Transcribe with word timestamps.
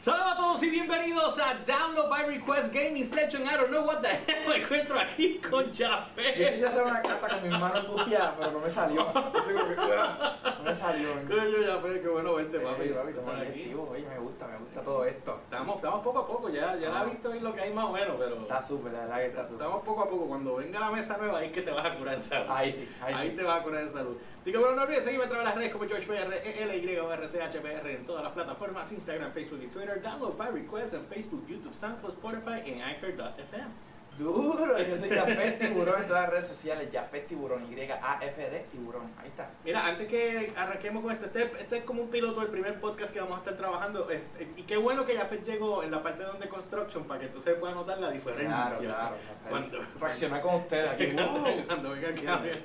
Saludos 0.00 0.32
a 0.32 0.36
todos 0.38 0.62
y 0.62 0.70
bienvenidos 0.70 1.38
a 1.38 1.52
Download 1.66 2.08
by 2.08 2.22
Request 2.24 2.72
Gaming 2.72 3.04
Session. 3.06 3.42
I 3.42 3.54
don't 3.58 3.68
know 3.70 3.84
what 3.84 4.00
the 4.00 4.08
hell 4.08 4.48
me 4.48 4.56
encuentro 4.56 4.98
aquí 4.98 5.38
con 5.40 5.70
Yo 5.72 5.86
Jafé. 5.88 6.32
quise 6.36 6.64
hacer 6.66 6.82
una 6.84 7.02
carta 7.02 7.28
con 7.28 7.42
mis 7.42 7.58
manos 7.60 7.86
bufiadas, 7.86 8.32
pero 8.38 8.50
no 8.52 8.60
me 8.60 8.70
salió. 8.70 9.12
Yo 9.12 9.12
No 9.12 10.62
me 10.64 10.74
salió. 10.74 11.08
Coño, 11.28 11.66
Jafé, 11.66 12.00
qué 12.00 12.08
bueno 12.08 12.34
verte, 12.34 12.60
papi. 12.60 12.80
Oye, 12.80 12.92
papi, 12.94 13.12
toma 13.12 13.32
Estar 13.32 13.44
el 13.44 13.50
aquí. 13.52 13.60
activo. 13.60 13.88
Oye, 13.92 14.06
me 14.08 14.18
gusta, 14.20 14.46
me 14.46 14.56
gusta 14.56 14.80
todo 14.80 15.04
esto. 15.04 15.38
Estamos, 15.44 15.76
estamos 15.76 16.00
poco 16.02 16.18
a 16.20 16.26
poco, 16.26 16.48
ya, 16.48 16.76
ya 16.76 16.88
la 16.88 17.00
Ah. 17.00 17.04
he 17.06 17.10
visto 17.10 17.34
y 17.36 17.40
lo 17.40 17.52
que 17.54 17.60
hay 17.60 17.72
más 17.74 17.84
o 17.84 17.92
menos, 17.92 18.16
pero 18.18 18.40
Está 18.40 18.62
súper, 18.66 18.92
la 18.94 19.00
verdad 19.00 19.16
que 19.18 19.26
está 19.26 19.42
súper. 19.44 19.56
estamos 19.66 19.82
poco 19.84 20.02
a 20.02 20.08
poco. 20.08 20.26
Cuando 20.28 20.56
venga 20.56 20.80
la 20.80 20.90
mesa 20.92 21.18
nueva, 21.18 21.40
ahí 21.40 21.48
es 21.48 21.52
que 21.52 21.60
te 21.60 21.72
vas 21.72 21.84
a 21.84 21.94
curar 21.96 22.14
en 22.14 22.22
salud. 22.22 22.46
Ahí 22.48 22.72
sí, 22.72 22.88
ahí 23.02 23.12
Ahí 23.14 23.30
sí. 23.32 23.36
te 23.36 23.42
vas 23.42 23.60
a 23.60 23.62
curar 23.62 23.82
en 23.82 23.92
salud. 23.92 24.16
Así 24.40 24.50
que 24.50 24.56
bueno, 24.56 24.76
no 24.76 24.82
olvides 24.84 25.04
seguirme 25.04 25.26
a 25.26 25.28
través 25.28 25.44
de 25.44 25.48
las 25.50 25.58
redes 25.58 25.72
como 25.72 25.86
GeorgePR, 25.86 26.32
ELYRCHPR 26.42 27.86
en 27.90 28.06
todas 28.06 28.24
las 28.24 28.32
plataformas, 28.32 28.90
Instagram, 28.90 29.32
Facebook 29.32 29.60
y 29.62 29.66
Twitter. 29.66 29.89
Download 29.98 30.36
by 30.36 30.48
Request 30.48 30.94
en 30.94 31.04
Facebook, 31.06 31.46
YouTube, 31.48 31.74
SoundCloud, 31.74 32.12
Spotify 32.12 32.62
y 32.66 32.72
en 32.72 32.82
Anchor.fm. 32.82 33.89
Duro, 34.20 34.78
yo 34.78 34.96
soy 34.96 35.08
Jafet 35.08 35.58
Tiburón 35.58 36.02
en 36.02 36.06
todas 36.08 36.22
las 36.22 36.30
redes 36.30 36.46
sociales. 36.46 36.88
Jafet 36.92 37.26
Tiburón, 37.26 37.66
Y-A-F-D 37.72 38.66
Tiburón. 38.70 39.10
Ahí 39.18 39.28
está. 39.28 39.48
Mira, 39.64 39.86
antes 39.86 40.06
que 40.08 40.52
arranquemos 40.56 41.02
con 41.02 41.12
esto, 41.12 41.26
este, 41.26 41.42
este 41.58 41.78
es 41.78 41.84
como 41.84 42.02
un 42.02 42.10
piloto 42.10 42.40
del 42.40 42.50
primer 42.50 42.78
podcast 42.80 43.12
que 43.12 43.20
vamos 43.20 43.36
a 43.36 43.38
estar 43.40 43.54
trabajando. 43.56 44.10
eh, 44.10 44.22
eh, 44.38 44.48
y 44.56 44.62
qué 44.64 44.76
bueno 44.76 45.04
que 45.06 45.16
Jafet 45.16 45.44
llegó 45.44 45.82
en 45.82 45.90
la 45.90 46.02
parte 46.02 46.22
donde 46.22 46.48
construction 46.48 47.04
para 47.04 47.20
que 47.20 47.26
entonces 47.26 47.54
pueda 47.54 47.74
notar 47.74 47.98
la 47.98 48.10
diferencia. 48.10 48.48
Claro, 48.68 48.78
claro. 48.78 49.16
o 49.34 49.38
sea, 49.38 49.50
Cuando- 49.50 49.78
Reaccionar 50.00 50.40
con 50.42 50.54
ustedes 50.56 50.90
aquí. 50.90 51.06
¡wow! 51.16 51.66
Cuando 51.66 51.90
venga 51.90 52.08
aquí 52.10 52.26
a 52.26 52.36
ver. 52.36 52.62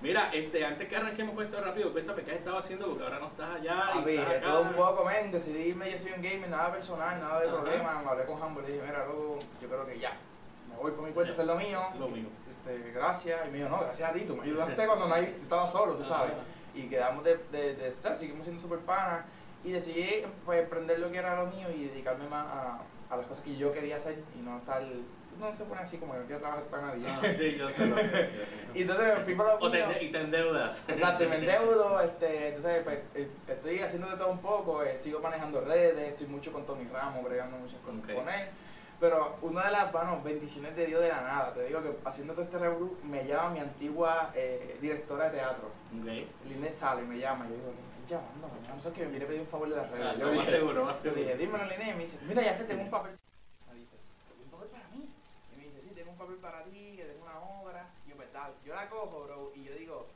Mira, 0.00 0.30
este, 0.32 0.64
antes 0.64 0.88
que 0.88 0.96
arranquemos 0.96 1.34
con 1.34 1.44
esto 1.44 1.60
rápido, 1.62 1.92
cuéntame 1.92 2.22
qué 2.22 2.30
has 2.32 2.36
estado 2.38 2.58
haciendo 2.58 2.86
porque 2.88 3.04
ahora 3.04 3.18
no 3.18 3.26
estás 3.26 3.50
allá. 3.56 3.84
estás 3.88 4.04
de 4.04 4.20
acá. 4.20 4.40
todo 4.42 4.62
un 4.62 4.72
poco, 4.74 5.04
men, 5.04 5.32
decidí 5.32 5.62
irme, 5.70 5.90
yo 5.90 5.98
soy 5.98 6.12
un 6.12 6.22
gamer, 6.22 6.48
nada 6.48 6.72
personal, 6.72 7.18
nada 7.20 7.40
de 7.40 7.48
Ajá. 7.48 7.56
problema, 7.60 8.02
me 8.02 8.10
hablé 8.10 8.24
con 8.24 8.42
Humble 8.42 8.64
y 8.68 8.72
dije, 8.72 8.84
mira, 8.86 9.04
loco, 9.06 9.38
yo 9.60 9.68
creo 9.68 9.86
que 9.86 9.98
ya, 9.98 10.16
me 10.76 10.82
voy 10.82 10.92
por 10.92 11.04
mi 11.04 11.12
cuenta 11.12 11.30
a 11.30 11.34
hacer 11.34 11.46
lo 11.46 11.56
mío, 11.56 11.80
Lo 11.98 12.08
mío. 12.08 12.26
este, 12.50 12.90
gracias, 12.92 13.40
y 13.46 13.50
me 13.50 13.58
dijo, 13.58 13.68
no, 13.70 13.80
gracias 13.80 14.10
a 14.10 14.12
ti, 14.12 14.20
tú 14.20 14.36
me 14.36 14.42
ayudaste 14.44 14.86
cuando 14.86 15.08
nadie 15.08 15.34
estaba 15.40 15.66
solo, 15.66 15.94
tú 15.94 16.04
sabes, 16.04 16.32
y 16.74 16.82
quedamos 16.88 17.24
de, 17.24 17.38
de, 17.52 17.74
de 17.74 17.88
estar, 17.88 18.16
seguimos 18.16 18.44
siendo 18.44 18.60
super 18.60 18.78
panas, 18.80 19.24
y 19.64 19.72
decidí 19.72 20.22
pues 20.44 20.60
emprender 20.62 20.98
lo 21.00 21.10
que 21.10 21.18
era 21.18 21.36
lo 21.42 21.46
mío 21.50 21.68
y 21.74 21.86
dedicarme 21.86 22.28
más 22.28 22.46
a, 22.46 22.78
a 23.10 23.16
las 23.16 23.26
cosas 23.26 23.42
que 23.42 23.56
yo 23.56 23.72
quería 23.72 23.96
hacer 23.96 24.16
y 24.38 24.42
no 24.42 24.58
estar, 24.58 24.82
no 25.40 25.54
se 25.56 25.64
pone 25.64 25.80
así 25.82 25.98
como 25.98 26.12
que 26.12 26.20
no 26.20 26.24
quiero 26.26 26.40
trabajar 26.40 26.64
para 26.64 26.82
nadie. 26.86 27.04
Ah, 27.08 27.20
sí, 27.36 27.56
yo 27.58 27.68
sé 27.70 27.86
lo 27.86 27.96
que- 27.96 28.30
Y 28.74 28.82
entonces 28.82 29.18
me 29.18 29.24
fui 29.24 29.34
por 29.34 29.46
lo 29.46 29.54
O 29.56 29.70
te 29.70 30.04
y 30.04 30.12
te 30.12 30.20
endeudas. 30.20 30.82
Exacto, 30.88 31.24
y 31.24 31.28
me 31.28 31.36
endeudo, 31.36 32.00
este, 32.00 32.48
entonces 32.48 32.82
pues, 32.84 32.98
eh, 33.14 33.28
estoy 33.48 33.80
haciendo 33.80 34.08
de 34.08 34.16
todo 34.16 34.28
un 34.28 34.38
poco, 34.38 34.82
eh, 34.84 34.98
sigo 35.02 35.20
manejando 35.20 35.60
redes, 35.62 36.10
estoy 36.10 36.26
mucho 36.28 36.52
con 36.52 36.64
Tony 36.64 36.86
Ramos, 36.92 37.24
bregando 37.24 37.56
muchas 37.58 37.80
cosas 37.80 38.00
Ok. 38.04 38.14
con 38.14 38.28
él. 38.28 38.48
Pero 38.98 39.36
una 39.42 39.66
de 39.66 39.72
las 39.72 39.92
bueno, 39.92 40.22
bendiciones 40.22 40.74
de 40.74 40.86
Dios 40.86 41.02
de 41.02 41.08
la 41.08 41.20
nada, 41.20 41.52
te 41.52 41.64
digo 41.64 41.82
que 41.82 41.96
haciendo 42.04 42.32
todo 42.32 42.44
este 42.44 42.58
revolú, 42.58 42.96
me 43.04 43.26
llama 43.26 43.50
mi 43.50 43.60
antigua 43.60 44.32
eh, 44.34 44.78
directora 44.80 45.26
de 45.26 45.38
teatro, 45.38 45.70
Ok. 46.00 46.48
Linet 46.48 46.74
Sale, 46.74 47.02
me 47.02 47.18
llama, 47.18 47.46
yo 47.46 47.56
digo, 47.56 47.72
¿qué 48.06 48.14
llamando? 48.14 48.48
No 48.74 48.80
sé 48.80 48.92
qué, 48.92 49.04
me 49.04 49.10
viene 49.10 49.24
a 49.26 49.28
pedir 49.28 49.40
un 49.42 49.46
favor 49.48 49.68
de 49.68 49.76
las 49.76 49.90
redes. 49.90 50.06
Ah, 50.06 50.14
yo, 50.18 50.26
no, 50.26 50.32
dije, 50.32 50.50
seguro, 50.50 50.84
más 50.84 51.02
yo 51.02 51.12
dije, 51.12 51.36
dímelo 51.36 51.64
Linet, 51.64 51.88
y 51.88 51.92
me 51.92 52.02
dice, 52.04 52.18
mira 52.22 52.42
ya 52.42 52.56
que 52.56 52.64
tengo 52.64 52.82
un 52.84 52.90
papel. 52.90 53.18
Me 53.68 53.78
dice, 53.78 53.96
¿tengo 54.28 54.44
un 54.44 54.50
papel 54.50 54.68
para 54.68 54.88
mí? 54.88 55.10
Y 55.52 55.56
me 55.58 55.64
dice, 55.64 55.82
sí, 55.82 55.90
tengo 55.94 56.10
un 56.12 56.18
papel 56.18 56.36
para 56.36 56.64
ti, 56.64 56.94
que 56.96 57.04
tengo 57.04 57.22
una 57.22 57.38
obra. 57.38 57.90
Y 58.06 58.10
yo, 58.10 58.16
pues 58.16 58.32
dale, 58.32 58.54
yo 58.64 58.74
la 58.74 58.88
cojo, 58.88 59.24
bro, 59.24 59.52
y 59.54 59.64
yo 59.64 59.74
digo, 59.74 60.06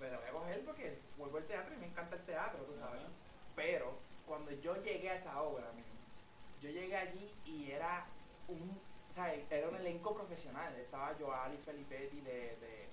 la 0.00 0.16
voy 0.16 0.28
a 0.28 0.32
coger 0.32 0.64
porque 0.64 0.98
vuelvo 1.16 1.38
al 1.38 1.44
teatro 1.44 1.74
y 1.74 1.78
me 1.78 1.86
encanta 1.86 2.14
el 2.14 2.22
teatro, 2.22 2.62
tú 2.62 2.74
sabes. 2.78 3.02
Pero 3.56 3.94
cuando 4.28 4.52
yo 4.52 4.76
llegué 4.84 5.10
a 5.10 5.16
esa 5.16 5.42
obra, 5.42 5.66
yo 6.62 6.70
llegué 6.70 6.96
allí 6.96 7.34
y 7.44 7.72
era 7.72 8.06
un, 8.48 8.80
sea, 9.14 9.34
era 9.34 9.68
un 9.68 9.76
elenco 9.76 10.14
profesional. 10.14 10.74
Estaba 10.76 11.14
Joali 11.18 11.56
Felipetti 11.58 12.20
de, 12.20 12.56
de, 12.56 12.88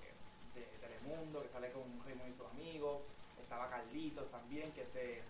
de 0.54 0.66
Telemundo, 0.80 1.42
que 1.42 1.48
sale 1.48 1.70
con 1.72 1.82
Raymond 2.04 2.30
y 2.30 2.32
sus 2.32 2.46
amigos. 2.46 3.02
Estaba 3.40 3.68
Carlitos 3.68 4.30
también, 4.30 4.72
que 4.72 4.82
es 4.82 4.94
de, 4.94 5.22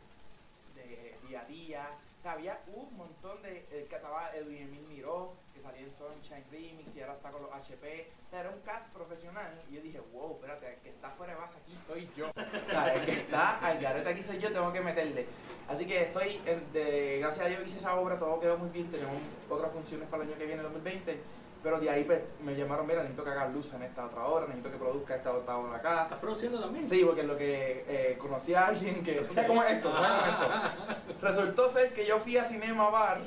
día 1.29 1.41
a 1.41 1.45
día. 1.45 1.89
O 2.25 2.29
había 2.29 2.61
un 2.75 2.97
montón 2.97 3.41
de. 3.43 3.65
Que 3.89 3.97
estaba 3.97 4.35
Edwin 4.35 4.63
Emil 4.63 4.87
Miró, 4.89 5.35
que 5.57 5.63
salía 5.63 5.83
en 5.83 5.91
Sunshine 5.91 6.45
Remix 6.51 6.95
y 6.95 7.01
ahora 7.01 7.15
está 7.15 7.31
con 7.31 7.43
los 7.43 7.53
HP. 7.53 8.11
O 8.27 8.31
sea, 8.31 8.41
era 8.41 8.51
un 8.51 8.61
cast 8.61 8.89
profesional. 8.93 9.63
Y 9.71 9.75
yo 9.75 9.81
dije, 9.81 10.01
wow, 10.13 10.35
espérate, 10.35 10.75
el 10.75 10.81
que 10.81 10.91
está 10.91 11.11
fuera 11.11 11.35
de 11.35 11.41
base 11.41 11.55
aquí 11.57 11.75
soy 11.87 12.09
yo. 12.17 12.31
O 12.67 12.71
sea, 12.71 12.95
el 12.95 13.05
que 13.05 13.13
está 13.13 13.59
al 13.59 13.79
garete 13.79 14.09
aquí 14.09 14.23
soy 14.23 14.39
yo, 14.39 14.53
tengo 14.53 14.73
que 14.73 14.81
meterle. 14.81 15.27
Así 15.69 15.87
que 15.87 16.03
estoy, 16.03 16.41
de, 16.73 17.19
gracias 17.21 17.47
a 17.47 17.49
Dios 17.49 17.63
hice 17.65 17.79
esa 17.79 17.97
obra, 17.97 18.19
todo 18.19 18.41
quedó 18.41 18.59
muy 18.59 18.69
bien. 18.71 18.91
Tenemos 18.91 19.15
otras 19.49 19.73
funciones 19.73 20.09
para 20.09 20.25
el 20.25 20.31
año 20.31 20.39
que 20.39 20.47
viene, 20.47 20.63
el 20.63 20.73
2020. 20.73 21.21
Pero 21.63 21.81
de 21.81 21.91
ahí 21.91 22.05
pues, 22.05 22.21
me 22.45 22.55
llamaron, 22.55 22.87
mira, 22.87 23.01
necesito 23.01 23.25
que 23.25 23.31
hagas 23.31 23.53
luz 23.53 23.73
en 23.75 23.83
esta 23.83 24.07
otra 24.07 24.25
obra, 24.27 24.47
necesito 24.47 24.71
que 24.71 24.77
produzca 24.77 25.17
esta 25.17 25.33
otra 25.33 25.57
obra 25.57 25.77
acá. 25.77 26.03
¿Estás 26.05 26.19
produciendo 26.19 26.61
también? 26.61 26.85
Sí, 26.85 27.03
porque 27.05 27.23
lo 27.23 27.37
que 27.37 27.85
eh, 27.89 28.19
conocí 28.19 28.55
a 28.55 28.67
alguien 28.67 29.03
que. 29.03 29.15
¿tú 29.15 29.35
sabes 29.35 29.47
cómo 29.49 29.63
es 29.63 29.73
esto? 29.73 29.91
¿Tú 29.91 29.97
sabes 29.97 30.21
cómo 30.21 30.53
es 30.53 30.91
esto? 30.91 31.21
Resultó 31.27 31.71
ser 31.71 31.93
que 31.93 32.07
yo 32.07 32.19
fui 32.21 32.37
a 32.37 32.45
Cinema 32.45 32.91
Bar 32.91 33.21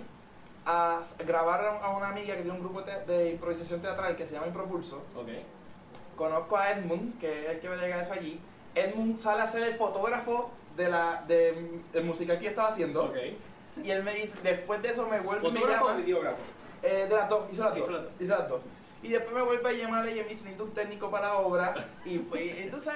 a 0.70 1.02
grabar 1.26 1.80
a 1.82 1.90
una 1.90 2.10
amiga 2.10 2.36
que 2.36 2.44
tiene 2.44 2.52
un 2.52 2.64
grupo 2.64 2.82
de 2.84 3.32
improvisación 3.32 3.82
teatral 3.82 4.16
que 4.16 4.26
se 4.26 4.34
llama 4.34 4.48
Impropulso. 4.48 4.98
Ok. 5.16 5.30
Conozco 6.16 6.58
a 6.58 6.72
Edmund, 6.72 7.20
que 7.20 7.40
es 7.40 7.50
el 7.50 7.60
que 7.60 7.70
me 7.70 7.78
llega 7.78 8.02
eso 8.02 8.14
allí. 8.14 8.40
Edmund 8.76 9.20
sale 9.20 9.42
a 9.42 9.48
ser 9.48 9.64
el 9.64 9.74
fotógrafo 9.76 10.52
de 10.76 10.90
la 10.90 11.24
de, 11.28 11.82
del 11.92 12.04
musical 12.04 12.38
que 12.38 12.44
yo 12.44 12.50
estaba 12.52 12.68
haciendo. 12.68 13.06
Ok. 13.06 13.18
Y 13.84 13.90
él 13.90 14.04
me 14.04 14.14
dice, 14.14 14.38
después 14.44 14.82
de 14.84 14.90
eso 14.90 15.08
me 15.08 15.20
vuelve 15.22 15.48
y 15.48 15.52
me 15.52 15.60
¿Fotógrafo 15.60 15.86
o 15.86 15.88
llama. 15.90 16.02
videógrafo? 16.02 16.42
Eh, 16.84 17.08
de 17.10 17.16
las 17.16 17.30
dos, 17.30 17.46
hizo 17.52 17.64
las 17.64 17.76
dos. 17.76 17.90
Hizo 18.20 18.38
las 18.38 18.48
dos. 18.48 18.62
Y 19.02 19.10
después 19.10 19.34
me 19.34 19.42
vuelve 19.42 19.70
a 19.70 19.74
llamar 19.74 20.08
y 20.08 20.12
me 20.12 20.16
dice, 20.18 20.30
necesito 20.30 20.66
un 20.66 20.74
técnico 20.74 21.10
para 21.10 21.30
la 21.30 21.38
obra. 21.40 21.74
Y 22.06 22.20
pues, 22.20 22.58
entonces, 22.60 22.94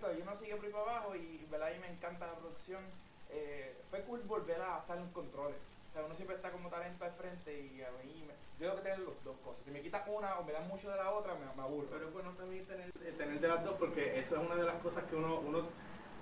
yo 0.00 0.24
no 0.24 0.36
sigo 0.38 0.56
por 0.56 0.66
ahí 0.66 0.72
para 0.72 0.84
abajo 0.84 1.16
y, 1.16 1.46
¿verdad? 1.50 1.68
y 1.76 1.80
me 1.80 1.88
encanta 1.88 2.26
la 2.26 2.34
producción. 2.34 2.82
Eh, 3.28 3.76
fue 3.90 4.00
cool 4.04 4.20
volver 4.22 4.60
a 4.62 4.78
estar 4.78 4.96
en 4.96 5.04
los 5.04 5.12
controles. 5.12 5.56
Sea, 6.00 6.06
uno 6.06 6.14
siempre 6.14 6.36
está 6.36 6.50
como 6.50 6.70
talento 6.70 7.04
al 7.04 7.12
frente 7.12 7.52
y 7.60 7.82
a 7.82 7.90
mí 8.02 8.24
me, 8.26 8.32
yo 8.58 8.70
tengo 8.70 8.76
que 8.76 8.82
tener 8.82 8.98
las 9.00 9.22
dos 9.22 9.36
cosas. 9.44 9.62
Si 9.64 9.70
me 9.70 9.82
quitas 9.82 10.02
una 10.08 10.38
o 10.38 10.44
me 10.44 10.52
das 10.52 10.66
mucho 10.66 10.90
de 10.90 10.96
la 10.96 11.10
otra, 11.10 11.34
me, 11.34 11.44
me 11.54 11.62
aburro. 11.62 11.88
Pero 11.90 12.06
es 12.08 12.12
bueno 12.14 12.30
también 12.38 12.64
tener, 12.64 12.88
eh, 12.88 13.14
tener 13.18 13.38
de 13.38 13.48
las 13.48 13.62
dos 13.64 13.74
porque 13.78 14.18
eso 14.18 14.36
es 14.36 14.40
una 14.40 14.54
de 14.54 14.64
las 14.64 14.76
cosas 14.82 15.04
que 15.04 15.16
uno, 15.16 15.40
uno, 15.40 15.66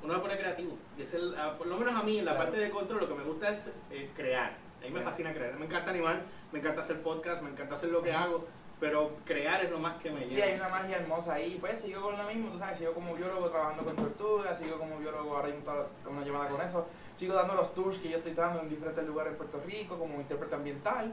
uno 0.02 0.20
pone 0.20 0.36
creativo. 0.36 0.76
Y 0.96 1.02
es 1.02 1.14
el, 1.14 1.32
por 1.56 1.68
lo 1.68 1.76
menos 1.76 1.94
a 1.94 2.02
mí 2.02 2.18
en 2.18 2.24
la 2.24 2.32
Claro. 2.32 2.46
parte 2.46 2.60
de 2.60 2.70
control 2.70 3.00
lo 3.02 3.08
que 3.08 3.14
me 3.14 3.22
gusta 3.22 3.50
es 3.50 3.70
eh, 3.92 4.10
crear. 4.16 4.56
A 4.80 4.84
mí 4.84 4.90
me 4.90 5.00
fascina 5.02 5.32
crear. 5.32 5.56
Me 5.56 5.66
encanta 5.66 5.90
animar, 5.90 6.22
me 6.50 6.58
encanta 6.58 6.80
hacer 6.80 7.00
podcast, 7.02 7.40
me 7.42 7.50
encanta 7.50 7.76
hacer 7.76 7.90
lo 7.90 8.02
que 8.02 8.12
hago, 8.12 8.46
pero 8.80 9.10
crear 9.24 9.64
es 9.64 9.70
lo 9.70 9.78
más 9.78 9.96
que 10.00 10.10
me 10.10 10.24
Sí, 10.24 10.34
llena. 10.36 10.46
hay 10.46 10.54
una 10.54 10.68
magia 10.68 10.96
hermosa 10.98 11.34
ahí. 11.34 11.56
Pues 11.60 11.80
sigo 11.80 12.02
con 12.02 12.16
lo 12.16 12.24
mismo, 12.24 12.50
tú 12.50 12.58
sabes, 12.58 12.78
sigo 12.78 12.92
como 12.94 13.14
biólogo 13.14 13.50
trabajando 13.50 13.84
con 13.84 13.96
tortugas, 13.96 14.56
sigo 14.58 14.78
como 14.78 14.98
biólogo 14.98 15.36
ahora 15.36 15.48
mismo 15.48 15.60
está 15.60 15.86
una 16.08 16.24
llamada 16.24 16.48
con 16.48 16.60
eso. 16.60 16.86
Sigo 17.16 17.34
dando 17.34 17.54
los 17.54 17.74
tours 17.74 17.98
que 17.98 18.08
yo 18.08 18.18
estoy 18.18 18.34
dando 18.34 18.60
en 18.60 18.68
diferentes 18.68 19.04
lugares 19.04 19.32
de 19.32 19.38
Puerto 19.38 19.60
Rico, 19.66 19.98
como 19.98 20.14
intérprete 20.20 20.54
ambiental. 20.54 21.12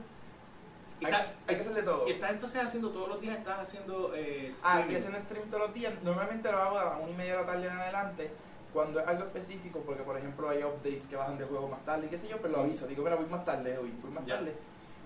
Y 1.01 1.05
Hay, 1.05 1.11
que- 1.11 1.17
hay 1.17 1.55
que 1.55 1.61
hacer 1.61 1.73
de 1.73 1.83
todo. 1.83 2.07
Y 2.07 2.11
estás 2.11 2.31
entonces 2.31 2.61
haciendo 2.63 2.89
todos 2.91 3.09
los 3.09 3.19
días, 3.19 3.37
estás 3.37 3.59
haciendo 3.59 4.13
eh, 4.15 4.53
Ah, 4.63 4.79
estoy 4.81 4.95
haciendo 4.95 5.19
stream 5.21 5.49
todos 5.49 5.63
los 5.63 5.73
días. 5.73 5.93
Normalmente 6.03 6.51
lo 6.51 6.57
hago 6.59 6.77
a 6.77 6.85
las 6.85 6.97
1 7.01 7.09
y 7.09 7.13
media 7.15 7.33
de 7.33 7.39
la 7.41 7.45
tarde 7.47 7.67
en 7.67 7.73
adelante. 7.73 8.31
Cuando 8.71 8.99
es 8.99 9.07
algo 9.07 9.23
específico, 9.23 9.79
porque 9.85 10.03
por 10.03 10.17
ejemplo 10.17 10.49
hay 10.49 10.63
updates 10.63 11.07
que 11.07 11.15
bajan 11.15 11.37
de 11.37 11.45
juego 11.45 11.67
más 11.67 11.83
tarde 11.85 12.05
y 12.05 12.09
qué 12.09 12.17
sé 12.17 12.27
yo, 12.27 12.37
pero 12.37 12.53
lo 12.53 12.59
aviso. 12.61 12.85
Digo, 12.87 13.03
mira, 13.03 13.15
voy 13.15 13.25
más 13.25 13.43
tarde 13.43 13.77
hoy, 13.77 13.91
voy 14.01 14.11
más 14.11 14.25
Ya. 14.25 14.35
tarde. 14.35 14.53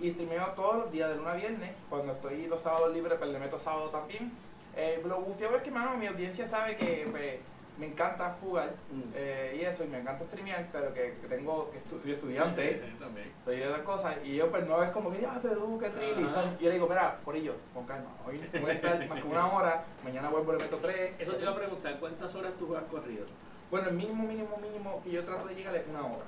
Y 0.01 0.11
streameo 0.11 0.47
todos 0.55 0.77
los 0.77 0.91
días 0.91 1.09
de 1.09 1.15
luna 1.17 1.31
a 1.31 1.35
viernes. 1.35 1.71
Cuando 1.89 2.13
estoy 2.13 2.47
los 2.47 2.61
sábados 2.61 2.93
libres, 2.93 3.17
pues 3.17 3.29
le 3.31 3.39
meto 3.39 3.59
sábado 3.59 3.89
también. 3.89 4.31
Eh, 4.75 5.01
lo 5.05 5.19
bufiado 5.21 5.57
es 5.57 5.63
que, 5.63 5.71
mano, 5.71 5.97
mi 5.97 6.07
audiencia 6.07 6.45
sabe 6.45 6.77
que 6.77 7.05
pues, 7.11 7.37
me 7.77 7.87
encanta 7.87 8.37
jugar 8.41 8.69
Mm. 8.91 9.01
eh, 9.15 9.57
y 9.59 9.65
eso, 9.65 9.83
y 9.83 9.87
me 9.87 9.99
encanta 9.99 10.23
streamear, 10.25 10.67
pero 10.71 10.93
que, 10.93 11.15
que 11.21 11.27
tengo, 11.27 11.71
que 11.71 11.79
estu- 11.79 11.99
soy 12.01 12.11
estudiante. 12.13 12.81
Sí, 12.85 12.95
también. 12.99 13.31
soy 13.45 13.57
de 13.57 13.69
las 13.69 13.81
cosas 13.81 14.15
y 14.23 14.35
yo 14.35 14.49
pues 14.51 14.65
no 14.67 14.81
es 14.83 14.91
como 14.91 15.11
que 15.11 15.21
ya 15.21 15.33
te 15.41 15.47
trilli, 15.49 16.23
Ajá. 16.25 16.33
¿sabes? 16.33 16.51
Y 16.59 16.63
yo 16.63 16.69
le 16.69 16.75
digo, 16.75 16.87
mira, 16.87 17.17
por 17.23 17.35
ello, 17.35 17.55
con 17.73 17.85
calma, 17.85 18.09
hoy 18.27 18.41
voy 18.61 18.69
a 18.69 18.73
estar 18.73 19.07
más 19.07 19.21
que 19.21 19.27
una 19.27 19.47
hora, 19.53 19.83
mañana 20.03 20.29
vuelvo 20.29 20.53
y 20.53 20.57
le 20.57 20.63
meto 20.63 20.77
tres. 20.77 21.13
Eso 21.19 21.33
te 21.33 21.41
iba 21.41 21.51
a 21.51 21.55
preguntar, 21.55 21.97
¿cuántas 21.99 22.35
horas 22.35 22.53
tú 22.59 22.75
has 22.75 22.83
corrido? 22.83 23.25
Bueno, 23.71 23.89
el 23.89 23.95
mínimo, 23.95 24.23
mínimo, 24.23 24.57
mínimo 24.57 25.01
que 25.03 25.11
yo 25.11 25.23
trato 25.23 25.47
de 25.47 25.55
llegar 25.55 25.75
es 25.75 25.87
una 25.87 26.01
hora. 26.05 26.25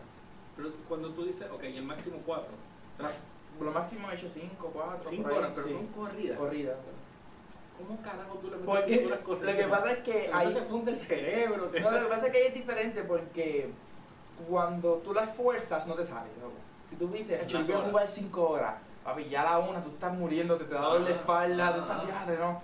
Pero 0.56 0.70
cuando 0.88 1.10
tú 1.12 1.26
dices, 1.26 1.48
ok, 1.52 1.64
el 1.64 1.84
máximo 1.84 2.18
cuatro. 2.26 2.52
Por 3.58 3.68
lo 3.68 3.74
máximo 3.74 4.10
he 4.10 4.16
hecho 4.16 4.28
cinco, 4.28 4.72
cuatro, 4.74 5.10
Cinco 5.10 5.24
por 5.24 5.32
ahí, 5.34 5.38
horas, 5.38 5.52
pero 5.56 5.68
sí. 5.68 5.74
son 5.74 5.88
corridas. 5.88 6.38
corrida. 6.38 6.76
¿Cómo 7.78 8.02
carajo 8.02 8.38
tú 8.38 8.50
le 8.50 8.58
metes 8.58 9.06
horas 9.06 9.20
lo 9.20 9.24
corridas? 9.26 9.56
que 9.56 9.64
pasa 9.68 9.92
es 9.92 9.98
que 10.00 10.30
Pero 10.32 10.40
eso 10.42 10.54
te 10.54 10.62
funde 10.66 10.92
el 10.92 10.98
cerebro. 10.98 11.66
Te... 11.68 11.80
No, 11.80 11.92
lo 11.92 12.00
que 12.02 12.06
pasa 12.16 12.26
es 12.28 12.32
que 12.32 12.38
ahí 12.40 12.48
es 12.48 12.54
diferente 12.54 13.04
porque 13.04 13.72
cuando 14.50 14.96
tú 15.04 15.14
la 15.14 15.24
esfuerzas 15.26 15.86
no 15.88 15.94
te 15.96 16.06
sale, 16.06 16.30
loco. 16.42 16.54
Si 16.90 16.96
tú 16.96 17.08
dices, 17.10 17.42
"Echo, 17.44 17.62
yo 17.62 17.76
voy 17.78 17.84
a 17.86 17.90
jugar 17.90 18.08
cinco 18.08 18.50
horas, 18.50 18.76
papi, 19.04 19.30
ya 19.30 19.42
a 19.42 19.46
la 19.46 19.60
una 19.60 19.82
tú 19.82 19.90
estás 19.90 20.14
muriendo, 20.14 20.58
te, 20.58 20.66
te 20.66 20.74
da 20.74 20.82
dolor 20.82 21.02
la 21.02 21.08
Ah, 21.10 21.20
espalda, 21.20 21.74
tú 21.76 21.80
ah. 21.80 21.84
estás 21.90 22.06
viajando, 22.06 22.38
¿no? 22.38 22.62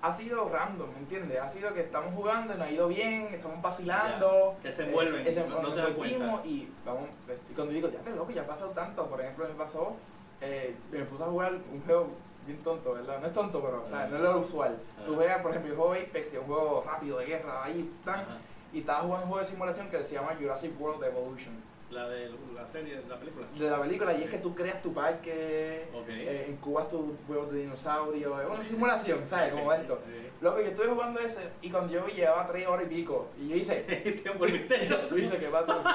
ha 0.00 0.12
sido 0.16 0.48
random, 0.48 0.88
¿me 0.92 0.98
entiendes? 1.00 1.40
Ha 1.40 1.48
sido 1.48 1.74
que 1.74 1.80
estamos 1.80 2.14
jugando 2.14 2.54
nos 2.54 2.62
ha 2.68 2.70
ido 2.70 2.86
bien, 2.86 3.34
estamos 3.34 3.60
vacilando. 3.60 4.54
Ya, 4.62 4.70
que 4.70 4.72
se 4.76 4.84
envuelven, 4.84 5.26
eh, 5.26 5.46
no- 5.48 5.60
no 5.60 5.70
se 5.72 5.80
dan 5.80 5.94
cuenta. 5.94 6.46
Y, 6.46 6.72
vamos, 6.86 7.08
y 7.50 7.52
cuando 7.54 7.72
digo, 7.74 7.88
ya 7.90 7.98
te 7.98 8.10
loco, 8.14 8.30
ya 8.30 8.42
ha 8.42 8.46
pasado 8.46 8.70
tanto. 8.70 9.06
Por 9.08 9.20
ejemplo, 9.20 9.48
me 9.48 9.54
pasó, 9.54 9.96
eh, 10.40 10.74
me 10.90 11.04
puse 11.04 11.22
a 11.22 11.26
jugar 11.26 11.52
un 11.72 11.82
juego 11.84 12.08
bien 12.46 12.58
tonto, 12.62 12.94
¿verdad? 12.94 13.20
No 13.20 13.26
es 13.26 13.32
tonto, 13.32 13.62
pero 13.62 13.84
o 13.84 13.88
sea, 13.88 14.06
no 14.06 14.16
es 14.16 14.22
lo 14.22 14.38
usual. 14.38 14.78
Tú 15.04 15.16
veas, 15.16 15.40
por 15.42 15.50
ejemplo, 15.50 15.70
el 15.72 15.76
juego 15.76 15.92
Apex, 15.92 16.28
que 16.28 16.36
es 16.36 16.40
un 16.40 16.46
juego 16.46 16.84
rápido 16.86 17.18
de 17.18 17.26
guerra, 17.26 17.64
ahí, 17.64 17.92
tan, 18.04 18.24
y 18.72 18.80
estaba 18.80 19.00
jugando 19.00 19.24
un 19.24 19.30
juego 19.32 19.44
de 19.44 19.50
simulación 19.50 19.88
que 19.88 20.04
se 20.04 20.14
llama 20.14 20.34
Jurassic 20.38 20.80
World 20.80 21.04
Evolution. 21.04 21.54
La 21.90 22.06
de 22.08 22.30
la 22.54 22.66
serie, 22.66 23.00
la 23.08 23.16
película. 23.18 23.46
De 23.58 23.70
la 23.70 23.80
película, 23.80 24.12
y 24.12 24.24
es 24.24 24.30
que 24.30 24.38
tú 24.38 24.54
creas 24.54 24.82
tu 24.82 24.92
parque, 24.92 25.86
Ok. 25.94 26.04
eh, 26.10 26.46
incubas 26.50 26.86
tus 26.90 27.14
huevos 27.26 27.50
de 27.50 27.60
dinosaurio, 27.60 28.40
es 28.42 28.46
una 28.48 28.62
simulación, 28.62 29.26
¿sabes? 29.26 29.54
Como 29.54 29.72
esto. 29.72 29.98
Loco, 30.42 30.60
yo 30.60 30.66
estuve 30.66 30.86
jugando 30.88 31.18
ese 31.18 31.48
y 31.62 31.70
cuando 31.70 31.92
yo 31.92 32.06
llevaba 32.08 32.46
tres 32.46 32.66
horas 32.68 32.84
y 32.86 32.88
pico. 32.94 33.28
Y 33.40 33.48
yo 33.48 33.56
hice, 33.56 33.74
te 34.22 34.30
volviste 34.30 34.86
loco. 34.88 35.08
yo 35.10 35.16
hice, 35.18 35.38
¿qué 35.38 35.48
pasó? 35.48 35.82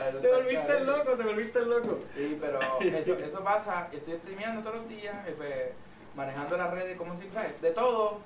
Eh, 0.00 0.18
Te 0.22 0.32
volviste 0.32 0.80
loco, 0.84 1.12
te 1.12 1.22
volviste 1.24 1.60
loco. 1.66 1.98
Sí, 2.16 2.38
pero 2.40 2.58
eso, 2.80 3.14
eso 3.18 3.44
pasa, 3.44 3.88
estoy 3.92 4.14
streameando 4.14 4.62
todos 4.62 4.76
los 4.76 4.88
días, 4.88 5.14
eh, 5.28 5.34
pues, 5.36 5.72
manejando 6.16 6.56
las 6.56 6.70
redes, 6.70 6.96
como 6.96 7.14
si, 7.20 7.28
¿sabes? 7.28 7.60
De 7.60 7.70
todo, 7.72 8.18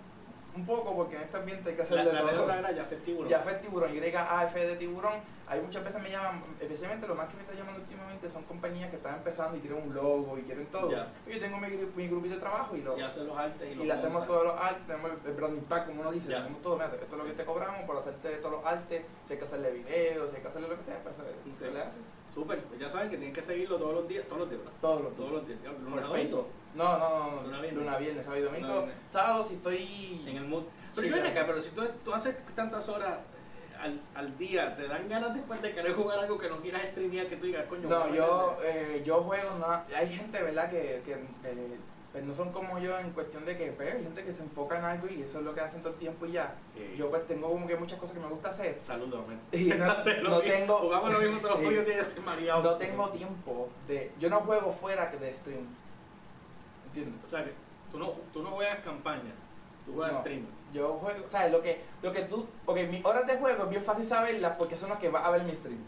un 0.56 0.66
poco, 0.66 0.94
porque 0.94 1.16
en 1.16 1.22
este 1.22 1.36
ambiente 1.36 1.70
hay 1.70 1.76
que 1.76 1.82
hacer 1.82 2.04
La, 2.04 2.22
la 2.22 2.40
otra 2.42 2.58
era 2.58 2.84
festivo. 2.84 3.26
Ya 3.26 3.40
fue 3.40 3.54
tiburón, 3.54 3.92
YAF 3.92 4.54
de 4.54 4.76
tiburón. 4.76 5.14
Hay 5.46 5.60
muchas 5.60 5.84
veces 5.84 6.00
me 6.00 6.10
llaman, 6.10 6.42
especialmente 6.58 7.06
lo 7.06 7.14
más 7.14 7.28
que 7.28 7.36
me 7.36 7.42
está 7.42 7.54
llamando 7.54 7.80
últimamente 7.80 8.30
son 8.30 8.44
compañías 8.44 8.88
que 8.88 8.96
están 8.96 9.16
empezando 9.16 9.56
y 9.56 9.60
quieren 9.60 9.82
un 9.82 9.94
logo 9.94 10.38
y 10.38 10.42
quieren 10.42 10.66
todo. 10.66 10.90
Ya. 10.90 11.12
Yo 11.26 11.38
tengo 11.38 11.58
mi, 11.58 11.68
mi 11.68 12.08
grupito 12.08 12.34
de 12.34 12.40
trabajo 12.40 12.74
y 12.76 12.82
lo, 12.82 12.96
Y 12.96 13.02
hacer 13.02 13.24
los 13.24 13.36
artes 13.36 13.68
y, 13.68 13.72
y 13.72 13.74
los 13.74 13.86
le 13.86 13.92
hacemos 13.92 14.26
todos 14.26 14.44
los 14.44 14.54
artes, 14.58 14.86
tenemos 14.86 15.10
el 15.26 15.32
branding 15.34 15.62
pack, 15.62 15.86
como 15.86 16.00
uno 16.00 16.12
dice, 16.12 16.30
Ya. 16.30 16.38
tenemos 16.38 16.62
todo, 16.62 16.74
mira, 16.76 16.86
esto 16.86 17.04
es 17.04 17.12
lo 17.12 17.24
que 17.24 17.32
te 17.32 17.44
cobramos 17.44 17.82
por 17.82 17.98
hacerte 17.98 18.36
todos 18.36 18.52
los 18.52 18.64
artes, 18.64 19.02
si 19.26 19.32
hay 19.34 19.38
que 19.38 19.44
hacerle 19.44 19.70
videos, 19.72 20.30
si 20.30 20.36
hay 20.36 20.42
que 20.42 20.48
hacerle 20.48 20.68
lo 20.68 20.76
que 20.76 20.82
sea, 20.82 20.98
pues 21.02 21.16
se, 21.16 21.64
se 21.64 21.70
le 21.70 21.82
hace. 21.82 21.98
Súper, 22.34 22.62
pues 22.64 22.80
ya 22.80 22.88
saben 22.88 23.10
que 23.10 23.16
tienen 23.16 23.32
que 23.34 23.42
seguirlo 23.42 23.76
todos 23.78 23.94
los 23.94 24.08
días, 24.08 24.24
todos 24.26 24.40
los 24.40 24.50
días, 24.50 24.62
¿verdad? 24.64 24.78
Todos 24.80 25.02
los 25.02 25.14
Todos 25.16 25.30
los 25.32 25.46
días, 25.46 25.58
ya, 25.62 25.70
Por 25.70 25.80
lunes 25.82 26.04
a 26.04 26.08
Facebook. 26.10 26.46
domingo, 26.48 26.54
No, 26.74 26.98
no, 26.98 27.08
no, 27.08 27.30
no, 27.30 27.42
Luna, 27.42 27.60
viernes. 27.60 27.74
luna, 27.84 27.96
viernes, 27.98 28.24
sábado 28.24 28.42
y 28.42 28.44
domingo. 28.46 28.80
Luna. 28.80 28.92
Sábado 29.08 29.42
si 29.44 29.54
estoy... 29.54 30.22
en 30.26 30.36
el 30.36 30.44
mood. 30.48 30.64
Pero 30.94 31.02
Sí, 31.02 31.08
yo 31.08 31.14
ven 31.14 31.24
claro. 31.24 31.38
acá, 31.38 31.46
pero 31.46 31.62
si 31.62 31.70
tú, 31.70 31.82
tú 32.04 32.12
haces 32.12 32.36
tantas 32.56 32.88
horas 32.88 33.18
eh, 33.18 33.76
al, 33.80 34.00
al 34.16 34.36
día, 34.38 34.74
¿te 34.76 34.88
dan 34.88 35.08
ganas 35.08 35.32
después 35.34 35.62
de 35.62 35.72
querer 35.72 35.92
jugar 35.94 36.18
algo 36.18 36.36
que 36.38 36.48
no 36.48 36.60
quieras 36.60 36.82
streamear 36.90 37.28
que 37.28 37.36
tú 37.36 37.46
digas, 37.46 37.66
coño? 37.68 37.88
No, 37.88 38.12
yo, 38.14 38.56
meterle"? 38.60 38.96
eh, 38.96 39.02
yo 39.04 39.22
juego, 39.22 39.58
no, 39.60 39.66
hay 39.96 40.08
gente, 40.16 40.42
¿verdad? 40.42 40.68
Que, 40.70 41.02
que 41.04 41.12
eh, 41.12 41.76
pues 42.14 42.24
no 42.24 42.32
son 42.32 42.52
como 42.52 42.78
yo 42.78 42.96
en 42.96 43.10
cuestión 43.10 43.44
de 43.44 43.58
que 43.58 43.72
pues, 43.72 43.92
hay 43.92 44.04
gente 44.04 44.22
que 44.22 44.32
se 44.32 44.44
enfoca 44.44 44.78
en 44.78 44.84
algo 44.84 45.08
y 45.08 45.22
eso 45.22 45.40
es 45.40 45.44
lo 45.44 45.52
que 45.52 45.60
hacen 45.62 45.82
todo 45.82 45.94
el 45.94 45.98
tiempo 45.98 46.26
y 46.26 46.30
ya. 46.30 46.54
Sí. 46.72 46.94
Yo 46.96 47.10
pues 47.10 47.26
tengo 47.26 47.48
como 47.48 47.66
que 47.66 47.74
muchas 47.74 47.98
cosas 47.98 48.14
que 48.14 48.22
me 48.22 48.28
gusta 48.28 48.50
hacer 48.50 48.78
Saludos, 48.84 49.24
y 49.50 49.64
no, 49.64 49.84
no 50.22 50.40
tengo, 50.40 50.78
Jugamos 50.78 51.12
lo 51.12 51.18
mismo 51.18 51.40
todos 51.40 51.60
los 51.60 51.72
estoy 51.88 52.22
mareado. 52.22 52.62
no 52.62 52.76
tengo 52.76 53.08
tiempo 53.10 53.68
de, 53.88 54.12
yo 54.20 54.30
no 54.30 54.38
juego 54.42 54.72
fuera 54.80 55.10
que 55.10 55.16
de 55.16 55.34
stream, 55.34 55.66
¿entiendes? 56.86 57.24
O 57.24 57.26
sea, 57.26 57.44
que 57.44 57.52
tú 57.90 57.98
no, 57.98 58.12
tú 58.32 58.44
no 58.44 58.50
juegas 58.52 58.78
campaña, 58.84 59.32
tú 59.84 59.94
juegas 59.94 60.12
No. 60.12 60.20
stream. 60.20 60.46
Yo 60.72 60.92
juego, 60.92 61.24
¿sabes? 61.28 61.50
Lo 61.50 61.62
que, 61.62 61.80
lo 62.00 62.12
que 62.12 62.22
tú, 62.22 62.46
ok, 62.64 62.78
mis 62.90 63.04
horas 63.04 63.26
de 63.26 63.38
juego 63.38 63.64
es 63.64 63.70
bien 63.70 63.82
fácil 63.82 64.06
saberlas 64.06 64.54
porque 64.56 64.76
son 64.76 64.90
las 64.90 65.00
que 65.00 65.08
vas 65.08 65.24
a 65.24 65.32
ver 65.32 65.42
mi 65.42 65.50
stream. 65.50 65.80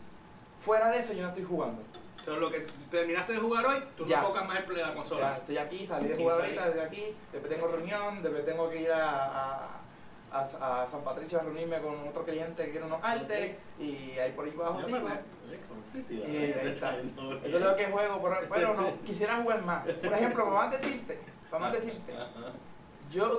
Fuera 0.64 0.90
de 0.90 0.99
eso 0.99 1.12
yo 1.12 1.23
no 1.23 1.28
estoy 1.28 1.44
jugando. 1.44 1.82
Pero 2.26 2.40
lo 2.40 2.50
que 2.50 2.67
terminaste 2.90 3.34
de 3.34 3.38
jugar 3.38 3.64
hoy, 3.67 3.76
tú 3.96 4.05
Ya. 4.05 4.20
no 4.20 4.26
tocas 4.28 4.49
más 4.49 4.58
el 4.58 4.64
play 4.64 4.76
de 4.78 4.82
la 4.82 4.88
Ya 4.88 4.94
consola. 4.96 5.37
estoy 5.37 5.58
aquí, 5.58 5.87
salí 5.87 6.08
de 6.08 6.17
jugar 6.17 6.40
ahorita, 6.40 6.67
desde 6.67 6.82
aquí, 6.82 7.05
después 7.32 7.55
tengo 7.55 7.69
reunión, 7.69 8.20
después 8.20 8.44
tengo 8.44 8.69
que 8.69 8.82
ir 8.82 8.90
a, 8.90 9.25
a, 9.26 9.69
a- 10.32 10.82
a 10.82 10.88
San 10.88 11.02
Patricio 11.05 11.38
a 11.38 11.43
reunirme 11.44 11.81
con 11.81 12.08
otro 12.08 12.25
cliente 12.25 12.64
que 12.64 12.70
quiere 12.73 12.84
unos 12.84 12.99
artes 13.02 13.56
y 13.78 14.19
ahí 14.19 14.32
por 14.32 14.44
ahí 14.44 14.52
abajo 14.56 14.81
Ya. 14.88 15.23
Y 16.28 16.37
está. 16.67 16.96
No, 17.14 17.32
Eso 17.34 17.56
es 17.58 17.62
lo 17.64 17.76
que 17.76 17.87
juego, 17.87 18.20
pero, 18.20 18.37
pero 18.52 18.75
no, 18.75 19.00
quisiera 19.06 19.37
jugar 19.37 19.62
más. 19.62 19.84
Por 19.87 20.12
ejemplo, 20.12 20.44
para 20.46 20.56
más 20.56 20.70
decirte, 20.73 21.20
para 21.49 21.62
más 21.64 21.73
decirte, 21.73 22.12
yo, 23.12 23.38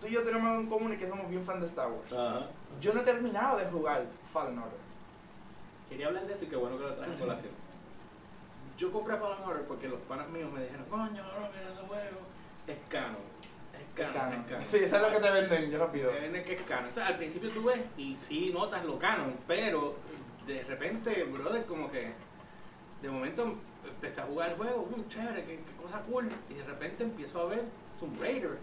tú 0.00 0.06
y 0.06 0.12
yo 0.12 0.22
tenemos 0.22 0.48
algo 0.48 0.60
en 0.62 0.68
común 0.68 0.92
y 0.92 0.96
que 0.96 1.08
somos 1.08 1.28
bien 1.28 1.44
fan 1.44 1.60
de 1.60 1.66
Star 1.66 1.88
Wars. 1.90 2.12
Ajá. 2.12 2.46
Yo 2.80 2.94
no 2.94 3.00
he 3.00 3.04
terminado 3.04 3.58
de 3.58 3.66
jugar 3.66 4.04
Fallen 4.32 4.56
Order. 4.58 4.78
Quería 5.88 6.06
hablar 6.06 6.26
de 6.26 6.34
eso 6.34 6.44
y 6.44 6.48
qué 6.48 6.56
bueno 6.56 6.78
que 6.78 6.84
lo 6.84 6.94
traes 6.94 7.16
a 7.16 7.18
colación. 7.20 7.63
Yo 8.76 8.90
compré 8.92 9.16
Fallen 9.16 9.42
Order 9.42 9.64
porque 9.66 9.88
los 9.88 10.00
panas 10.00 10.28
míos 10.30 10.50
me 10.52 10.62
dijeron, 10.62 10.84
coño, 10.90 11.10
no, 11.10 11.48
mira 11.50 11.72
ese 11.72 11.86
juego. 11.86 12.18
Es 12.66 12.76
canon. 12.88 13.16
Es 13.72 13.94
canon, 13.94 14.12
Canon. 14.14 14.40
es 14.40 14.46
canon. 14.46 14.66
Sí, 14.66 14.76
eso 14.78 14.96
es 14.96 15.02
lo 15.02 15.10
que 15.12 15.20
te 15.20 15.30
venden, 15.30 15.70
yo 15.70 15.78
rápido. 15.78 16.10
Te 16.10 16.20
venden 16.20 16.44
que 16.44 16.54
es 16.54 16.62
canon. 16.62 16.90
O 16.90 16.94
sea, 16.94 17.06
al 17.06 17.16
principio 17.16 17.50
tú 17.50 17.64
ves 17.64 17.80
y 17.96 18.16
sí 18.16 18.50
notas 18.52 18.84
lo 18.84 18.98
canon, 18.98 19.36
pero 19.46 19.96
de 20.46 20.62
repente, 20.64 21.24
brother, 21.24 21.64
como 21.66 21.90
que 21.90 22.12
de 23.02 23.10
momento 23.10 23.58
empecé 23.86 24.20
a 24.20 24.24
jugar 24.24 24.50
el 24.50 24.56
juego, 24.56 24.88
un 24.94 25.08
chévere, 25.08 25.44
qué, 25.44 25.56
qué 25.56 25.82
cosa 25.82 26.00
cool. 26.00 26.28
Y 26.50 26.54
de 26.54 26.64
repente 26.64 27.04
empiezo 27.04 27.40
a 27.40 27.44
ver 27.46 27.64
Tomb 28.00 28.20
Raider 28.20 28.58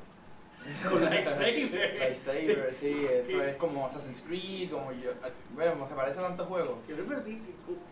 con 0.89 1.03
lightsaber. 1.03 1.95
Lightsaber, 1.99 2.73
sí, 2.73 3.05
eso 3.09 3.43
es 3.43 3.55
como 3.55 3.85
Assassin's 3.85 4.21
Creed, 4.21 4.71
como 4.71 4.91
yo. 4.91 5.11
Bueno, 5.53 5.87
se 5.87 5.95
parece 5.95 6.19
a 6.19 6.23
tantos 6.23 6.47
juegos. 6.47 6.77
Yo 6.87 6.95
me 6.97 7.03
perdí. 7.03 7.41
O 7.67 7.90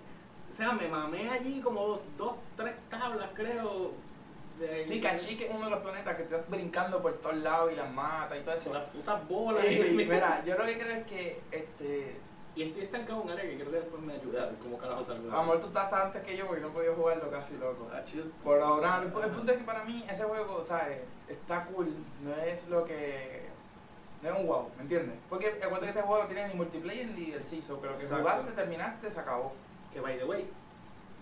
sea, 0.60 0.74
me 0.74 0.88
mamé 0.88 1.30
allí 1.30 1.62
como 1.62 1.82
dos, 1.88 2.00
dos 2.18 2.34
tres 2.56 2.76
tablas, 2.90 3.30
creo. 3.34 3.92
De, 4.60 4.86
Sí, 4.86 5.00
Kashyyyk 5.00 5.42
es 5.42 5.50
uno 5.52 5.66
de 5.66 5.72
los 5.72 5.80
planetas 5.80 6.18
que 6.18 6.24
estás 6.24 6.48
brincando 6.50 7.02
por 7.02 7.14
todos 7.14 7.38
lados 7.38 7.72
y 7.72 7.76
las 7.78 7.90
mata 7.94 8.38
y 8.38 8.42
todo 8.42 8.56
eso. 8.56 8.74
Las 8.74 8.84
putas 8.90 9.28
bolas. 9.28 9.66
Y, 9.72 9.92
mira, 9.94 10.44
yo 10.46 10.58
lo 10.58 10.66
que 10.66 10.78
creo 10.78 10.98
es 10.98 11.06
que, 11.06 11.42
este, 11.52 12.18
Y 12.56 12.64
estoy 12.64 12.84
estancado 12.84 13.22
en 13.22 13.28
un 13.28 13.32
área 13.32 13.46
que 13.50 13.56
creo 13.56 13.72
que 13.72 13.78
después 13.78 14.02
me 14.02 14.14
ayuda. 14.16 14.52
como 14.62 14.78
carajo 14.78 15.06
amor, 15.32 15.62
tú 15.62 15.68
estás 15.68 15.94
antes 15.94 16.22
que 16.24 16.36
yo 16.36 16.46
porque 16.46 16.62
no 16.62 16.68
he 16.68 16.72
podido 16.72 16.96
jugarlo 16.96 17.32
casi 17.32 17.54
loco. 17.58 17.88
Ah. 17.94 18.02
Por 18.44 18.60
ahora, 18.62 19.02
el, 19.02 19.14
pu- 19.14 19.24
el 19.24 19.30
punto 19.32 19.52
es 19.54 19.58
que 19.60 19.64
para 19.64 19.86
mí 19.86 20.06
ese 20.10 20.24
juego, 20.24 20.66
¿sabes? 20.66 21.00
Está 21.30 21.64
cool, 21.66 21.88
no 22.24 22.36
es 22.44 22.68
lo 22.68 22.84
que... 22.84 23.48
No 24.22 24.30
es 24.30 24.40
un 24.40 24.48
wow, 24.48 24.70
¿me 24.76 24.82
entiendes? 24.84 25.16
Porque 25.30 25.48
acuérdate 25.64 25.84
que 25.86 25.90
este 25.92 26.02
juego 26.02 26.26
tiene 26.26 26.48
ni 26.50 26.54
multiplayer 26.56 27.08
ni 27.12 27.32
el 27.32 27.44
CISO, 27.46 27.80
pero 27.80 27.98
que 27.98 28.04
Exacto. 28.04 28.24
jugaste, 28.24 28.52
terminaste, 28.52 29.10
se 29.10 29.20
acabó. 29.22 29.54
Que 29.94 30.00
by 30.02 30.18
the 30.18 30.26
way, 30.26 30.50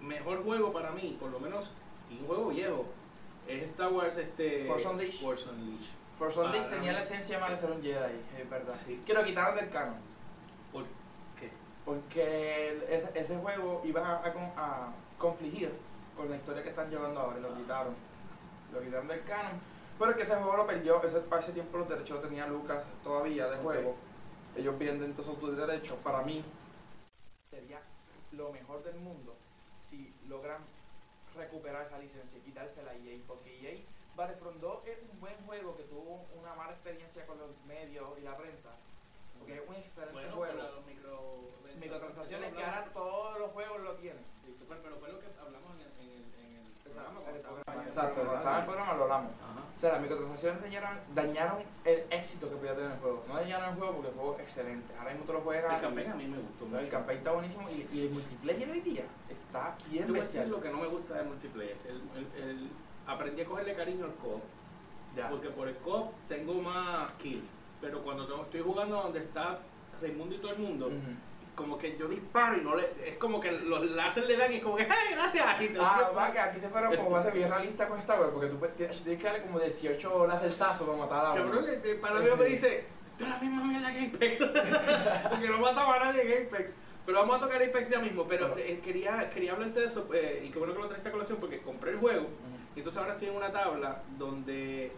mejor 0.01 0.43
juego 0.43 0.71
para 0.73 0.91
mí, 0.91 1.17
por 1.19 1.29
lo 1.31 1.39
menos, 1.39 1.71
y 2.09 2.19
un 2.19 2.27
juego 2.27 2.49
viejo, 2.49 2.85
es 3.47 3.63
Star 3.63 3.91
Wars 3.91 4.17
este. 4.17 4.67
Force 4.67 4.87
Unleashed. 4.87 5.21
Force 5.21 5.49
Unleashed. 5.49 5.91
Force 6.19 6.39
Unleashed 6.39 6.69
tenía 6.69 6.93
la 6.93 6.99
esencia 6.99 7.39
más 7.39 7.51
de 7.51 7.57
ser 7.57 7.71
un 7.71 7.81
Jedi, 7.81 8.19
es 8.37 8.49
verdad. 8.49 8.73
Sí. 8.73 9.01
Que 9.05 9.13
lo 9.13 9.23
quitaron 9.23 9.55
del 9.55 9.69
canon. 9.69 9.95
¿Por 10.73 10.83
qué? 11.39 11.51
Porque 11.85 12.83
ese, 12.89 13.11
ese 13.13 13.37
juego 13.37 13.81
iba 13.85 14.01
a, 14.05 14.27
a 14.27 14.33
con- 14.33 14.51
a 14.57 14.91
confligir 15.17 15.71
con 16.15 16.29
la 16.29 16.35
historia 16.35 16.63
que 16.63 16.69
están 16.69 16.89
llevando 16.89 17.19
ahora 17.19 17.37
y 17.37 17.41
lo 17.41 17.55
quitaron. 17.55 17.93
Lo 18.73 18.81
quitaron 18.81 19.07
del 19.07 19.23
canon. 19.23 19.53
Pero 19.99 20.11
es 20.11 20.17
que 20.17 20.23
ese 20.23 20.35
juego 20.35 20.57
lo 20.57 20.67
perdió, 20.67 21.01
ese, 21.03 21.19
para 21.21 21.41
ese 21.41 21.53
tiempo 21.53 21.77
los 21.77 21.87
derechos 21.89 22.11
los 22.19 22.21
tenía 22.27 22.45
Lucas 22.47 22.83
todavía 23.03 23.47
de 23.47 23.57
juego. 23.57 23.95
Ellos 24.55 24.77
venden 24.77 25.13
todos 25.13 25.37
sus 25.39 25.55
derechos. 25.57 25.97
Para 26.03 26.21
mí 26.23 26.43
sería 27.49 27.79
lo 28.31 28.51
mejor 28.51 28.83
del 28.83 28.95
mundo 28.95 29.35
si 29.81 30.13
logran 30.27 30.61
recuperar 31.35 31.85
esa 31.85 31.97
licencia 31.99 32.37
y 32.39 32.41
quitársela 32.41 32.91
a 32.91 32.95
EA. 32.95 33.19
Porque 33.27 33.49
EA 33.61 33.79
Battlefront 34.15 34.59
2 34.59 34.87
es 34.87 34.97
un 35.11 35.19
buen 35.19 35.35
juego 35.45 35.77
que 35.77 35.83
tuvo 35.83 36.25
una 36.39 36.55
mala 36.55 36.73
experiencia 36.73 37.25
con 37.25 37.37
los 37.37 37.55
medios 37.67 38.17
y 38.19 38.21
la 38.21 38.35
prensa. 38.35 38.69
Porque 39.37 39.55
es 39.55 39.69
un 39.69 39.75
excelente 39.75 40.13
Bueno, 40.13 40.35
juego. 40.35 40.57
los 40.57 40.85
micro, 40.85 41.39
Microtransacciones 41.79 42.53
que 42.53 42.63
ahora 42.63 42.85
todos 42.91 43.39
los 43.39 43.51
juegos 43.51 43.81
lo 43.81 43.93
tienen. 43.95 44.23
Christopher, 44.43 44.79
pero 44.81 44.95
fue 44.97 45.11
lo 45.11 45.19
que 45.19 45.27
hablamos 45.39 45.75
en 45.75 45.81
el, 45.81 45.91
en 46.01 46.09
el, 46.09 46.23
en 46.43 46.55
el 46.65 46.71
programa. 46.83 47.19
Exacto, 47.21 47.23
cuando 47.23 47.37
estábamos 47.37 47.67
en 47.67 47.81
el 47.81 47.87
Exacto, 47.87 48.15
cuando 48.15 48.35
estaba 48.37 48.55
en 48.55 48.59
el 48.61 48.65
programa 48.65 48.93
lo 48.95 49.03
hablamos. 49.03 49.31
O 49.77 49.79
sea, 49.79 49.91
las 49.93 50.01
microtransacciones 50.01 50.59
dañaron, 50.63 50.97
dañaron 51.13 51.57
el 51.85 52.03
éxito 52.09 52.49
que 52.49 52.55
podía 52.55 52.73
tener 52.73 52.91
el 52.93 52.97
juego. 52.97 53.23
No 53.27 53.35
dañaron 53.35 53.69
el 53.69 53.75
juego 53.75 53.93
porque 53.93 54.07
el 54.09 54.15
juego 54.15 54.35
es 54.37 54.41
excelente. 54.41 54.91
Ahora 54.97 55.11
mismo 55.11 55.25
tú 55.27 55.33
lo 55.33 55.41
juegas. 55.41 55.75
El 55.75 55.81
campaign 55.81 56.11
a 56.11 56.15
mí 56.15 56.25
me 56.25 56.37
gustó 56.39 56.65
mucho. 56.65 56.79
El 56.79 56.89
campaign 56.89 57.17
está 57.19 57.31
buenísimo 57.33 57.69
y, 57.69 57.87
y 57.95 58.01
el 58.07 58.09
multiplayer 58.09 58.69
hoy 58.71 58.81
día 58.81 59.03
está 59.29 59.75
bien 59.91 60.05
Te 60.05 60.11
voy 60.11 60.19
a 60.21 60.23
decir 60.23 60.47
lo 60.47 60.59
que 60.59 60.69
no 60.71 60.77
me 60.79 60.87
gusta 60.87 61.13
del 61.13 61.27
multiplayer. 61.27 61.77
El, 61.87 61.95
el, 62.43 62.49
el- 62.49 62.69
aprendí 63.05 63.41
a 63.41 63.45
cogerle 63.45 63.75
cariño 63.75 64.05
al 64.05 64.15
co 64.15 64.41
Ya. 65.15 65.29
Porque 65.29 65.49
por 65.49 65.67
el 65.67 65.77
co 65.77 66.11
tengo 66.27 66.55
más 66.55 67.11
kills. 67.19 67.45
Pero 67.79 68.01
cuando 68.03 68.25
tengo- 68.27 68.43
estoy 68.43 68.61
jugando 68.61 68.95
donde 69.03 69.19
está 69.19 69.59
Raimundo 70.01 70.33
y 70.35 70.39
todo 70.39 70.51
el 70.53 70.59
mundo, 70.59 70.87
Ujú. 70.87 70.95
Como 71.57 71.75
que 71.75 71.97
yo 71.97 72.07
disparo 72.07 72.55
y 72.55 72.61
no 72.61 72.75
le. 72.75 72.83
Es 73.03 73.17
como 73.17 73.41
que 73.41 73.51
los 73.51 73.83
láser 73.91 74.25
le 74.27 74.37
dan 74.37 74.51
y 74.53 74.57
es 74.57 74.63
como 74.63 74.75
que, 74.75 74.83
¡ay, 74.83 75.11
gracias! 75.13 75.61
Y 75.63 75.69
te 75.69 75.79
Ah, 75.81 76.11
va, 76.15 76.31
que 76.31 76.37
aquí 76.39 76.59
se 76.59 76.69
fueron 76.69 76.95
como 76.95 77.09
base 77.09 77.31
bien 77.31 77.49
realista 77.49 77.87
con 77.89 77.97
Star 77.97 78.19
Wars, 78.19 78.31
porque 78.31 78.47
tú 78.47 78.59
puedes- 78.59 78.75
tienes 78.75 79.01
que 79.01 79.17
darle 79.27 79.41
como 79.41 79.59
18 79.59 80.15
horas 80.15 80.39
del 80.43 80.53
sazo 80.53 80.85
para 80.85 80.97
matar 80.99 81.25
a 81.25 81.33
uno. 81.33 81.43
Cabrón, 81.45 81.65
este, 81.67 81.95
para 81.95 82.19
mí 82.19 82.27
me 82.37 82.45
dice, 82.45 82.85
es 83.19 83.27
la 83.27 83.39
misma 83.39 83.63
mierda 83.63 83.91
que 83.91 84.05
Apex. 84.05 84.37
Porque 85.31 85.49
no 85.49 85.57
mataba 85.57 85.95
a 85.95 85.99
nadie 86.05 86.21
en 86.37 86.45
Apex. 86.47 86.75
Pero 87.07 87.19
vamos 87.19 87.37
a 87.37 87.39
tocar 87.39 87.63
Apex 87.63 87.89
ya 87.89 87.99
mismo. 88.01 88.27
Pero 88.27 88.55
eh, 88.57 88.79
quería, 88.83 89.27
quería 89.31 89.53
hablarte 89.53 89.79
de 89.79 89.85
eso 89.87 90.07
eh, 90.13 90.43
y 90.45 90.51
qué 90.51 90.59
bueno 90.59 90.75
que 90.75 90.79
lo 90.81 90.85
trajiste 90.87 91.09
a 91.09 91.11
colación 91.11 91.39
porque 91.39 91.59
compré 91.61 91.91
el 91.91 91.97
juego. 91.97 92.27
Y 92.75 92.79
entonces 92.81 93.01
ahora 93.01 93.13
estoy 93.13 93.29
en 93.29 93.35
una 93.35 93.51
tabla 93.51 94.03
donde 94.19 94.91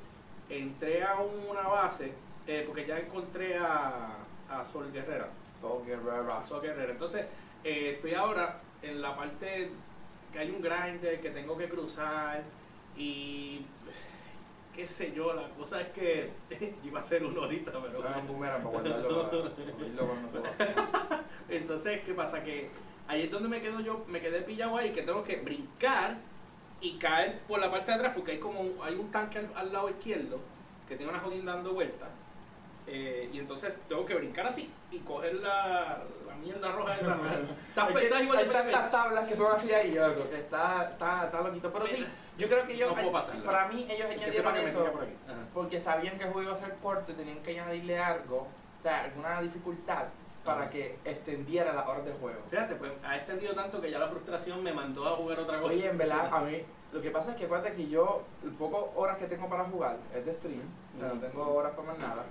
entré 0.50 1.04
a 1.06 1.16
una 1.20 1.62
base, 1.62 2.12
eh, 2.48 2.64
porque 2.68 2.86
ya 2.86 2.98
encontré 3.00 3.58
a, 3.58 4.18
a 4.50 4.66
Sol 4.66 4.92
Guerrera. 4.92 5.30
So 5.60 5.84
Guerrera. 5.86 6.42
Guerrera. 6.62 6.92
Entonces, 6.92 7.26
eh, 7.64 7.94
estoy 7.96 8.14
ahora 8.14 8.60
en 8.82 9.02
la 9.02 9.16
parte 9.16 9.70
que 10.32 10.40
hay 10.40 10.50
un 10.52 10.62
grinder 10.62 11.20
que 11.20 11.32
tengo 11.32 11.58
que 11.58 11.68
cruzar 11.68 12.44
y 12.96 13.66
qué 14.76 14.88
sé 14.88 15.12
yo, 15.12 15.34
la 15.34 15.50
cosa 15.50 15.82
es 15.82 15.90
que 15.90 16.32
iba 16.84 17.00
a 17.00 17.04
ser 17.04 17.26
una 17.26 17.42
horita, 17.42 17.74
pero... 17.82 18.02
Boomerang 18.28 18.64
para 18.64 18.70
guardarlo 18.70 19.30
para 19.30 19.56
subirlo 19.56 20.08
cuando 20.08 20.32
suba. 20.32 21.24
Entonces, 21.50 22.02
¿qué 22.06 22.14
pasa? 22.14 22.44
Que 22.44 22.70
ahí 23.08 23.24
es 23.24 23.32
donde 23.32 23.50
me 23.50 23.62
quedo 23.62 23.82
yo, 23.82 24.06
me 24.08 24.22
quedé 24.22 24.42
pillado 24.42 24.78
ahí, 24.78 24.92
que 24.92 25.02
tengo 25.02 25.24
que 25.24 25.38
brincar 25.38 26.18
y 26.80 26.98
caer 26.98 27.40
por 27.48 27.60
la 27.60 27.70
parte 27.70 27.92
de 27.92 27.98
atrás, 27.98 28.14
porque 28.16 28.34
hay 28.34 28.40
como 28.40 28.62
un, 28.62 28.78
hay 28.82 28.96
un 28.96 29.12
tanque 29.12 29.40
al, 29.40 29.50
al 29.56 29.74
lado 29.74 29.90
izquierdo 29.90 30.40
que 30.88 30.96
tiene 30.96 31.12
una 31.12 31.20
jodida 31.20 31.54
dando 31.54 31.74
vueltas. 31.74 32.10
Eh, 32.92 33.30
y 33.32 33.38
entonces 33.40 33.80
tengo 33.88 34.04
que 34.06 34.16
brincar 34.16 34.48
así 34.48 34.74
y 34.90 34.98
coger 35.00 35.36
la, 35.36 36.00
la 36.28 36.36
mierda 36.36 36.72
roja 36.72 36.96
esa. 36.96 37.16
Está, 37.70 37.88
Es 37.88 37.96
que 37.96 38.04
está 38.06 38.24
igual 38.24 38.38
de 38.38 38.44
hay 38.46 38.50
tantas 38.50 38.92
tablas 38.92 39.28
que 39.28 39.36
son 39.36 39.52
así 39.56 39.72
ahí, 39.72 39.94
yo 39.94 40.14
creo 40.16 40.30
que 40.30 40.36
está, 40.38 40.90
está, 40.92 41.26
está 41.26 41.42
loquito. 41.42 41.72
Pero 41.72 41.86
sí, 41.88 42.08
yo 42.38 42.48
creo 42.48 42.66
que 42.66 42.74
ellos, 42.74 42.92
No 42.96 43.12
pasarla. 43.12 43.44
para 43.44 43.68
mí, 43.68 43.86
ellos 43.88 44.08
añadieron 44.10 44.54
que 44.56 44.64
eso 44.64 44.84
por 44.86 45.08
porque 45.54 45.80
sabían 45.80 46.18
que 46.18 46.24
el 46.24 46.32
juego 46.32 46.50
iba 46.50 46.58
a 46.58 46.60
ser 46.60 46.76
corto 46.82 47.12
y 47.12 47.16
tenían 47.16 47.40
que 47.44 47.60
añadirle 47.60 48.00
algo, 48.00 48.48
o 48.80 48.82
sea, 48.82 49.04
alguna 49.04 49.40
dificultad 49.42 50.06
para 50.44 50.62
Ajá. 50.62 50.70
que 50.72 50.98
extendiera 51.06 51.74
las 51.74 51.86
horas 51.88 52.06
del 52.06 52.16
juego. 52.16 52.40
Fíjate, 52.50 52.74
pues 52.76 52.92
ha 53.04 53.18
extendido 53.18 53.54
tanto 53.54 53.80
que 53.82 53.92
ya 53.92 54.00
la 54.00 54.08
frustración 54.08 54.64
me 54.64 54.74
mandó 54.74 55.08
a 55.08 55.12
jugar 55.18 55.40
otra 55.42 55.60
cosa. 55.60 55.76
Oye, 55.76 55.88
en 55.90 55.98
verdad, 55.98 56.30
a 56.34 56.40
mí, 56.42 56.64
lo 56.92 57.02
que 57.02 57.12
pasa 57.12 57.32
es 57.32 57.38
que 57.38 57.46
acuérdate 57.46 57.76
que 57.76 57.88
yo, 57.88 58.24
el 58.44 58.52
poco 58.52 58.92
horas 58.96 59.18
que 59.18 59.26
tengo 59.28 59.48
para 59.48 59.66
jugar 59.66 59.98
es 60.16 60.26
de 60.26 60.34
stream, 60.34 60.62
no 61.00 61.10
tengo 61.20 61.54
horas 61.54 61.74
para 61.76 61.90
más 61.90 62.00
nada, 62.00 62.24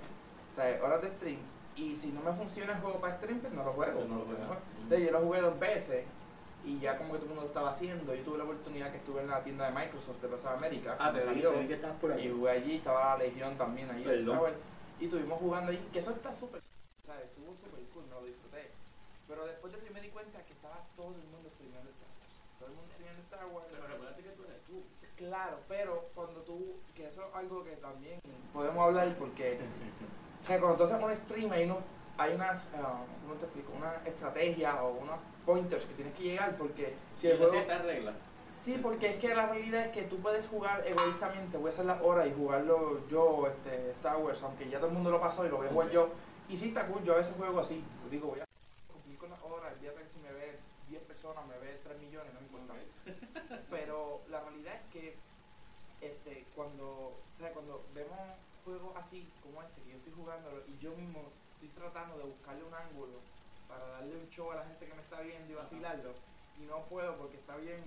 o 0.51 0.55
sea, 0.55 0.79
horas 0.83 1.01
de 1.01 1.09
stream, 1.09 1.39
y 1.75 1.95
si 1.95 2.07
no 2.09 2.21
me 2.21 2.33
funciona 2.33 2.73
el 2.73 2.79
juego 2.81 2.99
para 2.99 3.17
stream, 3.17 3.39
pues 3.39 3.53
no 3.53 3.63
lo 3.63 3.73
juego. 3.73 4.03
No 4.05 4.15
lo 4.19 4.25
juegas. 4.25 4.57
Entonces, 4.81 5.05
yo 5.05 5.11
lo 5.11 5.19
jugué 5.25 5.41
dos 5.41 5.59
veces, 5.59 6.05
y 6.65 6.79
ya 6.79 6.97
como 6.97 7.13
que 7.13 7.19
todo 7.19 7.25
el 7.25 7.29
mundo 7.29 7.41
lo 7.43 7.47
estaba 7.47 7.69
haciendo, 7.69 8.13
yo 8.13 8.23
tuve 8.23 8.37
la 8.37 8.43
oportunidad 8.43 8.91
que 8.91 8.97
estuve 8.97 9.21
en 9.21 9.29
la 9.29 9.43
tienda 9.43 9.65
de 9.69 9.71
Microsoft 9.79 10.21
de 10.21 10.27
Plaza 10.27 10.53
América, 10.53 10.97
Ah, 10.99 11.13
te 11.13 11.23
salió, 11.23 11.51
te 11.51 11.59
vi 11.61 11.67
que 11.67 11.73
estás 11.75 11.93
por 11.97 12.11
y 12.11 12.13
ahí. 12.13 12.31
jugué 12.31 12.51
allí, 12.51 12.75
estaba 12.77 13.17
la 13.17 13.23
Legión 13.23 13.57
también 13.57 13.89
ahí, 13.91 14.03
estaba- 14.03 14.49
y 14.99 15.05
estuvimos 15.05 15.39
jugando 15.39 15.71
allí, 15.71 15.87
que 15.93 15.99
eso 15.99 16.11
está 16.11 16.31
súper, 16.33 16.61
o 16.61 17.05
sea, 17.05 17.21
estuvo 17.21 17.55
súper 17.55 17.79
cool, 17.93 18.03
me 18.07 18.15
lo 18.15 18.25
disfruté. 18.25 18.71
Pero 19.27 19.45
después 19.45 19.71
de 19.71 19.77
eso 19.79 19.87
yo 19.87 19.93
me 19.93 20.01
di 20.01 20.09
cuenta 20.09 20.43
que 20.43 20.53
estaba 20.53 20.83
todo 20.97 21.15
el 21.15 21.27
mundo 21.29 21.47
streameando 21.53 21.89
Star 21.91 22.09
Wars. 22.19 22.33
Todo 22.59 22.67
el 22.69 22.75
mundo 22.75 22.91
streameando 22.91 23.21
Star 23.23 23.45
Wars. 23.45 23.67
Pero 23.71 23.87
recuérdate 23.87 24.23
que 24.23 24.29
tú 24.31 24.43
eres 24.43 24.61
tú. 24.65 24.83
Claro, 25.15 25.59
pero 25.69 26.09
cuando 26.15 26.41
tú, 26.41 26.75
que 26.95 27.07
eso 27.07 27.21
es 27.23 27.35
algo 27.35 27.63
que 27.63 27.75
también 27.77 28.19
podemos 28.51 28.83
hablar 28.85 29.15
porque, 29.17 29.59
sea, 30.49 30.59
cuando 30.59 30.77
tú 30.77 30.83
haces 30.83 31.03
un 31.03 31.15
stream 31.15 31.51
hay, 31.51 31.63
unos, 31.65 31.77
hay 32.17 32.33
unas, 32.33 32.63
¿cómo 33.21 33.35
te 33.39 33.45
explico? 33.45 33.71
Una 33.77 34.01
estrategia 34.05 34.83
o 34.83 34.97
unos 34.97 35.19
pointers 35.45 35.85
que 35.85 35.93
tienes 35.93 36.13
que 36.15 36.23
llegar 36.23 36.57
porque 36.57 36.95
si 37.15 37.27
el 37.27 37.37
juego... 37.37 37.53
reglas. 37.53 38.15
Sí, 38.47 38.79
porque 38.81 39.11
es 39.11 39.15
que 39.17 39.35
la 39.35 39.45
realidad 39.45 39.85
es 39.85 39.91
que 39.91 40.01
tú 40.03 40.17
puedes 40.19 40.47
jugar 40.47 40.83
egoístamente, 40.87 41.57
voy 41.57 41.69
a 41.69 41.73
hacer 41.73 41.85
las 41.85 42.01
horas 42.01 42.27
y 42.27 42.33
jugarlo 42.33 43.07
yo, 43.07 43.45
este, 43.47 43.91
Star 43.91 44.17
Wars, 44.17 44.41
aunque 44.41 44.67
ya 44.67 44.79
todo 44.79 44.87
el 44.87 44.95
mundo 44.95 45.11
lo 45.11 45.21
pasó 45.21 45.45
y 45.45 45.49
lo 45.49 45.57
voy 45.57 45.67
a 45.67 45.69
jugar 45.69 45.91
yo. 45.91 46.09
Y 46.49 46.57
sí 46.57 46.69
está 46.69 46.87
cool, 46.87 47.03
yo 47.03 47.13
a 47.13 47.17
veces 47.17 47.35
juego 47.37 47.59
así, 47.59 47.83
digo, 48.09 48.29
voy 48.29 48.39
a 48.39 48.45
cumplir 48.91 49.19
con 49.19 49.29
las 49.29 49.39
horas, 49.43 49.71
el 49.73 49.81
día 49.81 49.93
que 49.93 50.03
si 50.11 50.19
me 50.19 50.31
ve 50.31 50.57
10 50.89 51.03
personas, 51.03 51.45
me 51.45 51.59
ve 51.59 51.79
3 51.83 51.99
millones, 51.99 52.33
no 52.33 52.39
me 52.39 52.47
importa. 52.47 52.73
Pero 53.69 54.21
la 54.29 54.41
realidad 54.41 54.73
es 54.73 54.91
que 54.91 55.15
este, 56.01 56.47
cuando, 56.55 56.85
o 56.85 57.37
sea, 57.37 57.51
cuando 57.51 57.85
vemos 57.93 58.17
juegos 58.65 58.95
así 58.97 59.27
como 59.41 59.61
este, 59.63 59.81
que 59.81 59.91
yo 59.91 59.97
estoy 59.97 60.13
jugándolo 60.13 60.63
y 60.67 60.77
yo 60.77 60.91
mismo 60.95 61.21
estoy 61.55 61.69
tratando 61.91 62.17
de 62.17 62.23
buscarle 62.25 62.63
un 62.63 62.73
ángulo 62.73 63.19
para 63.67 63.85
darle 63.87 64.15
un 64.15 64.29
show 64.29 64.51
a 64.51 64.55
la 64.55 64.65
gente 64.65 64.85
que 64.85 64.93
me 64.93 65.01
está 65.01 65.21
viendo 65.21 65.51
y 65.51 65.55
Ajá. 65.55 65.63
vacilarlo, 65.63 66.13
y 66.59 66.65
no 66.65 66.83
puedo 66.85 67.15
porque 67.17 67.37
está 67.37 67.55
bien 67.57 67.83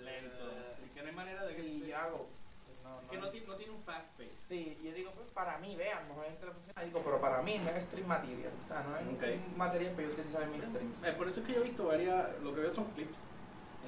Lento. 0.00 0.50
eh, 0.50 0.74
Es 0.84 0.90
que 0.92 1.02
no 1.02 1.08
hay 1.08 1.14
manera 1.14 1.44
de 1.44 1.56
que. 1.56 1.62
Sí, 1.62 1.84
yo 1.88 1.96
hago. 1.96 2.28
No, 2.84 3.00
es 3.00 3.06
que 3.08 3.18
no, 3.18 3.30
tiene- 3.30 3.46
no 3.48 3.54
tiene 3.56 3.72
un 3.72 3.82
fast 3.82 4.08
pace. 4.16 4.30
Sí, 4.48 4.78
yo 4.82 4.92
digo, 4.92 5.10
pues 5.12 5.28
para 5.30 5.58
mí, 5.58 5.74
vean, 5.74 6.06
mejor 6.08 6.24
funciona. 6.26 6.84
Digo, 6.84 7.02
pero 7.04 7.20
para 7.20 7.42
mí 7.42 7.58
no 7.58 7.70
es 7.70 7.82
stream 7.84 8.06
material. 8.06 8.52
O 8.64 8.68
sea, 8.68 8.82
no 8.84 8.96
es 8.96 9.06
Ok. 9.08 9.24
un 9.50 9.58
material 9.58 9.92
para 9.94 10.06
yo 10.06 10.12
utilizar 10.14 10.42
en 10.42 10.52
mis 10.52 10.64
streams. 10.64 11.02
Eh, 11.04 11.12
por 11.12 11.28
eso 11.28 11.40
es 11.40 11.46
que 11.46 11.54
yo 11.54 11.60
he 11.60 11.64
visto 11.64 11.86
varias. 11.86 12.38
Lo 12.42 12.54
que 12.54 12.60
veo 12.60 12.74
son 12.74 12.84
clips 12.92 13.16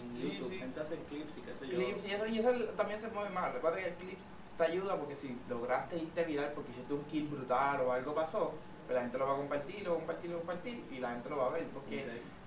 en 0.01 0.11
Sí, 0.17 0.33
YouTube. 0.39 0.51
sí. 0.51 0.59
Gente 0.59 0.81
hace 0.81 0.97
clips 1.05 1.37
y 1.39 1.41
qué 1.43 1.55
sé 1.55 1.69
yo. 1.69 1.75
Clips 1.77 2.05
y 2.07 2.13
eso, 2.13 2.27
y 2.27 2.39
eso 2.39 2.51
también 2.77 3.01
se 3.01 3.09
mueve 3.09 3.31
más. 3.31 3.53
Recuerda 3.55 3.79
que 3.79 3.87
el 3.89 3.95
clip 3.95 4.19
te 4.57 4.65
ayuda 4.65 4.99
porque 4.99 5.15
si 5.15 5.39
lograste 5.49 5.97
irte 5.99 6.25
viral 6.25 6.53
porque 6.53 6.73
hiciste 6.73 6.93
un 6.93 7.05
kill 7.05 7.29
brutal 7.29 7.81
o 7.83 7.93
algo 7.93 8.15
pasó, 8.15 8.55
pues 8.89 8.95
la 8.97 9.03
gente 9.03 9.19
lo 9.19 9.27
va 9.27 9.35
a 9.35 9.37
compartir, 9.37 9.85
lo 9.85 9.91
va 9.91 9.97
a 9.97 9.99
compartir, 10.01 10.31
lo 10.31 10.37
va 10.39 10.43
a 10.43 10.47
compartir 10.47 10.85
y 10.91 10.99
la 10.99 11.11
gente 11.11 11.29
lo 11.29 11.37
va 11.37 11.47
a 11.47 11.51
ver. 11.51 11.65
Porque, 11.75 12.01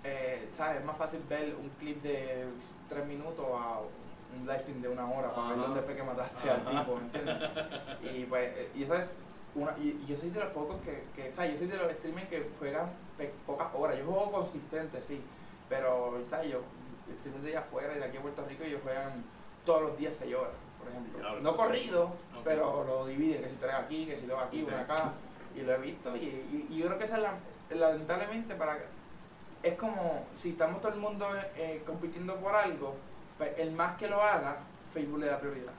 eh, 0.03 0.49
¿sabes? 0.57 0.79
Es 0.79 0.85
más 0.85 0.97
fácil 0.97 1.21
ver 1.29 1.53
un 1.55 1.69
clip 1.79 2.01
de 2.01 2.47
3 2.89 3.05
minutos 3.05 3.45
a 3.53 3.79
un 3.79 4.47
live 4.47 4.63
de 4.81 4.89
una 4.89 5.05
hora 5.11 5.29
para 5.35 5.49
ver 5.49 5.57
dónde 5.67 5.81
fue 5.83 5.95
que 5.95 6.03
mataste 6.03 6.49
al 6.49 6.65
tipo, 6.65 6.95
¿me 6.95 7.01
entiendes? 7.03 7.49
Y 8.01 8.25
pues, 8.25 8.57
eh, 8.57 8.71
y 8.73 8.83
esa 8.83 9.03
es 9.03 9.09
una, 9.53 9.77
y, 9.77 10.01
y 10.01 10.05
yo 10.07 10.15
soy 10.15 10.31
de 10.31 10.39
los 10.39 10.49
pocos 10.49 10.77
que, 10.81 11.03
que, 11.15 11.29
o 11.29 11.31
sea, 11.35 11.45
yo 11.45 11.57
soy 11.59 11.67
de 11.67 11.77
los 11.77 11.91
streamers 11.91 12.27
que 12.29 12.49
juegan 12.57 12.89
pe- 13.19 13.33
pocas 13.45 13.67
horas. 13.75 13.99
Yo 13.99 14.05
juego 14.05 14.31
consistente, 14.31 14.99
sí, 14.99 15.21
pero, 15.69 16.23
¿sabes? 16.31 16.49
Yo 16.49 16.61
estoy 17.13 17.39
de 17.43 17.49
allá 17.49 17.59
afuera 17.59 17.93
y 17.95 17.99
de 17.99 18.05
aquí 18.05 18.17
a 18.17 18.21
Puerto 18.21 18.43
Rico 18.47 18.63
y 18.63 18.67
ellos 18.69 18.81
juegan 18.83 19.23
todos 19.63 19.83
los 19.83 19.97
días 19.99 20.15
6 20.17 20.33
horas, 20.33 20.53
por 20.79 20.89
ejemplo. 20.89 21.19
No 21.43 21.49
eso 21.49 21.57
corrido, 21.57 22.09
pero 22.43 22.83
lo 22.83 23.05
dividen, 23.05 23.43
que 23.43 23.49
si 23.49 23.55
tres 23.57 23.73
aquí, 23.75 24.05
que 24.07 24.15
si 24.15 24.25
dos 24.25 24.39
aquí, 24.41 24.63
una 24.63 24.81
acá, 24.81 25.11
y 25.55 25.61
lo 25.61 25.73
he 25.73 25.77
visto. 25.77 26.15
Y, 26.15 26.19
y- 26.25 26.67
y 26.69 26.77
yo 26.77 26.87
creo 26.87 26.97
que 26.97 27.05
esa 27.05 27.17
es 27.17 27.23
la, 27.23 27.33
lamentablemente, 27.89 28.55
para 28.55 28.77
es 29.63 29.75
como 29.77 30.25
si 30.37 30.49
estamos 30.51 30.81
todo 30.81 30.91
el 30.93 30.99
mundo 30.99 31.27
eh, 31.55 31.83
compitiendo 31.85 32.35
por 32.37 32.55
algo, 32.55 32.95
pues 33.37 33.51
el 33.59 33.71
más 33.71 33.95
que 33.97 34.07
lo 34.07 34.21
haga, 34.21 34.57
Facebook 34.93 35.19
le 35.19 35.27
da 35.27 35.39
prioridad. 35.39 35.73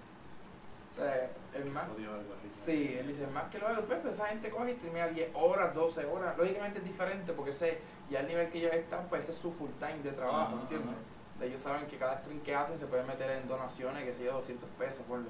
O 0.93 0.95
sea, 0.95 1.31
el 1.55 1.65
más. 1.71 1.89
Sí, 2.65 2.95
él 2.99 3.09
dice, 3.09 3.25
el 3.25 3.31
más 3.31 3.45
que 3.51 3.59
lo 3.59 3.67
haga, 3.67 3.81
pues, 3.81 3.99
pues, 4.01 4.15
esa 4.15 4.27
gente 4.27 4.51
coge 4.51 4.73
y 4.73 4.75
streamea 4.77 5.09
10 5.09 5.31
horas, 5.35 5.75
12 5.75 6.05
horas. 6.07 6.37
Lógicamente 6.39 6.79
es 6.79 6.85
diferente 6.85 7.33
porque 7.33 7.51
ese, 7.53 7.79
ya 8.11 8.21
el 8.21 8.29
nivel 8.29 8.51
que 8.51 8.59
ellos 8.59 8.73
están, 8.75 9.07
pues 9.09 9.23
ese 9.25 9.33
es 9.33 9.39
su 9.39 9.53
full 9.53 9.71
time 9.81 9.99
de 10.03 10.13
trabajo, 10.13 10.55
Ajá, 10.55 10.63
¿entiendes? 10.63 10.95
Ellos 11.41 11.61
saben 11.61 11.87
que 11.87 11.97
cada 11.97 12.19
stream 12.21 12.41
que 12.41 12.55
hacen 12.55 12.79
se 12.79 12.87
puede 12.87 13.03
meter 13.03 13.29
en 13.33 13.49
donaciones, 13.49 14.05
que 14.05 14.15
si 14.15 14.23
200 14.25 14.69
pesos, 14.79 15.03
por 15.09 15.21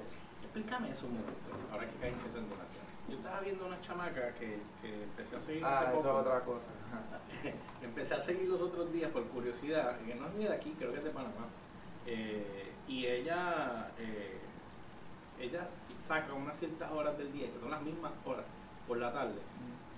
Explícame 0.43 0.91
eso 0.91 1.07
un 1.07 1.13
momento, 1.13 1.49
ahora 1.71 1.87
que 1.87 1.95
caen 1.95 2.13
eso 2.13 2.37
en 2.37 2.49
donaciones. 2.49 2.82
Yo 3.09 3.17
estaba 3.17 3.41
viendo 3.41 3.65
una 3.65 3.79
chamaca 3.81 4.33
que, 4.35 4.59
que 4.81 5.03
empecé 5.03 5.35
a 5.35 5.39
seguir 5.41 5.63
Ah, 5.65 5.79
hace 5.79 5.89
eso 5.89 5.97
es 5.99 6.03
poco. 6.05 6.17
otra 6.19 6.39
cosa. 6.41 6.67
Ajá. 6.87 7.51
empecé 7.81 8.13
a 8.13 8.21
seguir 8.21 8.47
los 8.49 8.61
otros 8.61 8.91
días 8.93 9.11
por 9.11 9.23
curiosidad, 9.27 9.99
que 9.99 10.15
no 10.15 10.27
es 10.27 10.33
ni 10.35 10.43
de 10.45 10.53
aquí, 10.53 10.73
creo 10.77 10.91
que 10.91 10.99
es 10.99 11.03
de 11.03 11.09
Panamá. 11.09 11.47
Eh, 12.05 12.71
y 12.87 13.05
ella, 13.05 13.91
eh, 13.99 14.39
ella 15.39 15.67
saca 16.01 16.33
unas 16.33 16.57
ciertas 16.57 16.91
horas 16.91 17.17
del 17.17 17.31
día, 17.33 17.51
que 17.51 17.59
son 17.59 17.71
las 17.71 17.81
mismas 17.81 18.11
horas, 18.25 18.45
por 18.87 18.97
la 18.97 19.11
tarde, 19.13 19.39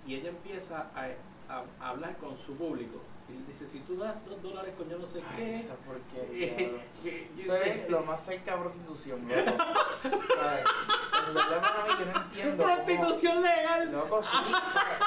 y 0.08 0.16
ella 0.16 0.30
empieza 0.30 0.88
a, 0.96 1.06
a- 1.50 1.64
a 1.80 1.90
hablar 1.90 2.18
con 2.18 2.38
su 2.38 2.56
público. 2.56 3.00
Y 3.28 3.52
dice, 3.52 3.68
si 3.68 3.80
tú 3.80 3.98
das 3.98 4.14
dos 4.26 4.42
dólares 4.42 4.74
con 4.78 4.88
yo 4.90 4.98
no 5.00 5.08
sé 5.08 5.20
qué, 5.36 5.58
esa 5.58 5.74
porquería, 5.76 6.54
bro. 6.70 6.80
que 7.04 7.30
yo- 7.36 7.56
Eso 7.56 7.56
es 7.56 7.90
lo 7.90 8.02
más 8.02 8.24
cerca 8.24 8.52
de 8.56 8.62
prostitución, 8.62 9.22
loco. 9.28 9.64
¿Sabes? 10.04 10.66
En 11.28 11.34
verdad, 11.34 11.62
mano, 11.62 11.76
a 11.84 11.88
mí 11.88 11.94
que 11.98 12.06
no 12.06 12.22
entiendo. 12.22 12.64
prostitución 12.64 13.42
legal. 13.42 13.92
Loco, 13.92 14.22
sí, 14.22 14.30
¿sabes? 14.30 14.98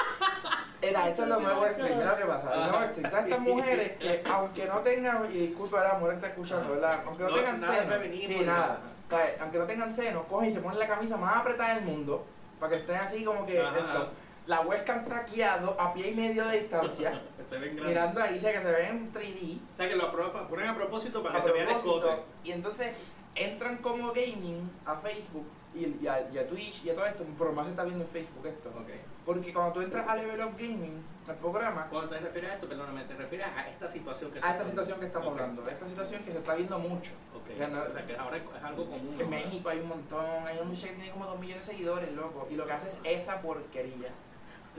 Era, 0.81 1.09
esto 1.09 1.23
es 1.23 1.29
lo 1.29 1.39
nuevo 1.41 1.65
stream, 1.67 1.97
mira 1.97 2.11
lo 2.11 2.17
que 2.17 2.25
pasa. 2.25 2.53
El 2.53 2.71
nuevo 2.71 2.85
stream, 2.91 3.09
todas 3.09 3.23
estas 3.25 3.39
mujeres 3.41 3.97
que, 3.97 4.23
aunque 4.31 4.65
no 4.65 4.77
tengan, 4.79 5.25
y 5.31 5.37
disculpa 5.47 5.83
la 5.83 5.93
mujer 5.95 6.15
está 6.15 6.27
escuchando, 6.27 6.71
¿verdad? 6.73 7.01
Aunque 7.05 7.23
no, 7.23 7.29
No, 7.29 7.35
tengan 7.35 7.61
nada 7.61 7.75
seno, 7.79 7.93
sí, 8.03 8.25
ni 8.27 8.39
nada. 8.45 8.59
nada. 8.59 8.79
¿sabes? 9.09 9.41
Aunque 9.41 9.57
no 9.59 9.65
tengan 9.65 9.93
seno, 9.93 10.23
cogen 10.23 10.49
y 10.49 10.51
se 10.51 10.59
ponen 10.61 10.79
la 10.79 10.87
camisa 10.87 11.17
más 11.17 11.37
apretada 11.37 11.75
del 11.75 11.83
mundo, 11.85 12.25
para 12.59 12.71
que 12.73 12.77
estén 12.79 12.95
así 12.97 13.23
como 13.23 13.45
que 13.45 13.59
Ajá. 13.61 14.07
La 14.49 14.61
webcam 14.61 15.05
traqueado 15.05 15.79
a 15.79 15.93
pie 15.93 16.09
y 16.09 16.15
medio 16.15 16.43
de 16.47 16.61
distancia, 16.61 17.21
Se 17.45 17.59
ven 17.59 17.75
grandes. 17.75 17.85
mirando 17.85 18.23
ahí, 18.23 18.35
o 18.35 18.39
sea, 18.39 18.51
que 18.51 18.61
se 18.61 18.71
ven 18.71 18.85
en 18.87 19.13
3D. 19.13 19.57
O 19.73 19.77
sea 19.77 19.87
que 19.89 19.95
lo 19.95 20.11
ponen 20.49 20.67
a 20.69 20.75
propósito 20.75 21.21
para 21.21 21.37
a 21.37 21.41
que 21.41 21.47
se 21.47 21.53
vea 21.53 21.61
el 21.61 21.67
propósito, 21.69 22.09
escote. 22.09 22.23
Y 22.43 22.51
entonces 22.53 22.95
entran 23.35 23.77
como 23.77 24.07
gaming 24.11 24.67
a 24.87 24.95
Facebook 24.95 25.45
y, 25.75 26.03
y 26.03 26.07
a, 26.07 26.27
y 26.31 26.39
a 26.39 26.47
Twitch 26.47 26.83
y 26.83 26.89
a 26.89 26.95
todo 26.95 27.05
esto, 27.05 27.23
pero 27.37 27.53
más 27.53 27.65
se 27.67 27.71
está 27.73 27.83
viendo 27.83 28.03
en 28.05 28.09
Facebook 28.09 28.47
esto. 28.47 28.69
Ok. 28.69 28.89
Porque 29.23 29.53
cuando 29.53 29.73
tú 29.73 29.81
entras 29.81 30.07
a 30.09 30.15
Level 30.15 30.41
Up 30.41 30.53
Gaming, 30.57 31.03
el 31.27 31.35
programa, 31.35 31.85
Cuando 31.91 32.09
te 32.09 32.19
refieres 32.19 32.49
a 32.49 32.53
esto, 32.55 32.67
perdóname, 32.67 33.03
te 33.03 33.13
refieres 33.13 33.45
a 33.55 33.69
esta 33.69 33.87
situación 33.87 34.31
que 34.31 34.39
a 34.41 34.51
esta 34.51 34.65
situación 34.65 34.99
que 34.99 35.05
estamos 35.05 35.27
Ok. 35.27 35.33
hablando, 35.33 35.63
a 35.63 35.71
esta 35.71 35.87
situación 35.87 36.23
que 36.23 36.31
se 36.31 36.39
está 36.39 36.55
viendo 36.55 36.79
mucho. 36.79 37.11
Ok. 37.35 37.55
Ya 37.55 37.67
no- 37.67 37.83
O 37.83 37.85
sea 37.87 38.03
que 38.03 38.17
ahora 38.17 38.37
es 38.37 38.43
es 38.43 38.63
algo 38.63 38.85
común. 38.89 39.13
En 39.13 39.29
¿no? 39.29 39.37
México 39.37 39.69
hay 39.69 39.79
un 39.79 39.89
montón, 39.89 40.25
hay 40.47 40.57
un 40.59 40.69
muchacho 40.69 40.87
que 40.87 40.93
tiene 40.93 41.11
como 41.11 41.25
2 41.27 41.39
millones 41.39 41.67
de 41.67 41.73
seguidores, 41.73 42.11
loco, 42.13 42.47
y 42.49 42.55
lo 42.55 42.65
que 42.65 42.71
hace 42.73 42.87
es 42.87 42.99
esa 43.21 43.39
porquería. 43.39 44.09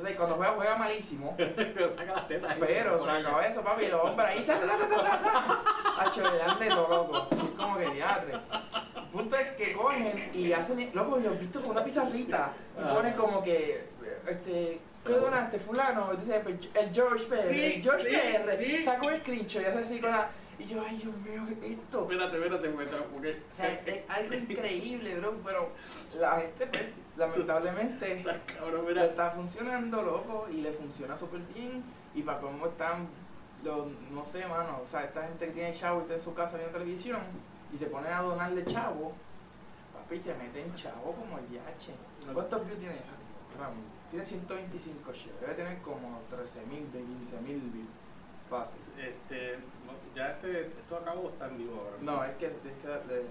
Entonces 0.01 0.17
cuando 0.17 0.37
juega, 0.37 0.53
juega 0.55 0.77
malísimo, 0.77 1.35
Pero 1.37 1.89
saca 1.91 2.15
las 2.15 2.27
tetas. 2.29 2.57
pero 2.59 3.05
acabó 3.05 3.41
eso, 3.43 3.61
papi, 3.63 3.85
y 3.85 3.89
los 3.89 4.03
hombres 4.03 4.29
ahí, 4.29 4.43
ta, 4.45 4.59
ta, 4.59 4.67
ta, 4.67 4.89
ta, 4.89 5.21
ta, 5.21 6.03
Hacho, 6.03 6.23
de 6.23 6.69
todo, 6.71 6.89
loco. 6.89 7.29
Es 7.31 7.51
como 7.51 7.77
que 7.77 7.91
diatre. 7.91 8.33
El 8.97 9.03
punto 9.13 9.37
es 9.37 9.49
que 9.51 9.73
cogen 9.75 10.31
y 10.33 10.53
hacen, 10.55 10.91
loco, 10.95 11.21
yo 11.21 11.33
he 11.35 11.37
visto 11.37 11.61
con 11.61 11.73
una 11.73 11.85
pizarrita 11.85 12.53
y 12.79 12.83
Ah. 12.83 12.95
ponen 12.95 13.13
como 13.13 13.43
que, 13.45 13.89
este, 14.27 14.81
¿qué 15.05 15.13
donaste, 15.13 15.59
fulano? 15.59 16.13
Pues, 16.43 16.59
el 16.75 16.95
George 16.95 17.25
PR, 17.27 17.51
Sí, 17.51 17.65
el 17.77 17.83
George 17.83 18.11
sí, 18.11 18.17
PR, 18.17 18.57
sí. 18.59 18.83
saca 18.83 19.07
un 19.07 19.19
screenshot 19.19 19.63
y 19.63 19.67
hace 19.67 19.79
así 19.81 20.01
con 20.01 20.13
la, 20.13 20.31
y 20.59 20.65
yo, 20.67 20.83
ay, 20.87 20.97
Dios 20.97 21.15
mío, 21.19 21.43
¿qué 21.61 21.67
es 21.67 21.73
esto? 21.79 22.03
Espérate, 22.11 22.37
espérate, 22.39 22.69
porque. 23.13 23.31
O 23.51 23.55
sea, 23.55 23.73
es 23.85 24.03
algo 24.09 24.35
increíble, 24.35 25.15
bro, 25.17 25.35
pero 25.45 25.71
la 26.19 26.37
gente, 26.41 26.67
pues, 26.67 26.83
lamentablemente, 27.21 28.13
Está 28.19 28.41
cabrón, 28.47 28.83
le 28.87 28.89
mira. 28.89 29.05
está 29.05 29.31
funcionando, 29.31 30.03
loco, 30.03 30.49
y 30.51 30.63
le 30.63 30.73
funciona 30.73 31.17
súper 31.17 31.41
bien, 31.55 31.85
y 32.15 32.23
para 32.23 32.41
cómo 32.41 32.67
están, 32.67 33.07
los, 33.63 33.87
no 34.11 34.25
sé, 34.25 34.47
mano, 34.47 34.81
o 34.83 34.89
sea, 34.89 35.05
esta 35.05 35.23
gente 35.23 35.47
que 35.47 35.53
tiene 35.53 35.75
chavo 35.75 36.01
y 36.01 36.03
está 36.03 36.15
en 36.15 36.23
su 36.23 36.35
casa 36.35 36.57
viendo 36.57 36.77
televisión, 36.79 37.21
y 37.73 37.77
se 37.77 37.87
ponen 37.87 38.13
a 38.13 38.23
donarle 38.23 38.65
chavo, 38.65 39.13
papi, 39.93 40.19
te 40.19 40.35
meten 40.35 40.75
chavo 40.75 41.13
como 41.13 41.39
el 41.39 41.45
DH. 41.49 42.33
¿Cuántos 42.33 42.67
views 42.67 42.79
tiene 42.79 42.95
esa? 42.95 43.13
Tiene 44.11 44.25
125 44.25 45.13
shares, 45.13 45.41
debe 45.41 45.55
tener 45.55 45.79
como 45.83 46.21
13 46.31 46.67
mil, 46.67 46.89
15 46.91 47.41
mil 47.43 47.61
views. 47.71 47.89
Fácil. 48.49 48.81
Este, 48.99 49.59
ya 50.17 50.31
este, 50.33 50.63
esto 50.63 50.97
acabó 50.97 51.29
está 51.29 51.47
en 51.47 51.59
vivo 51.59 51.77
ahora. 51.81 51.97
No, 52.01 52.25
es 52.25 52.35
que 52.37 52.47
es 52.47 52.53
que 52.83 52.89
darle. 52.89 53.23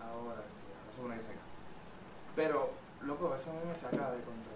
Ahora 0.00 0.42
sí, 0.54 0.64
ahora 0.72 0.94
se 0.94 1.02
pone 1.02 1.16
que 1.16 1.22
se 1.22 1.28
acaba. 1.30 1.53
Pero, 2.36 2.70
loco, 3.02 3.34
eso 3.34 3.50
a 3.50 3.54
mí 3.54 3.60
me 3.68 3.74
saca 3.74 4.10
de 4.12 4.22
contra. 4.22 4.52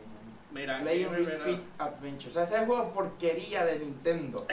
Mira, 0.51 0.81
Play 0.81 1.05
Ring. 1.05 1.29
Fit 1.45 1.61
Adventure. 1.79 2.31
O 2.31 2.33
sea, 2.33 2.43
ese 2.45 2.65
juego 2.65 2.83
es 2.85 2.89
porquería 2.91 3.65
de 3.65 3.79
Nintendo. 3.81 4.47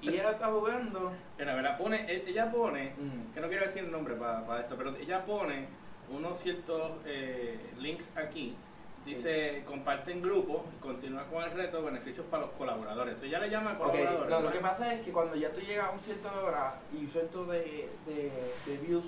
y 0.00 0.08
él 0.08 0.24
está 0.26 0.46
jugando. 0.46 1.12
Mira, 1.38 1.56
mira, 1.56 1.76
pone, 1.76 2.00
e- 2.10 2.24
ella 2.28 2.50
pone, 2.50 2.90
Mm. 2.96 3.32
que 3.34 3.40
no 3.40 3.48
quiero 3.48 3.66
decir 3.66 3.84
el 3.84 3.90
nombre 3.90 4.14
para 4.14 4.60
esto, 4.60 4.76
pero 4.76 4.94
ella 4.96 5.24
pone 5.24 5.66
unos 6.10 6.38
ciertos 6.38 6.92
eh, 7.04 7.58
links 7.78 8.10
aquí. 8.16 8.54
Dice, 9.04 9.62
comparte 9.66 10.10
en 10.10 10.20
grupo, 10.20 10.64
continúa 10.80 11.24
con 11.26 11.42
el 11.44 11.52
reto, 11.52 11.80
beneficios 11.82 12.26
para 12.26 12.46
los 12.46 12.52
colaboradores. 12.54 13.16
Eso 13.16 13.26
ya 13.26 13.38
le 13.38 13.48
llama 13.50 13.78
colaboradores. 13.78 14.18
no, 14.20 14.28
lo 14.28 14.36
¿verdad? 14.36 14.52
que 14.52 14.58
pasa 14.60 14.94
es 14.94 15.04
que 15.04 15.12
cuando 15.12 15.36
ya 15.36 15.52
tú 15.52 15.60
llegas 15.60 15.88
a 15.88 15.90
un 15.92 15.98
cierto 16.00 16.28
hora 16.44 16.74
y 16.92 16.96
un 17.04 17.08
cierto 17.08 17.44
de, 17.46 17.88
de, 18.04 18.32
de 18.66 18.76
views 18.78 19.04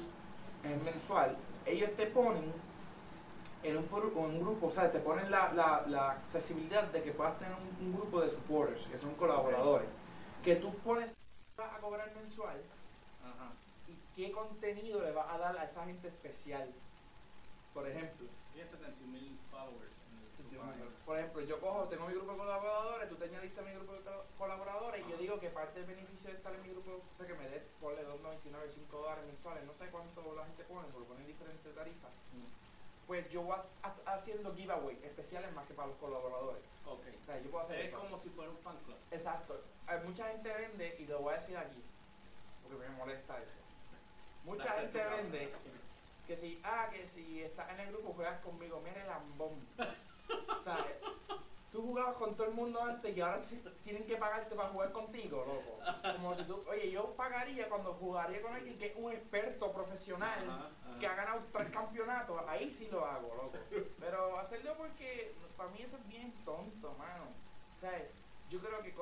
en 0.62 0.84
mensual, 0.84 1.36
ellos 1.66 1.90
te 1.96 2.06
ponen 2.06 2.44
en 3.62 3.76
un, 3.76 3.84
por- 3.86 4.04
un 4.06 4.40
grupo, 4.40 4.66
o 4.66 4.70
sea, 4.70 4.90
te 4.90 5.00
ponen 5.00 5.30
la, 5.30 5.52
la, 5.52 5.84
la 5.86 6.12
accesibilidad 6.12 6.84
de 6.84 7.02
que 7.02 7.12
puedas 7.12 7.38
tener 7.38 7.54
un, 7.54 7.86
un 7.86 7.92
grupo 7.96 8.20
de 8.20 8.30
supporters, 8.30 8.86
que 8.86 8.98
son 8.98 9.14
colaboradores, 9.16 9.88
que 10.44 10.56
tú 10.56 10.72
pones 10.78 11.12
a 11.58 11.78
cobrar 11.80 12.14
mensual 12.14 12.62
Ajá. 13.24 13.50
y 13.88 13.94
qué 14.14 14.30
contenido 14.30 15.02
le 15.02 15.12
vas 15.12 15.26
a 15.32 15.38
dar 15.38 15.56
a 15.58 15.64
esa 15.64 15.84
gente 15.86 16.08
especial. 16.08 16.70
Por 17.74 17.86
ejemplo, 17.88 18.26
Tiene 18.52 18.70
70 18.70 19.06
mil 19.06 19.38
followers. 19.50 19.92
por 21.04 21.18
ejemplo, 21.18 21.40
yo 21.42 21.60
cojo, 21.60 21.84
tengo 21.88 22.06
mi 22.06 22.14
grupo 22.14 22.32
de 22.32 22.38
colaboradores, 22.38 23.08
tú 23.08 23.16
te 23.16 23.24
añadiste 23.24 23.60
a 23.60 23.64
mi 23.64 23.72
grupo 23.72 23.92
de 23.94 24.00
col- 24.02 24.24
colaboradores 24.38 25.04
y 25.06 25.10
yo 25.10 25.16
digo 25.16 25.40
que 25.40 25.48
parte 25.50 25.80
del 25.80 25.88
beneficio 25.88 26.30
de 26.30 26.36
estar 26.36 26.54
en 26.54 26.62
mi 26.62 26.68
grupo 26.68 27.00
es 27.20 27.26
que 27.26 27.34
me 27.34 27.48
des, 27.48 27.62
ponle 27.80 28.06
2.99, 28.06 28.68
5 28.68 28.96
dólares 28.98 29.24
mensuales, 29.26 29.64
no 29.64 29.74
sé 29.74 29.86
cuánto 29.90 30.34
la 30.34 30.46
gente 30.46 30.64
pone, 30.64 30.88
porque 30.92 31.08
ponen 31.08 31.26
diferentes 31.26 31.74
tarifas. 31.74 32.12
Pues 33.08 33.28
yo 33.30 33.42
voy 33.42 33.56
a- 33.56 33.88
a- 33.88 34.14
haciendo 34.14 34.54
giveaway 34.54 35.00
especiales 35.02 35.50
más 35.54 35.66
que 35.66 35.72
para 35.74 35.88
los 35.88 35.96
colaboradores. 35.96 36.62
Ok. 36.86 37.00
O 37.22 37.24
sea, 37.26 37.40
yo 37.40 37.50
puedo 37.50 37.64
hacer 37.64 37.80
Es 37.80 37.88
eso. 37.88 37.98
como 37.98 38.18
si 38.18 38.28
fuera 38.28 38.50
un 38.50 38.58
fan 38.58 38.76
club. 38.84 38.96
Exacto. 39.10 39.60
Hay 39.86 39.98
mucha 40.06 40.28
gente 40.28 40.52
vende, 40.52 40.94
y 40.98 41.06
lo 41.06 41.20
voy 41.20 41.32
a 41.34 41.38
decir 41.38 41.56
aquí, 41.56 41.82
porque 42.62 42.76
me 42.86 42.94
molesta 42.96 43.38
eso. 43.42 43.54
Mucha 44.44 44.72
gente 44.72 45.02
vende 45.04 45.50
que 46.26 46.36
si, 46.36 46.60
ah, 46.62 46.88
que 46.92 47.06
si 47.06 47.42
estás 47.42 47.70
en 47.70 47.80
el 47.80 47.92
grupo 47.92 48.12
juegas 48.12 48.40
conmigo, 48.42 48.80
mira 48.84 49.00
el 49.00 49.08
lambón. 49.08 49.66
o 49.78 50.62
sea, 50.62 50.86
tú 51.70 51.82
jugabas 51.82 52.16
con 52.16 52.34
todo 52.36 52.46
el 52.48 52.54
mundo 52.54 52.82
antes 52.82 53.16
y 53.16 53.20
ahora 53.20 53.42
tienen 53.84 54.06
que 54.06 54.16
pagarte 54.16 54.54
para 54.54 54.70
jugar 54.70 54.92
contigo, 54.92 55.44
loco. 55.46 55.78
Como 56.16 56.34
si 56.34 56.44
tú, 56.44 56.64
oye, 56.68 56.90
yo 56.90 57.14
pagaría 57.14 57.68
cuando 57.68 57.92
jugaría 57.94 58.40
con 58.40 58.54
alguien 58.54 58.78
que 58.78 58.86
es 58.86 58.96
un 58.96 59.12
experto 59.12 59.72
profesional 59.72 60.48
Ajá, 60.48 60.70
ajá. 60.86 60.98
que 60.98 61.06
ha 61.06 61.14
ganado 61.14 61.42
tres 61.52 61.70
campeonatos, 61.70 62.40
ahí 62.48 62.70
sí 62.70 62.88
lo 62.90 63.04
hago, 63.04 63.34
loco. 63.34 63.58
Pero 64.00 64.38
hacerlo 64.38 64.74
porque 64.78 65.34
para 65.56 65.70
mí 65.70 65.82
eso 65.82 65.96
es 65.96 66.08
bien 66.08 66.32
tonto, 66.44 66.94
mano. 66.98 67.24
O 67.76 67.80
sea, 67.80 68.02
yo 68.50 68.60
creo 68.60 68.82
que 68.82 68.94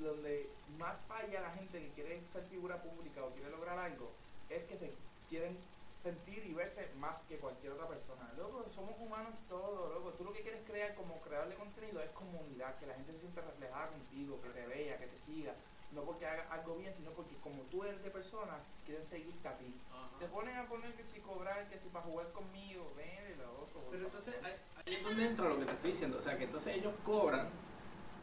donde 0.00 0.48
más 0.78 0.96
falla 1.06 1.40
la 1.42 1.50
gente 1.50 1.80
que 1.80 1.90
quiere 1.90 2.22
ser 2.32 2.44
figura 2.44 2.80
pública 2.82 3.22
o 3.24 3.30
quiere 3.30 3.50
lograr 3.50 3.78
algo 3.78 4.10
es 4.48 4.64
que 4.64 4.78
se 4.78 4.92
quieren 5.28 5.58
sentir 6.06 6.46
y 6.46 6.54
verse 6.54 6.88
más 7.00 7.18
que 7.28 7.36
cualquier 7.38 7.72
otra 7.72 7.88
persona. 7.88 8.30
Loco, 8.36 8.64
somos 8.70 8.94
humanos 9.00 9.34
todos, 9.48 9.92
loco. 9.92 10.12
Tú 10.12 10.22
lo 10.22 10.32
que 10.32 10.42
quieres 10.42 10.62
crear 10.64 10.94
como 10.94 11.20
creador 11.20 11.48
de 11.48 11.56
contenido 11.56 12.00
es 12.00 12.10
comunidad, 12.10 12.78
que 12.78 12.86
la 12.86 12.94
gente 12.94 13.12
se 13.12 13.20
sienta 13.20 13.40
reflejada 13.40 13.88
contigo, 13.88 14.40
que 14.40 14.50
te 14.50 14.66
vea, 14.66 14.98
que 14.98 15.06
te 15.06 15.18
siga. 15.26 15.54
No 15.90 16.02
porque 16.02 16.26
haga 16.26 16.46
algo 16.50 16.76
bien, 16.76 16.92
sino 16.92 17.10
porque 17.10 17.34
como 17.42 17.62
tú 17.64 17.82
eres 17.82 18.02
de 18.04 18.10
persona, 18.10 18.58
quieren 18.84 19.04
seguirte 19.06 19.48
a 19.48 19.58
ti. 19.58 19.74
Ajá. 19.90 20.18
Te 20.20 20.26
ponen 20.26 20.56
a 20.56 20.68
poner 20.68 20.94
que 20.94 21.04
si 21.04 21.18
cobrar, 21.20 21.68
que 21.68 21.78
si 21.78 21.88
para 21.88 22.04
jugar 22.04 22.30
conmigo, 22.30 22.92
ven 22.96 23.32
y 23.32 23.38
lo 23.38 23.62
otro. 23.62 23.82
Pero 23.90 24.04
entonces, 24.06 24.34
ahí 24.44 24.94
es 24.94 25.02
donde 25.02 25.26
entra 25.26 25.48
lo 25.48 25.58
que 25.58 25.64
te 25.64 25.72
estoy 25.72 25.90
diciendo. 25.90 26.18
O 26.18 26.22
sea, 26.22 26.38
que 26.38 26.44
entonces 26.44 26.76
ellos 26.76 26.94
cobran, 27.04 27.48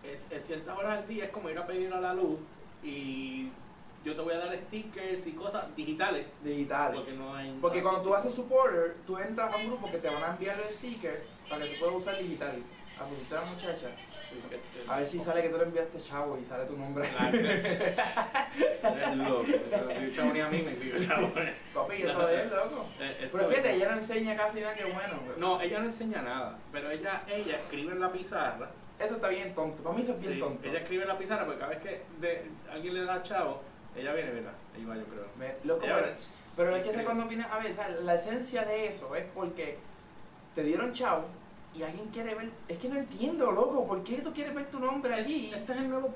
es, 0.04 0.32
es 0.32 0.46
ciertas 0.46 0.78
horas 0.78 1.00
al 1.00 1.08
día, 1.08 1.26
es 1.26 1.32
como 1.32 1.50
ir 1.50 1.58
a 1.58 1.68
pedir 1.68 1.94
a 1.94 2.00
la 2.00 2.14
luz 2.14 2.40
y 2.82 3.52
yo 4.04 4.16
te 4.16 4.22
voy 4.22 4.34
a 4.34 4.40
dar 4.40 4.56
stickers 4.56 5.26
y 5.28 5.32
cosas 5.32 5.74
digitales. 5.76 6.26
Digitales. 6.44 6.98
Porque 7.00 7.14
no 7.14 7.34
hay. 7.36 7.58
Porque 7.62 7.82
cuando 7.82 8.02
tú 8.02 8.14
haces 8.14 8.34
supporter, 8.34 8.96
tú 9.06 9.18
entras 9.18 9.54
a 9.54 9.58
un 9.58 9.68
grupo 9.68 9.90
que 9.92 9.98
te 9.98 10.10
van 10.10 10.24
a 10.24 10.28
enviar 10.32 10.60
el 10.60 10.74
sticker 10.76 11.22
para 11.50 11.64
que 11.66 11.74
tú 11.74 11.80
puedas 11.80 11.96
usar 11.96 12.18
digital. 12.20 12.56
Apuntar 13.00 13.40
a 13.40 13.46
la 13.46 13.52
muchacha. 13.52 13.90
físico. 14.30 14.92
A 14.92 14.98
ver 14.98 15.08
si 15.08 15.20
sale 15.20 15.42
que 15.42 15.50
tú 15.50 15.58
le 15.58 15.64
enviaste 15.64 15.98
chavo 16.00 16.38
y 16.38 16.46
sale 16.46 16.66
tu 16.66 16.78
nombre. 16.78 17.08
Claro. 17.10 17.38
Eres 17.38 19.18
loco. 19.18 19.44
Yo 19.46 20.16
chavo 20.16 20.34
ni 20.34 20.40
a 20.42 20.48
mí 20.48 20.62
me 20.62 21.06
chavo. 21.06 21.32
Papi, 21.74 22.02
eso 22.04 22.30
es 22.30 22.52
loco. 22.52 22.86
Eh, 23.00 23.18
esto 23.22 23.38
Pero 23.38 23.50
fíjate, 23.50 23.70
es- 23.72 23.76
ella 23.78 23.92
no 23.92 23.98
enseña 23.98 24.36
casi 24.38 24.62
nada 24.62 24.76
que 24.76 24.84
bueno. 24.86 25.20
bro. 25.26 25.38
No, 25.38 25.62
ella 25.62 25.80
no 25.80 25.86
enseña 25.86 26.22
nada, 26.22 26.58
pero 26.72 26.92
ella, 26.92 27.24
ella 27.28 27.56
escribe 27.60 27.94
en 27.94 28.00
la 28.00 28.12
pizarra. 28.12 28.70
Eso 29.00 29.16
está 29.16 29.28
bien 29.30 29.56
tonto. 29.56 29.82
Para 29.84 29.96
mí 29.96 30.02
eso 30.04 30.14
es 30.14 30.22
bien 30.22 30.40
tonto. 30.40 30.68
ella 30.68 30.80
escribe 30.80 31.02
en 31.04 31.08
la 31.10 31.18
pizarra 31.18 31.46
porque 31.46 31.60
cada 31.60 31.72
vez 31.72 31.82
que 31.82 32.02
de- 32.22 32.46
alguien 32.72 32.94
le 32.94 33.06
da 33.06 33.24
chavo, 33.24 33.62
ella 33.96 34.14
viene, 34.14 34.32
mira, 34.32 34.52
ahí 34.76 34.86
va 34.86 34.96
yo 34.96 35.06
creo. 35.06 35.26
Me- 35.38 35.56
loco, 35.64 35.82
pero, 35.82 35.96
viene, 35.96 36.12
pero 36.56 36.76
es 36.76 36.84
que 36.84 36.90
ese 36.90 37.04
cuando 37.04 37.26
viene 37.26 37.46
a 37.50 37.58
ver, 37.60 37.72
o 37.72 37.76
sea, 37.76 37.90
la 37.90 38.16
esencia 38.16 38.64
de 38.64 38.88
eso 38.88 39.16
es 39.16 39.26
porque 39.34 39.78
te 40.56 40.64
dieron 40.64 40.94
chavo 40.94 41.26
y 41.76 41.84
alguien 41.84 42.08
quiere 42.10 42.36
ver. 42.36 42.50
Es 42.68 42.78
que 42.78 42.90
no 42.90 42.98
entiendo, 42.98 43.52
loco. 43.52 43.88
¿Por 43.88 44.04
qué 44.04 44.22
tú 44.22 44.34
quieres 44.34 44.54
ver 44.54 44.68
tu 44.68 44.80
nombre 44.80 45.14
allí? 45.14 45.52
Este 45.54 45.74
es 45.74 45.78
el 45.80 45.90
nuevo 45.90 46.14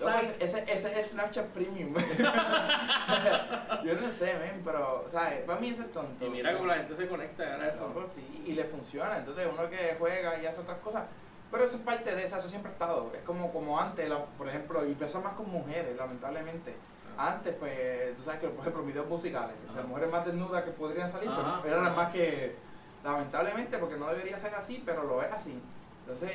Loco, 0.00 0.12
ese, 0.40 0.64
ese 0.66 1.00
es 1.00 1.10
Snapchat 1.10 1.46
Premium. 1.48 1.92
Yo 3.84 3.94
no 3.94 4.10
sé, 4.10 4.34
men, 4.38 4.62
pero, 4.64 5.06
¿sabes? 5.12 5.40
Para 5.40 5.60
mí 5.60 5.68
eso 5.68 5.82
es 5.82 5.92
tonto. 5.92 6.24
Y 6.24 6.30
mira 6.30 6.54
cómo 6.54 6.66
la 6.66 6.76
gente 6.76 6.96
se 6.96 7.06
conecta 7.08 7.52
ahora 7.52 7.68
Eso, 7.68 8.10
sí, 8.14 8.42
y 8.46 8.52
le 8.52 8.64
funciona. 8.64 9.18
Entonces, 9.18 9.46
uno 9.52 9.68
que 9.68 9.96
juega 9.98 10.40
y 10.40 10.46
hace 10.46 10.60
otras 10.60 10.78
cosas. 10.78 11.04
Pero 11.52 11.64
eso 11.64 11.76
es 11.76 11.82
parte 11.82 12.14
de 12.16 12.24
eso, 12.24 12.38
eso 12.38 12.48
siempre 12.48 12.70
ha 12.70 12.72
estado. 12.72 13.12
Es 13.14 13.22
como, 13.24 13.52
como 13.52 13.78
antes, 13.78 14.08
la- 14.08 14.24
por 14.24 14.48
ejemplo, 14.48 14.86
y 14.88 14.94
pasa 14.94 15.20
más 15.20 15.34
con 15.34 15.50
mujeres, 15.50 15.94
lamentablemente. 15.96 16.74
Antes, 17.18 17.54
pues, 17.56 18.16
tú 18.16 18.22
sabes 18.22 18.40
que, 18.40 18.48
por 18.48 18.60
ejemplo, 18.60 18.82
videos 18.84 19.06
musicales, 19.06 19.54
o 19.68 19.72
sea, 19.72 19.80
Ajá. 19.82 19.88
mujeres 19.88 20.10
más 20.10 20.24
desnudas 20.24 20.64
que 20.64 20.70
podrían 20.70 21.12
salir, 21.12 21.28
pues, 21.30 21.46
Ajá. 21.46 21.60
eran 21.68 21.94
más 21.94 22.10
que, 22.10 22.56
lamentablemente, 23.04 23.76
porque 23.76 23.96
no 23.96 24.06
debería 24.08 24.38
ser 24.38 24.54
así, 24.54 24.82
pero 24.86 25.02
lo 25.04 25.22
es 25.22 25.30
así. 25.30 25.60
Entonces, 26.00 26.32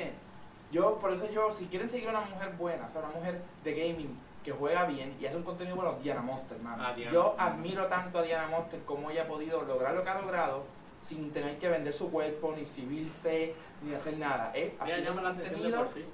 yo, 0.70 0.98
por 1.00 1.12
eso 1.12 1.28
yo, 1.32 1.50
si 1.50 1.66
quieren 1.66 1.90
seguir 1.90 2.06
a 2.08 2.12
una 2.12 2.20
mujer 2.20 2.50
buena, 2.56 2.86
o 2.86 2.90
sea, 2.92 3.00
una 3.00 3.10
mujer 3.10 3.40
de 3.64 3.74
gaming 3.74 4.20
que 4.44 4.52
juega 4.52 4.84
bien 4.86 5.16
y 5.20 5.26
hace 5.26 5.36
un 5.36 5.42
contenido 5.42 5.74
bueno, 5.74 5.94
Diana 6.00 6.22
Monster, 6.22 6.56
hermano. 6.58 6.80
Ah, 6.86 6.92
Diana 6.94 7.10
yo 7.12 7.34
admiro 7.38 7.86
tanto 7.86 8.20
a 8.20 8.22
Diana 8.22 8.46
Monster 8.46 8.80
como 8.84 9.10
ella 9.10 9.22
ha 9.22 9.26
podido 9.26 9.62
lograr 9.62 9.94
lo 9.94 10.04
que 10.04 10.10
ha 10.10 10.20
logrado 10.20 10.62
sin 11.08 11.30
tener 11.30 11.58
que 11.58 11.68
vender 11.68 11.92
su 11.92 12.10
cuerpo, 12.10 12.54
ni 12.54 12.66
civilse, 12.66 13.54
ni 13.82 13.94
hacer 13.94 14.18
nada. 14.18 14.52
Es 14.54 14.72
Ella 14.74 14.78
hacer 14.80 15.04
llama 15.04 15.16
su 15.16 15.22
la 15.22 15.28
atención 15.30 15.62
de 15.62 15.70
contenido, 15.70 15.84
por 15.84 15.94
sí. 15.94 16.04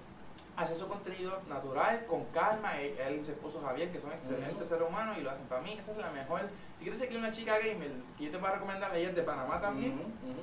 Hacer 0.57 0.77
su 0.77 0.87
contenido 0.89 1.41
natural, 1.49 2.05
con 2.07 2.25
calma. 2.27 2.79
Él, 2.81 3.17
y 3.21 3.23
su 3.25 3.33
esposo 3.33 3.61
Javier, 3.65 3.91
que 3.91 4.01
son 4.01 4.13
excelentes 4.13 4.69
seres 4.69 4.89
humanos 4.89 5.17
y 5.19 5.23
lo 5.23 5.31
hacen. 5.31 5.47
Para 5.47 5.61
mí, 5.63 5.73
esa 5.79 5.93
es 5.93 5.99
la 5.99 6.11
mejor. 6.11 6.43
Si 6.79 6.83
quieres 6.85 6.99
seguir 6.99 7.17
una 7.19 7.31
chica 7.31 7.59
gamer, 7.59 7.93
que 8.19 8.25
yo 8.25 8.31
te 8.31 8.37
voy 8.37 8.49
a 8.49 8.53
recomendar, 8.53 8.95
ella 8.95 9.09
es 9.09 9.15
de 9.17 9.23
Panamá 9.23 9.61
también, 9.61 9.99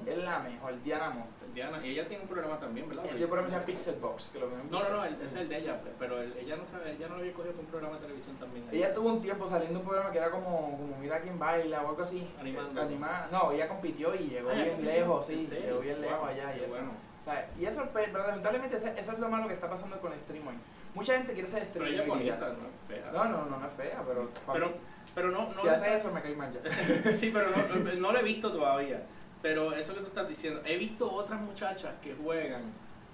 es 0.06 0.18
la 0.18 0.40
mejor, 0.40 0.82
Diana 0.82 1.10
Monster. 1.12 1.48
Tiene- 1.54 1.86
y 1.88 1.92
ella 1.92 2.08
tiene 2.08 2.24
un 2.24 2.30
programa 2.30 2.58
también, 2.60 2.88
¿verdad? 2.88 3.04
Yo 3.04 3.30
por 3.30 3.38
ejemplo 3.40 3.48
se 3.50 3.54
llama 3.56 3.66
Pixelbox, 3.66 4.30
que 4.30 4.40
lo 4.40 4.48
No, 4.50 4.80
no, 4.84 4.90
no, 4.90 5.04
el- 5.06 5.22
es 5.22 5.34
el 5.36 5.50
de 5.50 5.58
ella, 5.58 5.80
pero 6.00 6.22
el- 6.22 6.36
ella 6.38 6.56
no 6.56 6.66
sabe, 6.66 6.94
ella 6.94 7.08
no 7.10 7.16
lo 7.16 7.20
había 7.22 7.34
cogido 7.34 7.54
con 7.54 7.66
un 7.66 7.72
programa 7.72 7.96
de 7.98 8.02
televisión 8.02 8.38
también. 8.38 8.66
Ella 8.72 8.94
tuvo 8.94 9.10
un 9.10 9.22
tiempo 9.22 9.48
saliendo 9.50 9.80
un 9.80 9.86
programa 9.86 10.12
que 10.12 10.18
era 10.18 10.32
como, 10.32 10.78
como 10.78 10.98
Mira 11.00 11.20
quién 11.20 11.38
baila 11.38 11.84
o 11.84 11.90
algo 11.90 12.02
así. 12.02 12.28
Animando. 12.40 12.82
Animada. 12.82 13.28
No, 13.32 13.52
ella 13.52 13.68
compitió 13.68 14.16
y 14.16 14.30
llegó 14.30 14.50
Ah, 14.50 14.54
ella 14.54 14.64
bien 14.64 14.86
lejos, 14.86 15.30
¿En 15.30 15.46
sí. 15.46 15.52
Llegó 15.52 15.80
bien 15.80 16.02
lejos 16.02 16.28
allá 16.28 16.56
y 16.56 16.60
eso. 16.60 16.70
bueno. 16.70 16.92
¿Sabes? 17.26 17.46
Y 17.60 17.66
eso, 17.66 17.88
pero 17.94 18.26
lamentablemente, 18.28 18.78
eso, 18.78 18.88
es 19.12 19.20
lo 19.20 19.30
malo 19.30 19.48
que 19.48 19.54
está 19.54 19.70
pasando 19.70 20.00
con 20.00 20.12
el 20.14 20.20
streaming. 20.20 20.58
Mucha 20.94 21.18
gente 21.18 21.34
quiere 21.34 21.48
ser 21.50 21.60
Pero 21.72 21.86
streamer. 21.86 21.94
ella 21.94 22.14
hoy 22.14 22.20
día. 22.24 22.36
bonita, 22.36 22.48
no 22.62 22.68
es 22.68 22.76
fea. 23.02 23.12
No, 23.14 23.26
no, 23.26 23.46
no, 23.46 23.60
no 23.60 23.68
es 23.68 23.74
fea, 23.74 24.04
pero, 24.08 24.30
Pero- 24.52 24.68
mí- 24.68 24.76
Pero 25.16 25.32
no, 25.32 25.54
no 25.54 25.62
si 25.62 25.68
hace 25.68 25.96
eso, 25.96 26.12
me 26.12 26.22
cae 26.22 26.36
mal 26.36 26.52
ya. 26.54 27.12
sí, 27.14 27.32
pero 27.34 27.50
no, 27.50 27.94
no 27.96 28.12
lo 28.12 28.20
he 28.20 28.24
visto 28.24 28.52
todavía. 28.52 29.02
Pero 29.42 29.74
eso 29.74 29.94
que 29.94 30.02
tú 30.02 30.08
estás 30.08 30.28
diciendo, 30.28 30.62
he 30.66 30.78
visto 30.78 31.12
otras 31.12 31.40
muchachas 31.42 31.94
que 32.04 32.14
juegan 32.14 32.64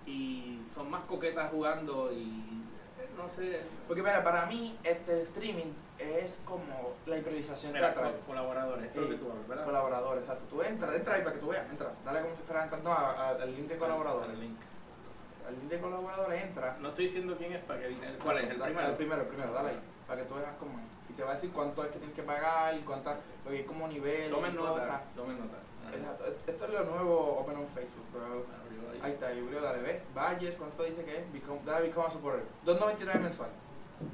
y 0.06 0.60
son 0.74 0.90
más 0.90 1.02
coquetas 1.04 1.50
jugando 1.52 2.12
y 2.12 2.64
no 3.18 3.30
sé. 3.30 3.62
Porque 3.88 4.02
mira, 4.04 4.24
para 4.24 4.46
mí 4.46 4.76
este 4.84 5.22
streaming 5.22 5.72
es 6.00 6.40
como 6.46 6.94
la 7.06 7.18
improvisación 7.18 7.74
Mira, 7.74 7.94
teatral. 7.94 8.14
co- 8.14 8.28
colaboradores, 8.28 8.86
esto 8.86 9.02
es 9.02 9.10
lo 9.10 9.12
que 9.12 9.18
tú 9.24 9.32
hablas, 9.32 9.48
¿verdad? 9.48 9.66
Colaboradores, 9.66 10.24
exacto. 10.24 10.46
Tú 10.50 10.62
entras, 10.62 10.96
entra 10.96 11.16
ahí 11.16 11.22
para 11.24 11.34
que 11.34 11.40
tú 11.40 11.48
veas, 11.48 11.70
entra. 11.70 11.92
Dale 12.06 12.22
como 12.22 12.36
si 12.36 12.44
fueras 12.44 12.64
entrando 12.66 12.92
a- 12.92 13.12
a- 13.12 13.30
al 13.30 13.56
link 13.56 13.68
de 13.68 13.78
colaboradores. 13.78 14.30
Al 14.30 14.40
link. 14.40 14.58
Al 15.48 15.54
link 15.56 15.70
de 15.70 15.80
colaboradores 15.80 16.44
entra. 16.44 16.78
No 16.82 16.90
estoy 16.90 17.06
diciendo 17.06 17.36
quién 17.38 17.54
es 17.54 17.64
para 17.64 17.80
que 17.80 17.96
¿Cuál 18.24 18.38
es? 18.38 18.44
El 18.44 18.52
Exacto, 18.52 18.64
primero. 18.66 18.88
El 18.90 18.96
primero, 18.96 19.22
el 19.22 19.28
primero, 19.28 19.54
dale 19.54 19.70
ahí. 19.70 19.80
Para 20.08 20.22
que 20.22 20.28
tú 20.28 20.36
veas 20.36 20.52
cómo 20.60 20.78
es. 20.80 20.86
Y 21.10 21.14
te 21.14 21.24
va 21.24 21.32
a 21.32 21.34
decir 21.36 21.52
cuánto 21.52 21.84
es 21.84 21.92
que 21.92 21.98
tienes 22.00 22.16
que 22.16 22.24
pagar 22.24 22.76
y 22.76 22.82
cuántas, 22.82 23.18
porque 23.44 23.60
hay 23.60 23.64
como 23.66 23.88
niveles 23.88 24.30
Tomen 24.30 24.56
nota, 24.56 24.70
cosas. 24.72 25.02
tomen 25.16 25.40
nota. 25.40 25.58
Exacto. 25.94 26.26
Esto 26.48 26.66
es 26.66 26.72
lo 26.74 26.84
nuevo 26.84 27.40
Open 27.40 27.56
on 27.58 27.68
Facebook, 27.70 28.06
bro. 28.14 28.46
Ahí. 29.02 29.12
Está, 29.12 29.28
Julio, 29.30 29.62
dale, 29.62 29.82
ve. 29.84 30.02
Valles, 30.14 30.56
¿cuánto 30.56 30.84
dice 30.84 31.04
que 31.06 31.18
es? 31.20 31.32
Become, 31.32 31.60
dale, 31.66 31.88
become 31.88 32.08
a 32.08 32.10
supporter. 32.10 32.44
2.99 32.66 33.20
mensual. 33.22 33.50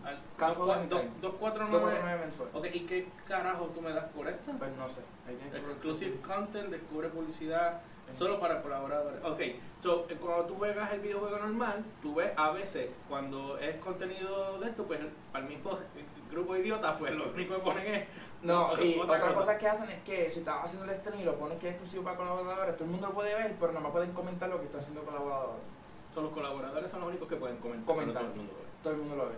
Al- 0.03 0.19
Caso 0.37 0.65
dos 0.65 0.75
cua- 0.77 0.81
de 0.81 0.87
dos- 0.87 1.01
time. 1.01 1.11
249. 1.21 1.95
2.99 2.01 2.19
mensual. 2.19 2.49
Ok, 2.53 2.65
¿y 2.73 2.79
qué 2.81 3.07
carajo 3.27 3.65
tú 3.67 3.81
me 3.81 3.91
das 3.91 4.05
por 4.11 4.27
esto? 4.27 4.51
Pues 4.57 4.75
no 4.77 4.87
sé. 4.89 5.01
Ahí 5.27 5.37
Exclusive 5.55 6.19
content, 6.21 6.69
descubre 6.69 7.09
publicidad, 7.09 7.81
solo 8.17 8.39
para 8.39 8.61
colaboradores. 8.61 9.23
Ok, 9.23 9.41
so, 9.81 10.05
eh, 10.09 10.17
cuando 10.19 10.45
tú 10.45 10.55
juegas 10.55 10.91
el 10.93 10.99
videojuego 11.01 11.37
normal, 11.37 11.83
tú 12.01 12.15
ves 12.15 12.31
a 12.37 12.51
veces, 12.51 12.89
cuando 13.09 13.57
es 13.57 13.75
contenido 13.77 14.59
de 14.59 14.69
esto, 14.69 14.83
pues 14.85 14.99
el 15.35 15.43
mismo 15.43 15.77
grupo 16.31 16.53
de 16.53 16.59
idiotas, 16.61 16.95
pues 16.97 17.11
lo 17.13 17.29
único 17.31 17.55
que 17.55 17.61
ponen 17.61 17.87
es... 17.87 18.07
No, 18.41 18.71
y 18.81 18.99
otra 18.99 19.19
cosa. 19.19 19.33
cosa 19.33 19.57
que 19.57 19.67
hacen 19.67 19.89
es 19.89 20.01
que 20.03 20.29
si 20.29 20.39
estás 20.39 20.63
haciendo 20.63 20.89
el 20.91 20.97
stream 20.97 21.19
y 21.21 21.23
lo 21.23 21.35
pones 21.37 21.59
que 21.59 21.67
es 21.69 21.73
exclusivo 21.75 22.03
para 22.03 22.17
colaboradores, 22.17 22.75
todo 22.75 22.85
el 22.85 22.91
mundo 22.91 23.07
lo 23.07 23.13
puede 23.13 23.33
ver, 23.35 23.55
pero 23.59 23.71
nada 23.71 23.83
más 23.83 23.91
pueden 23.93 24.11
comentar 24.11 24.49
lo 24.49 24.59
que 24.59 24.65
está 24.65 24.79
haciendo 24.79 25.03
colaboradores. 25.03 25.61
Son 26.09 26.25
los 26.25 26.33
colaboradores 26.33 26.91
son 26.91 26.99
los 27.01 27.09
únicos 27.09 27.27
que 27.27 27.35
pueden 27.37 27.57
comentar. 27.57 27.85
Comentar. 27.87 28.21
todo 28.23 28.31
el 28.33 28.37
mundo 28.37 28.53
lo 28.53 28.59
ve. 28.59 28.65
Todo 28.83 28.93
el 28.93 28.99
mundo 28.99 29.15
lo 29.15 29.25
ve. 29.29 29.35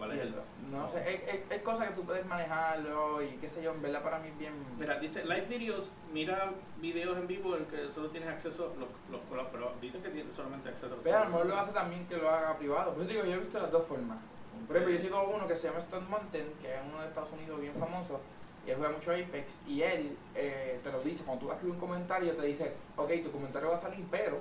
¿Cuál 0.00 0.16
Y 0.16 0.20
es 0.20 0.26
el? 0.28 0.34
No 0.72 0.88
sé, 0.88 0.98
hay, 0.98 1.16
hay- 1.30 1.44
hay 1.50 1.58
cosas 1.60 1.88
que 1.88 1.94
tú 1.94 2.04
puedes 2.04 2.24
manejarlo 2.24 3.22
y 3.22 3.28
qué 3.36 3.48
sé 3.50 3.62
yo, 3.62 3.72
en 3.72 3.82
verdad 3.82 4.02
para 4.02 4.18
mí 4.18 4.28
es 4.28 4.38
bien... 4.38 4.54
Mira, 4.78 4.98
dice 4.98 5.22
live 5.24 5.42
videos, 5.46 5.92
mira 6.10 6.52
videos 6.80 7.18
en 7.18 7.26
vivo 7.26 7.54
en 7.56 7.66
que 7.66 7.92
solo 7.92 8.08
tienes 8.08 8.30
acceso, 8.30 8.72
los, 8.78 8.88
los, 9.10 9.20
los- 9.36 9.46
pero 9.52 9.72
dicen 9.78 10.02
que 10.02 10.08
tienes 10.08 10.32
solamente 10.32 10.70
acceso 10.70 10.86
a 10.86 10.96
los 10.96 11.00
Pero 11.04 11.18
a 11.18 11.24
lo 11.24 11.30
mejor 11.30 11.46
lo 11.46 11.56
hace 11.58 11.72
también 11.72 12.06
que 12.06 12.16
lo 12.16 12.30
haga 12.30 12.56
privado. 12.56 12.94
Digo, 12.94 13.24
yo 13.24 13.32
he 13.34 13.38
visto 13.38 13.58
las 13.60 13.70
dos 13.70 13.84
formas. 13.86 14.18
Por 14.66 14.76
ejemplo, 14.76 14.96
yo 14.96 15.02
sigo 15.02 15.22
uno 15.34 15.46
que 15.46 15.54
se 15.56 15.66
llama 15.68 15.80
Stone 15.80 16.06
Mountain, 16.08 16.46
que 16.62 16.72
es 16.74 16.80
uno 16.88 17.02
de 17.02 17.08
Estados 17.08 17.32
Unidos 17.32 17.60
bien 17.60 17.74
famoso, 17.74 18.20
y 18.66 18.70
él 18.70 18.76
juega 18.78 18.92
mucho 18.94 19.10
Apex, 19.10 19.60
y 19.66 19.82
él 19.82 20.16
eh, 20.34 20.80
te 20.82 20.92
lo 20.92 21.00
dice, 21.02 21.24
cuando 21.24 21.40
tú 21.40 21.46
vas 21.48 21.54
a 21.54 21.56
escribir 21.56 21.74
un 21.74 21.80
comentario, 21.80 22.32
te 22.36 22.46
dice, 22.46 22.72
ok, 22.96 23.10
tu 23.22 23.30
comentario 23.32 23.68
va 23.70 23.76
a 23.76 23.80
salir, 23.80 24.06
pero, 24.10 24.38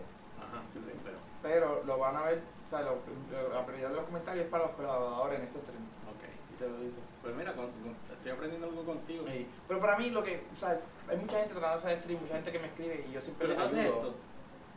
pero. 1.04 1.18
pero 1.42 1.84
lo 1.86 1.98
van 1.98 2.16
a 2.16 2.22
ver, 2.24 2.42
o 2.66 2.70
sea, 2.70 2.82
lo- 2.82 3.00
lo- 3.32 3.54
la 3.54 3.66
prioridad 3.66 3.90
de 3.90 3.96
los 3.96 4.06
comentarios 4.06 4.46
es 4.46 4.52
para 4.52 4.66
los 4.66 4.76
colaboradores 4.76 5.40
en 5.40 5.46
ese 5.46 5.60
stream. 5.60 5.84
Ok. 6.10 6.24
Y 6.54 6.56
te 6.60 6.70
lo 6.70 6.78
dice. 6.80 6.98
Pues 7.22 7.36
mira, 7.36 7.54
con- 7.56 7.72
con- 7.72 7.96
estoy 8.14 8.32
aprendiendo 8.32 8.68
algo 8.68 8.84
contigo. 8.86 9.26
Sí. 9.28 9.48
Pero 9.68 9.80
para 9.80 9.98
mí 9.98 10.10
lo 10.10 10.24
que, 10.24 10.44
o 10.54 10.56
sea, 10.56 10.80
hay 11.10 11.18
mucha 11.18 11.38
gente 11.40 11.54
tratando 11.54 11.80
de 11.82 11.88
hacer 11.94 12.00
stream, 12.04 12.22
mucha 12.22 12.36
gente 12.36 12.52
que 12.52 12.60
me 12.60 12.68
escribe 12.68 13.06
y 13.10 13.12
yo 13.14 13.22
siempre 13.22 13.48
¿Pero 13.48 13.60
les 13.60 13.68
haces 13.68 13.86
esto? 13.86 14.16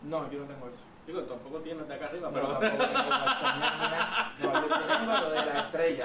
No, 0.05 0.31
yo 0.31 0.39
no 0.41 0.47
tengo 0.47 0.67
eso. 0.69 0.83
Digo, 1.07 1.21
tampoco 1.23 1.59
tienes 1.59 1.89
de 1.89 1.95
acá 1.95 2.07
arriba, 2.07 2.31
Pero 2.33 2.59
pero. 2.61 2.77
tampoco 2.77 2.93
tengo. 2.93 4.53
No, 4.53 4.69
yo 4.69 4.69
tengo 4.69 5.21
lo 5.21 5.31
de 5.31 5.47
la 5.47 5.59
estrella. 5.61 6.05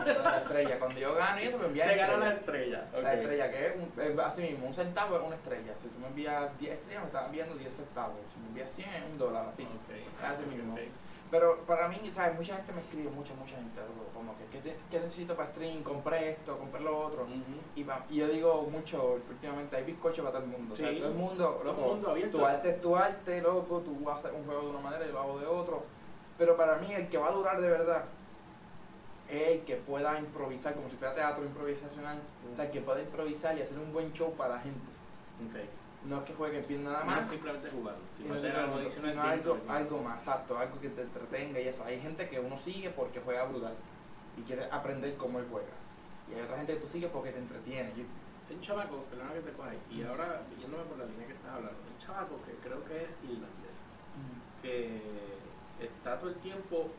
Lo 0.00 0.04
de 0.14 0.18
la 0.22 0.38
estrella. 0.38 0.78
Cuando 0.78 0.98
yo 1.00 1.14
gano 1.14 1.40
y 1.40 1.44
eso 1.44 1.58
me 1.58 1.66
envían 1.66 1.88
Te 1.88 1.96
gana 1.96 2.16
la 2.16 2.28
estrella. 2.32 2.78
estrella. 2.84 3.02
La 3.02 3.14
estrella, 3.14 3.50
que 3.50 3.66
es, 3.66 3.74
un, 3.76 3.92
es 4.02 4.18
así 4.18 4.42
mismo, 4.42 4.66
un 4.66 4.74
centavo 4.74 5.16
es 5.16 5.22
una 5.22 5.36
estrella. 5.36 5.74
Si 5.82 5.88
tú 5.88 5.98
me 6.00 6.06
envías 6.08 6.58
10 6.58 6.72
estrellas, 6.72 7.02
me 7.02 7.06
estás 7.08 7.26
enviando 7.26 7.54
10 7.56 7.72
centavos. 7.76 8.16
Si 8.32 8.40
me 8.40 8.46
envías 8.48 8.70
100, 8.70 8.88
es 8.88 9.02
un 9.12 9.18
dólar, 9.18 9.46
así. 9.48 9.64
Ok. 9.64 10.24
Así 10.24 10.44
mismo. 10.46 10.78
Pero 11.30 11.58
para 11.66 11.88
mí, 11.88 12.00
¿sabes? 12.14 12.34
Mucha 12.36 12.56
gente 12.56 12.72
me 12.72 12.80
escribe, 12.80 13.10
mucha, 13.10 13.34
mucha 13.34 13.54
gente, 13.56 13.80
como 14.14 14.32
que, 14.38 14.46
¿qué, 14.46 14.60
te- 14.60 14.76
qué 14.90 14.98
necesito 15.00 15.36
para 15.36 15.50
stream? 15.50 15.82
Compré 15.82 16.30
esto, 16.30 16.56
compré 16.58 16.80
lo 16.80 16.98
otro. 16.98 17.26
Y, 17.76 17.84
pa- 17.84 18.06
y 18.08 18.16
yo 18.16 18.28
digo 18.28 18.62
mucho, 18.70 19.18
últimamente 19.28 19.76
hay 19.76 19.84
bizcocho 19.84 20.22
para 20.24 20.36
todo 20.36 20.44
el 20.44 20.50
mundo. 20.50 20.72
O 20.72 20.76
sea, 20.76 20.96
todo 20.96 21.08
el 21.08 21.14
mundo, 21.14 21.44
Todo 21.44 21.60
el 21.60 21.66
loco, 21.66 21.80
mundo 21.94 22.10
abierto. 22.12 22.38
tu 22.38 22.46
arte 22.46 22.70
es 22.70 22.80
tu 22.80 22.96
arte, 22.96 23.42
loco, 23.42 23.80
tú 23.80 24.08
haces 24.10 24.32
un 24.34 24.44
juego 24.46 24.62
de 24.62 24.68
una 24.70 24.80
manera 24.80 25.06
y 25.06 25.12
lo 25.12 25.20
hago 25.20 25.38
de 25.38 25.46
otro. 25.46 25.82
Pero 26.38 26.56
para 26.56 26.76
mí 26.78 26.92
el 26.94 27.08
que 27.08 27.18
va 27.18 27.28
a 27.28 27.32
durar 27.32 27.60
de 27.60 27.68
verdad 27.68 28.04
es 29.28 29.48
el 29.48 29.60
que 29.66 29.76
pueda 29.76 30.18
improvisar, 30.18 30.74
como 30.74 30.88
si 30.88 30.96
fuera 30.96 31.14
teatro 31.14 31.44
improvisacional. 31.44 32.18
O 32.50 32.56
sea, 32.56 32.64
el 32.64 32.70
que 32.70 32.80
pueda 32.80 33.02
improvisar 33.02 33.58
y 33.58 33.60
hacer 33.60 33.78
un 33.78 33.92
buen 33.92 34.12
show 34.14 34.32
para 34.32 34.54
la 34.54 34.60
gente. 34.60 34.80
Ok. 35.46 35.56
No 36.04 36.18
es 36.18 36.24
que 36.24 36.34
juegue 36.34 36.60
bien 36.62 36.84
nada 36.84 37.04
No 37.04 37.10
es 37.10 37.16
más, 37.18 37.28
simplemente 37.28 37.70
jugar, 37.70 37.96
sino 38.16 38.26
sino, 38.28 38.34
hacer 38.38 38.56
algo 38.56 38.90
sino 38.90 39.22
algo, 39.22 39.58
algo 39.68 40.02
más, 40.02 40.18
exacto, 40.18 40.56
algo 40.58 40.80
que 40.80 40.88
te 40.90 41.02
entretenga 41.02 41.60
y 41.60 41.68
eso. 41.68 41.84
Hay 41.84 42.00
gente 42.00 42.28
que 42.28 42.38
uno 42.40 42.56
sigue 42.56 42.90
porque 42.90 43.20
juega 43.20 43.44
brutal 43.44 43.74
y 44.36 44.42
quiere 44.42 44.64
aprender 44.70 45.16
cómo 45.16 45.38
él 45.40 45.46
juega. 45.50 45.68
Y 46.30 46.34
hay 46.34 46.42
otra 46.42 46.56
gente 46.58 46.74
que 46.74 46.80
tú 46.80 46.86
sigues 46.86 47.10
porque 47.10 47.32
te 47.32 47.38
entretiene. 47.38 47.90
Yo- 47.96 48.04
Hay 48.48 48.54
un 48.54 48.60
chavaco, 48.62 49.04
perdona 49.10 49.32
que 49.34 49.40
te 49.40 49.52
coja 49.52 49.70
ahí, 49.70 49.78
y 49.90 50.02
ahora 50.04 50.40
yéndome 50.58 50.84
por 50.84 50.98
la 50.98 51.04
línea 51.04 51.26
que 51.26 51.34
estás 51.34 51.50
hablando, 51.52 51.76
un 51.92 51.98
chavaco 51.98 52.40
que 52.46 52.52
creo 52.66 52.82
que 52.86 53.04
es 53.04 53.16
irlandés, 53.22 53.76
que 54.62 55.02
está 55.80 56.18
todo 56.18 56.30
el 56.30 56.36
tiempo 56.36 56.90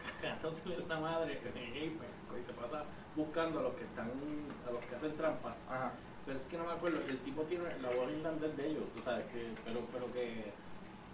cagándose 0.20 0.62
en 0.74 0.88
la 0.88 0.98
madre 1.00 1.40
en 1.44 1.48
Apex 1.72 2.40
y 2.40 2.44
se 2.44 2.52
pasa 2.52 2.84
buscando 3.14 3.60
a 3.60 3.62
los 3.62 3.74
que 3.74 3.84
están, 3.84 4.10
a 4.66 4.70
los 4.72 4.84
que 4.84 4.94
hacen 4.96 5.16
trampa. 5.16 5.54
Ajá. 5.68 5.92
Pero 6.26 6.36
es 6.38 6.44
que 6.44 6.58
no 6.58 6.64
me 6.64 6.72
acuerdo, 6.72 6.98
el 7.08 7.18
tipo 7.20 7.42
tiene 7.42 7.64
la 7.80 7.88
voz 7.90 8.10
irlandés 8.10 8.56
de 8.56 8.66
ellos, 8.66 8.82
tú 8.94 9.00
sabes, 9.02 9.24
que, 9.26 9.48
pero, 9.64 9.80
pero 9.92 10.12
que. 10.12 10.52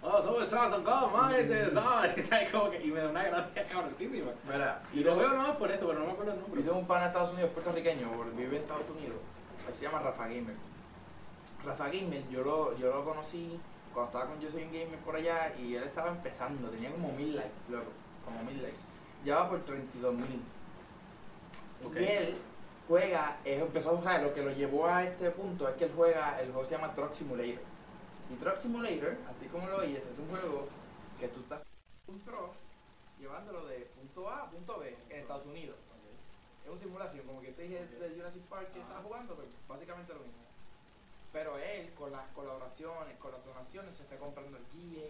Oh, 0.01 0.21
somos 0.21 0.47
Santos, 0.49 0.81
¿cómo. 0.83 1.11
Como 2.51 2.69
que- 2.71 2.81
Y 2.83 2.91
me 2.91 2.99
da 2.99 3.09
una 3.09 3.23
gracia 3.23 3.65
cabroncísima. 3.67 4.31
Mira, 4.51 4.81
Y 4.93 4.99
lo 5.01 5.15
veo 5.15 5.29
nada 5.29 5.47
más 5.49 5.55
por 5.57 5.71
eso, 5.71 5.87
pero 5.87 5.99
no 5.99 6.05
me 6.07 6.11
acuerdo 6.11 6.31
el 6.33 6.37
Yo 6.39 6.41
nombre. 6.41 6.61
tengo 6.63 6.77
un 6.79 6.87
pana 6.87 7.03
en 7.03 7.07
Estados 7.09 7.31
Unidos, 7.33 7.51
puertorriqueño, 7.51 8.11
porque 8.11 8.31
vive 8.31 8.57
en 8.57 8.61
Estados 8.63 8.89
Unidos. 8.89 9.17
Él 9.69 9.73
se 9.75 9.83
llama 9.85 9.99
Rafa 9.99 10.23
Gamer. 10.27 10.55
Rafa 11.63 11.85
Gamer, 11.87 12.27
yo 12.29 12.43
lo, 12.43 12.77
yo 12.77 12.87
lo 12.93 13.05
conocí 13.05 13.57
cuando 13.93 14.09
estaba 14.11 14.25
con 14.31 14.41
Yo 14.41 14.49
Soy 14.49 14.63
un 14.63 14.71
Gamer 14.73 14.99
por 15.05 15.15
allá 15.15 15.53
y 15.57 15.75
él 15.75 15.83
estaba 15.83 16.09
empezando, 16.09 16.67
tenía 16.69 16.91
como 16.91 17.11
mil 17.13 17.35
likes, 17.35 17.53
loco, 17.69 17.91
como 18.25 18.43
mil 18.43 18.61
likes. 18.61 18.79
Ya 19.23 19.35
va 19.35 19.49
por 19.51 19.59
32 19.61 20.13
mil. 20.15 20.41
Y 21.95 22.03
él 22.03 22.35
juega, 22.87 23.37
él 23.45 23.61
empezó 23.61 23.91
a 23.91 23.97
jugar, 23.97 24.23
lo 24.23 24.33
que 24.33 24.41
lo 24.41 24.51
llevó 24.51 24.87
a 24.87 25.03
este 25.03 25.31
punto 25.31 25.67
es 25.67 25.75
que 25.75 25.85
él 25.85 25.91
juega, 25.95 26.39
el 26.41 26.51
juego 26.51 26.65
se 26.65 26.75
llama 26.75 26.93
Truck 26.93 27.13
Simulator. 27.13 27.63
Y 28.31 28.35
Truck 28.35 28.57
Simulator, 28.57 29.17
así 29.29 29.47
como 29.47 29.67
lo 29.67 29.77
oyes, 29.77 30.01
es 30.01 30.19
un 30.19 30.29
juego 30.29 30.67
que 31.19 31.27
tú 31.27 31.41
estás 31.41 31.61
un 32.07 32.19
truck 32.21 32.51
llevándolo 33.19 33.65
de 33.67 33.87
punto 33.95 34.29
A 34.29 34.43
a 34.43 34.49
punto 34.49 34.79
B 34.79 34.95
en 35.09 35.19
Estados 35.19 35.45
Unidos. 35.45 35.77
Es 36.63 36.69
una 36.69 36.79
simulación, 36.79 37.27
como 37.27 37.41
que 37.41 37.51
te 37.51 37.63
dije 37.63 37.85
de 37.85 38.15
Jurassic 38.15 38.41
Park 38.43 38.71
que 38.71 38.79
estaba 38.79 39.01
jugando, 39.01 39.35
pero 39.35 39.47
básicamente 39.67 40.13
lo 40.13 40.19
mismo. 40.19 40.43
Pero 41.33 41.57
él, 41.57 41.91
con 41.93 42.11
las 42.11 42.27
colaboraciones, 42.31 43.17
con 43.17 43.31
las 43.31 43.43
donaciones, 43.45 43.97
se 43.97 44.03
está 44.03 44.15
comprando 44.17 44.57
el 44.57 44.63
guía, 44.71 45.07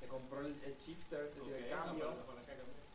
se 0.00 0.06
compró 0.06 0.40
el, 0.40 0.54
el 0.62 0.76
shifter, 0.78 1.32
se 1.34 1.40
dio 1.40 1.56
el 1.56 1.70
cambio. 1.70 2.10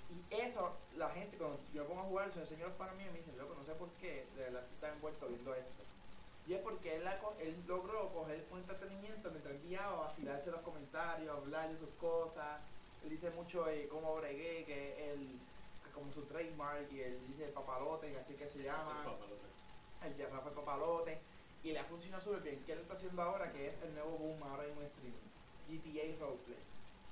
Y 0.09 0.33
eso, 0.33 0.73
la 0.95 1.09
gente, 1.09 1.37
cuando 1.37 1.59
yo 1.73 1.85
pongo 1.85 2.01
a 2.01 2.05
jugar, 2.05 2.31
se 2.31 2.39
los 2.39 2.71
para 2.73 2.93
mí 2.93 3.03
y 3.03 3.11
me 3.11 3.19
dicen, 3.19 3.37
loco, 3.37 3.55
no 3.55 3.65
sé 3.65 3.73
por 3.73 3.89
qué, 3.99 4.25
de 4.35 4.43
verdad 4.43 4.63
está 4.73 4.93
envuelto 4.93 5.27
viendo 5.27 5.53
esto. 5.53 5.83
Y 6.47 6.53
es 6.53 6.61
porque 6.61 6.95
él, 6.95 7.03
la 7.03 7.19
él 7.39 7.55
logró 7.67 8.07
coger 8.13 8.45
un 8.51 8.59
entretenimiento 8.59 9.29
mientras 9.31 9.53
él 9.53 9.61
guiaba, 9.67 10.07
vacilarse 10.07 10.49
los 10.49 10.61
comentarios, 10.61 11.35
hablar 11.35 11.69
de 11.69 11.77
sus 11.77 11.89
cosas. 11.99 12.61
Él 13.03 13.09
dice 13.09 13.29
mucho 13.31 13.67
eh, 13.67 13.87
cómo 13.89 14.15
bregué, 14.15 14.63
que 14.63 14.93
es 14.93 15.09
el, 15.11 15.27
que 15.83 15.91
como 15.93 16.11
su 16.13 16.23
trademark, 16.23 16.89
y 16.93 17.01
él 17.01 17.19
dice 17.27 17.45
el 17.45 17.51
papalote, 17.51 18.11
que 18.11 18.19
así 18.19 18.33
que 18.35 18.49
se 18.49 18.63
llama 18.63 19.03
el 20.05 20.15
Jeff 20.15 20.31
Rafa 20.31 20.51
Papalote 20.51 21.19
y 21.63 21.73
le 21.73 21.79
ha 21.79 21.83
funcionado 21.83 22.23
súper 22.23 22.41
bien. 22.41 22.63
¿Qué 22.65 22.73
él 22.73 22.79
está 22.79 22.93
haciendo 22.93 23.21
ahora? 23.21 23.51
Que 23.51 23.67
es 23.67 23.75
el 23.83 23.93
nuevo 23.93 24.11
boom 24.11 24.41
ahora 24.43 24.65
en 24.65 24.77
un 24.77 24.83
streaming. 24.83 25.27
GTA 25.67 26.15
Roleplay. 26.23 26.63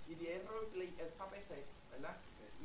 GTA 0.07 0.49
Roleplay 0.49 0.95
es 0.97 1.11
para 1.17 1.31
PC, 1.31 1.63
¿verdad? 1.91 2.15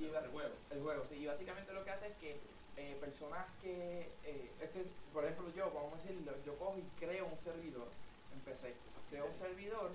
Y 0.00 0.04
el 0.06 0.28
juego. 0.28 0.54
El 0.70 0.80
juego, 0.80 1.04
sí. 1.04 1.16
Y 1.16 1.26
básicamente 1.26 1.74
lo 1.74 1.84
que 1.84 1.90
hace 1.90 2.06
es 2.06 2.16
que 2.16 2.40
eh, 2.78 2.96
personas 2.98 3.44
que, 3.60 4.08
eh, 4.24 4.50
este, 4.58 4.86
por 5.12 5.24
ejemplo 5.24 5.52
yo, 5.54 5.70
vamos 5.74 5.92
a 5.92 5.96
decirlo, 6.02 6.32
yo 6.42 6.56
cojo 6.56 6.78
y 6.78 6.82
creo 6.98 7.26
un 7.26 7.36
servidor 7.36 7.86
en 8.32 8.40
PC. 8.40 8.74
Creo 9.10 9.26
un 9.26 9.34
servidor 9.34 9.90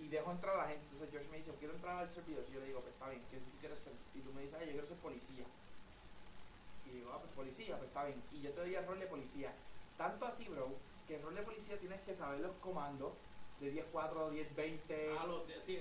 y 0.00 0.08
dejo 0.08 0.32
entrar 0.32 0.56
a 0.56 0.62
la 0.62 0.68
gente. 0.68 0.84
Entonces 0.90 1.10
George 1.12 1.30
me 1.30 1.36
dice, 1.36 1.52
quiero 1.60 1.74
entrar 1.74 1.98
al 1.98 2.10
servidor. 2.10 2.44
Y 2.48 2.52
yo 2.52 2.58
le 2.58 2.66
digo, 2.66 2.80
pues 2.80 2.92
está 2.92 3.08
bien, 3.10 3.22
¿qué 3.30 3.36
tú 3.36 3.50
quieres 3.60 3.78
ser? 3.78 3.92
Y 4.16 4.20
tú 4.20 4.32
me 4.32 4.42
dices, 4.42 4.58
ay, 4.58 4.66
yo 4.66 4.72
quiero 4.72 4.86
ser 4.88 4.96
policía. 4.96 5.44
Y 6.86 6.90
digo, 6.90 7.12
ah, 7.12 7.20
pues 7.20 7.30
policía, 7.32 7.76
pues 7.76 7.90
está 7.90 8.04
bien. 8.06 8.20
Y 8.32 8.40
yo 8.40 8.50
te 8.50 8.60
doy 8.60 8.74
el 8.74 8.86
rol 8.86 8.98
de 8.98 9.06
policía. 9.06 9.52
Tanto 9.96 10.26
así, 10.26 10.48
bro, 10.48 10.74
que 11.06 11.14
el 11.14 11.22
rol 11.22 11.36
de 11.36 11.42
policía 11.42 11.78
tienes 11.78 12.00
que 12.00 12.14
saber 12.14 12.40
los 12.40 12.56
comandos 12.56 13.12
de 13.60 13.72
10-4, 13.92 14.30
10-20, 14.30 15.16
Ah, 15.18 15.26
los 15.26 15.42
sí, 15.64 15.80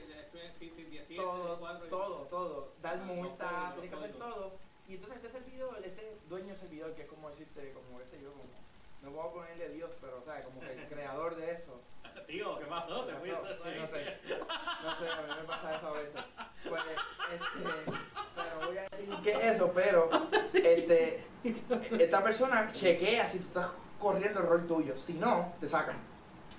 sí, 0.58 0.72
sí, 0.76 0.84
17, 0.86 1.16
todo, 1.16 1.60
4, 1.60 1.88
todo, 1.88 2.16
todo. 2.30 2.72
Dar 2.82 2.98
Ah, 3.00 3.06
multa, 3.06 3.72
tienes 3.74 3.92
que 3.92 3.96
hacer 3.98 4.14
todo. 4.14 4.52
Y 4.88 4.96
entonces 4.96 5.18
este 5.18 5.30
servidor, 5.30 5.82
este 5.84 6.18
dueño 6.30 6.48
del 6.48 6.58
servidor, 6.58 6.94
que 6.96 7.02
es 7.04 7.08
como 7.08 7.30
decirte, 7.30 7.74
como 7.74 8.00
sé 8.00 8.22
yo, 8.22 8.32
como 8.32 8.46
no 9.04 9.12
puedo 9.12 9.32
ponerle 9.34 9.70
Dios, 9.70 9.92
pero, 10.02 10.24
¿sabes? 10.26 10.46
Como 10.46 10.60
que 10.60 10.74
el 10.74 10.88
creador 10.90 11.36
de 11.36 11.52
eso. 11.52 11.80
Tío, 12.26 12.58
¿qué 12.58 12.66
pasó? 12.66 13.06
Te 13.06 13.12
sí, 13.14 13.30
ahí. 13.30 13.80
no 13.80 13.88
sé. 13.88 14.18
No 14.84 15.00
sé, 15.00 15.10
a 15.10 15.22
mí 15.22 15.34
me 15.40 15.48
pasa 15.48 15.76
eso 15.76 15.88
a 15.88 15.92
veces. 15.92 16.22
Pues, 16.68 16.82
este, 17.32 17.92
pero 18.36 18.68
voy 18.68 18.78
a 18.78 18.82
decir 18.90 19.16
que 19.24 19.48
eso, 19.50 19.72
pero, 19.74 20.10
este, 20.54 21.24
esta 22.00 22.24
persona 22.24 22.72
chequea 22.72 23.28
si 23.28 23.40
tú 23.40 23.48
estás 23.48 23.72
corriendo 24.00 24.40
el 24.40 24.48
rol 24.48 24.66
tuyo. 24.68 24.98
Si 24.98 25.14
no, 25.14 25.54
te 25.60 25.70
sacan. 25.70 25.98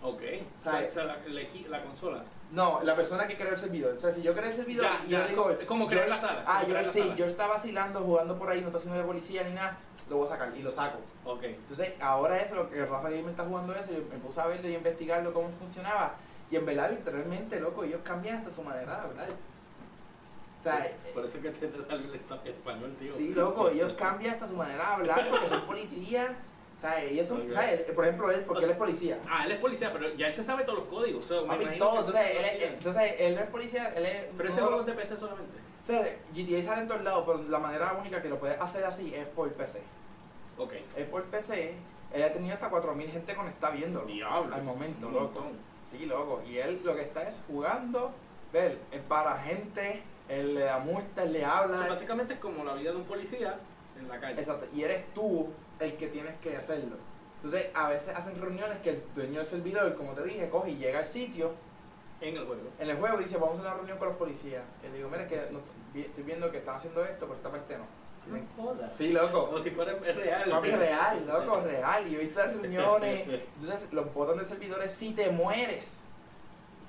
Ok. 0.00 0.22
O 0.60 0.70
sea, 0.70 0.92
sea, 0.92 1.04
la, 1.04 1.16
la 1.26 1.40
equi- 1.40 1.66
la 1.66 1.82
consola. 1.82 2.22
No, 2.52 2.80
la 2.84 2.94
persona 2.94 3.26
que 3.26 3.36
creó 3.36 3.50
el 3.52 3.58
servidor. 3.58 3.96
O 3.96 4.00
sea, 4.00 4.12
si 4.12 4.22
yo 4.22 4.32
creo 4.32 4.46
el 4.46 4.54
servidor, 4.54 4.84
Ya, 4.84 5.00
y 5.06 5.10
ya, 5.10 5.22
yo 5.22 5.28
digo, 5.28 5.50
como 5.66 5.84
yo- 5.84 5.90
crear 5.90 6.08
la 6.08 6.18
sala, 6.18 6.44
Ah, 6.46 6.64
yo 6.66 6.76
sí, 6.84 7.00
sala. 7.00 7.16
yo 7.16 7.24
estaba 7.26 7.54
vacilando, 7.54 8.00
jugando 8.00 8.38
por 8.38 8.48
ahí, 8.48 8.60
no 8.60 8.68
está 8.68 8.78
haciendo 8.78 9.00
de 9.00 9.04
policía 9.06 9.42
ni 9.42 9.54
nada, 9.54 9.76
lo 10.08 10.18
voy 10.18 10.26
a 10.26 10.30
sacar 10.30 10.52
y 10.56 10.62
lo 10.62 10.70
saco. 10.70 10.98
Ok. 11.24 11.42
Entonces, 11.42 11.94
ahora 12.00 12.40
eso, 12.40 12.54
lo 12.54 12.70
que 12.70 12.84
Rafa 12.86 13.10
Gamer 13.10 13.30
está 13.30 13.44
jugando 13.44 13.74
eso, 13.74 13.92
yo 13.92 13.98
me 14.10 14.18
puse 14.18 14.40
a 14.40 14.46
verlo 14.46 14.68
y 14.68 14.74
a 14.74 14.78
investigarlo 14.78 15.32
cómo 15.32 15.50
funcionaba. 15.58 16.14
Y 16.50 16.56
en 16.56 16.64
verdad, 16.64 16.90
literalmente, 16.90 17.58
loco, 17.60 17.82
ellos 17.84 18.00
cambian 18.04 18.38
hasta 18.38 18.50
su 18.52 18.62
manera, 18.62 19.04
¿verdad? 19.06 19.28
O 20.60 20.62
sea, 20.62 20.86
eh, 20.86 20.94
Por 21.14 21.24
eso 21.24 21.40
que 21.40 21.50
te, 21.50 21.68
te 21.68 21.82
salió 21.84 22.06
el 22.12 22.20
español, 22.50 22.96
tío. 22.98 23.14
sí, 23.16 23.34
loco, 23.34 23.68
ellos 23.68 23.92
cambian 23.98 24.34
hasta 24.34 24.48
su 24.48 24.54
manera 24.56 24.86
de 24.88 24.92
hablar 24.94 25.28
porque 25.30 25.48
son 25.48 25.62
policías. 25.66 26.30
O 26.78 26.80
sea, 26.80 27.02
ellos 27.02 27.26
son, 27.26 27.40
Ok. 27.42 27.48
o 27.50 27.52
sea, 27.52 27.72
él- 27.72 27.80
por 27.92 28.04
ejemplo, 28.04 28.30
él, 28.30 28.40
porque 28.46 28.64
él 28.64 28.70
es 28.70 28.76
policía. 28.76 29.18
Ah, 29.28 29.42
él 29.44 29.52
es 29.52 29.58
policía, 29.58 29.92
pero 29.92 30.14
ya 30.14 30.28
él 30.28 30.32
se 30.32 30.44
sabe 30.44 30.62
todos 30.62 30.78
los 30.78 30.88
códigos. 30.88 31.28
o 31.28 31.46
sea, 31.46 31.56
me 31.58 31.66
todo, 31.76 31.98
entonces 31.98 32.26
él, 32.36 32.44
es, 32.44 32.62
entonces 32.70 33.12
él 33.18 33.36
es 33.38 33.46
policía, 33.48 33.92
él 33.96 34.06
es... 34.06 34.24
Pero 34.36 34.48
ese 34.48 34.60
juego 34.60 34.80
es 34.80 34.86
de 34.86 34.92
PC 34.92 35.16
solamente. 35.16 35.58
O 35.82 35.84
sea, 35.84 36.02
GTA 36.32 36.62
sale 36.62 36.82
en 36.82 36.88
todos 36.88 37.02
lados, 37.02 37.24
pero 37.26 37.42
la 37.48 37.58
manera 37.58 37.94
única 37.94 38.22
que 38.22 38.28
lo 38.28 38.38
puedes 38.38 38.60
hacer 38.60 38.84
así 38.84 39.12
es 39.12 39.26
por 39.26 39.50
PC. 39.52 39.80
Ok. 40.56 40.72
Es 40.96 41.06
por 41.08 41.24
PC, 41.24 41.74
él 42.12 42.22
ha 42.22 42.32
tenido 42.32 42.54
hasta 42.54 42.70
4.000 42.70 43.10
gente 43.10 43.34
conectada 43.34 43.72
viéndolo. 43.74 44.06
Diablo. 44.06 44.54
Al 44.54 44.62
momento, 44.62 45.10
loco. 45.10 45.46
Sí, 45.84 46.06
loco. 46.06 46.42
Y 46.48 46.58
él 46.58 46.80
lo 46.84 46.94
que 46.94 47.02
está 47.02 47.26
es 47.26 47.40
jugando, 47.48 48.12
ver, 48.52 48.78
es 48.92 49.02
para 49.02 49.36
gente, 49.38 50.02
él 50.28 50.54
le 50.54 50.60
da 50.60 50.78
multa, 50.78 51.24
él 51.24 51.32
le 51.32 51.38
O 51.38 51.42
sea, 51.42 51.58
habla. 51.58 51.86
básicamente 51.88 52.34
es 52.34 52.40
como 52.40 52.64
la 52.64 52.74
vida 52.74 52.90
de 52.92 52.98
un 52.98 53.04
policía 53.04 53.56
en 53.98 54.06
la 54.08 54.20
calle. 54.20 54.38
Exacto. 54.40 54.66
Y 54.74 54.82
eres 54.84 55.02
tú 55.14 55.48
el 55.80 55.96
que 55.96 56.06
tienes 56.08 56.34
que 56.40 56.56
hacerlo. 56.56 56.96
Entonces, 57.36 57.66
a 57.74 57.88
veces 57.88 58.14
hacen 58.16 58.40
reuniones 58.40 58.78
que 58.78 58.90
el 58.90 59.02
dueño 59.14 59.38
del 59.38 59.46
servidor, 59.46 59.94
como 59.94 60.12
te 60.12 60.24
dije, 60.24 60.48
coge 60.50 60.70
y 60.70 60.76
llega 60.76 60.98
al 60.98 61.04
sitio, 61.04 61.52
En 62.20 62.36
el 62.36 62.44
juego. 62.46 62.62
en 62.80 62.90
el 62.90 62.96
juego 62.96 63.20
y 63.20 63.24
dice, 63.24 63.36
vamos 63.38 63.58
a 63.58 63.62
una 63.62 63.74
reunión 63.74 63.96
con 63.98 64.08
los 64.08 64.16
policías. 64.16 64.62
Y 64.82 64.88
le 64.88 64.96
digo, 64.96 65.08
mira, 65.08 65.26
que 65.28 65.36
no- 65.52 65.60
estoy 66.00 66.24
viendo 66.24 66.50
que 66.50 66.58
están 66.58 66.76
haciendo 66.76 67.04
esto, 67.04 67.26
pero 67.26 67.34
esta 67.36 67.50
parte 67.50 67.78
no. 67.78 67.84
Tienen- 68.24 68.48
jodas. 68.56 68.94
Sí, 68.94 69.12
loco. 69.12 69.46
Como 69.46 69.58
si 69.58 69.70
fuera 69.70 69.92
es 70.04 70.16
real. 70.16 70.50
Papi, 70.50 70.70
real, 70.70 71.26
loco, 71.28 71.60
real. 71.60 72.08
Y 72.08 72.16
he 72.16 72.18
visto 72.18 72.40
las 72.40 72.52
reuniones. 72.56 73.28
Entonces, 73.60 73.92
los 73.92 74.12
botones 74.12 74.48
del 74.48 74.58
servidor 74.58 74.82
es 74.82 74.92
si 74.92 75.12
te 75.12 75.30
mueres. 75.30 76.00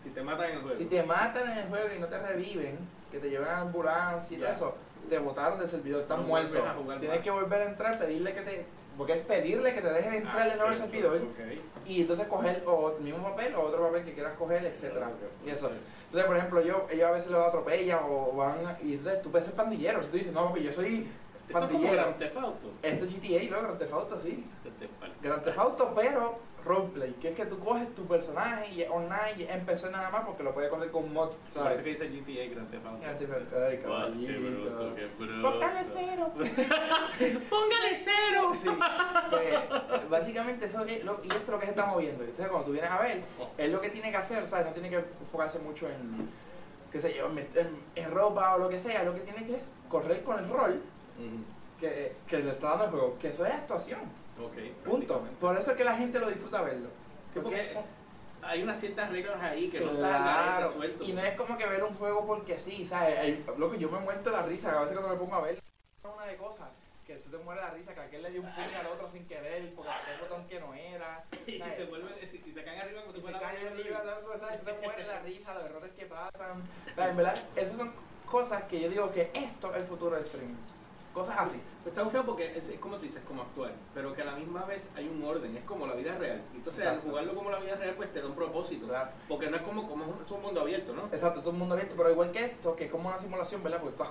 Si 0.04 0.10
te 0.10 0.23
matan 0.23 0.49
en 0.49 0.56
el 0.58 0.62
juego. 0.63 0.78
Si 0.78 0.86
te 0.86 1.04
matan 1.04 1.52
en 1.52 1.58
el 1.60 1.67
juego 1.69 1.93
y 1.95 1.99
no 1.99 2.08
te 2.08 2.17
reviven, 2.17 2.78
que 3.12 3.19
te 3.19 3.30
llevan 3.30 3.49
a 3.49 3.62
ambulancia 3.62 4.36
y 4.36 4.39
todo 4.41 4.49
eso, 4.52 4.75
te 5.10 5.19
botaron 5.19 5.60
del 5.60 5.67
servidor, 5.67 6.02
estás 6.02 6.17
No 6.17 6.23
muerto. 6.23 6.52
Tienes 6.99 7.10
más. 7.10 7.19
que 7.19 7.32
volver 7.32 7.62
a 7.62 7.65
entrar, 7.65 7.99
pedirle 7.99 8.34
que 8.34 8.41
te. 8.41 8.65
Porque 8.99 9.13
es 9.13 9.21
pedirle 9.21 9.73
que 9.73 9.81
te 9.81 9.93
dejen 9.93 10.13
entrar 10.13 10.45
en 10.45 10.51
el 10.51 10.57
nuevo 10.57 11.15
ok. 11.15 11.88
y 11.88 12.01
entonces 12.01 12.27
coger 12.27 12.62
o 12.65 12.97
el 12.97 13.01
mismo 13.01 13.23
papel 13.23 13.55
o 13.55 13.62
otro 13.62 13.88
papel 13.88 14.03
que 14.03 14.13
quieras 14.13 14.33
coger, 14.38 14.65
etcétera. 14.65 15.07
Ok. 15.07 15.47
Y 15.47 15.51
eso. 15.51 15.71
Entonces, 16.07 16.27
por 16.27 16.35
ejemplo, 16.35 16.62
yo, 16.62 16.85
ellos 16.91 17.07
a 17.07 17.12
veces 17.12 17.31
los 17.31 17.47
atropellan 17.47 17.99
o 18.03 18.35
van. 18.35 18.77
Y 18.83 18.95
entonces 18.95 19.21
tú 19.21 19.31
puedes 19.31 19.45
ser 19.47 19.55
pandillero. 19.55 20.03
Si 20.03 20.09
tú 20.09 20.17
dices, 20.17 20.33
no, 20.33 20.49
papi, 20.49 20.63
yo 20.63 20.73
soy 20.73 21.07
Esto 21.47 21.47
es 21.47 21.53
como 21.53 21.67
pandillero. 21.69 21.93
Grand 21.93 22.17
Theft 22.17 22.38
Auto. 22.39 22.71
Esto 22.81 23.05
es 23.05 23.12
GTA, 23.13 23.55
¿no? 23.55 23.62
Grand 23.62 23.79
Theft 23.79 23.93
Auto, 23.93 24.19
sí. 24.19 24.45
Grand 25.21 25.43
Theft 25.45 25.57
Auto, 25.57 25.93
pero 25.95 26.39
roleplay, 26.65 27.13
que 27.13 27.30
es 27.30 27.36
que 27.36 27.45
tú 27.45 27.60
coges 27.60 27.93
tu 27.95 28.06
personaje 28.06 28.72
y 28.74 28.82
es 28.82 28.89
online 28.89 29.34
y 29.38 29.65
PC 29.65 29.89
nada 29.91 30.10
más 30.10 30.22
porque 30.26 30.43
lo 30.43 30.54
puedes 30.54 30.69
correr 30.69 30.91
con 30.91 31.12
mods, 31.13 31.38
¿sabes? 31.54 31.74
eso 31.76 31.84
que 31.84 31.89
dice 31.91 32.10
GTA 32.10 32.54
Grand 32.54 32.69
Theft 32.72 32.86
Auto. 32.86 33.00
Grand 33.02 33.17
Theft 33.19 33.32
Auto, 33.34 33.65
ay, 33.65 33.78
caballito. 33.78 34.95
Póngale 35.41 35.86
cero. 35.93 36.32
¡Póngale 37.50 38.00
cero! 38.04 38.56
Sí, 38.62 38.69
pues, 39.30 40.10
básicamente 40.10 40.65
eso 40.65 40.86
es 40.86 41.04
lo, 41.04 41.19
y 41.24 41.28
esto 41.28 41.38
es 41.43 41.50
lo 41.50 41.60
que 41.60 41.65
se 41.65 41.72
está 41.72 41.86
moviendo. 41.86 42.24
Entonces 42.24 42.48
cuando 42.48 42.65
tú 42.67 42.72
vienes 42.74 42.91
a 42.91 43.00
ver, 43.02 43.22
es 43.58 43.69
lo 43.72 43.82
que 43.82 43.89
tiene 43.89 44.12
que 44.12 44.17
hacer, 44.17 44.43
o 44.43 44.48
sea, 44.48 44.63
no 44.63 44.72
tiene 44.72 44.89
que 44.89 44.98
enfocarse 45.22 45.60
mucho 45.60 45.88
en, 45.89 46.30
qué 46.91 47.00
sé 47.00 47.13
yo, 47.15 47.28
en, 47.28 47.38
en- 47.39 47.80
en 47.95 48.12
ropa 48.12 48.56
o 48.56 48.60
lo 48.60 48.69
que 48.69 48.80
sea, 48.80 49.04
lo 49.04 49.13
que 49.13 49.22
tiene 49.22 49.45
que 49.45 49.56
es 49.58 49.72
correr 49.88 50.24
con 50.24 50.39
el 50.39 50.50
rol 50.50 50.82
que, 51.80 52.13
que 52.28 52.39
le 52.39 52.52
está 52.52 52.69
dando 52.69 52.86
el 52.86 52.91
juego, 52.91 53.17
que 53.19 53.28
eso 53.30 53.45
es 53.45 53.54
actuación, 53.54 54.00
Ok. 54.39 54.86
punto. 54.86 55.28
Por 55.39 55.58
eso 55.58 55.71
es 55.71 55.78
que 55.78 55.84
la 55.84 55.95
gente 55.97 56.19
lo 56.19 56.28
disfruta 56.30 56.62
verlo. 56.62 56.89
Sí, 57.34 57.39
porque 57.41 57.78
hay 58.41 58.63
unas 58.63 58.80
ciertas 58.80 59.12
reglas 59.12 59.41
ahí 59.41 59.69
que 59.69 59.80
no 59.82 59.91
están 59.91 60.23
Claro, 60.23 60.67
resueltas. 60.69 61.08
y 61.08 61.13
no 61.13 61.21
es 61.21 61.36
como 61.36 61.58
que 61.58 61.65
ver 61.65 61.84
un 61.84 61.93
juego 61.95 62.25
porque 62.25 62.58
sí, 62.58 62.86
¿sabes? 62.86 63.19
Hay- 63.19 63.45
Loco, 63.58 63.75
yo 63.75 63.89
me 63.89 63.99
muerto 63.99 64.30
la 64.32 64.43
risa 64.43 64.71
a 64.78 64.82
veces 64.82 64.97
cuando 64.97 65.13
me 65.13 65.19
pongo 65.19 65.36
a 65.36 65.41
ver 65.41 65.60
una 66.04 66.25
de 66.25 66.38
cosas 66.38 66.69
que 67.06 67.15
tú 67.15 67.30
te 67.32 67.38
mueres 67.43 67.63
la 67.63 67.71
risa, 67.71 67.93
que 67.93 68.02
aquel 68.02 68.21
le 68.23 68.30
dio 68.32 68.41
un 68.41 68.52
puño 68.54 68.80
al 68.80 68.88
otro 68.88 69.08
sin 69.10 69.25
querer 69.28 69.73
porque 69.75 69.91
el 70.13 70.21
botón 70.21 70.47
que 70.47 70.60
no 70.60 70.73
era. 70.73 71.23
Y 71.47 71.58
se 71.58 71.86
vuelven, 71.86 72.13
y 72.21 72.52
se 72.52 72.63
caen 72.63 72.82
arriba 72.82 73.02
Y 73.02 73.08
si 73.10 73.13
se 73.15 73.21
fuera 73.21 73.39
cae 73.39 73.67
arriba, 73.67 74.04
¿sabes? 74.39 74.60
Tú 74.60 74.65
te 74.65 74.73
mueres 74.86 75.08
la 75.08 75.19
risa, 75.19 75.54
los 75.56 75.63
errores 75.65 75.91
que 75.93 76.06
pasan. 76.06 76.63
¿sabes? 76.95 77.10
En 77.12 77.17
verdad, 77.17 77.36
esas 77.56 77.78
son 77.78 77.91
cosas 78.30 78.63
que 78.65 78.80
yo 78.80 78.89
digo 78.89 79.12
que 79.12 79.30
esto 79.34 79.71
es 79.71 79.78
el 79.82 79.88
futuro 79.88 80.15
del 80.15 80.25
streaming. 80.25 80.56
Cosas 81.13 81.36
así. 81.39 81.60
Pues 81.84 81.95
está 81.98 82.08
feo 82.10 82.24
porque 82.24 82.56
es, 82.56 82.69
es 82.69 82.80
como 82.80 82.98
tú 82.98 83.04
dices, 83.04 83.22
como 83.28 83.41
actuar, 83.41 83.72
pero 83.93 84.13
que 84.13 84.22
a 84.22 84.26
la 84.26 84.36
misma 84.36 84.63
vez 84.65 84.91
hay 84.95 85.08
un 85.08 85.24
orden, 85.24 85.56
es 85.58 85.63
como 85.63 85.88
la 85.88 85.93
vida 85.95 86.15
real. 86.17 86.41
Entonces 86.54 86.82
al 86.86 86.89
Exacto. 86.95 87.10
jugarlo 87.10 87.34
como 87.36 87.50
la 87.50 87.60
vida 87.60 87.76
real 87.76 87.95
pues 87.95 88.12
te 88.12 88.22
da 88.22 88.28
un 88.28 88.36
propósito. 88.36 88.88
Claro. 88.88 89.10
Porque 89.28 89.50
no 89.50 89.56
es 89.58 89.63
como, 89.63 89.88
como 89.89 90.04
es 90.04 90.10
un- 90.10 90.22
es 90.24 90.32
un 90.32 90.41
mundo 90.41 90.62
abierto, 90.62 90.93
¿no? 90.93 91.06
Exacto, 91.12 91.39
es 91.39 91.45
un 91.48 91.58
mundo 91.58 91.74
abierto, 91.76 91.95
pero 91.98 92.12
igual 92.12 92.32
que 92.32 92.45
esto, 92.45 92.76
que 92.76 92.86
es 92.86 92.91
como 92.91 93.10
una 93.10 93.17
simulación, 93.17 93.63
¿verdad? 93.63 93.80
Porque 93.82 93.95
estás 94.02 94.10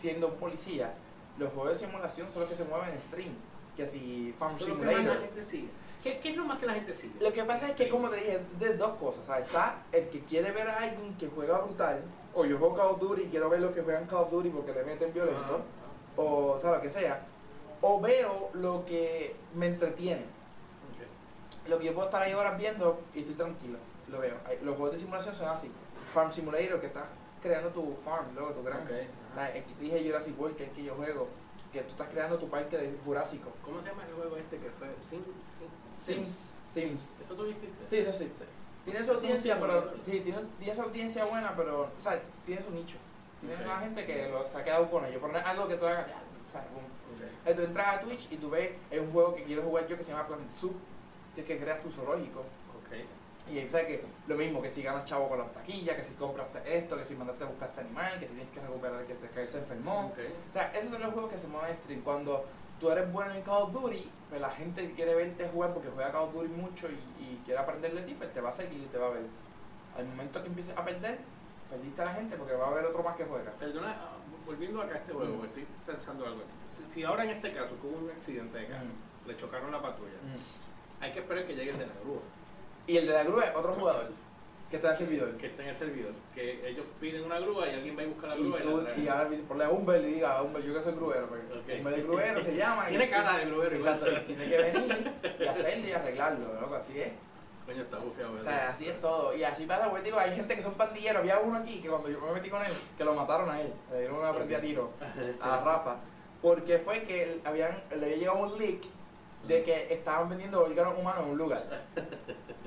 siendo 0.00 0.28
un 0.28 0.34
policía. 0.34 0.92
Los 1.38 1.52
juegos 1.52 1.78
de 1.80 1.86
simulación 1.86 2.28
son 2.30 2.40
los 2.42 2.48
que 2.50 2.56
se 2.56 2.64
mueven 2.64 2.90
en 2.90 2.98
stream. 3.00 3.34
Que 3.76 3.86
si 3.86 4.34
Farm 4.38 4.54
Eso 4.54 4.64
es 4.64 4.70
lo 4.70 4.76
que 4.78 4.84
más 4.86 4.92
la 4.94 4.98
Simulator. 5.00 5.22
gente 5.24 5.44
sigue. 5.44 5.68
¿Qué, 6.02 6.18
qué 6.20 6.30
es 6.30 6.36
lo 6.36 6.44
más 6.44 6.58
que 6.58 6.66
la 6.66 6.74
gente 6.74 6.94
sigue? 6.94 7.14
Lo 7.20 7.32
que 7.32 7.42
pasa 7.44 7.66
es 7.68 7.72
que, 7.74 7.88
como 7.88 8.08
te 8.08 8.16
dije, 8.16 8.40
de 8.60 8.76
dos 8.76 8.92
cosas. 8.98 9.26
¿sabes? 9.26 9.46
Está 9.46 9.82
el 9.90 10.08
que 10.10 10.20
quiere 10.20 10.52
ver 10.52 10.68
a 10.68 10.78
alguien 10.78 11.16
que 11.16 11.28
juega 11.28 11.58
brutal, 11.58 12.02
o 12.34 12.44
yo 12.44 12.58
juego 12.58 12.76
Call 12.76 12.86
of 12.88 13.00
Duty 13.00 13.22
y 13.22 13.26
quiero 13.28 13.48
ver 13.48 13.60
los 13.60 13.72
que 13.74 13.82
juegan 13.82 14.06
Call 14.06 14.22
of 14.24 14.30
Duty 14.30 14.50
porque 14.50 14.72
le 14.72 14.84
meten 14.84 15.12
violento, 15.12 15.62
o 16.16 16.52
o 16.52 16.60
sea, 16.60 16.72
lo 16.72 16.80
que 16.80 16.90
sea. 16.90 17.20
O 17.80 18.00
veo 18.00 18.50
lo 18.54 18.84
que 18.86 19.34
me 19.54 19.66
entretiene. 19.66 20.22
Ok. 20.22 21.68
Lo 21.68 21.78
que 21.78 21.84
yo 21.86 21.94
puedo 21.94 22.06
estar 22.06 22.22
ahí 22.22 22.32
horas 22.34 22.56
viendo 22.58 23.00
y 23.14 23.20
estoy 23.20 23.34
tranquilo. 23.34 23.78
Lo 24.10 24.20
veo. 24.20 24.36
Los 24.62 24.76
juegos 24.76 24.92
de 24.94 24.98
simulación 25.00 25.34
son 25.34 25.48
así. 25.48 25.70
Farm 26.12 26.32
Simulator, 26.32 26.80
que 26.80 26.86
estás 26.86 27.04
creando 27.42 27.70
tu 27.70 27.96
farm, 28.04 28.26
luego 28.34 28.50
tu 28.52 28.62
granja. 28.62 28.84
Ok. 28.84 28.90
O 29.32 29.34
sea, 29.34 29.54
el 29.56 29.64
que 29.64 29.74
te 29.74 29.82
dije 29.84 30.04
Jurassic 30.04 30.40
World, 30.40 30.56
que 30.56 30.64
es 30.64 30.70
que 30.72 30.84
yo 30.84 30.94
juego, 30.94 31.28
que 31.72 31.80
tú 31.82 31.90
estás 31.90 32.08
creando 32.08 32.38
tu 32.38 32.48
parque 32.48 32.76
de 32.78 32.96
Jurásico. 33.04 33.50
¿Cómo 33.64 33.80
se 33.82 33.88
llama 33.88 34.04
el 34.08 34.14
juego 34.14 34.36
este 34.36 34.58
que 34.58 34.70
fue? 34.70 34.88
Sim, 35.00 35.22
Sim- 35.96 36.14
Sims. 36.16 36.50
Sims. 36.72 37.16
¿Eso 37.22 37.34
tú 37.34 37.46
hiciste? 37.46 37.86
Sí, 37.86 37.96
eso 37.98 38.10
existe. 38.10 38.44
Tiene 38.84 39.02
su 39.04 39.12
audiencia, 39.12 39.58
pero 39.58 39.92
sí, 40.04 40.20
tiene, 40.20 40.38
tiene 40.58 40.74
su 40.74 40.82
audiencia 40.82 41.24
buena, 41.24 41.54
pero, 41.56 41.82
o 41.98 42.00
sea, 42.02 42.20
tiene 42.44 42.62
su 42.62 42.70
nicho. 42.70 42.96
Tiene 43.46 43.62
Ok. 43.62 43.66
una 43.66 43.80
gente 43.80 44.06
que 44.06 44.28
lo, 44.28 44.44
se 44.46 44.58
ha 44.58 44.64
quedado 44.64 44.90
con 44.90 45.04
ello. 45.04 45.20
Por 45.20 45.36
algo 45.36 45.68
que 45.68 45.76
tú 45.76 45.86
hagas. 45.86 46.06
Entonces, 47.46 47.56
tú 47.56 47.62
entras 47.62 47.98
a 47.98 48.00
Twitch 48.00 48.28
y 48.32 48.36
tú 48.36 48.50
ves, 48.50 48.70
es 48.90 49.00
un 49.00 49.10
juego 49.12 49.34
que 49.34 49.44
quiero 49.44 49.62
jugar 49.62 49.86
yo 49.86 49.96
que 49.96 50.04
se 50.04 50.12
llama 50.12 50.26
Planet 50.26 50.50
Zoo, 50.52 50.72
que 51.34 51.40
es 51.42 51.46
que 51.46 51.58
creas 51.58 51.80
tu 51.80 51.90
zoológico. 51.90 52.44
Y 53.52 53.62
o 53.62 53.68
sea 53.68 53.86
que 53.86 54.02
lo 54.26 54.36
mismo 54.36 54.62
que 54.62 54.70
si 54.70 54.82
ganas 54.82 55.04
chavo 55.04 55.28
con 55.28 55.38
las 55.38 55.52
taquillas, 55.52 55.96
que 55.96 56.04
si 56.04 56.14
compraste 56.14 56.60
esto, 56.78 56.96
que 56.96 57.04
si 57.04 57.14
mandaste 57.14 57.44
a 57.44 57.46
buscar 57.46 57.68
este 57.68 57.82
animal, 57.82 58.18
que 58.18 58.26
si 58.26 58.32
tienes 58.32 58.50
que 58.54 58.60
recuperar 58.60 59.04
que 59.04 59.14
se, 59.14 59.28
que 59.28 59.46
se 59.46 59.58
enfermó. 59.58 60.06
O 60.16 60.52
sea, 60.54 60.72
esos 60.72 60.90
son 60.90 61.02
los 61.02 61.12
juegos 61.12 61.30
que 61.30 61.36
se 61.38 61.48
mueven 61.48 61.68
en 61.70 61.76
stream. 61.76 62.00
Cuando 62.00 62.46
tú 62.80 62.90
eres 62.90 63.12
bueno 63.12 63.34
en 63.34 63.42
Call 63.42 63.64
of 63.64 63.72
Duty, 63.72 64.10
pues 64.30 64.40
la 64.40 64.50
gente 64.50 64.90
quiere 64.92 65.14
verte 65.14 65.46
jugar 65.52 65.74
porque 65.74 65.90
juega 65.90 66.10
Call 66.10 66.22
of 66.22 66.32
Duty 66.32 66.48
mucho 66.48 66.88
y, 66.88 66.94
y 67.22 67.42
quiere 67.44 67.60
aprender 67.60 67.92
de 67.92 68.00
ti, 68.00 68.14
pues 68.14 68.32
te 68.32 68.40
va 68.40 68.48
a 68.48 68.52
seguir 68.52 68.78
y 68.82 68.86
te 68.86 68.96
va 68.96 69.08
a 69.08 69.10
ver. 69.10 69.24
Al 69.98 70.06
momento 70.06 70.40
que 70.40 70.48
empieces 70.48 70.74
a 70.74 70.82
perder, 70.82 71.18
perdiste 71.70 72.02
a 72.02 72.04
la 72.06 72.14
gente 72.14 72.36
porque 72.36 72.54
va 72.54 72.66
a 72.66 72.70
haber 72.70 72.84
otro 72.86 73.02
más 73.02 73.16
que 73.16 73.24
juega. 73.24 73.50
Perdona, 73.52 73.96
ah, 74.00 74.16
volviendo 74.46 74.80
acá 74.82 74.94
a 74.94 74.98
este 74.98 75.12
juego, 75.12 75.38
Mm. 75.42 75.44
estoy 75.46 75.66
pensando 75.86 76.26
algo. 76.26 76.42
Si, 76.76 76.92
si 76.92 77.02
ahora 77.04 77.24
en 77.24 77.30
este 77.30 77.52
caso 77.52 77.70
hubo 77.82 77.98
un 78.04 78.10
accidente 78.10 78.58
de 78.58 78.66
carro, 78.66 78.84
Mm. 78.86 79.28
le 79.28 79.36
chocaron 79.36 79.72
la 79.72 79.80
patrulla, 79.82 80.18
Mm. 80.22 81.02
hay 81.02 81.12
que 81.12 81.18
esperar 81.20 81.46
que 81.46 81.54
llegue 81.54 81.70
el 81.70 81.78
de 81.78 81.86
la 81.86 81.92
grúa, 82.02 82.20
Y 82.86 82.98
el 82.98 83.06
de 83.06 83.14
la 83.14 83.22
grúa 83.24 83.44
es 83.46 83.56
otro 83.56 83.72
jugador 83.72 84.08
que 84.70 84.76
está 84.76 84.88
en 84.88 84.92
el 84.92 84.98
servidor. 84.98 85.36
que 85.38 85.46
está 85.46 85.62
en 85.62 85.68
el 85.70 85.74
servidor, 85.74 86.12
que 86.34 86.68
ellos 86.68 86.84
piden 87.00 87.24
una 87.24 87.38
grúa 87.38 87.66
y 87.66 87.74
alguien 87.74 87.96
va 87.96 88.02
a 88.02 88.06
buscar 88.06 88.28
la 88.30 88.36
Y, 88.36 88.42
grúa 88.42 88.58
y, 88.58 88.62
tú, 88.62 88.76
la 88.78 88.84
trae. 88.84 89.00
y 89.00 89.08
ahora 89.08 89.30
ponle 89.48 89.64
a 89.64 89.70
Humber 89.70 90.04
y 90.04 90.12
diga, 90.14 90.42
Humber, 90.42 90.62
yo 90.62 90.74
que 90.74 90.82
soy 90.82 90.94
gruero. 90.94 91.26
Pues. 91.28 91.40
Ok. 91.50 91.78
Humber 91.78 91.94
el 91.94 92.02
gruero 92.02 92.42
se 92.44 92.54
llama. 92.56 92.84
y- 92.86 92.90
Tiene 92.90 93.08
cara 93.10 93.38
de 93.38 93.46
gruero, 93.46 93.74
igual. 93.76 93.94
Exacto, 93.94 94.20
y 94.20 94.24
tiene 94.34 94.48
que 94.50 94.56
venir 94.58 95.12
y 95.40 95.44
hacerlo 95.46 95.88
y 95.88 95.92
arreglarlo, 95.92 96.60
loco, 96.60 96.74
así 96.74 97.00
es. 97.00 97.12
Coño, 97.66 97.82
está 97.82 97.98
O 97.98 98.02
así 98.70 98.88
es 98.88 99.00
todo. 99.00 99.34
Y 99.34 99.42
así 99.44 99.64
pasa, 99.66 99.88
pues 99.90 100.04
digo, 100.04 100.18
hay 100.18 100.34
gente 100.36 100.54
que 100.54 100.62
son 100.62 100.74
pandilleros. 100.74 101.20
Había 101.20 101.38
uno 101.40 101.58
aquí 101.58 101.80
que 101.80 101.88
cuando 101.88 102.08
yo 102.10 102.20
me 102.20 102.32
metí 102.32 102.50
con 102.50 102.62
él, 102.64 102.72
que 102.96 103.04
lo 103.04 103.14
mataron 103.14 103.48
a 103.50 103.60
él. 103.60 103.72
Le 103.90 104.00
dieron 104.00 104.16
una 104.18 104.32
prendida 104.32 104.58
a 104.58 104.60
tiro 104.60 104.90
a 105.40 105.56
Rafa. 105.60 105.96
Porque 106.42 106.78
fue 106.78 107.04
que 107.04 107.40
habían, 107.44 107.82
le 107.96 108.04
había 108.04 108.16
llegado 108.16 108.38
un 108.38 108.58
leak 108.58 108.82
de 109.46 109.62
que 109.62 109.92
estaban 109.92 110.28
vendiendo 110.28 110.62
órganos 110.62 110.98
humanos 110.98 111.24
en 111.24 111.30
un 111.32 111.38
lugar. 111.38 111.64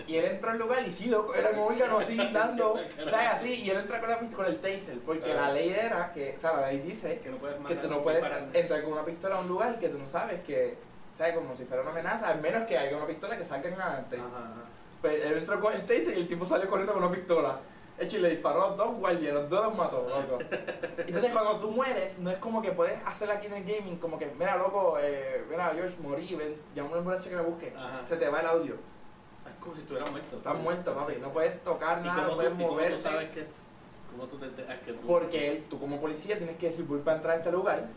Y 0.08 0.16
él 0.16 0.26
entró 0.26 0.52
al 0.52 0.58
lugar 0.60 0.84
y 0.86 0.92
sí, 0.92 1.10
loco, 1.10 1.34
eran 1.36 1.58
órganos 1.58 2.00
así, 2.02 2.16
dando, 2.34 2.80
¿sabes? 3.10 3.28
Así, 3.32 3.54
y 3.56 3.70
él 3.70 3.78
entra 3.78 4.00
con, 4.00 4.10
la, 4.10 4.20
pistola- 4.20 4.46
con 4.46 4.54
el 4.54 4.60
taser, 4.62 5.00
porque 5.00 5.34
la 5.34 5.52
ley 5.52 5.70
era 5.70 6.12
que, 6.14 6.36
o 6.38 6.40
sea, 6.40 6.54
la 6.54 6.68
ley 6.68 6.80
dice 6.80 7.20
Que 7.20 7.30
no 7.30 7.38
puedes 7.38 7.58
que 7.66 7.76
tú 7.76 7.88
no 7.90 8.02
puedes 8.04 8.24
entrar 8.54 8.84
con 8.84 8.94
una 8.94 9.06
pistola 9.06 9.36
a 9.38 9.40
un 9.42 9.48
lugar 9.48 9.80
que 9.80 9.90
tú 9.90 9.98
no 9.98 10.08
sabes 10.08 10.42
que, 10.44 10.78
¿sabes? 11.18 11.34
Como 11.36 11.56
si 11.58 11.66
fuera 11.66 11.82
una 11.82 11.92
amenaza, 11.92 12.30
al 12.30 12.42
menos 12.42 12.64
que 12.68 12.78
haya 12.78 12.96
una 12.96 13.08
pistola 13.08 13.38
que 13.38 13.44
salga 13.46 13.70
en 13.70 13.82
adelante. 13.82 14.18
Ajá, 14.18 14.28
ajá. 14.28 14.64
Pues 15.02 15.24
él 15.26 15.38
entró 15.38 15.60
con 15.60 15.74
el 15.74 15.82
taser 15.82 16.18
y 16.18 16.22
el 16.22 16.28
tipo 16.28 16.46
salió 16.46 16.70
corriendo 16.70 16.94
con 16.94 17.04
una 17.04 17.14
pistola. 17.14 17.60
Hecho, 18.00 18.18
y 18.18 18.20
le 18.20 18.30
disparó 18.30 18.64
a 18.64 18.70
dos 18.76 18.96
guardias, 18.96 19.34
los 19.34 19.50
dos 19.50 19.66
los 19.66 19.76
mató, 19.76 20.08
loco. 20.08 20.38
Entonces, 20.98 21.32
cuando 21.32 21.58
tú 21.60 21.72
mueres, 21.72 22.20
no 22.20 22.30
es 22.30 22.38
como 22.38 22.62
que 22.62 22.72
puedes 22.72 23.00
hacer 23.06 23.32
aquí 23.32 23.48
en 23.48 23.54
el 23.54 23.64
gaming, 23.64 23.98
como 23.98 24.20
que, 24.20 24.28
mira, 24.38 24.56
loco, 24.56 25.00
eh, 25.02 25.44
mira, 25.50 25.72
George, 25.74 25.96
morí, 26.04 26.36
ven, 26.36 26.56
llama 26.76 26.90
a 26.90 26.92
una 26.92 27.00
ambulancia 27.00 27.32
que 27.32 27.38
me 27.38 27.42
busque. 27.44 27.74
Ajá. 27.76 28.06
Se 28.06 28.18
te 28.18 28.30
va 28.30 28.42
el 28.42 28.46
audio. 28.46 28.76
Es 29.50 29.56
como 29.60 29.74
si 29.74 29.82
estuvieras 29.82 30.12
muerto. 30.12 30.38
Estás 30.38 30.56
muerto, 30.58 30.94
papi. 30.94 31.14
No 31.20 31.30
puedes 31.32 31.64
tocar 31.64 32.00
¿Y 32.02 32.04
nada, 32.06 32.28
no 32.28 32.36
puedes 32.36 32.52
y 32.52 32.56
cómo 32.56 32.68
tú 32.68 32.74
moverte. 32.74 33.02
sabes 33.02 33.30
que... 33.32 33.46
¿Cómo 34.12 34.28
tú 34.28 34.38
te 34.38 34.48
que 34.86 34.94
tú... 34.94 35.08
Porque 35.08 35.52
él, 35.52 35.66
tú 35.68 35.80
como 35.80 36.00
policía 36.00 36.38
tienes 36.38 36.58
que 36.58 36.68
decir, 36.68 36.86
voy 36.86 37.00
para 37.00 37.18
entrar 37.18 37.36
a 37.36 37.38
este 37.40 37.52
lugar, 37.52 37.88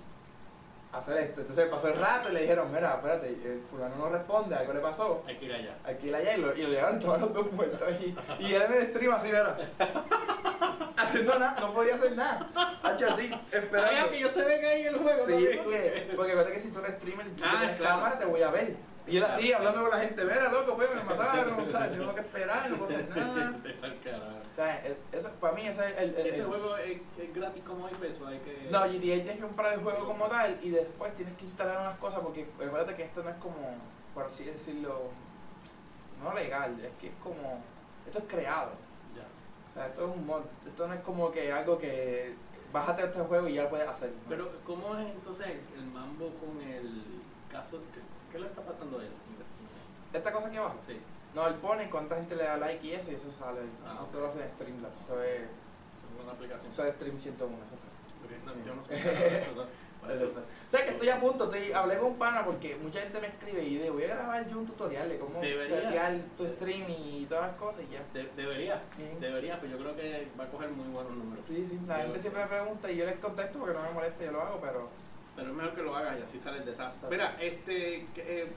hacer 0.93 1.17
esto. 1.19 1.41
Entonces 1.43 1.69
pasó 1.69 1.89
el 1.89 1.97
rato 1.99 2.31
y 2.31 2.35
le 2.35 2.41
dijeron, 2.43 2.71
mira, 2.73 2.95
espérate, 2.95 3.29
el 3.29 3.63
fulano 3.71 3.97
no 3.97 4.09
responde, 4.09 4.55
algo 4.55 4.73
le 4.73 4.81
pasó. 4.81 5.23
Hay 5.27 5.37
que 5.37 5.45
ir 5.47 5.53
allá. 5.53 5.77
Aquí 5.85 6.09
y 6.11 6.15
allá 6.15 6.37
y 6.37 6.41
lo, 6.41 6.55
y 6.57 6.63
lo 6.63 6.69
llevaron 6.71 6.99
todos 7.01 7.21
los 7.21 7.33
dos 7.33 7.53
muertos 7.53 7.83
allí. 7.87 8.15
Y 8.39 8.55
él 8.55 8.63
en 8.63 8.73
el 8.75 8.87
stream 8.89 9.13
así, 9.13 9.27
mira. 9.29 9.57
Haciendo 10.97 11.39
nada, 11.39 11.59
no 11.61 11.73
podía 11.73 11.95
hacer 11.95 12.15
nada. 12.15 12.49
Hacho 12.83 13.09
así, 13.11 13.31
Ay, 13.33 13.41
esperando. 13.53 14.11
que 14.11 14.21
yo 14.21 14.29
se 14.29 14.43
ve 14.45 14.61
que 14.61 14.67
hay 14.67 14.83
el 14.87 14.97
juego 14.99 15.25
Sí, 15.27 15.33
también. 15.33 15.59
porque, 15.65 16.13
porque 16.17 16.53
que 16.53 16.61
si 16.61 16.71
tú 16.71 16.79
eres 16.81 16.95
streamer 16.97 17.27
y 17.27 17.31
tú 17.31 17.43
Ah, 17.47 17.57
tienes 17.59 17.77
claro. 17.79 17.95
cámara, 17.97 18.19
te 18.19 18.25
voy 18.27 18.43
a 18.43 18.51
ver. 18.51 18.77
Y 19.11 19.17
él 19.17 19.25
así, 19.25 19.53
hablando 19.53 19.83
con 19.83 19.91
la 19.91 19.99
gente, 19.99 20.25
mira, 20.25 20.51
loco, 20.53 20.77
pues 20.77 20.89
me 20.95 21.03
mataron, 21.03 21.61
o 21.61 21.69
sea, 21.69 21.87
yo 21.91 21.99
tengo 21.99 22.15
que 22.15 22.21
esperar, 22.21 22.71
no 22.71 22.77
puedo 22.77 22.91
hacer 22.97 23.09
nada. 23.17 23.55
Al 23.83 24.01
carajo. 24.01 24.25
O 24.53 24.55
sea, 24.57 24.87
es, 24.87 25.03
eso, 25.13 25.31
para 25.41 25.55
mí 25.55 25.67
ese 25.67 25.91
es 25.91 25.99
el... 25.99 26.15
el- 26.15 26.27
¿Ese 26.27 26.37
el- 26.37 26.47
juego 26.47 26.77
es, 26.77 27.01
es 27.19 27.35
gratis 27.35 27.63
como 27.67 27.87
hay 27.87 27.95
peso? 27.95 28.27
Hay 28.27 28.39
que... 28.39 28.69
No, 28.71 28.81
GTA 28.81 28.99
tienes 29.01 29.33
que 29.37 29.41
comprar 29.41 29.73
el 29.75 29.81
juego 29.81 30.05
como 30.07 30.27
tal 30.27 30.59
y 30.63 30.71
después 30.71 31.15
tienes 31.17 31.37
que 31.37 31.45
instalar 31.45 31.81
unas 31.81 31.99
cosas 31.99 32.21
porque 32.21 32.47
acuérdate 32.57 32.95
que 32.95 33.05
esto 33.05 33.23
no 33.23 33.31
es 33.31 33.37
como, 33.37 33.77
por 34.15 34.25
así 34.27 34.45
decirlo, 34.45 35.11
no 36.23 36.35
legal, 36.35 36.79
es 36.85 36.93
que 37.01 37.09
es 37.09 37.15
como, 37.23 37.63
esto 38.07 38.19
es 38.19 38.25
creado. 38.29 38.71
Ya. 39.17 39.25
O 39.71 39.75
sea, 39.75 39.87
esto 39.87 40.09
es 40.09 40.17
un 40.17 40.27
mod, 40.27 40.43
esto 40.67 40.87
no 40.87 40.95
es 40.95 41.01
como 41.01 41.33
que 41.33 41.53
algo 41.53 41.79
que 41.79 42.35
bájate 42.73 43.05
este 43.05 43.21
juego 43.21 43.49
y 43.49 43.55
ya 43.55 43.65
lo 43.65 43.71
puedes 43.71 43.89
hacer. 43.89 44.11
¿no? 44.11 44.29
Pero, 44.29 44.51
¿cómo 44.65 44.97
es 44.97 45.07
entonces 45.07 45.47
el, 45.77 45.85
mambo 45.87 46.31
con 46.35 46.61
el 46.63 47.03
caso? 47.51 47.81
¿Qué, 47.93 48.01
qué 48.33 48.39
le 48.39 48.47
está 48.47 48.63
pasando 48.63 48.99
a 48.99 49.03
él? 49.03 49.11
esta 50.13 50.33
cosa 50.33 50.49
aquí 50.49 50.57
abajo, 50.57 50.77
Sí. 50.87 50.99
no, 51.35 51.47
él 51.47 51.55
pone 51.55 51.89
cuánta 51.89 52.17
gente 52.17 52.35
le 52.35 52.43
da 52.45 52.57
like 52.57 52.85
y 52.85 52.93
eso 52.95 53.11
y 53.13 53.15
eso 53.15 53.31
sale. 53.39 53.61
Ah, 53.87 54.05
eso 54.09 54.19
lo 54.21 54.27
haces 54.27 54.43
en 54.43 54.51
Streamlabs, 54.55 55.01
eso 55.05 55.23
es, 55.23 55.41
Es 55.43 56.23
una 56.23 56.33
aplicación. 56.33 56.73
eso 56.73 56.85
es 56.85 56.95
Stream 56.97 57.19
101. 57.21 57.57
Porque 58.21 58.37
no- 58.45 58.67
yo 58.67 58.75
no 58.75 58.85
sé 58.85 59.47
O 60.01 60.71
sea 60.71 60.85
que 60.85 60.93
estoy 60.93 61.09
a 61.11 61.21
punto, 61.21 61.45
estoy, 61.45 61.73
hablé 61.73 61.99
con 61.99 62.13
un 62.13 62.17
pana 62.19 62.43
porque 62.45 62.75
mucha 62.77 63.01
gente 63.03 63.21
me 63.21 63.27
escribe 63.29 63.63
y 63.63 63.75
yo 63.77 63.83
digo, 63.83 63.95
voy 63.95 64.05
a 64.05 64.15
grabar 64.17 64.49
yo 64.49 64.59
un 64.59 64.67
tutorial 64.67 65.09
de 65.11 65.19
cómo 65.19 65.41
setear 65.43 66.17
tu 66.39 66.47
stream 66.47 66.87
y 66.89 67.27
todas 67.29 67.49
las 67.49 67.57
cosas 67.57 67.83
y 67.89 67.93
ya. 67.93 68.03
De- 68.15 68.31
debería, 68.35 68.83
Sí. 68.97 69.05
debería, 69.21 69.61
pero 69.61 69.73
yo 69.77 69.79
creo 69.79 69.95
que 69.97 70.29
va 70.41 70.45
a 70.45 70.49
coger 70.49 70.71
muy 70.71 70.89
buenos 70.89 71.13
números. 71.15 71.45
Sí, 71.47 71.67
sí, 71.71 71.79
la 71.87 71.99
Yo- 71.99 72.03
gente 72.05 72.19
siempre 72.21 72.43
me 72.43 72.49
pregunta 72.49 72.91
y 72.91 72.97
yo 72.97 73.05
les 73.05 73.19
contesto 73.19 73.59
porque 73.59 73.75
no 73.75 73.83
me 73.83 73.91
molesta, 73.93 74.25
yo 74.25 74.33
lo 74.33 74.41
hago, 74.41 74.59
pero 74.61 74.89
Pero 75.41 75.53
es 75.53 75.57
mejor 75.57 75.75
que 75.75 75.83
lo 75.83 75.97
hagas 75.97 76.19
y 76.19 76.23
así 76.23 76.39
sales 76.39 76.67
de 76.67 76.73
esa. 76.73 76.93
Mira, 77.09 77.35
este, 77.41 78.07
que, 78.15 78.43
eh, 78.43 78.53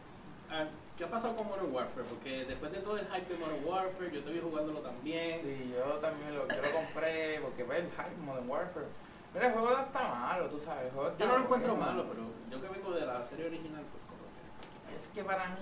ah, 0.51 0.65
¿qué 0.97 1.05
ha 1.05 1.09
pasado 1.09 1.33
con 1.37 1.47
Modern 1.47 1.73
Warfare? 1.73 2.05
Porque 2.09 2.43
después 2.43 2.73
de 2.73 2.79
todo 2.79 2.97
el 2.97 3.07
hype 3.07 3.33
de 3.33 3.39
Modern 3.39 3.65
Warfare, 3.65 4.11
yo 4.11 4.21
te 4.21 4.31
vi 4.31 4.41
jugándolo 4.41 4.81
también. 4.81 5.39
sí, 5.39 5.73
yo 5.73 5.93
también 5.99 6.35
lo, 6.35 6.45
yo 6.45 6.61
lo 6.61 6.71
compré 6.71 7.39
porque 7.41 7.63
ve 7.63 7.77
el 7.77 7.89
hype 7.89 8.17
Modern 8.25 8.49
Warfare. 8.49 8.87
Mira, 9.33 9.47
el 9.47 9.53
juego 9.53 9.69
no 9.71 9.79
está 9.79 10.07
malo, 10.09 10.47
tú 10.47 10.59
sabes. 10.59 10.87
El 10.87 10.91
juego 10.91 11.09
está 11.09 11.23
Yo 11.23 11.31
no 11.31 11.37
lo 11.37 11.43
encuentro 11.45 11.75
malo, 11.77 12.05
pero 12.09 12.23
yo 12.51 12.61
que 12.61 12.67
vengo 12.67 12.91
de 12.91 13.05
la 13.05 13.23
serie 13.23 13.45
original, 13.45 13.83
pues 13.89 14.03
como 14.03 14.27
que... 14.35 14.95
Es 14.95 15.07
que 15.07 15.23
para 15.23 15.47
mí 15.55 15.61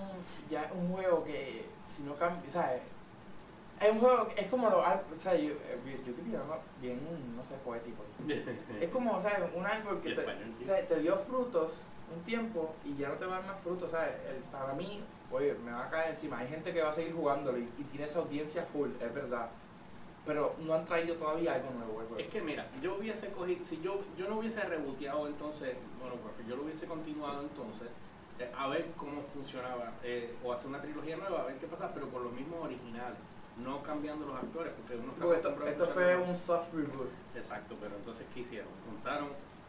ya 0.50 0.64
es 0.64 0.72
un 0.72 0.92
juego 0.92 1.22
que 1.24 1.66
si 1.86 2.02
no 2.02 2.14
cambia, 2.16 2.50
¿sabes? 2.50 2.82
Es 3.82 3.90
un 3.92 3.98
juego, 3.98 4.28
es 4.36 4.46
como 4.48 4.70
lo, 4.70 4.78
o 4.78 4.84
sea, 5.18 5.34
yo, 5.34 5.50
eh, 5.50 5.78
yo 6.04 6.10
estoy 6.10 6.24
mirando 6.24 6.56
bien, 6.80 7.00
no 7.36 7.44
sé, 7.44 7.54
poético. 7.64 8.04
Es 8.80 8.90
como, 8.90 9.20
¿sabes? 9.20 9.50
Un 9.54 9.66
árbol 9.66 10.00
que 10.00 10.10
te, 10.14 10.22
o 10.62 10.66
sea, 10.66 10.86
te 10.86 11.00
dio 11.00 11.16
frutos 11.18 11.72
un 12.14 12.22
tiempo 12.24 12.74
y 12.84 12.94
ya 12.96 13.08
no 13.08 13.14
te 13.14 13.24
va 13.26 13.36
a 13.36 13.40
dar 13.40 13.48
más 13.52 13.60
frutos, 13.62 13.90
¿sabes? 13.90 14.12
El- 14.28 14.42
para 14.44 14.72
mí, 14.74 15.02
oye, 15.32 15.54
me 15.64 15.72
va 15.72 15.86
a 15.86 15.90
caer 15.90 16.10
encima. 16.10 16.38
Hay 16.38 16.48
gente 16.48 16.72
que 16.72 16.82
va 16.82 16.90
a 16.90 16.92
seguir 16.92 17.14
jugándolo 17.14 17.58
y, 17.58 17.62
y 17.78 17.84
tiene 17.84 18.06
esa 18.06 18.20
audiencia 18.20 18.64
full, 18.72 18.90
es 19.00 19.14
verdad. 19.14 19.48
Pero 20.24 20.54
no 20.60 20.74
han 20.74 20.84
traído 20.84 21.16
todavía 21.16 21.54
algo 21.54 21.70
nuevo. 21.70 22.16
Es 22.16 22.28
que 22.28 22.40
mira, 22.40 22.66
yo 22.80 22.94
hubiese 22.96 23.28
cogido, 23.30 23.64
si 23.64 23.80
yo, 23.80 24.00
yo 24.16 24.28
no 24.28 24.38
hubiese 24.38 24.60
reboteado 24.60 25.26
entonces 25.26 25.74
Modern 25.98 26.20
Warfare, 26.24 26.48
yo 26.48 26.56
lo 26.56 26.62
hubiese 26.62 26.86
continuado 26.86 27.42
entonces 27.42 27.88
eh, 28.38 28.48
a 28.56 28.68
ver 28.68 28.86
cómo 28.96 29.22
funcionaba, 29.34 29.92
eh, 30.04 30.36
o 30.44 30.52
hacer 30.52 30.68
una 30.68 30.80
trilogía 30.80 31.16
nueva, 31.16 31.40
a 31.42 31.46
ver 31.46 31.56
qué 31.56 31.66
pasa, 31.66 31.90
pero 31.92 32.08
con 32.10 32.22
los 32.22 32.32
mismos 32.32 32.64
originales, 32.64 33.18
no 33.58 33.82
cambiando 33.82 34.26
los 34.26 34.36
actores, 34.36 34.72
porque 34.76 34.96
uno 34.96 35.12
está 35.12 35.48
esto, 35.50 35.66
esto 35.66 35.86
fue 35.94 36.16
un 36.16 36.34
soft 36.36 36.72
reboot. 36.72 37.08
Exacto, 37.36 37.76
pero 37.80 37.96
entonces 37.96 38.26
¿qué 38.34 38.40
hicieron? 38.40 38.68
Juntaron 38.88 39.28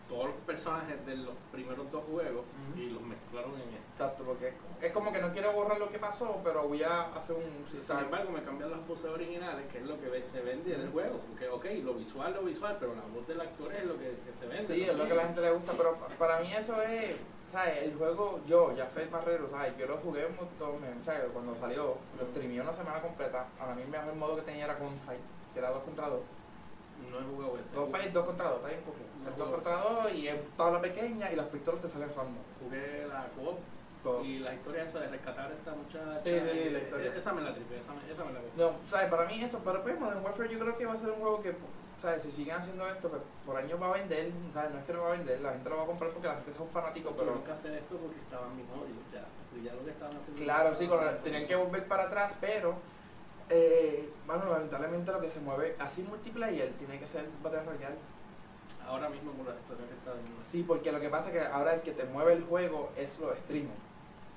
todos 0.09 0.25
los 0.27 0.35
personajes 0.45 1.03
de 1.05 1.15
los 1.15 1.33
primeros 1.51 1.89
dos 1.91 2.03
juegos 2.11 2.43
y 2.75 2.89
los 2.89 3.01
mezclaron 3.01 3.53
en 3.53 3.61
este. 3.69 3.77
Exacto, 3.93 4.23
porque 4.23 4.49
es 4.49 4.53
como, 4.55 4.77
es 4.81 4.91
como 4.91 5.13
que 5.13 5.21
no 5.21 5.31
quiero 5.31 5.53
borrar 5.53 5.79
lo 5.79 5.89
que 5.89 5.97
pasó, 5.99 6.41
pero 6.43 6.67
voy 6.67 6.83
a 6.83 7.03
hacer 7.15 7.35
un 7.35 7.65
Sin 7.81 7.97
embargo, 7.99 8.31
me 8.31 8.41
cambian 8.43 8.69
las 8.71 8.85
voces 8.87 9.05
originales, 9.05 9.65
que 9.71 9.77
es 9.79 9.85
lo 9.85 9.99
que 9.99 10.27
se 10.27 10.41
vende 10.41 10.75
del 10.75 10.89
juego. 10.89 11.19
Porque, 11.29 11.47
ok, 11.47 11.65
lo 11.83 11.93
visual, 11.93 12.33
lo 12.33 12.41
visual, 12.43 12.75
pero 12.79 12.93
la 12.95 13.01
voz 13.13 13.25
del 13.27 13.39
actor 13.41 13.71
es 13.73 13.85
lo 13.85 13.97
que, 13.97 14.17
que 14.25 14.33
se 14.37 14.45
vende. 14.47 14.65
Sí, 14.65 14.83
es 14.83 14.95
lo 14.95 15.05
que 15.05 15.13
a 15.13 15.15
la 15.15 15.23
gente 15.25 15.41
le 15.41 15.51
gusta, 15.51 15.71
pero 15.77 15.95
pa- 15.95 16.07
para 16.17 16.39
mí 16.41 16.51
eso 16.53 16.81
es, 16.81 17.15
¿sabes? 17.53 17.83
El 17.83 17.95
juego, 17.95 18.41
yo, 18.47 18.73
Jafet 18.75 19.09
Barrero, 19.11 19.49
¿sabes? 19.49 19.77
Yo 19.77 19.85
lo 19.87 19.97
jugué 19.97 20.25
un 20.25 20.35
montón, 20.35 20.75
¿sabes? 21.05 21.21
Cuando 21.31 21.55
salió, 21.55 21.95
lo 22.19 22.25
streameé 22.31 22.59
una 22.61 22.73
semana 22.73 22.99
completa. 23.01 23.45
A 23.59 23.73
mí 23.75 23.83
el 23.83 23.87
mejor 23.89 24.15
modo 24.15 24.35
que 24.37 24.41
tenía 24.41 24.65
era 24.65 24.75
Gunfight, 24.75 25.21
que 25.53 25.59
era 25.59 25.69
2 25.69 25.83
contra 25.83 26.09
2. 26.09 26.19
No 27.11 27.19
he 27.19 27.23
jugado 27.23 27.57
ese. 27.59 27.75
Gunfight 27.75 28.11
2 28.11 28.25
contra 28.25 28.47
2, 28.49 28.55
está 28.57 28.67
bien 28.69 28.81
No 29.23 29.29
es 29.29 29.37
2 29.37 29.47
juego. 29.47 29.51
contra 29.53 29.77
2 29.77 30.13
y 30.13 30.27
es 30.27 30.35
toda 30.57 30.71
la 30.71 30.81
pequeña 30.81 31.31
y 31.31 31.35
las 31.35 31.45
pistolas 31.47 31.81
te 31.81 31.89
salen 31.89 32.09
random. 32.09 32.43
Jugué 32.63 33.05
la 33.07 33.27
co 33.37 33.57
y 34.21 34.39
la 34.39 34.53
historia 34.53 34.83
esa 34.83 34.99
de 34.99 35.07
rescatar 35.07 35.49
a 35.49 35.53
esta 35.53 35.71
muchacha. 35.71 36.21
Sí, 36.25 36.39
sí, 36.41 36.69
la 36.71 36.79
historia. 36.79 37.11
eh, 37.11 37.13
Esa 37.17 37.33
me 37.33 37.41
la 37.41 37.53
tripe, 37.53 37.77
esa 37.77 37.93
me, 37.93 38.11
esa 38.11 38.25
me 38.25 38.33
la 38.33 38.39
gustó. 38.41 38.71
No, 38.71 38.77
¿sabes? 38.85 39.09
Para 39.09 39.25
mí 39.27 39.41
eso, 39.41 39.61
pero 39.63 39.81
pues 39.81 39.97
Modern 39.97 40.23
Warfare 40.25 40.49
yo 40.51 40.59
creo 40.59 40.77
que 40.77 40.85
va 40.85 40.93
a 40.93 40.97
ser 40.97 41.09
un 41.11 41.19
juego 41.21 41.41
que, 41.41 41.55
¿sabes? 42.03 42.21
Si 42.21 42.31
siguen 42.31 42.55
haciendo 42.57 42.85
esto, 42.87 43.09
pues 43.09 43.21
por 43.45 43.55
años 43.57 43.81
va 43.81 43.87
a 43.87 43.93
vender, 43.93 44.29
¿sabes? 44.53 44.71
No 44.71 44.79
es 44.79 44.85
que 44.85 44.93
no 44.93 45.01
va 45.01 45.07
a 45.07 45.11
vender, 45.13 45.39
la 45.41 45.51
gente 45.53 45.69
lo 45.69 45.77
va 45.77 45.83
a 45.83 45.85
comprar 45.87 46.11
porque 46.11 46.27
la 46.27 46.35
gente 46.35 46.53
son 46.53 46.69
fanáticos, 46.69 47.13
Pero 47.13 47.23
pero... 47.25 47.35
nunca 47.37 47.53
hacer 47.53 47.73
esto 47.73 47.95
porque 47.97 48.19
estaban 48.19 48.55
mis 48.55 48.65
odios 48.69 49.03
ya. 49.11 49.25
Y 49.57 49.63
ya 49.63 49.73
lo 49.73 49.83
que 49.85 49.91
estaban 49.91 50.15
haciendo. 50.17 50.43
Claro, 50.43 50.75
sí, 50.75 50.87
con 50.87 51.03
la- 51.03 51.17
tenían 51.19 51.47
que 51.47 51.55
volver 51.55 51.87
para 51.87 52.03
atrás, 52.03 52.33
pero 52.41 52.75
eh, 53.49 54.09
bueno, 54.27 54.45
lamentablemente 54.51 55.11
lo 55.11 55.21
que 55.21 55.29
se 55.29 55.39
mueve 55.39 55.75
así 55.79 56.03
multiplayer 56.03 56.71
tiene 56.73 56.99
que 56.99 57.07
ser 57.07 57.25
Battle 57.41 57.63
Royale. 57.63 57.95
Ahora 58.87 59.07
mismo 59.09 59.31
con 59.33 59.45
la 59.47 59.53
situación 59.53 59.87
que 59.87 59.93
está 59.95 60.11
viendo. 60.13 60.43
Sí, 60.43 60.63
porque 60.67 60.91
lo 60.91 60.99
que 60.99 61.09
pasa 61.09 61.27
es 61.27 61.33
que 61.33 61.41
ahora 61.41 61.73
el 61.75 61.81
que 61.81 61.91
te 61.93 62.03
mueve 62.05 62.33
el 62.33 62.43
juego 62.43 62.91
es 62.97 63.17
los 63.19 63.37
streamers. 63.39 63.79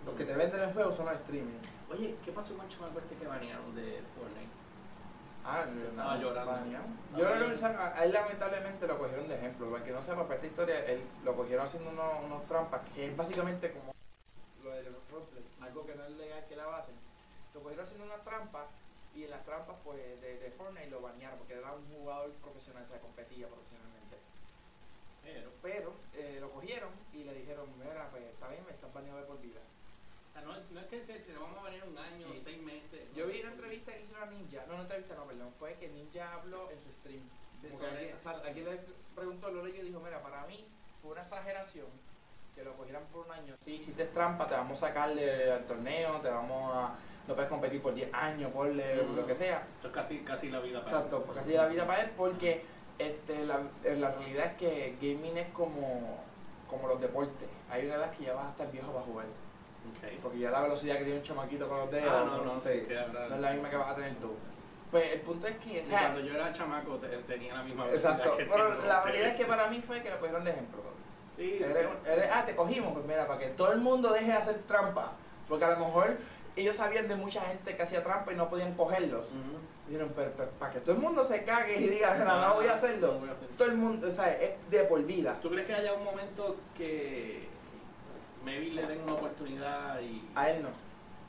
Los 0.05 0.15
que 0.15 0.25
te 0.25 0.35
venden 0.35 0.61
el 0.61 0.73
juego 0.73 0.93
son 0.93 1.07
los 1.07 1.17
streamers. 1.17 1.67
Oye, 1.91 2.15
¿qué 2.25 2.31
pasó 2.33 2.55
con 2.57 2.65
el 2.67 2.71
chamaco 2.73 2.99
este 3.01 3.17
que 3.17 3.27
banearon 3.27 3.75
de 3.75 4.03
Fortnite? 4.15 4.46
Ah, 5.49 5.65
Estaba 5.65 6.17
llorando. 6.17 6.67
Yo 7.17 7.25
creo 7.25 7.55
que 7.55 7.65
a 7.65 8.05
él 8.05 8.13
lamentablemente 8.13 8.87
lo 8.87 8.99
cogieron 8.99 9.29
de 9.29 9.37
ejemplo. 9.37 9.71
Para 9.71 9.85
que 9.85 9.93
no 9.93 10.03
sepa, 10.03 10.25
para 10.25 10.35
esta 10.35 10.47
historia, 10.49 10.85
él 10.87 11.01
lo 11.25 11.37
cogieron 11.37 11.65
haciendo 11.65 11.91
unos, 11.91 12.25
unos 12.25 12.47
trampas, 12.47 12.83
que 12.95 13.07
es 13.07 13.17
básicamente 13.17 13.71
como 13.73 13.93
lo 14.65 14.71
de 14.71 14.83
roleplay, 14.83 15.45
algo 15.61 15.87
que 15.87 15.95
no 15.95 16.05
es 16.05 16.11
legal 16.11 16.45
que 16.49 16.57
la 16.57 16.77
hacen. 16.77 16.97
Lo 17.55 17.63
cogieron 17.63 17.85
haciendo 17.85 18.05
unas 18.07 18.25
trampas 18.25 18.67
y 19.15 19.25
en 19.25 19.31
las 19.31 19.45
trampas 19.45 19.77
pues 19.85 19.99
de, 20.21 20.39
de 20.39 20.51
Fortnite 20.51 20.91
lo 20.91 21.01
banearon 21.01 21.39
porque 21.39 21.55
era 21.55 21.73
un 21.73 21.87
jugador 21.95 22.33
profesional, 22.43 22.83
o 22.83 22.87
sea, 22.87 22.99
competía 23.01 23.47
profesionalmente. 23.47 24.19
Pero, 25.23 25.51
Pero 25.63 25.93
eh, 26.15 26.39
lo 26.41 26.51
cogieron 26.51 26.91
y 27.13 27.23
le 27.23 27.35
dijeron, 27.35 27.67
mira, 27.79 28.09
pues 28.11 28.25
está 28.25 28.49
bien, 28.49 28.65
me 28.67 28.73
estás 28.73 28.93
baneado 28.93 29.21
de 29.21 29.27
por 29.27 29.41
vida. 29.41 29.61
Sea, 30.37 30.43
no, 30.47 30.55
es- 30.57 30.71
no 30.71 30.81
es 30.81 30.87
que 30.87 31.03
se, 31.03 31.19
te 31.21 31.33
vamos 31.37 31.59
a 31.59 31.63
banear 31.63 31.89
un 31.89 31.99
año, 31.99 32.27
Sí. 32.33 32.41
seis 32.45 32.63
meses. 32.63 33.01
Yo 33.15 33.27
vi 33.27 33.41
una 33.41 33.53
entrevista 33.53 33.93
que 33.93 34.03
hizo 34.03 34.17
a 34.17 34.27
Ninja, 34.27 34.65
no, 34.69 34.77
no 34.77 34.83
entrevista, 34.83 35.15
no, 35.15 35.25
perdón, 35.25 35.53
fue 35.59 35.75
que 35.75 35.89
Ninja 35.89 36.33
habló 36.35 36.71
en 36.71 36.79
su 36.81 36.91
stream. 36.91 37.23
De 37.63 37.69
Porque 37.71 37.87
alguien, 37.87 38.17
alguien 38.45 38.65
le 38.67 38.81
preguntó, 39.15 39.51
lo 39.51 39.65
leyó 39.65 39.83
y 39.83 39.87
dijo, 39.87 40.01
mira, 40.01 40.21
para 40.23 40.47
mí 40.47 40.67
fue 41.03 41.13
una 41.13 41.23
exageración 41.23 41.87
que 42.55 42.63
lo 42.65 42.75
cogieran 42.75 43.03
por 43.13 43.27
un 43.27 43.33
año. 43.33 43.55
Si 43.65 43.75
hiciste 43.77 44.05
trampa, 44.07 44.47
te 44.47 44.55
vamos 44.55 44.83
a 44.83 44.89
sacarle 44.89 45.51
al 45.53 45.65
torneo, 45.67 46.21
te 46.21 46.29
vamos 46.29 46.73
a... 46.75 46.95
No 47.27 47.35
puedes 47.35 47.51
competir 47.51 47.83
por 47.83 47.93
10 47.93 48.13
años, 48.15 48.53
por 48.53 48.69
Mm. 48.69 49.17
lo 49.17 49.27
que 49.27 49.35
sea. 49.35 49.67
Esto 49.77 49.89
es 49.89 49.93
casi, 49.95 50.19
casi 50.21 50.49
la 50.51 50.61
vida 50.61 50.83
para 50.85 50.97
Exacto, 50.97 51.23
porque 51.25 51.41
así 51.41 51.51
es 51.53 51.57
la 51.59 51.67
vida 51.67 51.87
para 51.87 52.03
él, 52.03 52.11
porque 52.17 52.63
este, 52.99 53.45
la, 53.47 53.61
eh, 53.85 53.97
la 53.97 54.13
realidad 54.13 54.47
es 54.47 54.55
que 54.55 54.97
gaming 55.03 55.37
es 55.37 55.49
como, 55.53 56.23
como 56.71 56.87
los 56.89 57.01
deportes. 57.01 57.49
Hay 57.69 57.85
una 57.87 57.97
edad 57.97 58.11
que 58.17 58.25
ya 58.25 58.33
vas 58.35 58.47
a 58.47 58.51
estar 58.51 58.71
viejo 58.71 58.93
para 58.93 59.05
jugar. 59.05 59.27
Porque 60.23 60.39
ya 60.39 60.51
la 60.51 60.63
velocidad 60.63 60.97
que 60.99 61.05
tiene 61.05 61.19
un 61.19 61.25
chamaquito 61.25 61.69
con 61.69 61.79
los 61.79 61.91
dedos, 61.91 62.13
Ah, 62.13 62.25
no, 62.27 62.45
no, 62.55 62.61
sí, 62.61 62.85
que 62.87 62.99
habrá- 62.99 63.29
no 63.29 63.35
es 63.37 63.41
la 63.41 63.51
misma 63.53 63.71
que 63.71 63.77
vas 63.77 63.91
a 63.91 63.95
tener 63.95 64.15
tú. 64.17 64.33
Pues 64.91 65.13
el 65.13 65.21
punto 65.21 65.47
es 65.49 65.57
que, 65.59 65.83
o 65.83 65.85
sea, 65.87 66.01
cuando 66.01 66.21
yo 66.21 66.35
era 66.35 66.53
chamaco 66.53 66.95
te- 66.97 67.09
tenía 67.09 67.55
la 67.55 67.63
misma 67.65 67.85
velocidad 67.87 68.13
exacto, 68.13 68.37
que 68.37 68.45
pero 68.47 68.69
la 68.85 69.03
realidad 69.03 69.29
es 69.31 69.37
que 69.37 69.45
para 69.45 69.69
mí 69.69 69.83
fue 69.87 70.01
que 70.03 70.11
lo 70.11 70.17
pusieron 70.19 70.45
de 70.45 70.51
ejemplo. 70.53 70.81
Sí, 71.37 71.61
Eres 71.63 72.31
ah, 72.33 72.45
te 72.47 72.55
cogimos, 72.57 72.93
pues 72.95 73.05
mira, 73.05 73.27
para 73.27 73.39
que 73.41 73.49
todo 73.49 73.73
el 73.73 73.81
mundo 73.81 74.11
deje 74.13 74.27
de 74.27 74.33
hacer 74.33 74.59
trampa. 74.69 75.13
Porque 75.49 75.65
a 75.65 75.71
lo 75.73 75.79
mejor 75.87 76.17
ellos 76.57 76.77
sabían 76.77 77.09
de 77.09 77.15
mucha 77.17 77.43
gente 77.43 77.77
que 77.77 77.83
hacía 77.83 78.03
trampa 78.03 78.33
y 78.33 78.37
no 78.37 78.49
podían 78.49 78.73
cogerlos. 78.75 79.27
Ujú. 79.27 79.59
Dijeron, 79.87 80.13
pero, 80.17 80.33
pero, 80.37 80.51
para 80.53 80.73
que 80.73 80.81
todo 80.81 80.93
el 80.97 81.01
mundo 81.03 81.23
se 81.23 81.45
cague 81.45 81.77
y 81.79 81.89
diga, 81.89 82.17
no, 82.17 82.41
no 82.41 82.55
voy 82.55 82.67
a 82.67 82.75
hacerlo. 82.75 83.13
No 83.13 83.19
voy 83.21 83.29
a 83.29 83.33
hacerlo. 83.33 83.55
Todo 83.59 83.69
el 83.69 83.75
mundo, 83.77 84.09
o 84.11 84.15
sea, 84.15 84.33
es 84.33 84.51
de 84.71 84.81
por 84.85 85.03
vida. 85.05 85.39
¿Tú 85.43 85.51
crees 85.51 85.67
que 85.67 85.75
haya 85.75 85.93
un 85.93 86.05
momento 86.05 86.57
que 86.75 87.47
maybe 88.47 88.71
le 88.71 88.87
den 88.87 89.03
una 89.03 89.15
oportunidad 89.15 90.01
y 90.01 90.23
A 90.37 90.51
él 90.51 90.63
no. 90.63 90.69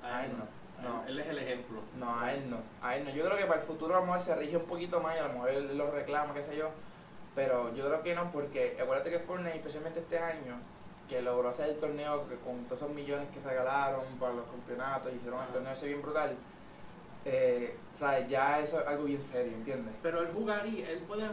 a 0.08 0.18
a 0.20 0.26
él 0.26 0.32
no. 0.38 0.46
No. 0.88 1.04
Él 1.08 1.20
es 1.20 1.26
el 1.26 1.40
ejemplo. 1.40 1.82
No, 1.98 2.20
a 2.20 2.32
él 2.32 2.48
no. 2.52 2.58
A 2.84 2.96
él 2.96 3.04
no. 3.04 3.10
Yo 3.10 3.26
creo 3.26 3.36
que 3.36 3.46
para 3.46 3.62
el 3.62 3.66
futuro 3.68 3.96
a 3.96 4.00
lo 4.00 4.06
mejor 4.06 4.20
se 4.20 4.36
rige 4.36 4.58
un 4.58 4.66
poquito 4.66 5.02
más 5.02 5.16
y 5.16 5.20
a 5.20 5.28
lo 5.28 5.34
mejor 5.34 5.50
él 5.50 5.76
lo 5.76 5.90
reclama, 5.90 6.36
qué 6.36 6.44
sé 6.44 6.56
yo. 6.56 6.70
Pero 7.34 7.74
yo 7.74 7.88
creo 7.88 8.04
que 8.04 8.14
no, 8.14 8.32
porque 8.32 8.78
acuérdate 8.80 9.10
que 9.10 9.20
Fortnite, 9.20 9.58
especialmente 9.58 10.02
este 10.02 10.20
año, 10.20 10.56
que 11.10 11.22
logró 11.24 11.50
hacer 11.50 11.70
el 11.70 11.78
torneo 11.78 12.28
que 12.30 12.36
con 12.36 12.64
todos 12.66 12.84
esos 12.84 12.94
millones 12.94 13.28
que 13.34 13.40
regalaron 13.48 14.06
para 14.20 14.34
los 14.36 14.46
campeonatos, 14.46 15.12
hicieron 15.16 15.42
el 15.42 15.48
torneo 15.48 15.74
ese 15.74 15.88
bien 15.88 16.02
brutal. 16.04 16.36
Eh, 17.26 17.76
¿sabes? 17.96 18.28
Ya 18.30 18.60
eso 18.60 18.80
es 18.80 18.88
algo 18.88 19.06
bien 19.06 19.22
serio, 19.22 19.54
¿entiendes? 19.54 19.96
Pero 20.04 20.22
él 20.22 20.30
jugaría, 20.34 20.90
él 20.92 21.00
puede 21.00 21.28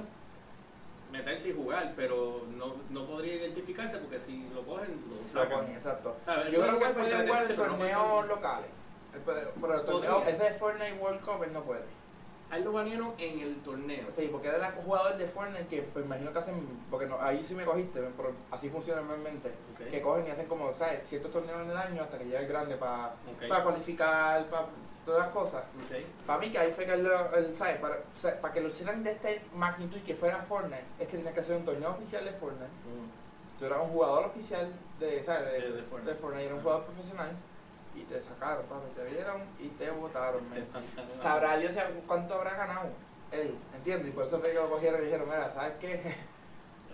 meterse 1.15 1.49
y 1.51 1.53
jugar, 1.53 1.93
pero 1.97 2.43
no, 2.57 2.75
no 2.91 3.07
podría 3.07 3.37
identificarse 3.37 3.99
porque 3.99 4.19
si 4.19 4.49
lo 4.53 4.63
cogen, 4.63 5.01
lo 5.09 5.41
sacan. 5.41 5.69
exacto. 5.73 6.17
Yo 6.51 6.61
creo 6.63 6.79
que 6.79 6.85
él 6.87 6.95
puede 6.95 7.27
jugar 7.27 7.51
en 7.51 7.57
torneos 7.57 8.27
locales. 8.27 8.71
Puede- 9.25 9.47
pero 9.61 9.75
el 9.77 9.85
torneo, 9.85 10.23
ese 10.27 10.43
de 10.45 10.55
Fortnite 10.55 10.95
World 10.95 11.21
Cup 11.21 11.45
él 11.45 11.53
no 11.53 11.63
puede. 11.63 11.85
A 12.51 12.57
él 12.59 12.65
lo 12.65 12.73
banearon 12.73 13.15
en 13.17 13.39
el 13.39 13.57
torneo. 13.63 14.11
Sí, 14.11 14.29
porque 14.31 14.49
era 14.49 14.75
un 14.77 14.83
jugador 14.85 15.17
de 15.17 15.27
Fortnite 15.29 15.67
que 15.69 15.83
pues, 15.83 16.05
imagino 16.05 16.33
que 16.33 16.39
hacen, 16.41 16.55
porque 16.91 17.07
no, 17.07 17.21
ahí 17.21 17.43
sí 17.45 17.55
me 17.55 17.65
cogiste, 17.65 18.01
pero 18.17 18.33
así 18.51 18.69
funciona 18.69 19.01
normalmente, 19.01 19.53
que 19.91 20.03
cogen 20.03 20.27
y 20.27 20.31
hacen 20.31 20.47
como, 20.47 20.75
¿sabes? 20.75 21.09
Ciertos 21.09 21.31
torneos 21.31 21.63
en 21.63 21.71
el 21.71 21.77
año 21.77 22.03
hasta 22.03 22.19
que 22.19 22.25
llegue 22.25 22.39
el 22.39 22.49
grande 22.49 22.77
para 22.77 23.15
Ok. 23.31 23.63
cualificar, 23.63 24.45
para 24.47 24.67
todas 25.05 25.27
las 25.27 25.35
cosas. 25.35 25.63
Para 26.27 26.39
mí 26.39 26.51
que 26.51 26.59
ahí 26.59 26.73
fue 26.73 26.87
que 26.87 26.97
lo- 26.97 27.35
él, 27.35 27.55
¿sabes? 27.57 27.79
Para, 27.79 27.97
o 27.97 28.19
sea, 28.21 28.41
para 28.41 28.55
que 28.55 28.61
lo 28.61 28.69
hicieran 28.69 29.03
de 29.03 29.13
esta 29.13 29.29
magnitud 29.55 29.97
y 29.99 30.01
que 30.01 30.15
fuera 30.15 30.39
Fortnite, 30.49 30.85
es 30.99 31.09
que 31.09 31.17
tenía 31.19 31.33
que 31.33 31.41
hacer 31.41 31.57
un 31.57 31.65
torneo 31.65 31.91
oficial 31.91 32.25
de 32.25 32.33
Fortnite. 32.33 32.71
Tú 33.59 33.67
eras 33.67 33.79
un 33.83 33.89
jugador 33.91 34.27
oficial 34.27 34.69
de, 34.99 35.23
¿sabes? 35.25 35.45
De, 35.47 35.61
De- 35.61 35.73
de 35.73 35.83
Fortnite. 35.83 36.13
de 36.15 36.19
Fortnite, 36.19 36.47
era 36.47 36.55
un 36.55 36.61
jugador 36.63 36.85
profesional 36.85 37.31
y 37.95 38.03
te 38.03 38.21
sacaron, 38.21 38.65
papi, 38.67 38.91
te 38.97 39.15
vieron 39.15 39.43
y 39.61 39.69
te 39.69 39.91
votaron. 39.91 40.41
Sabrá 41.23 41.57
Dios 41.59 41.73
si- 41.73 41.81
cuánto 42.07 42.35
habrá 42.35 42.55
ganado 42.55 42.89
él, 43.31 43.55
¿entiendes? 43.77 44.09
Y 44.09 44.11
por 44.13 44.25
eso 44.25 44.39
fue 44.41 44.49
que 44.51 44.55
lo 44.57 44.69
cogieron 44.71 45.01
y 45.03 45.05
dijeron, 45.05 45.29
mira, 45.29 45.53
¿sabes 45.55 45.75
qué? 45.81 46.15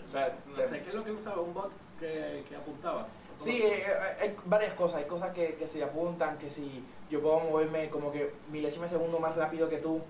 O 0.08 0.12
sea, 0.12 0.36
No 0.44 0.56
te- 0.56 0.66
sé 0.68 0.82
qué 0.82 0.88
es 0.88 0.94
lo 0.96 1.04
que 1.04 1.12
usaba, 1.12 1.40
un 1.40 1.54
bot 1.54 1.70
que, 2.00 2.44
que 2.48 2.56
apuntaba. 2.56 3.06
Sí, 3.38 3.62
eh, 3.62 3.84
eh, 3.86 4.16
hay 4.20 4.36
varias 4.44 4.72
cosas, 4.74 4.98
hay 4.98 5.04
cosas 5.04 5.30
que, 5.32 5.54
que 5.54 5.66
se 5.68 5.84
apuntan, 5.84 6.36
que 6.36 6.50
si 6.50 6.84
yo 7.10 7.20
puedo 7.20 7.40
moverme 7.40 7.90
como 7.90 8.12
que 8.12 8.32
milésima 8.50 8.84
de 8.84 8.90
segundo 8.90 9.18
más 9.18 9.34
rápido 9.36 9.68
que 9.68 9.78
tú, 9.78 10.00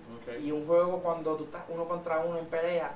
y 0.43 0.51
un 0.53 0.67
juego 0.67 1.01
cuando 1.03 1.35
tú 1.37 1.45
estás 1.45 1.63
uno 1.69 1.87
contra 1.89 2.21
uno 2.21 2.39
en 2.39 2.47
pelea, 2.47 2.93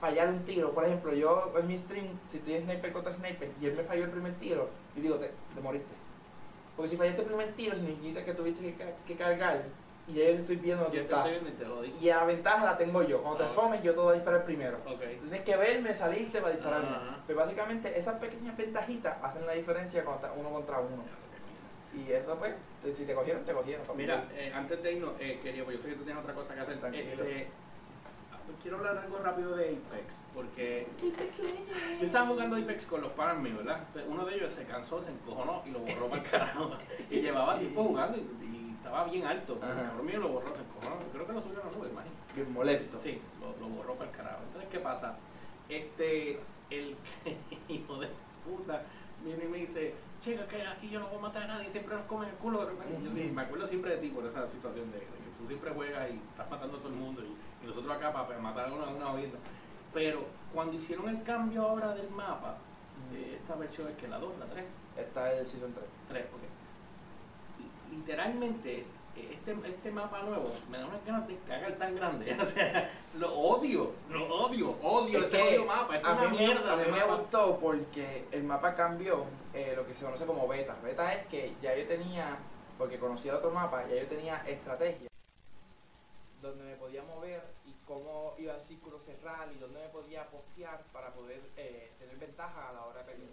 fallar 0.00 0.28
un 0.30 0.44
tiro, 0.44 0.72
por 0.72 0.84
ejemplo, 0.84 1.12
yo 1.14 1.52
en 1.58 1.66
mi 1.66 1.78
stream, 1.78 2.06
si 2.30 2.38
estoy 2.38 2.60
sniper 2.62 2.92
contra 2.92 3.12
sniper 3.12 3.50
y 3.60 3.66
él 3.66 3.74
me 3.74 3.84
falló 3.84 4.04
el 4.04 4.10
primer 4.10 4.34
tiro, 4.34 4.68
yo 4.96 5.02
digo, 5.02 5.16
te, 5.16 5.30
te 5.54 5.60
moriste. 5.60 5.92
Porque 6.76 6.88
si 6.88 6.96
fallaste 6.96 7.20
el 7.22 7.26
primer 7.28 7.52
tiro 7.52 7.76
significa 7.76 8.24
que 8.24 8.32
tuviste 8.34 8.62
que, 8.62 8.74
ca- 8.74 8.92
que 9.06 9.14
cargar 9.16 9.62
y 10.08 10.14
ya 10.14 10.24
yo 10.24 10.30
estoy 10.30 10.56
viendo 10.56 10.82
dónde 10.84 10.98
viendo 11.30 11.50
y 12.00 12.06
la 12.06 12.24
ventaja 12.24 12.64
la 12.64 12.76
tengo 12.78 13.02
yo. 13.02 13.20
Cuando 13.22 13.38
te 13.38 13.44
Ah. 13.44 13.46
asomes, 13.48 13.82
yo 13.82 13.92
te 13.94 14.00
voy 14.00 14.10
a 14.12 14.14
disparar 14.14 14.44
primero. 14.44 14.78
Tienes 15.20 15.42
que 15.42 15.56
verme, 15.56 15.94
salirte 15.94 16.40
para 16.40 16.54
dispararme. 16.54 16.88
Pero 17.26 17.38
básicamente 17.38 17.96
esas 17.96 18.18
pequeñas 18.18 18.56
ventajitas 18.56 19.16
hacen 19.22 19.46
la 19.46 19.52
diferencia 19.52 20.02
cuando 20.04 20.26
estás 20.26 20.40
uno 20.40 20.50
contra 20.50 20.80
uno. 20.80 21.02
Y 21.94 22.10
eso 22.12 22.36
pues, 22.36 22.54
si 22.96 23.04
te 23.04 23.14
cogieron, 23.14 23.44
te 23.44 23.52
cogieron. 23.52 23.84
Mira, 23.96 24.28
eh, 24.34 24.52
antes 24.54 24.82
de 24.82 24.92
irnos, 24.94 25.12
eh, 25.20 25.40
quería, 25.42 25.64
pues 25.64 25.76
yo 25.76 25.82
sé 25.82 25.88
que 25.90 25.96
tú 25.96 26.04
tienes 26.04 26.22
otra 26.22 26.34
cosa 26.34 26.54
que 26.54 26.60
hacer. 26.60 26.78
Tranquilo. 26.80 27.22
Este, 27.24 27.48
quiero 28.60 28.78
hablar 28.78 28.98
algo 28.98 29.18
rápido 29.18 29.56
de 29.56 29.64
Apex, 29.76 30.16
porque 30.34 30.86
yo 32.00 32.06
estaba 32.06 32.26
jugando 32.28 32.56
Apex 32.56 32.86
con 32.86 33.00
los 33.00 33.12
panas 33.12 33.42
míos, 33.42 33.58
¿verdad? 33.58 33.80
Uno 34.08 34.24
de 34.24 34.34
ellos 34.36 34.52
se 34.52 34.64
cansó, 34.64 35.02
se 35.02 35.10
encojonó 35.10 35.62
y 35.66 35.70
lo 35.70 35.80
borró 35.80 36.08
para 36.08 36.22
el 36.22 36.30
carajo. 36.30 36.70
Y 37.10 37.20
llevaba 37.20 37.58
tiempo 37.58 37.84
jugando 37.84 38.18
y, 38.18 38.20
y 38.20 38.74
estaba 38.76 39.04
bien 39.04 39.26
alto. 39.26 39.54
El 39.54 39.60
cabrón 39.60 40.06
mío 40.06 40.20
lo 40.20 40.28
borró, 40.28 40.54
se 40.54 40.62
encojonó. 40.62 40.96
Creo 41.12 41.26
que 41.26 41.32
lo 41.32 41.40
subió 41.42 41.62
a 41.62 41.66
la 41.66 41.70
nube, 41.72 41.88
imagínate. 41.90 42.34
bien 42.34 42.52
molesto. 42.52 42.98
Sí, 43.02 43.20
lo, 43.40 43.58
lo 43.60 43.74
borró 43.74 43.94
para 43.94 44.10
el 44.10 44.16
carajo. 44.16 44.38
Entonces, 44.46 44.70
¿qué 44.70 44.78
pasa? 44.78 45.16
Este, 45.68 46.40
el 46.70 46.96
hijo 47.68 47.98
de 48.00 48.08
puta 48.44 48.82
viene 49.24 49.44
y 49.44 49.48
me 49.48 49.58
dice, 49.58 49.94
chica, 50.22 50.46
que 50.46 50.62
aquí 50.66 50.88
yo 50.88 51.00
no 51.00 51.08
voy 51.08 51.18
a 51.18 51.22
matar 51.22 51.42
a 51.42 51.46
nadie, 51.48 51.68
siempre 51.68 51.94
nos 51.96 52.06
comen 52.06 52.28
el 52.28 52.34
culo 52.36 52.60
de 52.64 52.66
repente. 52.72 53.30
Me 53.34 53.42
acuerdo 53.42 53.66
siempre 53.66 53.90
de 53.90 53.96
ti 53.98 54.08
por 54.08 54.24
esa 54.24 54.46
situación 54.46 54.90
de, 54.92 54.98
de 54.98 55.04
que 55.04 55.30
tú 55.38 55.46
siempre 55.46 55.70
juegas 55.72 56.08
y 56.10 56.14
estás 56.30 56.48
matando 56.48 56.76
a 56.76 56.80
todo 56.80 56.88
el 56.90 56.94
mundo 56.94 57.22
y, 57.22 57.64
y 57.64 57.66
nosotros 57.66 57.92
acá 57.94 58.12
para, 58.12 58.38
matar 58.38 58.68
a 58.68 58.72
uno 58.72 58.88
en 58.88 58.96
una 58.96 59.06
jodienda. 59.06 59.38
Pero 59.92 60.24
cuando 60.54 60.74
hicieron 60.76 61.08
el 61.08 61.22
cambio 61.24 61.62
ahora 61.62 61.92
del 61.94 62.08
mapa, 62.10 62.56
eh, 63.12 63.38
esta 63.42 63.56
versión 63.56 63.88
es 63.88 63.96
que 63.96 64.06
la 64.08 64.18
2, 64.18 64.38
la 64.38 64.46
3, 64.46 64.64
Está 64.96 65.32
el 65.32 65.46
Season 65.46 65.72
3. 65.72 65.84
3, 66.08 66.24
ok. 66.32 66.40
Li- 67.90 67.96
Literalmente, 67.96 68.84
este, 69.16 69.52
este 69.68 69.90
mapa 69.90 70.22
nuevo 70.22 70.52
me 70.70 70.78
da 70.78 70.86
unas 70.86 71.04
ganas 71.04 71.28
de 71.28 71.36
cagar 71.48 71.72
tan 71.74 71.94
grande. 71.96 72.36
O 72.40 72.44
sea, 72.44 72.90
lo 73.18 73.34
odio, 73.34 73.92
lo 74.10 74.26
odio, 74.26 74.76
odio 74.82 75.18
Es 75.20 75.26
ese 75.26 75.42
odio 75.42 75.64
mapa. 75.66 75.96
Es 75.96 76.04
a 76.04 76.12
una 76.12 76.28
mí 76.28 76.38
mierda 76.38 76.72
A 76.72 76.76
mí 76.76 76.84
me 76.90 77.04
gustó 77.04 77.58
porque 77.58 78.24
el 78.30 78.44
mapa 78.44 78.74
cambió 78.74 79.24
eh, 79.52 79.74
lo 79.76 79.86
que 79.86 79.94
se 79.94 80.04
conoce 80.04 80.26
como 80.26 80.48
beta. 80.48 80.76
Beta 80.82 81.14
es 81.14 81.26
que 81.26 81.54
ya 81.62 81.76
yo 81.76 81.86
tenía, 81.86 82.38
porque 82.78 82.98
conocía 82.98 83.36
otro 83.36 83.50
mapa, 83.50 83.86
ya 83.88 83.96
yo 83.96 84.06
tenía 84.06 84.42
estrategia 84.46 85.12
donde 86.42 86.64
me 86.64 86.76
podía 86.76 87.02
mover 87.04 87.42
y 87.64 87.72
cómo 87.86 88.34
iba 88.36 88.54
el 88.54 88.60
círculo 88.60 88.98
cerrar 88.98 89.50
y 89.52 89.58
dónde 89.58 89.80
me 89.80 89.88
podía 89.88 90.28
postear 90.28 90.82
para 90.92 91.10
poder 91.14 91.40
eh, 91.56 91.92
tener 91.98 92.16
ventaja 92.16 92.68
a 92.68 92.72
la 92.72 92.84
hora 92.84 93.02
de 93.04 93.12
pelear. 93.12 93.30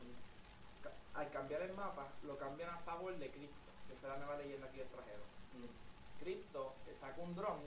Al 1.16 1.30
cambiar 1.32 1.64
el 1.64 1.74
mapa, 1.74 2.08
lo 2.24 2.38
cambian 2.38 2.70
a 2.70 2.78
favor 2.78 3.18
de 3.18 3.30
Crypto, 3.32 3.72
que 3.88 3.96
es 3.96 4.04
la 4.04 4.18
nueva 4.18 4.38
leyenda 4.38 4.68
aquí 4.68 4.80
extranjero. 4.80 5.20
Crypto 5.20 5.39
eh, 6.30 6.96
saca 7.00 7.22
un 7.22 7.34
dron 7.36 7.60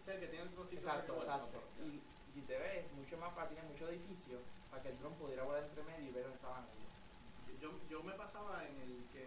Es 0.00 0.08
el 0.08 0.20
que 0.20 0.26
tiene 0.28 0.44
el 0.44 0.78
Exacto, 0.78 1.16
exacto. 1.16 1.58
Y 1.84 2.00
si 2.32 2.40
te 2.42 2.56
ves, 2.56 2.90
mucho 2.92 3.18
mapa 3.18 3.48
tiene 3.48 3.62
muchos 3.68 3.90
edificios 3.90 4.40
para 4.70 4.82
que 4.82 4.88
el 4.90 4.98
dron 4.98 5.14
pudiera 5.14 5.44
volar 5.44 5.64
entre 5.64 5.84
medio 5.84 6.08
y 6.08 6.12
ver 6.12 6.22
dónde 6.24 6.36
estaban 6.36 6.64
ellos. 6.72 7.60
Yo, 7.60 7.70
yo 7.90 8.02
me 8.02 8.14
pasaba 8.14 8.64
en 8.64 8.80
el 8.80 9.04
que 9.12 9.22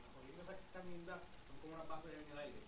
las 0.00 0.08
jodiendas 0.16 0.48
esas 0.48 0.56
que 0.56 0.66
están 0.66 1.22
son 1.46 1.56
como 1.60 1.74
unas 1.74 1.88
bases 1.88 2.12
en 2.14 2.32
el 2.32 2.38
aire, 2.38 2.60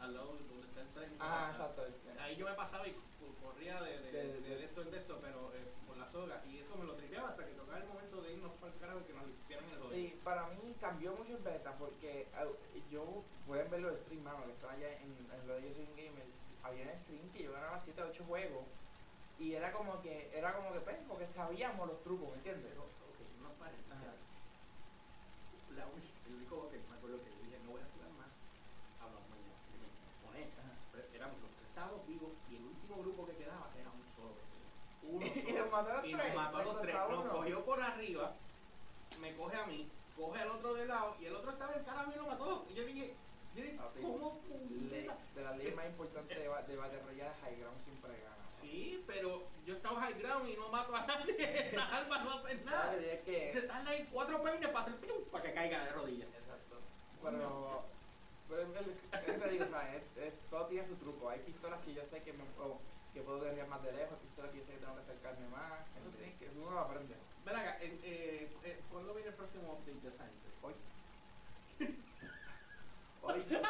al 0.00 0.14
lado 0.14 0.36
de 0.36 0.44
donde 0.44 0.66
está 0.68 0.80
el 0.82 0.88
tren. 0.92 1.16
Ah, 1.20 1.50
exacto. 1.52 1.86
Ahí 2.20 2.36
yo 2.36 2.44
me 2.46 2.54
pasaba 2.54 2.86
y 2.86 2.92
co- 2.92 3.34
corría 3.42 3.82
de, 3.82 3.98
de, 4.00 4.12
De- 4.12 4.40
de, 4.40 4.64
esto 4.64 4.82
en 4.82 4.90
de 4.90 4.98
esto, 4.98 5.18
pero 5.22 5.52
eh, 5.54 5.72
por 5.86 5.96
la 5.96 6.06
soga. 6.08 6.42
Y 6.46 6.58
eso 6.58 6.76
me 6.76 6.84
lo 6.84 6.94
tripeaba 6.94 7.30
hasta 7.30 7.46
que 7.46 7.52
tocaba 7.54 7.78
el 7.78 7.86
momento 7.88 8.20
de 8.22 8.32
irnos 8.34 8.52
para 8.60 8.72
el 8.72 8.78
carajo 8.78 9.00
y 9.00 9.04
que 9.04 9.12
nos 9.14 9.26
limpiaran 9.26 9.68
el 9.70 9.78
hoyo. 9.78 9.88
Sí, 9.90 10.20
para 10.22 10.46
mí 10.48 10.76
cambió 10.80 11.14
mucho 11.16 11.36
el 11.36 11.42
beta 11.42 11.72
porque 11.78 12.28
yo, 12.90 13.24
pueden 13.46 13.70
verlo 13.70 13.90
de 13.92 14.00
stream, 14.02 14.22
mano, 14.22 14.44
que 14.46 14.52
estaba 14.52 14.72
allá 14.74 14.92
en, 15.00 15.28
en 15.32 15.48
lo 15.48 15.54
de 15.54 15.62
Yo 15.68 15.74
Soy 15.74 15.84
un 15.84 15.96
Gamer, 15.96 16.26
había 16.62 16.84
un 16.92 17.00
stream 17.02 17.30
que 17.32 17.42
yo 17.44 17.52
ganaba 17.52 17.78
7 17.78 18.02
o 18.02 18.08
8 18.08 18.24
juegos 18.24 18.64
y 19.38 19.52
era 19.54 19.72
como 19.72 20.00
que, 20.02 20.30
era 20.36 20.54
como 20.54 20.72
que, 20.72 20.80
pues, 20.80 20.96
porque 21.08 21.26
sabíamos 21.28 21.86
los 21.88 22.02
trucos, 22.02 22.30
¿me 22.30 22.36
entiendes? 22.36 22.72
Pero, 22.72 22.84
ok, 22.84 23.18
no 23.42 23.48
pares. 23.58 23.78
o 23.84 23.88
sea, 23.88 23.96
Ajá. 23.98 24.12
La 25.76 25.86
única, 25.86 26.08
el 26.26 26.34
único 26.36 26.68
que 26.70 26.78
me 26.88 26.96
acuerdo 26.96 27.22
que 27.22 27.30
dije, 27.44 27.58
no 27.64 27.70
voy 27.72 27.80
a 27.82 27.88
jugar 27.92 28.10
más. 28.16 28.32
Hablamos 29.00 29.28
mañana. 29.28 29.52
Y 29.68 29.76
me 29.76 29.88
pone, 30.24 30.48
pero 30.92 31.04
éramos 31.12 31.36
los 31.96 32.06
vivos 32.06 32.30
y 32.50 32.56
el 32.56 32.64
último 32.64 32.96
grupo 33.02 33.26
que 33.26 33.36
quedaba 33.36 33.70
era 33.78 33.90
un 33.90 34.04
solo. 34.14 34.36
Uno 35.02 35.26
Y 35.26 35.52
nos 35.52 35.70
mató 35.70 35.90
a 35.92 35.94
los 35.96 36.06
Y 36.06 36.12
tres, 36.14 36.26
nos 36.26 36.34
mató 36.36 36.56
a 36.58 36.64
los 36.64 36.80
tres 36.82 36.94
Nos 36.94 37.18
uno. 37.24 37.32
cogió 37.32 37.64
por 37.64 37.80
arriba, 37.82 38.34
me 39.20 39.34
coge 39.36 39.56
a 39.56 39.66
mí, 39.66 39.88
coge 40.16 40.40
al 40.40 40.50
otro 40.50 40.74
de 40.74 40.86
lado 40.86 41.16
y 41.20 41.26
el 41.26 41.36
otro 41.36 41.50
estaba 41.52 41.74
en 41.74 41.84
cara 41.84 42.06
y 42.12 42.18
lo 42.18 42.26
mató. 42.26 42.66
Y 42.70 42.74
yo 42.74 42.84
dije, 42.84 43.14
yo 43.54 43.62
dije 43.62 43.76
Papi, 43.76 44.00
¿cómo 44.02 44.40
Le- 44.90 45.10
de 45.34 45.42
las 45.42 45.56
leyes 45.56 45.76
más 45.76 45.86
importantes 45.86 46.36
de, 46.36 46.42
de 46.44 46.48
Battle 46.48 47.00
High 47.42 47.56
Ground 47.60 47.80
siempre 47.84 48.10
gana. 48.20 48.36
Sí, 48.60 49.04
pero 49.06 49.42
yo 49.64 49.74
estaba 49.76 50.00
high 50.00 50.14
ground 50.14 50.48
y 50.48 50.56
no 50.56 50.68
mato 50.70 50.94
a 50.96 51.06
nadie. 51.06 51.36
Esta 51.70 51.96
alma 51.98 52.18
no 52.24 52.30
hace 52.32 52.56
nada. 52.64 52.86
¿Sabes? 52.86 53.04
Es 53.06 53.20
que 53.20 53.60
dan 53.66 53.86
ahí 53.86 54.08
cuatro 54.10 54.42
peines 54.42 54.68
para 54.70 54.86
hacer 54.86 54.96
para 55.30 55.44
que 55.44 55.54
caiga 55.54 55.84
de 55.84 55.92
rodillas. 55.92 56.28
Exacto. 56.36 56.76
Pero, 57.22 57.84
pero 58.48 58.62
es 58.62 58.68
que 59.24 59.32
te 59.32 59.48
digo, 59.50 59.66
¿sabes? 59.70 60.02
Es- 60.02 60.16
es- 60.16 60.50
todo 60.50 60.66
tiene 60.66 60.86
su 60.86 60.96
truco. 60.96 61.28
Hay 61.28 61.40
pistolas 61.40 61.82
que 61.84 61.94
yo 61.94 62.04
sé 62.04 62.22
que, 62.22 62.32
me, 62.32 62.44
o 62.58 62.80
que 63.12 63.22
puedo 63.22 63.40
guerrear 63.40 63.68
más 63.68 63.82
de 63.82 63.92
lejos, 63.92 64.18
pistolas 64.18 64.50
que 64.52 64.58
yo 64.58 64.64
sé 64.64 64.72
que 64.72 64.78
tengo 64.78 64.94
que 64.94 65.02
acercarme 65.02 65.48
más. 65.48 65.80
Eso 65.96 66.08
tiene 66.10 66.36
que, 66.36 66.48
uno 66.50 66.70
lo 66.70 66.78
aprende. 66.80 67.16
Ven 67.44 67.56
acá, 67.56 67.78
eh, 67.82 67.98
eh, 68.02 68.56
eh, 68.62 68.84
¿cuándo 68.90 69.14
viene 69.14 69.30
el 69.30 69.34
próximo 69.36 69.72
update 69.72 70.00
de 70.00 70.12
Scientist? 70.12 70.56
Hoy. 70.62 70.74
Dicho 73.36 73.60
3, 73.60 73.62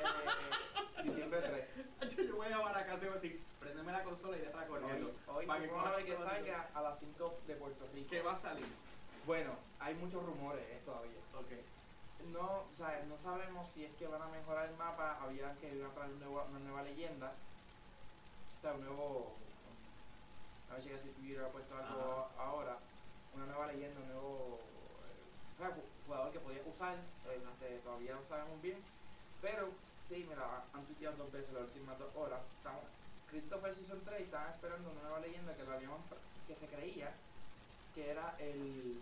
eh, 0.00 1.02
diciembre 1.02 1.42
3. 1.42 2.16
Yo 2.28 2.36
voy 2.36 2.46
a 2.46 2.50
llamar 2.50 2.76
a 2.78 2.86
casa 2.86 3.04
y 3.04 3.08
voy 3.08 3.18
a 3.18 3.20
decir, 3.20 3.46
préndeme 3.58 3.92
la 3.92 4.02
consola 4.02 4.36
y 4.36 4.40
déjala 4.40 4.66
corriendo. 4.66 5.08
Hoy, 5.26 5.36
hoy 5.36 5.46
Para 5.46 5.96
que 5.98 6.04
que 6.06 6.16
salga 6.16 6.70
a 6.72 6.80
las 6.82 6.98
5 6.98 7.42
de 7.46 7.56
Puerto 7.56 7.86
Rico. 7.92 8.08
¿Qué 8.10 8.22
va 8.22 8.32
a 8.32 8.36
salir? 8.36 8.66
Bueno, 9.26 9.58
hay 9.78 9.94
muchos 9.96 10.24
rumores 10.24 10.64
eh, 10.70 10.80
todavía. 10.84 11.20
Ok. 11.34 11.52
No, 12.32 12.64
o 12.72 12.76
sea, 12.76 13.02
no 13.08 13.16
sabemos 13.16 13.68
si 13.68 13.84
es 13.84 13.94
que 13.94 14.06
van 14.06 14.22
a 14.22 14.28
mejorar 14.28 14.68
el 14.68 14.76
mapa, 14.76 15.18
había 15.22 15.54
que 15.56 15.74
iban 15.74 15.90
a 15.90 15.94
traer 15.94 16.12
una 16.12 16.58
nueva 16.60 16.82
leyenda. 16.82 17.32
O 18.58 18.60
sea, 18.60 18.74
un 18.74 18.84
nuevo. 18.84 19.32
A 20.70 20.74
ver 20.74 20.82
si 20.82 21.36
ha 21.36 21.48
puesto 21.48 21.76
algo 21.76 22.28
ahora. 22.38 22.76
Una 23.34 23.46
nueva 23.46 23.66
leyenda, 23.66 24.00
un 24.00 24.08
nuevo 24.08 24.58
eh, 25.58 25.72
jugador 26.06 26.32
que 26.32 26.40
podía 26.40 26.62
usar. 26.66 26.96
eh, 27.62 27.80
todavía 27.82 28.14
no 28.14 28.24
sabemos 28.28 28.60
bien. 28.62 28.78
Pero 29.40 29.70
sí, 30.08 30.26
mira, 30.28 30.64
han 30.72 30.84
tuiteado 30.84 31.16
dos 31.16 31.32
veces 31.32 31.52
las 31.54 31.64
últimas 31.64 31.98
dos 31.98 32.14
horas. 32.14 32.40
Estamos, 32.58 32.84
Christopher 33.30 33.74
Season 33.74 34.00
3 34.04 34.22
estaban 34.22 34.52
esperando 34.52 34.90
una 34.90 35.02
nueva 35.02 35.20
leyenda 35.20 35.54
que, 35.56 35.64
lo 35.64 35.72
habíamos, 35.72 36.00
que 36.46 36.54
se 36.54 36.66
creía 36.66 37.12
que 37.94 38.10
era 38.10 38.34
el, 38.38 39.00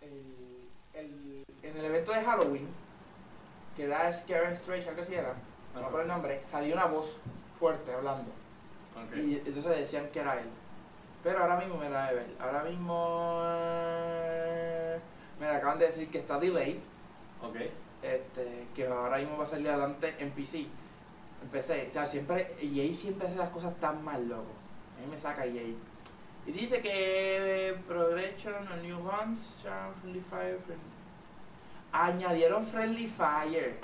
el, 0.00 0.68
el 0.94 1.44
en 1.62 1.76
el 1.76 1.84
evento 1.84 2.12
de 2.12 2.22
Halloween 2.22 2.68
que 3.76 3.86
da 3.86 4.12
Scare 4.12 4.52
Strange, 4.52 4.88
algo 4.88 5.02
así 5.02 5.14
era, 5.14 5.34
no 5.74 5.80
me 5.80 5.86
acuerdo 5.86 6.02
el 6.02 6.08
nombre, 6.08 6.42
salió 6.46 6.74
una 6.74 6.86
voz 6.86 7.18
fuerte 7.58 7.92
hablando 7.92 8.30
Ok. 8.96 9.16
y 9.16 9.34
entonces 9.36 9.76
decían 9.76 10.08
que 10.12 10.20
era 10.20 10.40
él. 10.40 10.48
Pero 11.22 11.40
ahora 11.40 11.56
mismo 11.56 11.76
me 11.76 11.90
la 11.90 12.08
de 12.08 12.14
ver, 12.14 12.26
ahora 12.40 12.64
mismo 12.64 13.40
eh, 13.44 14.98
me 15.40 15.46
acaban 15.46 15.78
de 15.78 15.86
decir 15.86 16.08
que 16.10 16.18
está 16.18 16.38
delayed, 16.38 16.78
Ok. 17.42 17.56
este, 18.02 18.66
que 18.74 18.86
ahora 18.86 19.18
mismo 19.18 19.36
va 19.36 19.44
a 19.44 19.48
salir 19.48 19.68
adelante 19.68 20.14
en 20.18 20.30
PC. 20.30 20.60
En 21.42 21.48
PC, 21.52 21.88
o 21.90 21.92
sea, 21.92 22.06
siempre, 22.06 22.54
EA 22.60 22.92
siempre 22.92 23.26
hace 23.26 23.36
las 23.36 23.50
cosas 23.50 23.74
tan 23.80 24.02
mal, 24.04 24.28
loco. 24.28 24.50
A 24.96 25.00
mí 25.00 25.06
me 25.08 25.16
saca 25.18 25.44
EA. 25.44 25.66
Y 26.48 26.52
dice 26.52 26.80
que 26.80 27.76
Progression, 27.86 28.54
a 28.68 28.76
New 28.76 28.98
Guns, 29.00 29.66
Friendly 30.00 30.20
Fire, 30.30 30.58
friend- 30.66 30.80
añadieron 31.92 32.66
Friendly 32.68 33.06
Fire. 33.06 33.78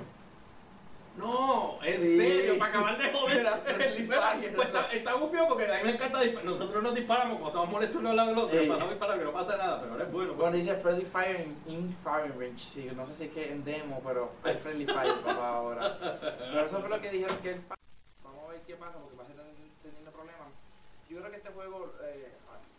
No, 1.18 1.78
en 1.84 2.00
Sí. 2.00 2.16
serio, 2.18 2.58
para 2.58 2.70
acabar 2.72 2.98
de 2.98 3.12
joder. 3.12 3.38
Era 3.40 3.58
friendly 3.58 4.02
Mira, 4.02 4.32
fire. 4.32 4.52
pues 4.56 4.66
está, 4.66 4.90
está 4.90 5.12
gufio 5.12 5.46
porque 5.46 5.66
a 5.72 5.76
mí 5.76 5.84
me 5.84 5.90
encanta 5.92 6.20
disparar. 6.20 6.44
Nosotros 6.46 6.82
nos 6.82 6.94
disparamos 6.94 7.32
cuando 7.34 7.48
estamos 7.50 7.68
molestos 7.70 8.00
uno 8.00 8.10
al 8.10 8.16
lado 8.16 8.28
del 8.30 8.38
otro. 8.38 8.60
Le 8.60 8.66
pasamos 8.68 8.90
disparar 8.90 9.18
que 9.18 9.24
no 9.24 9.32
pasa 9.32 9.56
nada, 9.56 9.80
pero 9.80 9.92
ahora 9.92 10.04
es 10.06 10.12
bueno. 10.12 10.34
Bueno, 10.34 10.56
dice 10.56 10.74
Friendly 10.74 11.04
Fire 11.04 11.40
in, 11.40 11.72
in 11.72 11.96
Firing 12.02 12.40
Range. 12.40 12.58
Sí, 12.64 12.90
no 12.96 13.06
sé 13.06 13.14
si 13.14 13.24
es 13.26 13.30
que 13.32 13.52
en 13.52 13.62
demo, 13.64 14.00
pero 14.04 14.32
hay 14.42 14.56
Friendly 14.56 14.86
Fire 14.86 15.14
papá 15.24 15.48
ahora. 15.56 15.98
Pero 16.00 16.64
eso 16.66 16.80
fue 16.80 16.88
lo 16.88 17.00
que 17.00 17.10
dijeron 17.10 17.36
que 17.42 17.50
el 17.52 17.60
Vamos 18.24 18.48
a 18.48 18.52
ver 18.52 18.60
qué 18.66 18.74
pasa 18.74 18.94
porque 18.98 19.16
va 19.16 19.22
a 19.22 19.26
estar 19.28 19.44
teniendo 19.84 20.10
problemas. 20.10 20.48
Yo 21.08 21.18
creo 21.20 21.30
que 21.30 21.36
este 21.36 21.50
juego, 21.50 21.92
eh, 22.02 22.32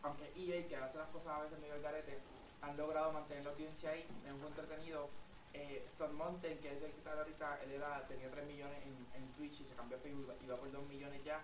aunque 0.05 0.31
EA, 0.37 0.67
que 0.67 0.75
hace 0.77 0.97
las 0.97 1.09
cosas 1.09 1.33
a 1.33 1.41
veces 1.41 1.59
medio 1.59 1.73
al 1.73 1.81
garete, 1.81 2.19
han 2.61 2.77
logrado 2.77 3.11
mantener 3.11 3.43
la 3.43 3.51
audiencia 3.51 3.89
ahí, 3.91 4.05
es 4.25 4.31
un 4.31 4.45
entretenido. 4.45 5.09
Eh, 5.53 5.85
Stone 5.93 6.13
Mountain, 6.13 6.57
que 6.59 6.67
es 6.67 6.83
el 6.83 6.91
que 6.91 6.97
está 6.97 7.13
ahorita, 7.13 7.59
él 7.63 7.71
era, 7.71 8.05
tenía 8.07 8.29
3 8.29 8.45
millones 8.45 8.77
en, 8.83 9.21
en 9.21 9.27
Twitch 9.37 9.61
y 9.61 9.63
se 9.63 9.73
cambió 9.73 9.97
a 9.97 10.01
Facebook 10.01 10.33
y 10.43 10.47
va 10.47 10.57
por 10.57 10.69
2 10.69 10.87
millones 10.87 11.23
ya. 11.23 11.41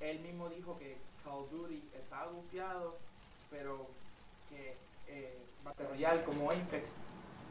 Él 0.00 0.20
mismo 0.20 0.48
dijo 0.48 0.78
que 0.78 0.96
Call 1.24 1.40
of 1.40 1.50
Duty 1.50 1.82
estaba 1.92 2.30
bufiado, 2.30 2.96
pero 3.50 3.86
que 4.48 4.76
eh, 5.08 5.38
Battle 5.64 5.88
Royale 5.88 6.22
como 6.22 6.50
Apex 6.52 6.92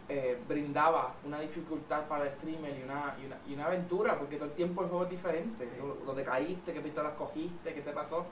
eh, 0.07 0.41
brindaba 0.47 1.13
una 1.25 1.39
dificultad 1.41 2.07
para 2.07 2.25
el 2.25 2.31
streamer 2.31 2.77
y 2.79 2.83
una, 2.83 3.17
y, 3.21 3.25
una, 3.25 3.37
y 3.47 3.53
una 3.53 3.65
aventura, 3.65 4.17
porque 4.17 4.37
todo 4.37 4.45
el 4.45 4.55
tiempo 4.55 4.83
el 4.83 4.89
juego 4.89 5.03
es 5.03 5.09
diferente. 5.09 5.69
Lo, 5.77 6.05
lo 6.05 6.13
de 6.13 6.23
caíste, 6.23 6.73
qué 6.73 6.79
pistolas 6.79 7.13
cogiste, 7.15 7.73
qué 7.73 7.81
te 7.81 7.91
pasó. 7.91 8.25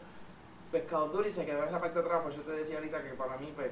Pues 0.71 0.83
Call 0.83 1.01
of 1.03 1.13
Duty 1.13 1.31
se 1.31 1.45
quedó 1.45 1.63
en 1.63 1.69
esa 1.69 1.79
parte 1.81 1.99
de 1.99 2.05
atrás, 2.05 2.21
por 2.21 2.31
eso 2.31 2.41
te 2.41 2.51
decía 2.51 2.75
ahorita 2.77 3.01
que 3.01 3.09
para 3.15 3.37
mí 3.37 3.51
pues, 3.55 3.71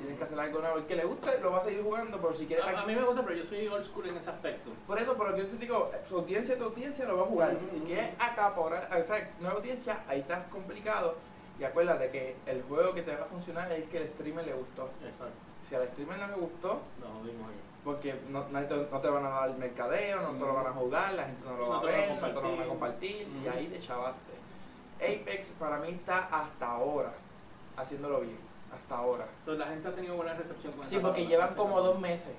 tienes 0.00 0.18
que 0.18 0.24
hacer 0.24 0.40
algo 0.40 0.58
nuevo. 0.60 0.78
El 0.78 0.86
que 0.86 0.96
le 0.96 1.04
guste 1.04 1.38
lo 1.40 1.52
va 1.52 1.58
a 1.58 1.62
seguir 1.62 1.82
jugando, 1.84 2.20
pero 2.20 2.34
si 2.34 2.46
quieres... 2.46 2.64
A, 2.64 2.80
a 2.80 2.84
mí 2.86 2.94
me 2.96 3.02
gusta, 3.04 3.22
pero 3.22 3.36
yo 3.36 3.44
soy 3.44 3.68
old 3.68 3.84
school 3.84 4.08
en 4.08 4.16
ese 4.16 4.30
aspecto. 4.30 4.70
Por 4.86 4.98
eso, 4.98 5.14
pero 5.16 5.36
yo 5.36 5.46
te 5.46 5.56
digo, 5.56 5.92
su 6.04 6.18
audiencia, 6.18 6.58
tu 6.58 6.64
audiencia 6.64 7.04
lo 7.04 7.16
va 7.18 7.22
a 7.22 7.26
jugar. 7.26 7.56
Si 7.72 7.80
quieres 7.80 8.10
acaparar, 8.18 8.88
o 9.00 9.06
sea, 9.06 9.30
nueva 9.38 9.56
audiencia, 9.56 10.02
ahí 10.08 10.18
está 10.20 10.44
complicado. 10.46 11.14
Y 11.60 11.64
acuérdate 11.64 12.10
que 12.10 12.34
el 12.46 12.62
juego 12.62 12.92
que 12.92 13.02
te 13.02 13.14
va 13.14 13.22
a 13.22 13.26
funcionar 13.26 13.70
es 13.70 13.82
el 13.82 13.88
que 13.88 13.98
el 13.98 14.08
streamer 14.08 14.44
le 14.44 14.54
gustó. 14.54 14.88
Exacto. 15.06 15.34
Si 15.68 15.76
al 15.76 15.86
streamer 15.90 16.18
no 16.18 16.26
le 16.26 16.34
gustó, 16.34 16.80
No, 16.98 17.24
dimos 17.24 17.48
ahí. 17.48 17.54
porque 17.84 18.16
no, 18.30 18.48
no 18.48 18.60
te, 18.66 18.76
no 18.90 19.00
te 19.00 19.08
van 19.08 19.24
a 19.26 19.28
dar 19.28 19.50
el 19.50 19.56
mercadeo, 19.58 20.22
no 20.22 20.32
te 20.32 20.40
lo 20.40 20.54
van 20.54 20.66
a 20.66 20.72
jugar, 20.72 21.12
la 21.14 21.24
gente 21.26 21.46
no 21.46 21.56
lo 21.56 21.68
va 21.68 21.78
a 21.78 21.82
ver, 21.84 22.20
no 22.20 22.26
te 22.26 22.32
lo 22.34 22.50
van 22.56 22.60
a 22.62 22.66
compartir. 22.66 23.28
y 23.44 23.46
ahí 23.46 23.68
te 23.68 23.78
chavaste. 23.78 24.32
Apex 25.02 25.48
para 25.58 25.78
mí 25.78 25.88
está 25.90 26.18
hasta 26.30 26.66
ahora 26.66 27.12
haciéndolo 27.76 28.20
bien, 28.20 28.38
hasta 28.74 28.96
ahora. 28.96 29.26
So, 29.44 29.54
la 29.54 29.66
gente 29.66 29.88
ha 29.88 29.92
tenido 29.94 30.16
buena 30.16 30.34
recepción 30.34 30.72
con 30.72 30.84
Sí, 30.84 30.98
porque 31.00 31.26
llevan 31.26 31.54
como 31.54 31.80
dos 31.80 31.98
meses, 31.98 32.34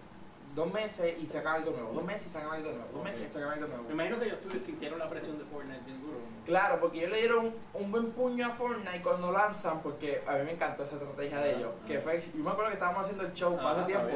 dos 0.55 0.71
meses 0.71 1.15
y 1.21 1.25
sacan 1.25 1.55
algo 1.55 1.71
nuevo, 1.71 1.91
dos 1.93 2.03
meses 2.05 2.27
y 2.27 2.29
sacan 2.29 2.51
algo 2.51 2.69
nuevo, 2.71 2.87
dos 2.93 3.03
meses 3.03 3.27
y 3.29 3.33
sacan 3.33 3.49
algo 3.51 3.67
nuevo. 3.67 3.83
Me 3.83 3.93
imagino 3.93 4.19
que 4.19 4.27
ellos 4.27 4.39
sintieron 4.63 4.99
la 4.99 5.09
presión 5.09 5.37
de 5.39 5.45
Fortnite 5.45 5.81
bien 5.85 6.01
duro. 6.01 6.17
Claro, 6.45 6.79
porque 6.79 6.99
ellos 6.99 7.11
le 7.11 7.17
dieron 7.17 7.53
un 7.73 7.91
buen 7.91 8.11
puño 8.11 8.45
a 8.45 8.51
Fortnite 8.51 9.01
cuando 9.01 9.31
lanzan, 9.31 9.81
porque 9.81 10.23
a 10.27 10.33
mí 10.35 10.43
me 10.45 10.51
encantó 10.53 10.83
esa 10.83 10.95
estrategia 10.95 11.39
de 11.39 11.55
ellos. 11.55 11.71
Que 11.87 11.99
fue, 11.99 12.21
yo 12.21 12.43
me 12.43 12.51
acuerdo 12.51 12.69
que 12.69 12.75
estábamos 12.75 13.01
haciendo 13.01 13.23
el 13.25 13.33
show 13.33 13.57
Ah, 13.59 13.71
hace 13.71 13.83
tiempo. 13.85 14.07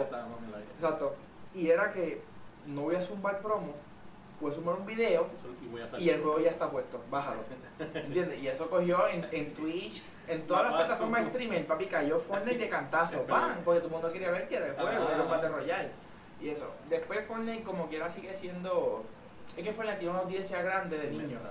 Exacto. 0.76 1.16
Y 1.54 1.70
era 1.70 1.92
que 1.92 2.22
no 2.68 2.82
voy 2.84 2.96
a 2.96 3.02
zumbar 3.02 3.40
promo, 3.42 3.74
a 4.46 4.52
zumbar 4.52 4.76
un 4.76 4.86
video 4.86 5.28
y 5.98 6.04
y 6.04 6.10
el 6.10 6.22
juego 6.22 6.40
ya 6.40 6.52
está 6.52 6.70
puesto. 6.70 7.02
Bájalo. 7.10 7.42
¿Entiendes? 7.80 8.40
Y 8.40 8.48
eso 8.48 8.70
cogió 8.70 9.08
en, 9.08 9.28
en 9.32 9.54
Twitch, 9.54 10.04
en 10.28 10.46
todas 10.46 10.64
las 10.66 10.74
plataformas 10.74 11.22
de 11.22 11.28
streaming. 11.28 11.64
Papi 11.64 11.88
cayó 11.88 12.20
Fortnite 12.20 12.58
de 12.58 12.70
cantazo. 12.70 13.24
¡Pam! 13.28 13.58
Porque 13.66 13.80
todo 13.80 13.88
el 13.88 13.94
mundo 13.94 14.14
quería 14.14 14.32
ver 14.32 14.48
que 14.48 14.58
era 14.58 14.68
el 14.68 14.74
juego, 14.74 14.90
Ajá. 14.90 15.14
era 15.14 15.24
un 15.24 15.30
Battle 15.30 15.50
Royale. 15.50 15.90
Y 16.40 16.50
eso. 16.50 16.72
Después 16.90 17.26
Fortnite 17.26 17.64
como 17.64 17.88
quiera 17.88 18.10
sigue 18.12 18.34
siendo... 18.34 19.04
Es 19.56 19.64
que 19.64 19.74
Fortnite 19.74 19.98
tiene 19.98 20.14
una 20.14 20.24
audiencia 20.24 20.62
grande 20.62 21.00
de 21.00 21.10
niños. 21.10 21.42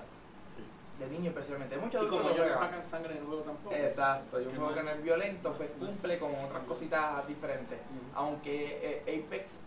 Sí. 0.57 1.05
De 1.05 1.11
niños 1.11 1.35
especialmente. 1.35 1.77
Muchos 1.79 2.07
como 2.07 2.21
adultos 2.21 2.37
lo 2.37 2.45
ellos 2.45 2.61
no 2.61 2.67
sacan 2.67 2.85
sangre 2.87 3.13
en 3.15 3.19
el 3.19 3.25
juego 3.25 3.43
tampoco. 3.43 3.75
Exacto, 3.75 4.41
y 4.41 4.47
un 4.47 4.55
juego 4.55 4.75
que 4.75 4.83
no 4.85 4.91
es 4.91 5.03
violento, 5.03 5.53
pues 5.55 5.71
cumple 5.79 6.19
con 6.21 6.31
otras 6.37 6.63
cositas 6.65 7.27
diferentes. 7.27 7.81
Aunque 8.15 9.03
eh, 9.07 9.25
Apex 9.27 9.59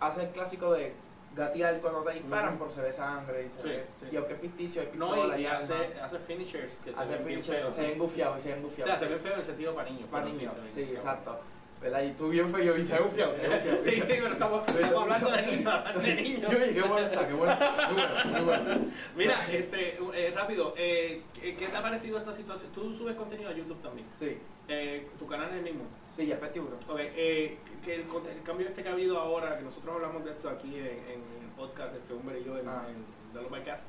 hace 0.00 0.22
el 0.22 0.30
clásico 0.30 0.72
de 0.72 0.94
gatear 1.34 1.80
cuando 1.80 2.02
te 2.02 2.12
disparan, 2.14 2.50
Ujú. 2.54 2.64
por 2.64 2.72
se 2.72 2.80
ve 2.82 2.92
sangre 2.92 3.46
y 3.46 3.50
se 3.56 3.62
Sí, 3.62 3.68
ve. 3.68 3.84
sí. 4.00 4.06
Y 4.12 4.16
aunque 4.16 4.34
es 4.34 4.40
ficticio, 4.40 4.82
hay 4.82 4.88
No, 4.94 5.12
pistola 5.12 5.38
y, 5.38 5.42
y 5.42 5.46
arma. 5.46 5.58
hace, 5.60 6.00
hace 6.02 6.18
finishers 6.18 6.74
que 6.84 6.94
se 6.94 7.00
hace 7.00 7.14
ven 7.16 7.26
bien 7.26 7.42
feos. 7.44 7.74
se 7.74 7.80
ven 7.82 7.98
gufiados 7.98 8.38
y 8.38 8.40
se 8.42 8.48
ven 8.50 8.58
O 8.58 8.62
gufiados. 8.68 8.90
sea, 8.90 8.98
se 8.98 9.14
ven 9.14 9.20
feos 9.22 9.34
en 9.34 9.40
el 9.40 9.46
sentido 9.46 9.74
para 9.74 9.90
niños. 9.90 10.08
Para 10.10 10.24
niños, 10.26 10.52
sí, 10.68 10.84
feos. 10.84 10.96
exacto. 10.98 11.40
¿Verdad? 11.80 12.02
Y 12.04 12.12
tú 12.12 12.28
bien 12.28 12.54
feo 12.54 12.76
y 12.78 12.86
se 12.86 12.98
gufiados. 12.98 13.34
Sí, 13.82 13.90
sí, 14.02 14.02
pero 14.06 14.28
estamos, 14.30 14.68
estamos 14.68 15.02
hablando 15.02 15.30
de 15.32 15.42
niños, 15.42 15.66
hablando 15.74 16.00
de 16.02 16.14
niños. 16.22 16.40
Yo 16.52 16.58
dije, 16.60 16.74
qué 16.74 16.80
bueno 16.82 16.98
está, 17.06 17.26
qué 17.26 17.34
bueno. 17.34 17.56
Muy 17.90 17.94
bueno, 18.02 18.24
muy 18.26 18.40
bueno. 18.42 18.80
Mira, 19.16 19.46
este, 19.52 19.98
eh, 20.14 20.32
rápido, 20.32 20.74
eh, 20.76 21.22
¿qué 21.34 21.56
qué 21.56 21.66
te 21.66 21.76
ha 21.76 21.82
parecido 21.82 22.18
esta 22.18 22.32
situación? 22.32 22.70
Tú 22.72 22.94
subes 22.94 23.16
contenido 23.16 23.50
a 23.50 23.52
YouTube 23.52 23.80
también. 23.82 24.06
Sí, 24.18 24.38
Eh, 24.68 25.08
tu 25.18 25.26
canal 25.26 25.48
es 25.50 25.56
el 25.56 25.62
mismo. 25.62 25.82
Sí, 26.16 26.26
ya 26.26 26.36
tiburón. 26.52 26.78
Ok, 26.88 26.98
eh, 27.00 27.58
que 27.84 27.94
el, 27.96 28.00
el 28.02 28.42
cambio 28.44 28.68
este 28.68 28.82
que 28.82 28.88
ha 28.88 28.92
habido 28.92 29.18
ahora, 29.18 29.56
que 29.58 29.64
nosotros 29.64 29.94
hablamos 29.96 30.24
de 30.24 30.30
esto 30.32 30.48
aquí 30.48 30.76
en, 30.76 30.86
en 30.86 31.20
el 31.42 31.50
podcast, 31.56 31.94
este 31.96 32.12
hombre 32.12 32.40
y 32.40 32.44
yo, 32.44 32.58
en, 32.58 32.68
Ah. 32.68 32.86
en 32.88 33.64
Cast, 33.64 33.84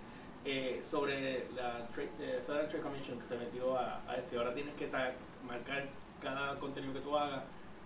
eh, 0.45 0.81
sobre 0.83 1.47
la 1.55 1.87
Trade- 1.89 2.09
eh, 2.19 2.41
Federal 2.45 2.67
Trade 2.69 2.83
Commission 2.83 3.19
que 3.19 3.25
se 3.25 3.37
metió 3.37 3.77
a, 3.77 4.01
a 4.07 4.15
esto. 4.15 4.35
Y 4.35 4.37
ahora 4.37 4.53
tienes 4.53 4.73
que 4.75 4.89
marcar 5.47 5.85
cada 6.21 6.57
contenido 6.59 6.93
que 6.93 6.99
tú 7.01 7.17
hagas, 7.17 7.43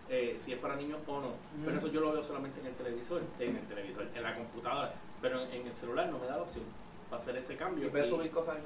eh, 0.09 0.35
si 0.38 0.53
es 0.53 0.59
para 0.59 0.75
niños 0.75 0.99
o 1.07 1.19
no. 1.19 1.31
Pero 1.65 1.77
Ujú. 1.77 1.88
eso 1.88 1.93
yo 1.93 2.01
lo 2.01 2.11
veo 2.13 2.23
solamente 2.23 2.59
en 2.61 2.67
el 2.67 2.73
televisor, 2.75 3.21
en 3.39 3.55
el 3.57 3.63
televisor, 3.67 4.07
en 4.13 4.23
la 4.23 4.35
computadora. 4.35 4.93
Pero 5.21 5.41
en, 5.41 5.51
en 5.51 5.67
el 5.67 5.75
celular 5.75 6.09
no 6.09 6.19
me 6.19 6.27
da 6.27 6.38
la 6.38 6.43
opción 6.43 6.63
para 7.09 7.21
hacer 7.21 7.35
ese 7.38 7.55
cambio. 7.57 7.88
Y 7.88 7.89
puedes 7.89 8.07
subir 8.07 8.29
cosas. 8.31 8.57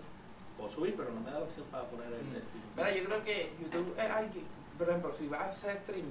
Puedo 0.57 0.69
subir, 0.69 0.93
pero 0.95 1.11
no 1.11 1.21
me 1.21 1.31
da 1.31 1.39
la 1.39 1.45
opción 1.45 1.65
para 1.71 1.85
poner 1.85 2.07
el, 2.07 2.13
Mm. 2.23 2.35
el. 2.35 2.43
Mira, 2.75 2.91
yo 2.95 3.05
creo 3.05 3.23
que 3.23 3.51
YouTube 3.61 3.95
es 3.97 4.09
alguien, 4.11 4.43
por 4.81 4.89
ejemplo, 4.89 5.13
si 5.13 5.27
vas 5.27 5.41
a 5.41 5.51
hacer 5.51 5.77
stream, 5.77 6.07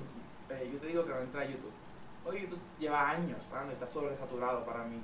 eh, 0.48 0.70
yo 0.72 0.78
te 0.78 0.86
digo 0.86 1.04
que 1.04 1.10
no 1.10 1.18
entra 1.18 1.40
a 1.40 1.44
YouTube. 1.44 1.72
Hoy 2.24 2.42
YouTube 2.42 2.60
lleva 2.78 3.10
años, 3.10 3.38
y 3.68 3.72
está 3.72 3.84
sobresaturado 3.84 4.64
para 4.64 4.84
mí. 4.84 5.00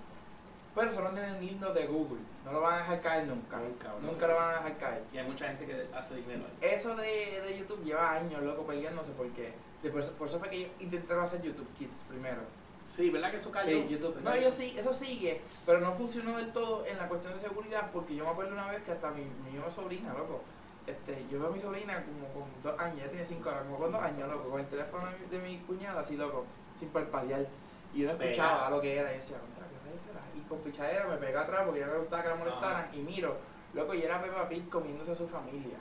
Pero 0.73 0.93
solo 0.93 1.11
tienen 1.11 1.41
lindo 1.45 1.75
de 1.75 1.85
Google, 1.87 2.21
no 2.45 2.53
lo 2.53 2.61
van 2.61 2.75
a 2.75 2.79
dejar 2.79 3.01
caer 3.01 3.27
nunca. 3.27 3.57
Nunca, 3.57 3.89
Nunca, 3.89 4.07
nunca. 4.07 4.27
lo 4.29 4.37
van 4.37 4.51
a 4.51 4.57
dejar 4.59 4.77
caer. 4.79 5.03
Y 5.12 5.19
hay 5.19 5.27
mucha 5.27 5.49
gente 5.49 5.67
que 5.67 5.89
hace 5.97 6.14
dinero 6.14 6.45
ahí. 6.45 6.71
Eso 6.75 6.95
de, 6.95 7.41
de 7.45 7.59
YouTube 7.59 7.83
lleva 7.83 8.12
años, 8.12 8.41
loco, 8.41 8.64
peleándose 8.64 9.11
porque. 9.17 9.53
de 9.83 9.91
por, 9.91 10.01
eso, 10.01 10.12
por 10.12 10.29
eso 10.29 10.39
fue 10.39 10.49
que 10.49 10.57
ellos 10.59 10.71
intentaron 10.79 11.25
hacer 11.25 11.43
YouTube 11.43 11.69
Kids 11.77 11.99
primero. 12.09 12.43
Sí, 12.87 13.11
¿verdad 13.11 13.33
que 13.33 13.39
eso 13.39 13.51
cayó? 13.51 13.83
Sí, 13.83 13.89
YouTube. 13.89 14.21
No, 14.23 14.37
yo 14.37 14.49
sí, 14.49 14.77
eso 14.79 14.93
sigue, 14.93 15.41
pero 15.64 15.81
no 15.81 15.93
funcionó 15.95 16.37
del 16.37 16.53
todo 16.53 16.87
en 16.87 16.99
la 16.99 17.09
cuestión 17.09 17.33
de 17.33 17.41
seguridad 17.41 17.91
porque 17.93 18.14
yo 18.14 18.25
me 18.27 18.31
acuerdo 18.31 18.53
una 18.53 18.71
vez 18.71 18.85
que 18.85 18.93
hasta 18.93 19.11
mi, 19.11 19.23
mi 19.23 19.59
sobrina, 19.75 20.14
loco. 20.14 20.43
Este, 20.87 21.26
yo 21.30 21.41
veo 21.41 21.49
a 21.49 21.53
mi 21.53 21.61
sobrina 21.61 22.05
como 22.05 22.28
con 22.32 22.51
dos 22.62 22.78
años, 22.80 22.99
ella 23.01 23.11
tiene 23.11 23.24
cinco 23.24 23.51
años, 23.51 23.62
como 23.64 23.78
con 23.78 23.93
dos 23.93 24.03
años, 24.03 24.28
loco, 24.30 24.51
con 24.51 24.61
el 24.61 24.66
teléfono 24.66 25.05
de 25.07 25.18
mi, 25.18 25.26
de 25.26 25.39
mi 25.39 25.59
cuñada, 25.66 26.01
así, 26.01 26.16
loco, 26.16 26.45
sin 26.78 26.89
parpadear. 26.91 27.45
Y 27.93 28.01
yo 28.03 28.07
no 28.12 28.12
escuchaba 28.22 28.70
lo 28.70 28.80
que 28.80 28.97
era 28.97 29.12
y 29.12 29.16
decía, 29.16 29.39
"Contra, 29.39 29.64
¿qué 29.66 29.99
será 29.99 30.20
y 30.37 30.41
con 30.49 30.59
pichadera 30.59 31.07
me 31.09 31.16
pegué 31.16 31.37
atrás 31.37 31.62
porque 31.64 31.80
ya 31.80 31.87
me 31.87 31.99
gustaba 31.99 32.22
que 32.22 32.28
la 32.28 32.34
molestaran 32.37 32.89
y 32.93 32.99
miro, 32.99 33.37
loco, 33.74 33.95
y 33.95 34.03
era 34.03 34.22
Peppa 34.22 34.49
Pig 34.49 34.68
comiéndose 34.68 35.12
a 35.12 35.16
su 35.16 35.26
familia. 35.26 35.76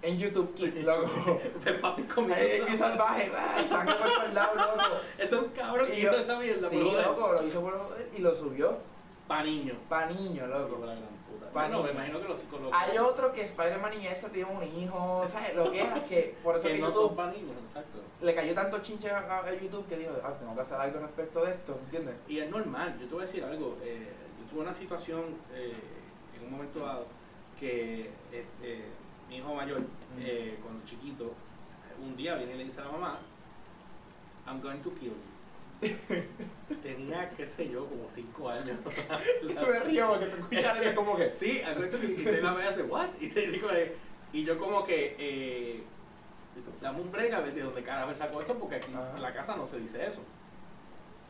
En 0.00 0.18
YouTube 0.18 0.52
Kids, 0.54 0.82
loco. 0.84 1.40
Peppa 1.62 1.94
Pig 1.94 2.12
comiendo. 2.12 2.66
qué 2.66 2.76
salvaje, 2.78 3.30
sangre 3.68 3.94
por 3.94 4.32
loco. 4.34 4.96
Ese 5.18 5.36
es 5.36 5.40
un 5.40 5.48
cabrón 5.50 5.86
que 5.86 6.00
hizo 6.00 6.12
yo- 6.12 6.18
esa 6.18 6.38
mierda, 6.40 6.68
Sí, 6.68 6.80
loco, 7.04 7.32
lo 7.34 7.46
hizo 7.46 7.60
por 7.60 7.96
y 8.12 8.18
lo 8.20 8.34
subió. 8.34 8.78
Pa' 9.28 9.44
niño. 9.44 9.74
Pa' 9.88 10.06
niño, 10.06 10.46
Loco, 10.48 10.78
loco. 10.84 10.90
La 11.54 11.68
gran 11.68 11.68
puta. 11.68 11.68
Pa' 11.68 11.68
Bueno, 11.68 11.76
niño. 11.76 11.84
me 11.84 11.90
imagino 11.92 12.20
que 12.20 12.28
los 12.28 12.38
psicólogos. 12.38 12.74
Hay 12.74 12.98
otro 12.98 13.32
que 13.32 13.42
Spider-Man 13.42 13.92
y 14.00 14.06
esta 14.06 14.28
tiene 14.28 14.50
un 14.50 14.62
hijo, 14.64 15.26
¿sabes? 15.28 15.54
Lo 15.54 15.70
que 15.70 15.80
era 15.82 16.04
que 16.06 16.36
por 16.42 16.56
eso 16.56 16.66
que 16.68 16.74
que 16.74 16.80
no 16.80 16.86
YouTube 16.88 17.16
son 17.16 17.30
exacto. 17.64 17.98
le 18.20 18.34
cayó 18.34 18.54
tanto 18.54 18.78
chinche 18.80 19.10
a, 19.10 19.18
a- 19.18 19.46
a 19.46 19.54
YouTube 19.54 19.86
que 19.88 19.96
dijo, 19.98 20.12
ah, 20.24 20.32
tengo 20.38 20.54
que 20.54 20.60
hacer 20.60 20.80
algo 20.80 21.00
respecto 21.00 21.44
de 21.44 21.50
esto, 21.52 21.78
¿entiendes? 21.84 22.14
Y 22.28 22.38
es 22.38 22.50
normal, 22.50 22.96
yo 23.00 23.06
te 23.06 23.14
voy 23.14 23.22
a 23.22 23.26
decir 23.26 23.44
algo. 23.44 23.76
eh, 23.82 24.08
yo 24.40 24.50
tuve 24.50 24.60
una 24.62 24.74
situación 24.74 25.24
eh, 25.54 25.72
en 26.38 26.44
un 26.46 26.52
momento 26.52 26.80
dado 26.80 27.06
que 27.60 28.10
este, 28.32 28.84
mi 29.28 29.36
hijo 29.36 29.54
mayor, 29.54 29.80
eh, 30.18 30.58
cuando 30.62 30.84
chiquito, 30.84 31.32
un 32.02 32.16
día 32.16 32.34
viene 32.36 32.54
y 32.54 32.58
le 32.58 32.64
dice 32.64 32.80
a 32.80 32.84
la 32.84 32.90
mamá, 32.92 33.12
I'm 34.46 34.60
going 34.60 34.78
to 34.80 34.90
kill 34.94 35.10
you. 35.10 35.31
Tenía, 36.82 37.30
qué 37.36 37.46
sé 37.46 37.68
yo, 37.68 37.86
como 37.86 38.08
5 38.08 38.48
años. 38.48 38.76
me 39.42 39.78
río 39.80 40.08
porque 40.08 40.26
te 40.26 40.36
escuchas 40.36 40.80
eso 40.80 40.94
como 40.94 41.16
que... 41.16 41.28
Sí, 41.28 41.60
I'm 41.64 41.74
going 41.76 41.90
to 41.90 41.98
kill 41.98 42.10
you. 42.16 42.20
Y 42.20 42.24
te 42.24 42.42
la 42.42 42.52
ve 42.54 42.64
hace, 42.64 42.82
what? 42.82 43.08
Y, 43.20 43.28
te 43.28 43.48
digo, 43.48 43.68
y 44.32 44.44
yo 44.44 44.58
como 44.58 44.84
que, 44.84 45.16
eh, 45.18 45.82
dame 46.80 47.00
un 47.00 47.10
break 47.12 47.32
a 47.32 47.40
ver 47.40 47.54
de 47.54 47.62
dónde 47.62 47.82
carajo 47.82 48.10
él 48.10 48.16
sacó 48.16 48.40
eso, 48.40 48.54
porque 48.58 48.76
aquí 48.76 48.92
Ajá. 48.92 49.12
en 49.16 49.22
la 49.22 49.32
casa 49.32 49.56
no 49.56 49.66
se 49.66 49.78
dice 49.78 50.06
eso. 50.06 50.20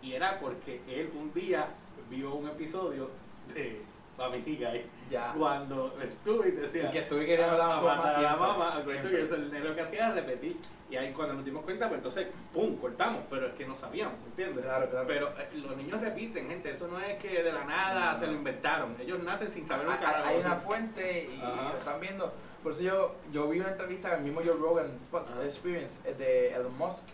Y 0.03 0.13
era 0.15 0.39
porque 0.41 0.81
él 0.89 1.11
un 1.19 1.33
día 1.33 1.69
vio 2.11 2.35
un 2.35 2.49
episodio 2.49 3.11
de 3.55 3.83
Family 4.17 4.57
Guy 4.57 4.85
Ya. 5.11 5.33
cuando 5.37 5.95
Stewie 6.09 6.53
decía 6.53 6.89
Y 6.89 6.93
que 6.93 7.03
Stewie 7.03 7.27
quería 7.27 7.51
hablar 7.53 7.73
a 7.73 7.77
mamá 7.77 7.97
matar 7.97 8.15
a 8.17 8.21
la 8.23 8.29
siempre. 8.29 8.47
mamá, 8.49 8.79
o 8.79 8.83
sea, 8.83 8.93
Siempre. 8.93 9.23
eso, 9.23 9.35
él 9.37 9.65
lo 9.65 9.75
que 9.75 9.81
hacía 9.81 10.07
era 10.07 10.15
repetir. 10.15 10.57
Y 10.93 10.97
ahí 10.99 11.11
cuando 11.15 11.33
nos 11.33 11.45
dimos 11.47 11.65
cuenta, 11.65 11.89
pues 11.89 12.01
entonces, 12.01 12.27
pum, 12.53 12.77
cortamos, 12.77 13.23
pero 13.31 13.47
es 13.47 13.55
que 13.55 13.65
no 13.67 13.75
sabíamos, 13.75 14.17
¿entiendes? 14.27 14.63
Claro, 14.63 14.91
claro. 14.91 15.07
Pero 15.07 15.29
eh, 15.39 15.49
los 15.55 15.75
niños 15.75 15.99
repiten, 16.03 16.49
gente, 16.51 16.71
eso 16.71 16.87
no 16.87 17.01
es 17.01 17.19
que 17.19 17.43
de 17.43 17.51
la 17.51 17.65
nada 17.65 18.13
No, 18.13 18.19
se 18.21 18.27
lo 18.27 18.35
inventaron, 18.35 18.95
ellos 19.01 19.23
nacen 19.23 19.51
sin 19.51 19.67
saber 19.67 19.89
un 19.89 19.97
carajo. 19.97 20.29
Hay 20.29 20.37
una 20.41 20.57
fuente 20.57 21.31
y 21.35 21.41
Ajá. 21.41 21.71
lo 21.73 21.79
están 21.79 21.99
viendo. 21.99 22.31
Por 22.63 22.73
eso 22.73 22.83
yo, 22.83 23.15
yo 23.33 23.49
vi 23.49 23.61
una 23.61 23.71
entrevista 23.71 24.11
del 24.15 24.21
mismo 24.23 24.43
Joe 24.45 24.53
Rogan 24.53 24.99
Ajá. 25.15 25.43
Experience 25.47 25.99
eh, 26.05 26.13
de 26.13 26.55
Elon 26.55 26.77
Musk. 26.77 27.05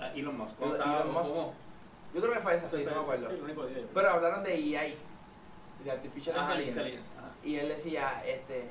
Ah, 0.00 0.10
Elon 0.14 0.38
Musk, 0.38 0.58
Elon- 0.62 1.12
Musk. 1.12 1.28
como- 1.30 1.54
Yo 2.14 2.22
creo 2.22 2.32
que 2.32 2.40
fue 2.40 2.54
esa, 2.54 2.70
sí, 2.70 2.82
no 2.82 2.92
me 2.92 3.00
acuerdo. 3.02 3.28
sí, 3.28 3.36
lo 3.36 3.44
único 3.44 3.66
día. 3.66 3.84
Pero 3.92 4.08
hablaron 4.10 4.42
de 4.42 4.54
EI, 4.54 4.96
de 5.84 5.90
Artificial 5.90 6.34
Ajá, 6.38 6.52
Intelligence. 6.54 6.80
intelligence. 6.80 7.10
Y 7.44 7.56
él 7.56 7.68
decía, 7.68 8.22
este, 8.26 8.64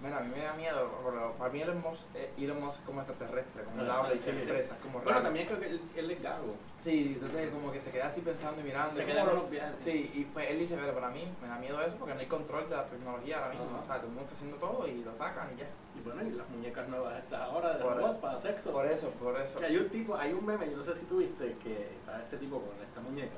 bueno, 0.00 0.16
a 0.16 0.20
mí 0.20 0.32
me 0.34 0.42
da 0.42 0.54
miedo, 0.54 1.34
para 1.38 1.52
mí 1.52 1.60
Elon 1.60 1.80
Musk, 1.82 2.02
Elon 2.38 2.60
Musk 2.60 2.84
como 2.84 3.02
extraterrestre, 3.02 3.64
como 3.64 3.82
él 3.82 3.90
habla 3.90 4.14
y 4.14 4.18
se 4.18 4.30
expresa, 4.30 4.76
como 4.82 4.98
Pero 5.00 5.10
raro. 5.10 5.22
también 5.24 5.46
creo 5.46 5.60
que 5.60 5.66
él, 5.66 5.82
él 5.94 6.10
es 6.10 6.22
gago. 6.22 6.54
Sí, 6.78 7.12
entonces 7.14 7.50
como 7.50 7.70
que 7.70 7.80
se 7.80 7.90
queda 7.90 8.06
así 8.06 8.22
pensando 8.22 8.60
y 8.60 8.64
mirando. 8.64 8.96
Se 8.96 9.04
queda 9.04 9.26
con 9.26 9.34
los 9.36 9.50
viajes. 9.50 9.76
Sí, 9.84 10.10
y 10.14 10.24
pues 10.24 10.50
él 10.50 10.58
dice, 10.58 10.76
pero 10.80 10.94
para 10.94 11.10
mí 11.10 11.30
me 11.42 11.48
da 11.48 11.58
miedo 11.58 11.80
eso 11.82 11.96
porque 11.96 12.14
no 12.14 12.20
hay 12.20 12.26
control 12.26 12.68
de 12.70 12.76
la 12.76 12.86
tecnología 12.86 13.38
ahora 13.38 13.50
mismo. 13.50 13.80
O 13.82 13.86
sea, 13.86 13.96
todo 13.96 14.06
el 14.06 14.12
mundo 14.12 14.22
está 14.22 14.34
haciendo 14.34 14.56
todo 14.56 14.88
y 14.88 15.04
lo 15.04 15.14
sacan 15.16 15.48
y 15.54 15.60
ya. 15.60 15.66
Y 15.98 16.00
bueno, 16.02 16.22
y 16.22 16.30
las 16.30 16.48
muñecas 16.48 16.88
nuevas 16.88 17.14
a 17.14 17.18
esta 17.18 17.48
hora 17.48 17.76
de 17.76 17.82
robot 17.82 18.20
para 18.20 18.38
sexo. 18.38 18.72
Por 18.72 18.86
eso, 18.86 19.10
por 19.10 19.38
eso. 19.38 19.58
Que 19.58 19.66
hay 19.66 19.76
un 19.76 19.88
tipo, 19.90 20.16
hay 20.16 20.32
un 20.32 20.46
meme, 20.46 20.70
yo 20.70 20.78
no 20.78 20.82
sé 20.82 20.94
si 20.96 21.04
tuviste, 21.04 21.56
que 21.62 21.90
está 21.96 22.22
este 22.22 22.38
tipo 22.38 22.60
con 22.60 22.80
esta 22.82 23.00
muñeca 23.00 23.36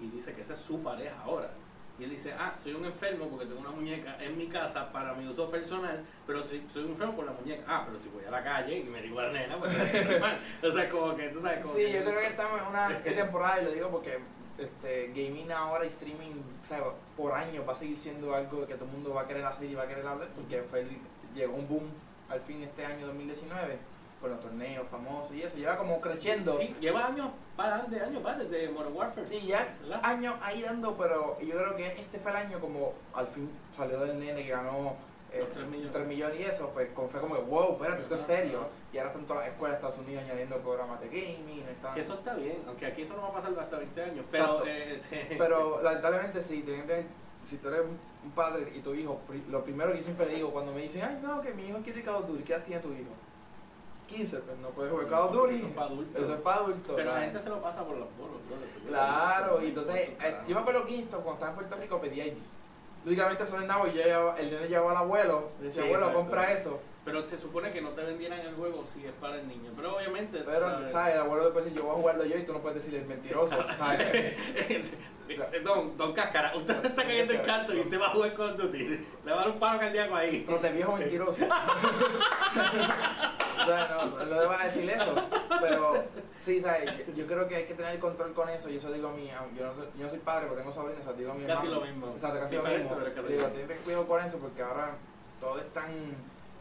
y 0.00 0.10
dice 0.10 0.32
que 0.34 0.42
esa 0.42 0.52
es 0.52 0.60
su 0.60 0.80
pareja 0.80 1.16
ahora. 1.24 1.50
Y 1.98 2.04
él 2.04 2.10
dice, 2.10 2.32
ah, 2.36 2.54
soy 2.60 2.74
un 2.74 2.84
enfermo 2.84 3.28
porque 3.28 3.46
tengo 3.46 3.60
una 3.60 3.70
muñeca 3.70 4.16
en 4.20 4.36
mi 4.36 4.48
casa 4.48 4.90
para 4.92 5.14
mi 5.14 5.28
uso 5.28 5.48
personal, 5.48 6.04
pero 6.26 6.42
si, 6.42 6.66
soy 6.72 6.84
un 6.84 6.90
enfermo 6.90 7.14
por 7.14 7.24
la 7.26 7.32
muñeca. 7.32 7.62
Ah, 7.68 7.84
pero 7.86 8.00
si 8.02 8.08
voy 8.08 8.24
a 8.24 8.30
la 8.32 8.42
calle 8.42 8.78
y 8.80 8.84
me 8.84 9.00
digo 9.00 9.20
a 9.20 9.24
la 9.28 9.32
nena, 9.32 9.58
pues. 9.58 9.72
O 10.64 10.72
sea, 10.72 10.88
como 10.90 11.14
que 11.16 11.28
tú 11.28 11.40
sabes, 11.40 11.60
como 11.62 11.74
Sí, 11.74 11.82
que- 11.82 11.92
yo 11.92 12.04
creo 12.04 12.20
que 12.20 12.26
estamos 12.26 12.60
en 12.60 12.66
una 12.66 13.00
¿qué 13.02 13.10
temporada, 13.22 13.62
y 13.62 13.64
lo 13.66 13.70
digo 13.70 13.90
porque 13.90 14.18
este, 14.58 15.08
gaming 15.08 15.52
ahora 15.52 15.84
y 15.84 15.88
streaming, 15.88 16.32
o 16.64 16.66
sea, 16.66 16.82
por 17.16 17.32
años 17.32 17.66
va 17.68 17.72
a 17.72 17.76
seguir 17.76 17.96
siendo 17.96 18.34
algo 18.34 18.66
que 18.66 18.74
todo 18.74 18.86
el 18.86 18.90
mundo 18.92 19.14
va 19.14 19.22
a 19.22 19.28
querer 19.28 19.44
hacer 19.44 19.70
y 19.70 19.74
va 19.74 19.84
a 19.84 19.88
querer 19.88 20.06
hablar, 20.06 20.28
porque 20.34 20.62
fue 20.68 20.84
llegó 21.34 21.54
un 21.54 21.68
boom 21.68 21.90
al 22.28 22.40
fin 22.40 22.62
este 22.62 22.84
año 22.86 23.06
2019 23.06 23.78
con 24.24 24.30
los 24.32 24.40
torneos 24.40 24.86
famosos 24.88 25.34
y 25.34 25.42
eso, 25.42 25.58
lleva 25.58 25.76
como 25.76 26.00
creciendo. 26.00 26.56
Sí, 26.58 26.74
lleva 26.80 27.04
años, 27.08 27.28
para 27.56 27.82
de 27.82 28.00
años, 28.00 28.24
va 28.24 28.34
desde 28.34 28.70
Modern 28.70 28.96
Warfare. 28.96 29.26
Sí, 29.26 29.44
ya 29.46 29.76
¿verdad? 29.82 30.00
años 30.02 30.34
ahí 30.40 30.62
dando, 30.62 30.96
pero 30.96 31.38
yo 31.42 31.54
creo 31.58 31.76
que 31.76 31.88
este 32.00 32.18
fue 32.18 32.30
el 32.30 32.38
año 32.38 32.58
como 32.58 32.94
al 33.12 33.26
fin 33.28 33.50
salió 33.76 34.00
del 34.00 34.18
nene 34.18 34.42
que 34.42 34.48
ganó 34.50 34.94
eh, 35.30 35.40
Los 35.40 35.50
tres 35.50 35.66
millones. 35.66 35.92
3 35.92 36.06
millones 36.06 36.40
y 36.40 36.42
eso, 36.44 36.70
pues 36.72 36.88
fue 36.94 37.20
como 37.20 37.34
que 37.34 37.42
wow, 37.42 37.72
espérate, 37.72 38.02
esto 38.02 38.14
es 38.14 38.22
serio. 38.22 38.60
Y 38.94 38.96
ahora 38.98 39.10
están 39.10 39.26
todas 39.26 39.42
las 39.44 39.52
escuelas 39.52 39.78
de 39.82 39.86
Estados 39.88 40.06
Unidos 40.06 40.24
añadiendo 40.24 40.56
programas 40.58 41.00
de 41.00 41.08
gaming, 41.08 41.64
están- 41.70 41.94
Que 41.94 42.00
eso 42.00 42.14
está 42.14 42.34
bien, 42.34 42.62
aunque 42.66 42.86
aquí 42.86 43.02
eso 43.02 43.14
no 43.16 43.22
va 43.22 43.28
a 43.28 43.32
pasar 43.32 43.58
hasta 43.58 43.76
20 43.78 44.02
años. 44.04 44.24
Pero, 44.30 44.62
eh, 44.64 45.00
Pero 45.38 45.82
lamentablemente 45.82 46.42
sí, 46.42 46.62
que- 46.62 47.04
si 47.46 47.58
tú 47.58 47.68
eres 47.68 47.82
un 48.24 48.30
padre 48.30 48.72
y 48.74 48.78
tu 48.80 48.94
hijo, 48.94 49.20
lo 49.50 49.62
primero 49.62 49.90
que 49.92 49.98
yo 49.98 50.04
siempre 50.04 50.26
digo 50.28 50.50
cuando 50.50 50.72
me 50.72 50.80
dicen, 50.80 51.02
ay 51.04 51.18
no, 51.22 51.42
que 51.42 51.52
mi 51.52 51.66
hijo 51.68 51.78
quiere 51.84 52.02
Call 52.02 52.14
of 52.14 52.26
Duty, 52.28 52.42
¿qué 52.42 52.54
edad 52.54 52.62
tiene 52.64 52.80
tu 52.80 52.88
hijo? 52.92 53.10
15, 54.06 54.38
pues 54.38 54.58
no 54.58 54.68
puedes 54.70 54.92
jugar 54.92 55.08
Call 55.08 55.22
of 55.22 55.32
Duty. 55.32 55.54
Eso 55.56 55.66
es 55.66 55.72
para 55.72 55.86
adultos. 55.86 56.22
Eso 56.22 56.34
es 56.34 56.40
para 56.40 56.56
adultos. 56.56 56.92
Pero 56.96 57.14
la 57.14 57.20
gente 57.20 57.40
se 57.40 57.48
lo 57.48 57.62
pasa 57.62 57.84
por 57.84 57.96
los 57.96 58.08
bolos. 58.16 58.36
Claro, 58.86 59.62
y 59.62 59.68
entonces, 59.68 59.96
eh, 59.96 60.36
yo 60.46 60.54
me 60.54 60.60
acuerdo 60.60 60.84
que 60.84 61.04
cuando 61.04 61.32
estaba 61.32 61.50
en 61.50 61.56
Puerto 61.56 61.76
Rico 61.76 62.00
pedía 62.00 62.26
ID. 62.26 62.36
Lógicamente 63.04 63.44
eso 63.44 63.60
nada, 63.60 63.86
y 63.88 63.96
yo 63.96 64.34
el 64.36 64.50
nene 64.50 64.68
llevaba 64.68 64.92
al 64.92 64.96
abuelo, 64.98 65.50
decía, 65.60 65.82
abuelo, 65.84 66.12
compra 66.14 66.52
eso. 66.52 66.80
Pero 67.04 67.28
se 67.28 67.36
supone 67.36 67.70
que 67.70 67.82
no 67.82 67.90
te 67.90 68.02
vendieran 68.02 68.40
el 68.40 68.54
juego 68.54 68.84
si 68.86 69.04
es 69.04 69.12
para 69.12 69.36
el 69.38 69.46
niño. 69.46 69.72
Pero 69.76 69.96
obviamente, 69.96 70.38
Pero, 70.44 70.60
sabes, 70.60 70.92
¿sabes? 70.92 71.14
El 71.14 71.20
abuelo 71.20 71.44
después 71.44 71.66
dice, 71.66 71.76
yo 71.76 71.84
voy 71.84 71.92
a 71.92 71.96
jugarlo 71.96 72.24
yo 72.24 72.38
y 72.38 72.44
tú 72.44 72.52
no 72.54 72.60
puedes 72.60 72.78
decirle 72.78 73.00
es 73.00 73.06
mentiroso, 73.06 73.56
¿sabes? 73.76 74.38
don, 75.64 75.96
don 75.98 76.12
Cáscara, 76.14 76.56
usted 76.56 76.80
se 76.80 76.86
está 76.88 77.02
cayendo 77.02 77.34
en 77.34 77.42
canto 77.42 77.74
y 77.74 77.80
usted 77.80 78.00
va 78.00 78.06
a 78.06 78.10
jugar 78.10 78.34
con 78.34 78.56
Duty. 78.56 78.78
Le 79.24 79.30
va 79.30 79.32
a 79.32 79.40
dar 79.40 79.50
un 79.50 79.58
paro 79.58 79.78
cardíaco 79.80 80.14
ahí. 80.16 80.44
Pero 80.46 80.58
de 80.58 80.72
viejo 80.72 80.96
mentiroso. 80.96 81.44
O 83.54 83.66
sea, 83.66 83.88
no, 83.88 84.24
no 84.24 84.40
le 84.40 84.46
vas 84.46 84.60
a 84.62 84.64
decir 84.66 84.88
eso. 84.90 85.14
Pero 85.60 86.04
sí, 86.38 86.60
¿sabes? 86.60 86.92
Yo, 87.14 87.26
creo 87.26 87.46
que 87.46 87.56
hay 87.56 87.64
que 87.66 87.74
tener 87.74 87.98
control 87.98 88.32
con 88.32 88.48
eso. 88.48 88.70
Y 88.70 88.76
eso 88.76 88.90
digo 88.92 89.08
a 89.08 89.12
mi. 89.12 89.28
Yo 89.28 89.66
no 89.66 89.74
yo 89.96 90.04
no 90.04 90.08
soy 90.08 90.18
padre 90.18 90.46
porque 90.46 90.62
tengo 90.62 90.72
sobrinos, 90.74 91.02
o 91.02 91.04
sea, 91.04 91.12
digo 91.12 91.32
a 91.32 91.34
mi 91.34 91.44
Casi 91.44 91.66
hermano. 91.66 91.80
lo 91.80 91.86
mismo. 91.86 92.12
Exacto, 92.14 92.40
casi 92.40 92.56
lo 92.56 92.62
mismo. 92.62 92.96
pero 92.98 93.14
casi 93.14 93.32
Digo, 93.32 93.46
ten 93.48 93.78
cuidado 93.84 94.08
con 94.08 94.24
eso 94.24 94.38
porque 94.38 94.62
ahora 94.62 94.96
todo 95.40 95.58
es 95.58 95.72
tan 95.72 95.84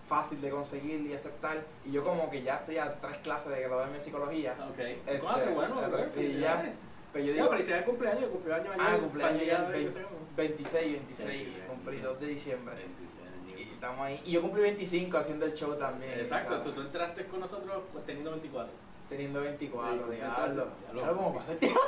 fácil 0.08 0.42
de 0.42 0.50
conseguir 0.50 1.02
y 1.02 1.14
aceptar. 1.14 1.64
Y 1.86 1.92
yo, 1.92 2.04
como 2.04 2.30
que 2.30 2.42
ya 2.42 2.56
estoy 2.58 2.78
a 2.78 2.94
tres 3.00 3.18
clases 3.18 3.52
de 3.52 3.62
graduarme 3.62 3.96
en 3.96 4.02
psicología. 4.02 4.56
Ok. 4.70 4.80
Este, 4.80 5.22
Ah, 5.28 5.42
qué 5.44 5.50
bueno, 5.52 5.76
bro, 5.82 6.00
y 6.00 6.10
felicidades. 6.12 6.66
ya, 6.72 6.74
Pero 7.14 7.26
yo 7.26 7.34
digo, 7.34 7.50
felicidades 7.50 7.86
de 7.86 7.90
cumpleaños, 7.92 8.26
cumpleaños 8.30 8.68
ayer. 8.74 8.82
ah, 8.86 8.98
cumpleaños 9.00 9.46
ya 9.46 9.58
Para 9.64 9.78
el 9.78 9.86
llegar 9.86 10.02
a 10.02 10.10
20 10.10 10.24
26, 10.36 10.92
26, 10.94 11.28
26, 11.28 11.48
cumplí 11.68 11.98
2 12.00 12.20
de 12.20 12.28
diciembre. 12.28 12.76
Y 12.76 13.52
26. 13.54 13.74
estamos 13.74 14.00
ahí. 14.02 14.22
Y 14.26 14.32
yo 14.32 14.42
cumplí 14.42 14.62
25 14.62 15.18
haciendo 15.18 15.46
el 15.46 15.54
show 15.54 15.76
también. 15.76 16.20
Exacto, 16.20 16.60
tú 16.60 16.82
entraste 16.82 17.26
con 17.26 17.40
nosotros 17.40 17.84
pues, 17.92 18.06
teniendo 18.06 18.32
24. 18.32 18.72
Teniendo 19.10 19.42
24, 19.42 20.06
Sí, 20.10 20.16
diablo. 20.16 20.68
Diablo, 20.94 21.16
¿cómo 21.16 21.36
pasa 21.36 21.52
el 21.52 21.58
tiempo? 21.60 21.80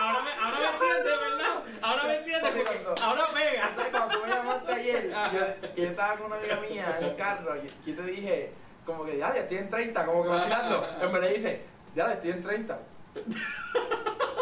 ahora, 0.00 0.22
me, 0.22 0.30
ahora 0.32 0.58
me 0.58 0.66
entiendes, 0.66 1.20
¿verdad? 1.20 1.62
Ahora 1.82 2.02
me 2.04 2.16
entiendes, 2.16 2.42
Porque 2.50 2.64
porque 2.64 2.82
cuando- 2.84 3.02
ahora 3.04 3.22
pega. 3.32 3.74
¿Sabes? 3.76 3.90
Cuando 3.90 4.14
tú 4.18 4.22
me 4.24 4.28
llamaste 4.34 4.72
ayer, 4.72 5.10
yo, 5.32 5.72
que 5.74 5.82
yo 5.82 5.88
estaba 5.88 6.16
con 6.16 6.26
una 6.26 6.36
amiga 6.36 6.60
mía 6.60 6.96
en 6.98 7.04
el 7.04 7.16
carro, 7.16 7.56
y 7.56 7.90
yo 7.90 7.96
te 7.96 8.02
dije, 8.02 8.52
como 8.86 9.04
que, 9.04 9.18
ya, 9.18 9.34
ya 9.34 9.40
estoy 9.42 9.58
en 9.58 9.70
30, 9.70 10.06
como 10.06 10.22
que 10.24 10.28
vacilando. 10.30 10.86
En 11.00 11.12
vez 11.12 11.22
de 11.22 11.28
dice, 11.34 11.62
ya, 11.94 12.12
estoy 12.12 12.30
en 12.30 12.42
30. 12.42 12.78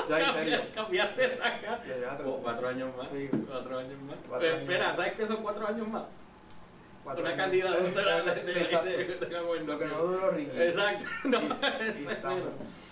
Ya, 0.08 0.18
en 0.18 0.32
serio. 0.34 0.60
Cambiaste 0.74 1.28
de 1.28 1.34
acá. 1.34 1.80
Cuatro 2.42 2.68
años 2.68 2.96
más. 2.96 3.08
Sí. 3.08 3.28
Cuatro 3.48 3.78
años 3.78 4.00
más. 4.02 4.16
Cuatro 4.28 4.46
Eh, 4.46 4.50
años 4.50 4.62
Espera, 4.62 4.88
más. 4.88 4.96
¿sabes 4.96 5.12
qué 5.14 5.26
son 5.26 5.36
cuatro 5.42 5.66
años 5.66 5.88
más? 5.88 6.02
Cuatro 7.04 7.24
Una 7.24 7.32
años. 7.32 7.42
candidata 7.44 7.76
de, 7.78 7.82
de, 7.82 8.54
de, 8.54 9.30
la 9.30 9.40
Lo 9.60 9.78
que 9.78 9.86
no 9.86 9.98
duró 9.98 10.30
Ricky. 10.30 10.56
Exacto. 10.60 11.04
No, 11.24 11.38
Y- 11.98 12.02
y. 12.02 12.42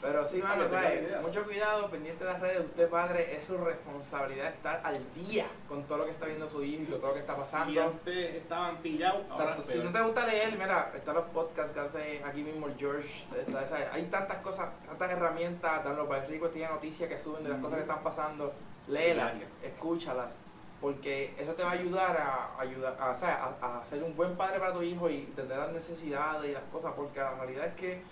Pero 0.03 0.27
sí, 0.27 0.39
mano, 0.39 0.65
trae, 0.67 1.15
mucho 1.21 1.45
cuidado, 1.45 1.91
pendiente 1.91 2.25
de 2.25 2.33
las 2.33 2.41
redes. 2.41 2.61
Usted, 2.65 2.89
padre, 2.89 3.37
es 3.37 3.45
su 3.45 3.59
responsabilidad 3.59 4.49
estar 4.49 4.81
al 4.83 4.99
día 5.15 5.47
con 5.69 5.85
todo 5.85 5.99
lo 5.99 6.05
que 6.07 6.13
está 6.13 6.25
viendo 6.25 6.49
su 6.49 6.65
hijo 6.65 6.83
y 6.83 6.99
todo 6.99 7.09
lo 7.09 7.13
que 7.15 7.21
está 7.21 7.37
pasando. 7.37 7.83
antes 7.83 8.35
estaban 8.37 8.79
pillados, 8.79 9.31
ahora 9.31 9.45
Exacto, 9.57 9.63
es 9.73 9.77
si 9.79 9.85
no 9.85 9.93
te 9.93 10.01
gusta 10.01 10.27
leer, 10.27 10.53
mira, 10.53 10.91
están 10.97 11.15
los 11.17 11.25
podcasts 11.27 11.73
que 11.73 11.81
hace 11.81 12.23
aquí 12.25 12.43
mismo 12.43 12.67
el 12.67 12.77
George. 12.79 13.25
está- 13.47 13.63
está- 13.63 13.93
hay 13.93 14.05
tantas 14.05 14.39
cosas, 14.39 14.71
tantas 14.87 15.11
herramientas, 15.11 15.85
Dan 15.85 15.97
los 15.97 16.09
ricos 16.29 16.51
tiene 16.51 16.69
noticias 16.73 17.07
que 17.09 17.19
suben 17.19 17.45
de 17.45 17.51
las 17.51 17.59
cosas 17.61 17.77
que 17.77 17.83
están 17.83 18.03
pasando. 18.03 18.55
Léelas, 18.89 19.35
escúchalas, 19.63 20.33
porque 20.81 21.35
eso 21.39 21.53
te 21.53 21.63
va 21.63 21.71
a 21.71 21.75
ayudar 21.75 22.17
a, 22.17 22.61
ayudar, 22.61 22.97
a, 23.01 23.85
ser 23.85 24.03
un 24.03 24.17
buen 24.17 24.35
padre 24.37 24.59
para 24.59 24.73
tu 24.73 24.83
hijo 24.83 25.11
y 25.11 25.19
entender 25.19 25.59
las 25.59 25.73
necesidades 25.73 26.51
y 26.51 26.55
las 26.55 26.63
cosas, 26.73 26.93
porque 26.97 27.21
la 27.21 27.35
realidad 27.35 27.67
es 27.67 27.75
que, 27.75 28.03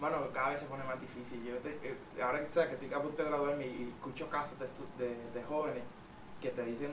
bueno, 0.00 0.16
cada 0.32 0.50
vez 0.50 0.60
se 0.60 0.66
pone 0.66 0.82
más 0.84 1.00
difícil. 1.00 1.44
Yo 1.44 1.56
te- 1.58 1.78
eh, 1.82 1.96
ahora 2.22 2.40
que, 2.40 2.50
o 2.50 2.52
sea, 2.52 2.66
que 2.68 2.74
estoy 2.74 2.92
a 2.92 3.00
punto 3.00 3.22
de 3.22 3.28
graduarme 3.28 3.66
y 3.66 3.92
escucho 3.96 4.28
casos 4.28 4.58
de, 4.58 4.66
de, 5.04 5.14
de 5.32 5.44
jóvenes 5.44 5.84
que 6.42 6.50
te 6.50 6.64
dicen, 6.64 6.90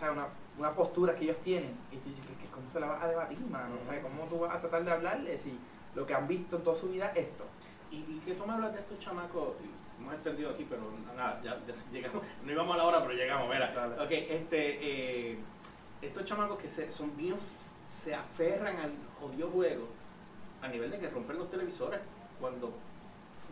sea, 0.00 0.12
una, 0.12 0.26
una 0.58 0.72
postura 0.72 1.14
que 1.14 1.24
ellos 1.24 1.38
tienen, 1.38 1.76
y 1.92 1.96
tú 1.98 2.08
dices, 2.08 2.24
que, 2.26 2.46
¿cómo 2.46 2.68
se 2.72 2.80
la 2.80 2.86
vas 2.86 3.02
a 3.02 3.08
debatir, 3.08 3.38
mano? 3.50 3.76
O 3.80 3.90
sea, 3.90 4.02
¿cómo 4.02 4.24
tú 4.24 4.40
vas 4.40 4.54
a 4.54 4.60
tratar 4.60 4.84
de 4.84 4.90
hablarle 4.90 5.38
si 5.38 5.56
lo 5.94 6.06
que 6.06 6.14
han 6.14 6.26
visto 6.26 6.56
en 6.56 6.62
toda 6.64 6.76
su 6.76 6.88
vida 6.88 7.12
es 7.14 7.28
esto? 7.28 7.44
Y, 7.90 7.96
y 7.98 8.22
que 8.24 8.34
tú 8.34 8.46
me 8.46 8.54
hablas 8.54 8.72
de 8.72 8.80
estos 8.80 8.98
chamacos, 8.98 9.54
hemos 10.00 10.14
entendido 10.14 10.50
aquí, 10.50 10.66
pero 10.68 10.82
nada, 11.16 11.40
ya, 11.44 11.58
ya 11.66 11.74
llegamos, 11.92 12.22
no 12.44 12.52
íbamos 12.52 12.74
a 12.74 12.78
la 12.78 12.84
hora, 12.84 13.00
pero 13.02 13.14
llegamos, 13.14 13.48
mira. 13.48 13.72
Dale. 13.72 13.94
Ok, 14.02 14.10
este, 14.10 15.30
eh, 15.32 15.38
estos 16.02 16.24
chamacos 16.24 16.58
que 16.58 16.68
se, 16.70 16.90
son 16.90 17.16
bien, 17.16 17.36
se 17.88 18.14
aferran 18.14 18.76
al 18.78 18.92
jodido 19.20 19.50
juego 19.50 19.86
a 20.62 20.68
nivel 20.68 20.90
de 20.90 20.98
que 20.98 21.10
rompen 21.10 21.38
los 21.38 21.50
televisores 21.50 22.00
cuando 22.40 22.72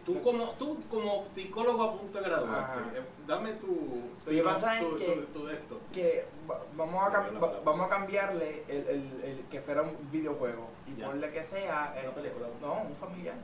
tú 0.05 0.23
como 0.23 0.51
tú 0.53 0.83
como 0.91 1.27
psicólogo 1.33 1.83
a 1.83 1.99
punto 1.99 2.19
de 2.19 2.25
graduarte, 2.29 2.99
eh, 2.99 3.03
dame 3.27 3.55
tu, 3.55 4.03
Lo 4.27 4.31
que 4.31 4.43
pasa 4.43 4.79
tu, 4.79 4.97
que- 4.97 5.07
tu- 5.33 5.39
tu 5.41 5.47
de 5.47 5.55
esto. 5.55 5.81
que 5.93 6.27
va- 6.49 6.63
vamos 6.75 7.03
a, 7.03 7.21
va- 7.31 7.61
vamos 7.65 7.87
a 7.87 7.89
cambiarle 7.89 8.63
el, 8.69 8.77
el- 8.89 9.21
el 9.25 9.41
que 9.51 9.61
fuera 9.61 9.83
un 9.83 9.97
videojuego 10.11 10.69
y 10.87 10.95
Ya. 11.01 11.07
ponle 11.09 11.31
que 11.31 11.43
sea 11.43 11.91
Una 11.93 12.01
este, 12.01 12.21
película. 12.21 12.47
no 12.61 12.83
un 12.83 12.95
familiar 12.97 13.35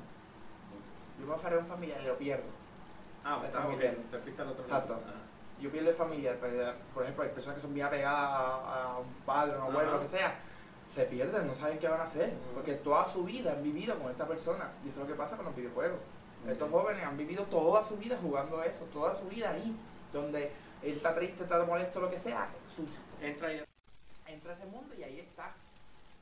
yo 1.20 1.26
me 1.26 1.34
aferré 1.34 1.56
a 1.56 1.58
un 1.60 1.66
familiar 1.66 2.00
y 2.02 2.06
lo 2.06 2.18
pierdo 2.18 2.44
Ah, 3.24 3.40
está 3.44 3.62
familiar. 3.62 3.94
bien, 3.94 4.06
te 4.10 4.18
fuiste 4.18 4.42
al 4.42 4.48
otro 4.48 4.62
Exacto. 4.64 4.92
lado. 4.94 5.04
Ah. 5.08 5.20
yo 5.60 5.70
pierdo 5.70 5.90
el 5.90 5.96
familiar 5.96 6.36
pero, 6.40 6.72
por 6.92 7.02
ejemplo 7.04 7.24
hay 7.24 7.30
personas 7.30 7.56
que 7.56 7.62
son 7.62 7.72
bien 7.74 7.86
apegadas 7.86 8.20
a, 8.30 8.84
a 8.94 8.98
un 8.98 9.12
padre 9.24 9.54
a 9.54 9.64
un 9.64 9.70
abuelo 9.72 9.92
lo 9.92 10.00
que 10.00 10.08
sea 10.08 10.34
se 10.86 11.04
pierden 11.06 11.46
no 11.46 11.54
saben 11.54 11.78
qué 11.78 11.88
van 11.88 12.00
a 12.00 12.04
hacer 12.04 12.32
porque 12.54 12.74
toda 12.74 13.06
su 13.06 13.24
vida 13.24 13.52
han 13.52 13.62
vivido 13.62 13.98
con 13.98 14.10
esta 14.10 14.26
persona 14.26 14.70
y 14.84 14.88
eso 14.90 15.00
es 15.00 15.06
lo 15.08 15.12
que 15.14 15.18
pasa 15.18 15.36
con 15.36 15.46
los 15.46 15.56
videojuegos 15.56 15.98
estos 16.46 16.70
jóvenes 16.70 17.02
han 17.04 17.16
vivido 17.16 17.44
toda 17.44 17.82
su 17.82 17.96
vida 17.96 18.18
jugando 18.20 18.62
eso 18.62 18.84
toda 18.92 19.14
su 19.14 19.24
vida 19.28 19.50
ahí 19.50 19.74
donde 20.12 20.52
él 20.82 20.96
está 20.96 21.14
triste 21.14 21.44
está 21.44 21.62
molesto 21.64 22.00
lo 22.00 22.10
que 22.10 22.18
sea 22.18 22.48
sus 22.68 22.98
Entra 23.22 23.48
ahí. 23.48 23.64
entra 24.26 24.50
a 24.50 24.54
ese 24.54 24.66
mundo 24.66 24.94
y 24.94 25.02
ahí 25.02 25.20
está. 25.20 25.52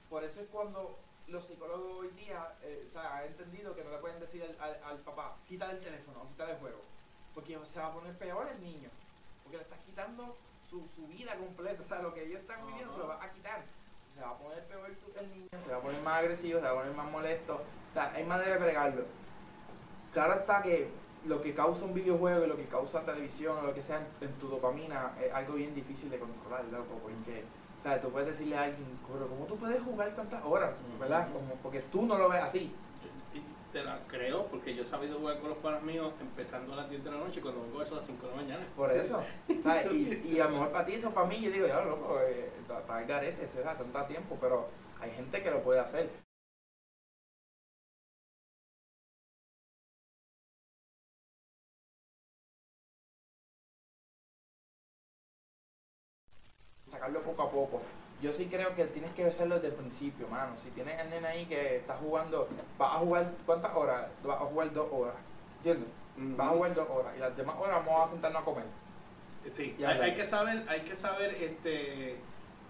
Por 0.09 0.23
eso 0.23 0.41
es 0.41 0.47
cuando 0.53 0.97
los 1.33 1.45
psicólogos 1.45 2.01
hoy 2.01 2.09
día 2.11 2.53
eh, 2.63 2.87
han 2.95 3.25
entendido 3.25 3.75
que 3.75 3.83
no 3.83 3.91
le 3.91 3.99
pueden 3.99 4.21
decir 4.21 4.45
al, 4.61 4.99
papá, 4.99 5.37
quítale 5.49 5.73
el 5.75 5.81
teléfono, 5.81 6.27
quítale 6.29 6.53
el 6.53 6.59
juego. 6.59 6.81
Porque 7.35 7.59
se 7.65 7.81
va 7.81 7.87
a 7.87 7.93
poner 7.93 8.17
peor 8.19 8.49
el 8.49 8.63
niño. 8.63 8.91
Porque 9.43 9.57
le 9.57 9.63
estás 9.63 9.79
quitando 9.81 10.37
su, 10.69 11.07
vida 11.09 11.35
completa. 11.37 11.83
O 11.83 11.87
sea, 11.87 12.03
lo 12.03 12.13
que 12.13 12.25
ellos 12.25 12.41
están 12.41 12.67
viviendo 12.67 12.93
se 12.93 12.99
lo 12.99 13.09
vas 13.09 13.23
a 13.23 13.33
quitar. 13.33 13.63
Se 14.15 14.21
va 14.21 14.31
a 14.31 14.37
poner 14.37 14.63
peor 14.67 14.91
el 15.19 15.31
niño, 15.31 15.49
se 15.65 15.73
va 15.73 15.79
a 15.79 15.81
poner 15.81 16.03
más 16.03 16.19
agresivo, 16.19 16.61
se 16.61 16.67
va 16.67 16.73
a 16.73 16.75
poner 16.75 16.95
más 16.95 17.11
molesto. 17.11 17.55
O 17.55 17.93
sea, 17.95 18.13
hay 18.13 18.25
manera 18.25 18.53
de 18.53 18.59
bregarlo. 18.59 19.05
Claro 20.13 20.35
está 20.35 20.63
que 20.63 20.91
lo 21.25 21.41
que 21.41 21.55
causa 21.55 21.87
un 21.87 21.95
videojuego 21.95 22.45
y 22.45 22.49
lo 22.49 22.57
que 22.57 22.67
causa 22.67 23.07
televisión 23.07 23.57
o 23.57 23.63
lo 23.63 23.73
que 23.73 23.81
sea 23.81 23.99
en, 23.99 24.29
en 24.29 24.35
tu 24.35 24.49
dopamina 24.49 25.17
es 25.19 25.33
algo 25.33 25.55
bien 25.55 25.75
difícil 25.75 26.11
de 26.11 26.19
controlar, 26.19 26.65
loco, 26.67 26.99
porque, 27.03 27.45
o 27.83 27.85
sea, 27.85 28.01
tú 28.01 28.11
puedes 28.11 28.29
decirle 28.29 28.57
a 28.57 28.63
alguien, 28.63 28.87
pero 29.13 29.27
¿cómo 29.27 29.45
tú 29.47 29.57
puedes 29.57 29.83
jugar 29.83 30.15
tantas 30.15 30.41
horas? 30.45 30.71
¿Verdad? 31.01 31.27
Como, 31.33 31.53
porque 31.65 31.81
tú 31.81 32.07
no 32.07 32.17
lo 32.17 32.29
ves 32.29 32.41
así. 32.41 32.73
Y 33.35 33.43
te 33.73 33.83
las 33.83 34.03
creo 34.07 34.47
porque 34.47 34.73
yo 34.73 34.83
he 34.83 34.87
sabido 34.87 35.19
jugar 35.19 35.41
con 35.41 35.49
los 35.49 35.59
panas 35.59 35.83
míos 35.83 36.13
empezando 36.21 36.75
a 36.75 36.77
las 36.77 36.91
10 36.91 37.03
de 37.03 37.11
la 37.11 37.17
noche 37.17 37.41
y 37.41 37.43
cuando 37.43 37.63
vengo 37.63 37.83
eso 37.83 37.95
a 37.95 37.97
las 37.97 38.07
5 38.07 38.25
de 38.25 38.31
la 38.31 38.37
mañana. 38.37 38.65
Por 38.77 38.93
eso. 38.93 39.21
¿sabes? 39.65 39.93
Y, 39.93 40.29
y 40.29 40.39
a 40.39 40.45
lo 40.45 40.51
mejor 40.51 40.71
para 40.71 40.87
ti 40.87 40.93
eso, 40.93 41.11
para 41.11 41.27
mí, 41.27 41.41
yo 41.41 41.51
digo, 41.51 41.67
ya, 41.67 41.81
loco, 41.81 42.21
eh, 42.21 42.53
está 42.61 43.01
el 43.01 43.09
garete, 43.09 43.49
se 43.49 43.63
da 43.63 43.77
tanto 43.77 44.01
tiempo, 44.05 44.39
pero 44.41 44.69
hay 45.01 45.11
gente 45.11 45.43
que 45.43 45.51
lo 45.51 45.61
puede 45.65 45.81
hacer. 45.81 46.09
Sacarlo 57.03 57.23
poco 57.23 57.43
a 57.43 57.51
poco. 57.51 57.83
Yo 58.21 58.33
sí 58.33 58.47
creo 58.47 58.77
que 58.77 58.85
tienes 58.85 59.13
que 59.15 59.25
hacerlo 59.27 59.57
desde 59.57 59.69
el 59.69 59.75
principio, 59.75 60.29
mano. 60.29 60.53
Si 60.57 60.71
tienes 60.71 61.01
el 61.01 61.11
nene 61.11 61.27
ahí 61.27 61.47
que 61.47 61.79
está 61.79 61.95
jugando, 61.95 62.49
vas 62.79 62.95
a 62.95 62.99
jugar, 62.99 63.33
¿cuántas 63.45 63.75
horas? 63.75 64.07
Vas 64.23 64.41
a 64.41 64.45
jugar 64.45 64.73
dos 64.73 64.87
horas. 64.93 65.15
¿Entiendes? 65.57 65.89
Vas 66.17 66.47
a 66.47 66.51
jugar 66.53 66.75
dos 66.75 66.89
horas 66.89 67.13
y 67.17 67.19
las 67.19 67.37
demás 67.37 67.57
horas 67.59 67.85
vamos 67.85 68.09
a 68.09 68.13
sentarnos 68.13 68.43
a 68.43 68.45
comer. 68.45 68.65
Sí, 69.53 69.77
hay, 69.85 70.15
que 70.15 70.25
saber, 70.25 70.65
hay 70.69 70.83
que 70.83 70.95
saber 70.95 71.35
este 71.43 72.19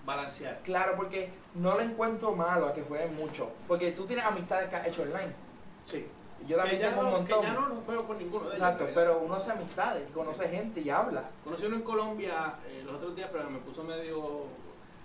balancear. 0.07 0.61
Claro, 0.64 0.95
porque 0.97 1.28
no 1.55 1.76
le 1.76 1.85
encuentro 1.85 2.35
malo 2.35 2.68
a 2.68 2.72
que 2.72 2.80
jueguen 2.80 3.14
mucho. 3.14 3.53
Porque 3.68 3.93
tú 3.93 4.07
tienes 4.07 4.24
amistades 4.24 4.70
que 4.70 4.76
has 4.76 4.87
hecho 4.87 5.03
online. 5.03 5.35
Sí. 5.85 6.07
Yo 6.47 6.57
también 6.57 6.80
tengo 6.80 7.01
un 7.01 7.05
no, 7.07 7.11
que 7.24 7.32
montón. 7.32 7.43
ya 7.43 7.53
no 7.55 7.68
los 7.68 7.84
juego 7.84 8.07
con 8.07 8.18
ninguno 8.18 8.49
de 8.49 8.55
Exacto, 8.55 8.84
ellos. 8.84 8.88
en 8.90 8.95
pero 8.95 9.18
uno 9.20 9.34
hace 9.34 9.53
amistades, 9.53 10.03
conoce 10.12 10.49
gente 10.49 10.80
y 10.80 10.90
habla. 10.90 11.24
Conocí 11.45 11.66
uno 11.66 11.76
en 11.76 11.82
Colombia 11.82 12.55
eh, 12.68 12.82
los 12.84 12.95
otros 12.97 13.14
días, 13.16 13.28
pero 13.32 13.49
me 13.51 13.59
puso 13.59 13.84
medio 13.84 14.47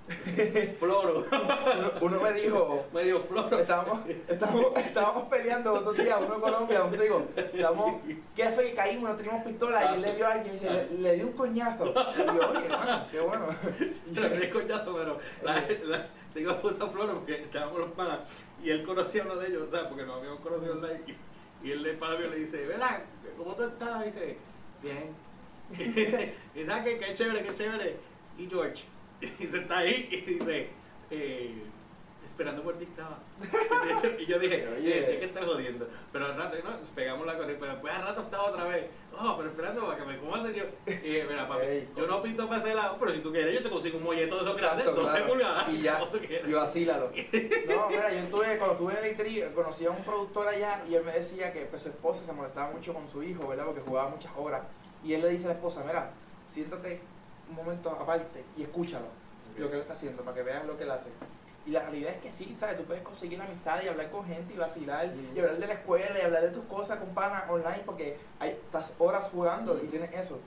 floro. 0.79 1.25
Uno, 2.01 2.21
me 2.21 2.31
dijo, 2.31 2.85
medio 2.93 3.19
floro. 3.21 3.59
estábamos, 3.59 3.99
estábamos, 4.27 4.77
estábamos 4.77 5.23
peleando 5.27 5.73
otro 5.73 5.91
día, 5.91 6.17
uno 6.17 6.35
en 6.35 6.41
Colombia, 6.41 6.83
un 6.83 6.97
digo, 6.97 7.25
estábamos, 7.35 8.01
¿qué 8.33 8.49
fue 8.51 8.65
que 8.67 8.73
caímos? 8.73 9.09
No 9.09 9.15
teníamos 9.17 9.43
pistola 9.43 9.91
y 9.91 9.95
él 9.95 10.01
le 10.03 10.15
dio 10.15 10.25
a 10.27 10.31
alguien 10.31 10.47
y 10.47 10.51
dice, 10.51 10.69
le, 10.69 10.97
le 10.99 11.13
di 11.15 11.23
un 11.23 11.33
coñazo. 11.33 11.85
Y 11.87 12.25
yo, 12.25 12.49
oye, 12.51 12.65
hermano, 12.67 13.05
qué 13.11 13.19
bueno. 13.19 13.47
Le 14.13 14.39
di 14.39 14.47
coñazo, 14.49 14.95
pero 14.95 15.19
la, 15.43 15.65
la, 15.83 16.07
te 16.33 16.49
a 16.49 16.61
puso 16.61 16.89
floro 16.89 17.15
porque 17.15 17.43
estábamos 17.43 17.79
los 17.79 17.91
panas 17.91 18.19
y 18.63 18.69
él 18.69 18.83
conocía 18.85 19.23
a 19.23 19.25
uno 19.25 19.35
de 19.35 19.47
ellos, 19.49 19.67
o 19.67 19.71
sea, 19.71 19.89
porque 19.89 20.05
nos 20.05 20.17
habíamos 20.19 20.39
conocido 20.39 20.73
online. 20.73 21.01
Y, 21.07 21.17
y 21.63 21.71
el 21.71 21.97
pana 21.97 22.17
mío, 22.17 22.29
le 22.29 22.37
dice, 22.37 22.65
¿verdad? 22.65 23.01
¿Cómo 23.37 23.55
tú 23.55 23.63
estás? 23.63 24.05
Y 24.05 24.11
dice, 24.11 24.37
bien. 24.81 25.27
y 26.55 26.63
sabes 26.63 26.83
que 26.83 26.99
qué 26.99 27.13
chévere, 27.13 27.45
qué 27.45 27.53
chévere. 27.53 27.95
Y 28.37 28.47
George, 28.47 28.83
y 29.21 29.45
se 29.45 29.57
está 29.57 29.79
ahí 29.79 30.07
y 30.11 30.21
dice, 30.21 30.69
eh, 31.11 31.63
esperando 32.37 32.61
por 32.61 32.75
ti 32.75 32.83
estaba. 32.83 33.17
Y 34.19 34.25
yo 34.27 34.37
dije, 34.37 34.67
Oye. 34.67 34.77
oye, 34.77 35.01
tienes 35.01 35.19
que 35.19 35.25
estar 35.25 35.43
jodiendo. 35.43 35.87
Pero 36.11 36.25
al 36.27 36.37
rato, 36.37 36.55
no, 36.63 36.69
pegamos 36.93 37.25
la 37.25 37.35
corriente, 37.35 37.59
pero 37.59 37.71
después 37.73 37.93
al 37.93 38.03
rato 38.03 38.21
estaba 38.21 38.43
otra 38.45 38.63
vez. 38.65 38.85
Oh, 39.19 39.35
pero 39.37 39.49
esperando 39.49 39.85
para 39.87 39.97
que 39.97 40.05
me 40.05 40.19
comas 40.19 40.53
yo. 40.53 40.63
Y 40.85 40.91
dije, 40.91 41.25
mira, 41.27 41.47
papi, 41.47 41.65
Ey, 41.65 41.89
yo 41.95 42.05
no 42.05 42.21
pinto 42.21 42.47
para 42.47 42.61
ese 42.61 42.75
lado, 42.75 42.97
pero 42.99 43.11
si 43.11 43.19
tú 43.19 43.31
quieres, 43.31 43.55
yo 43.55 43.63
te 43.63 43.69
consigo 43.71 43.97
un 43.97 44.03
molleto 44.03 44.35
de 44.35 44.41
esos 44.41 44.55
grandes, 44.55 44.85
Exacto, 44.85 45.01
12 45.01 45.11
claro. 45.13 45.27
pulgadas. 45.33 45.69
Y 45.69 45.81
ya, 45.81 46.09
tú 46.11 46.19
yo 46.47 46.61
asílalo. 46.61 47.11
No, 47.67 47.89
mira, 47.89 48.11
yo 48.11 48.19
estuve, 48.19 48.57
cuando 48.57 48.73
estuve 48.73 48.99
en 48.99 49.05
el 49.05 49.17
tri, 49.17 49.43
conocí 49.55 49.85
a 49.85 49.91
un 49.91 50.03
productor 50.03 50.47
allá 50.47 50.83
y 50.87 50.93
él 50.93 51.03
me 51.03 51.13
decía 51.13 51.51
que 51.51 51.61
pues, 51.65 51.81
su 51.81 51.89
esposa 51.89 52.23
se 52.23 52.33
molestaba 52.33 52.71
mucho 52.71 52.93
con 52.93 53.07
su 53.07 53.23
hijo, 53.23 53.47
¿verdad? 53.47 53.65
Porque 53.65 53.81
jugaba 53.81 54.09
muchas 54.09 54.31
horas. 54.37 54.61
Y 55.03 55.13
él 55.13 55.21
le 55.21 55.29
dice 55.29 55.45
a 55.45 55.47
la 55.49 55.53
esposa, 55.55 55.83
mira, 55.85 56.11
siéntate 56.51 57.01
un 57.49 57.55
momento 57.55 57.89
aparte 57.89 58.43
y 58.55 58.63
escúchalo, 58.63 59.07
lo 59.57 59.69
que 59.69 59.75
él 59.75 59.81
está 59.81 59.93
haciendo, 59.93 60.21
para 60.21 60.35
que 60.35 60.43
veas 60.43 60.65
lo 60.65 60.77
que 60.77 60.83
él 60.83 60.91
hace. 60.91 61.09
Y 61.67 61.71
la 61.71 61.81
realidad 61.81 62.13
es 62.13 62.21
que 62.21 62.31
sí, 62.31 62.55
¿sabes? 62.57 62.77
Tú 62.77 62.85
puedes 62.85 63.03
conseguir 63.03 63.41
amistad 63.41 63.81
y 63.83 63.89
hablar 63.89 64.09
con 64.09 64.25
gente 64.25 64.53
y 64.53 64.57
vacilar 64.57 65.07
Mm. 65.07 65.35
y 65.35 65.39
hablar 65.39 65.57
de 65.57 65.67
la 65.67 65.73
escuela 65.73 66.17
y 66.17 66.21
hablar 66.21 66.43
de 66.43 66.49
tus 66.51 66.63
cosas 66.63 66.97
con 66.99 67.09
pana 67.09 67.45
online 67.49 67.81
porque 67.85 68.17
hay, 68.39 68.51
estás 68.51 68.93
horas 68.99 69.29
jugando 69.29 69.77
y 69.83 69.87
tienes 69.87 70.13
eso. 70.13 70.39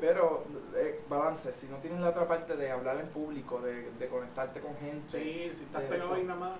Pero 0.00 0.44
eh, 0.74 1.00
balance, 1.08 1.52
si 1.52 1.66
no 1.66 1.76
tienes 1.76 2.00
la 2.00 2.08
otra 2.08 2.26
parte 2.26 2.56
de 2.56 2.70
hablar 2.70 2.96
en 2.96 3.06
público, 3.08 3.60
de, 3.60 3.90
de 3.92 4.08
conectarte 4.08 4.60
con 4.60 4.74
gente. 4.78 5.20
Sí, 5.22 5.50
si 5.56 5.64
estás 5.64 5.82
pegado 5.82 6.14
ahí 6.14 6.24
nada 6.24 6.40
más. 6.40 6.52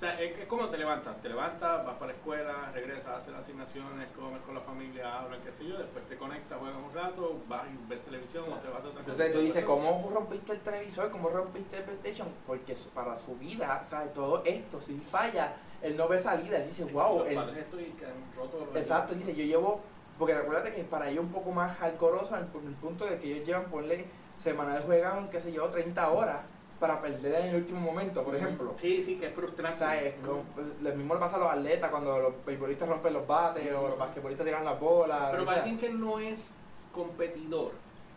O 0.00 0.02
sea, 0.02 0.18
es 0.18 0.32
que 0.32 0.46
como 0.46 0.66
te 0.70 0.78
levantas, 0.78 1.20
te 1.20 1.28
levantas, 1.28 1.84
vas 1.84 1.94
para 1.96 2.06
la 2.06 2.12
escuela, 2.16 2.70
regresas, 2.72 3.18
haces 3.18 3.32
las 3.34 3.42
asignaciones, 3.42 4.08
comes 4.16 4.40
con 4.46 4.54
la 4.54 4.62
familia, 4.62 5.18
hablan, 5.20 5.42
qué 5.42 5.52
sé 5.52 5.66
yo, 5.66 5.76
después 5.76 6.06
te 6.06 6.16
conectas, 6.16 6.58
juegas 6.58 6.78
un 6.82 6.94
rato, 6.94 7.38
vas 7.46 7.64
y 7.66 7.86
ves 7.86 8.02
televisión 8.06 8.44
o 8.50 8.54
te 8.56 8.68
vas 8.68 8.76
a 8.82 8.88
otra 8.88 8.90
cosa. 8.92 9.00
Entonces 9.00 9.32
tú 9.34 9.40
dices, 9.40 9.62
¿cómo 9.62 10.10
rompiste 10.10 10.52
el 10.52 10.60
televisor? 10.60 11.10
¿Cómo 11.10 11.28
rompiste 11.28 11.76
el 11.76 11.82
PlayStation? 11.82 12.28
Porque 12.46 12.74
para 12.94 13.18
su 13.18 13.36
vida, 13.36 13.84
¿sabes? 13.84 14.14
Todo 14.14 14.42
esto, 14.46 14.80
si 14.80 14.96
falla, 15.00 15.52
él 15.82 15.94
no 15.98 16.08
ve 16.08 16.18
salida. 16.18 16.56
Él 16.56 16.68
dice, 16.68 16.84
wow, 16.86 17.18
Los 17.18 17.28
él- 17.28 17.58
estoy 17.58 17.84
que 17.90 18.06
han 18.06 18.34
roto 18.34 18.64
los- 18.64 18.76
exacto. 18.76 19.12
Él 19.12 19.18
dice, 19.18 19.34
yo 19.36 19.44
llevo, 19.44 19.82
porque 20.18 20.32
recuérdate 20.32 20.72
que 20.72 20.82
para 20.84 21.10
ellos 21.10 21.24
un 21.24 21.30
poco 21.32 21.52
más 21.52 21.78
alcoroso, 21.82 22.38
en 22.38 22.44
el, 22.44 22.60
en 22.62 22.68
el 22.68 22.74
punto 22.76 23.04
de 23.04 23.18
que 23.18 23.34
ellos 23.34 23.46
llevan, 23.46 23.64
ponle, 23.66 24.06
semanal 24.42 24.82
juegan, 24.82 25.28
qué 25.28 25.40
sé 25.40 25.52
yo, 25.52 25.68
30 25.68 26.08
horas 26.10 26.38
para 26.80 27.00
perder 27.00 27.34
en 27.42 27.48
el 27.50 27.56
último 27.56 27.78
momento, 27.80 28.24
por 28.24 28.34
ejemplo. 28.34 28.74
Sí, 28.80 29.02
sí, 29.02 29.16
que 29.16 29.26
es 29.26 29.34
frustrante. 29.34 29.74
O 29.76 29.78
sea, 29.78 30.00
es 30.02 30.14
como- 30.26 30.42
pues, 30.54 30.66
lo 30.80 30.94
mismo 30.94 31.12
le 31.14 31.20
pasa 31.20 31.36
a 31.36 31.38
los 31.40 31.50
atletas 31.50 31.90
cuando 31.90 32.18
los 32.18 32.44
beisbolistas 32.46 32.88
rompen 32.88 33.12
los 33.12 33.26
bates 33.26 33.70
o 33.74 33.88
los 33.88 33.98
basquetbolistas 33.98 34.46
tiran 34.46 34.64
las 34.64 34.80
bolas. 34.80 35.28
Pero 35.30 35.44
para 35.44 35.58
alguien 35.58 35.78
que 35.78 35.90
no 35.90 36.18
es 36.18 36.54
competidor, 36.90 37.72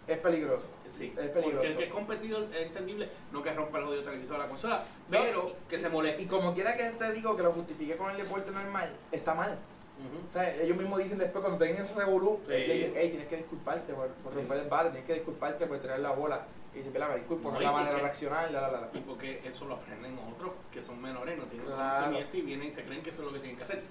es 0.08 0.18
peligroso. 0.18 0.70
sí, 0.88 1.08
Es 1.08 1.30
porque 1.30 1.32
peligroso. 1.42 1.68
el 1.68 1.78
que 1.78 1.84
es 1.86 1.92
competidor 1.92 2.44
es 2.54 2.62
entendible, 2.68 3.10
no 3.34 3.44
que 3.44 3.54
rompa 3.54 3.80
el 3.80 3.86
jodido 3.86 4.04
televisor 4.04 4.36
a 4.38 4.40
la 4.40 4.48
consola, 4.48 4.84
pero 5.10 5.52
que 5.68 5.78
se 5.80 5.90
moleste. 5.90 6.22
Y 6.22 6.26
como 6.28 6.54
quiera 6.54 6.76
que 6.78 6.84
te 6.90 7.12
digo 7.12 7.36
que 7.36 7.44
lo 7.44 7.52
justifique 7.52 7.98
con 7.98 8.12
el 8.12 8.18
deporte 8.18 8.50
normal, 8.52 8.90
está 9.12 9.34
mal. 9.34 9.58
Ujú. 10.00 10.28
O 10.28 10.32
sea, 10.32 10.56
ellos 10.56 10.76
mismos 10.78 11.00
dicen 11.00 11.18
después 11.20 11.42
cuando 11.44 11.64
tengan 11.64 11.84
ese 11.84 11.94
revolú, 11.94 12.40
Sí. 12.46 12.52
le 12.52 12.74
dicen, 12.74 12.94
hey, 12.96 13.10
tienes 13.10 13.28
que 13.28 13.38
disculparte 13.38 13.94
por, 13.94 14.08
por 14.10 14.32
Sí. 14.34 14.40
romper 14.40 14.58
el 14.60 14.68
bate, 14.70 14.90
tienes 14.90 15.06
que 15.08 15.14
disculparte 15.14 15.66
por 15.68 15.80
tirar 15.80 16.00
la 16.00 16.12
bola. 16.12 16.46
Y 16.74 16.80
dice, 16.80 16.98
la 16.98 17.14
disculpo, 17.16 17.50
no, 17.50 17.54
No, 17.54 17.58
es 17.58 17.62
y 17.62 17.66
la 17.66 17.72
manera 17.72 17.96
de 17.96 18.02
reaccionar, 18.02 18.52
la, 18.52 18.62
la, 18.62 18.72
la. 18.72 18.90
Y 18.94 19.00
porque 19.02 19.42
eso 19.46 19.66
lo 19.66 19.76
aprenden 19.76 20.18
otros 20.34 20.52
que 20.72 20.82
son 20.82 21.00
menores, 21.00 21.38
no 21.38 21.44
tienen 21.46 21.68
Claro. 21.68 21.92
conocimiento 22.06 22.38
y 22.38 22.42
vienen 22.42 22.68
y 22.70 22.74
se 22.74 22.84
creen 22.84 23.04
que 23.04 23.12
eso 23.12 23.22
es 23.22 23.28
lo 23.28 23.34
que 23.34 23.40
tienen 23.40 23.58
que 23.58 23.64
hacer. 23.64 23.82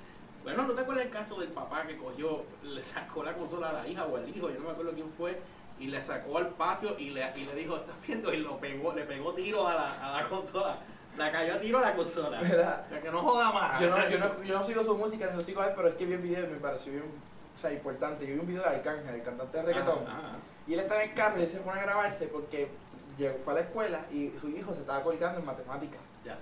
Bueno, 0.42 0.64
¿no 0.64 0.72
te 0.74 0.80
acuerdas 0.80 1.04
el 1.04 1.10
caso 1.12 1.38
del 1.38 1.50
papá 1.50 1.86
que 1.86 1.96
cogió, 1.96 2.42
le 2.64 2.82
sacó 2.82 3.22
la 3.22 3.34
consola 3.34 3.70
a 3.70 3.72
la 3.74 3.86
hija 3.86 4.04
o 4.06 4.16
al 4.16 4.28
hijo? 4.28 4.50
Yo 4.50 4.58
no 4.58 4.64
me 4.66 4.70
acuerdo 4.72 4.92
quién 4.92 5.10
fue. 5.16 5.38
y 5.78 5.86
le 5.86 6.00
sacó 6.02 6.38
al 6.38 6.48
patio 6.50 6.96
y 6.98 7.10
le, 7.10 7.24
y 7.34 7.44
le 7.44 7.54
dijo, 7.56 7.76
¿estás 7.76 7.96
viendo? 8.06 8.32
Y 8.32 8.36
lo 8.36 8.58
pegó, 8.58 8.92
le 8.92 9.02
pegó 9.04 9.32
tiro 9.32 9.66
a 9.66 9.74
la, 9.74 10.16
a 10.16 10.22
la 10.22 10.28
consola. 10.28 10.78
La 11.16 11.30
cayó 11.30 11.54
a 11.54 11.60
tiro 11.60 11.78
a 11.78 11.82
la 11.82 11.94
consola. 11.94 12.40
Sea, 12.40 12.86
que 13.02 13.10
no 13.10 13.18
joda 13.20 13.52
más. 13.52 13.80
Yo 13.80 13.90
no, 13.90 14.08
yo, 14.08 14.18
no, 14.18 14.42
yo 14.42 14.58
no 14.58 14.64
sigo 14.64 14.82
su 14.82 14.96
música, 14.96 15.26
ni 15.30 15.36
lo 15.36 15.42
sigo 15.42 15.60
a 15.60 15.66
él, 15.66 15.72
pero 15.76 15.88
es 15.88 15.94
que 15.94 16.06
vi 16.06 16.14
el 16.14 16.20
video 16.20 16.44
y 16.44 16.48
me 16.48 16.58
pareció 16.58 16.92
bien, 16.92 17.04
o 17.04 17.60
sea, 17.60 17.72
importante. 17.72 18.26
Yo 18.26 18.34
vi 18.34 18.40
un 18.40 18.46
video 18.46 18.62
de 18.62 18.68
Arcángel, 18.68 19.14
el 19.14 19.22
cantante 19.22 19.58
de 19.58 19.62
reggaetón, 19.62 20.04
Ah, 20.08 20.20
ah, 20.24 20.36
y 20.66 20.74
él 20.74 20.80
estaba 20.80 21.02
en 21.02 21.10
el 21.10 21.14
carro 21.16 21.42
y 21.42 21.46
se 21.46 21.58
pone 21.58 21.80
a 21.80 21.82
grabarse 21.82 22.28
porque 22.28 22.68
llegó, 23.18 23.36
fue 23.44 23.52
a 23.52 23.56
la 23.56 23.62
escuela 23.62 24.00
y 24.10 24.32
su 24.40 24.48
hijo 24.48 24.72
se 24.74 24.80
estaba 24.80 25.02
colgando 25.02 25.40
en 25.40 25.46
matemáticas. 25.46 26.00
ya. 26.24 26.38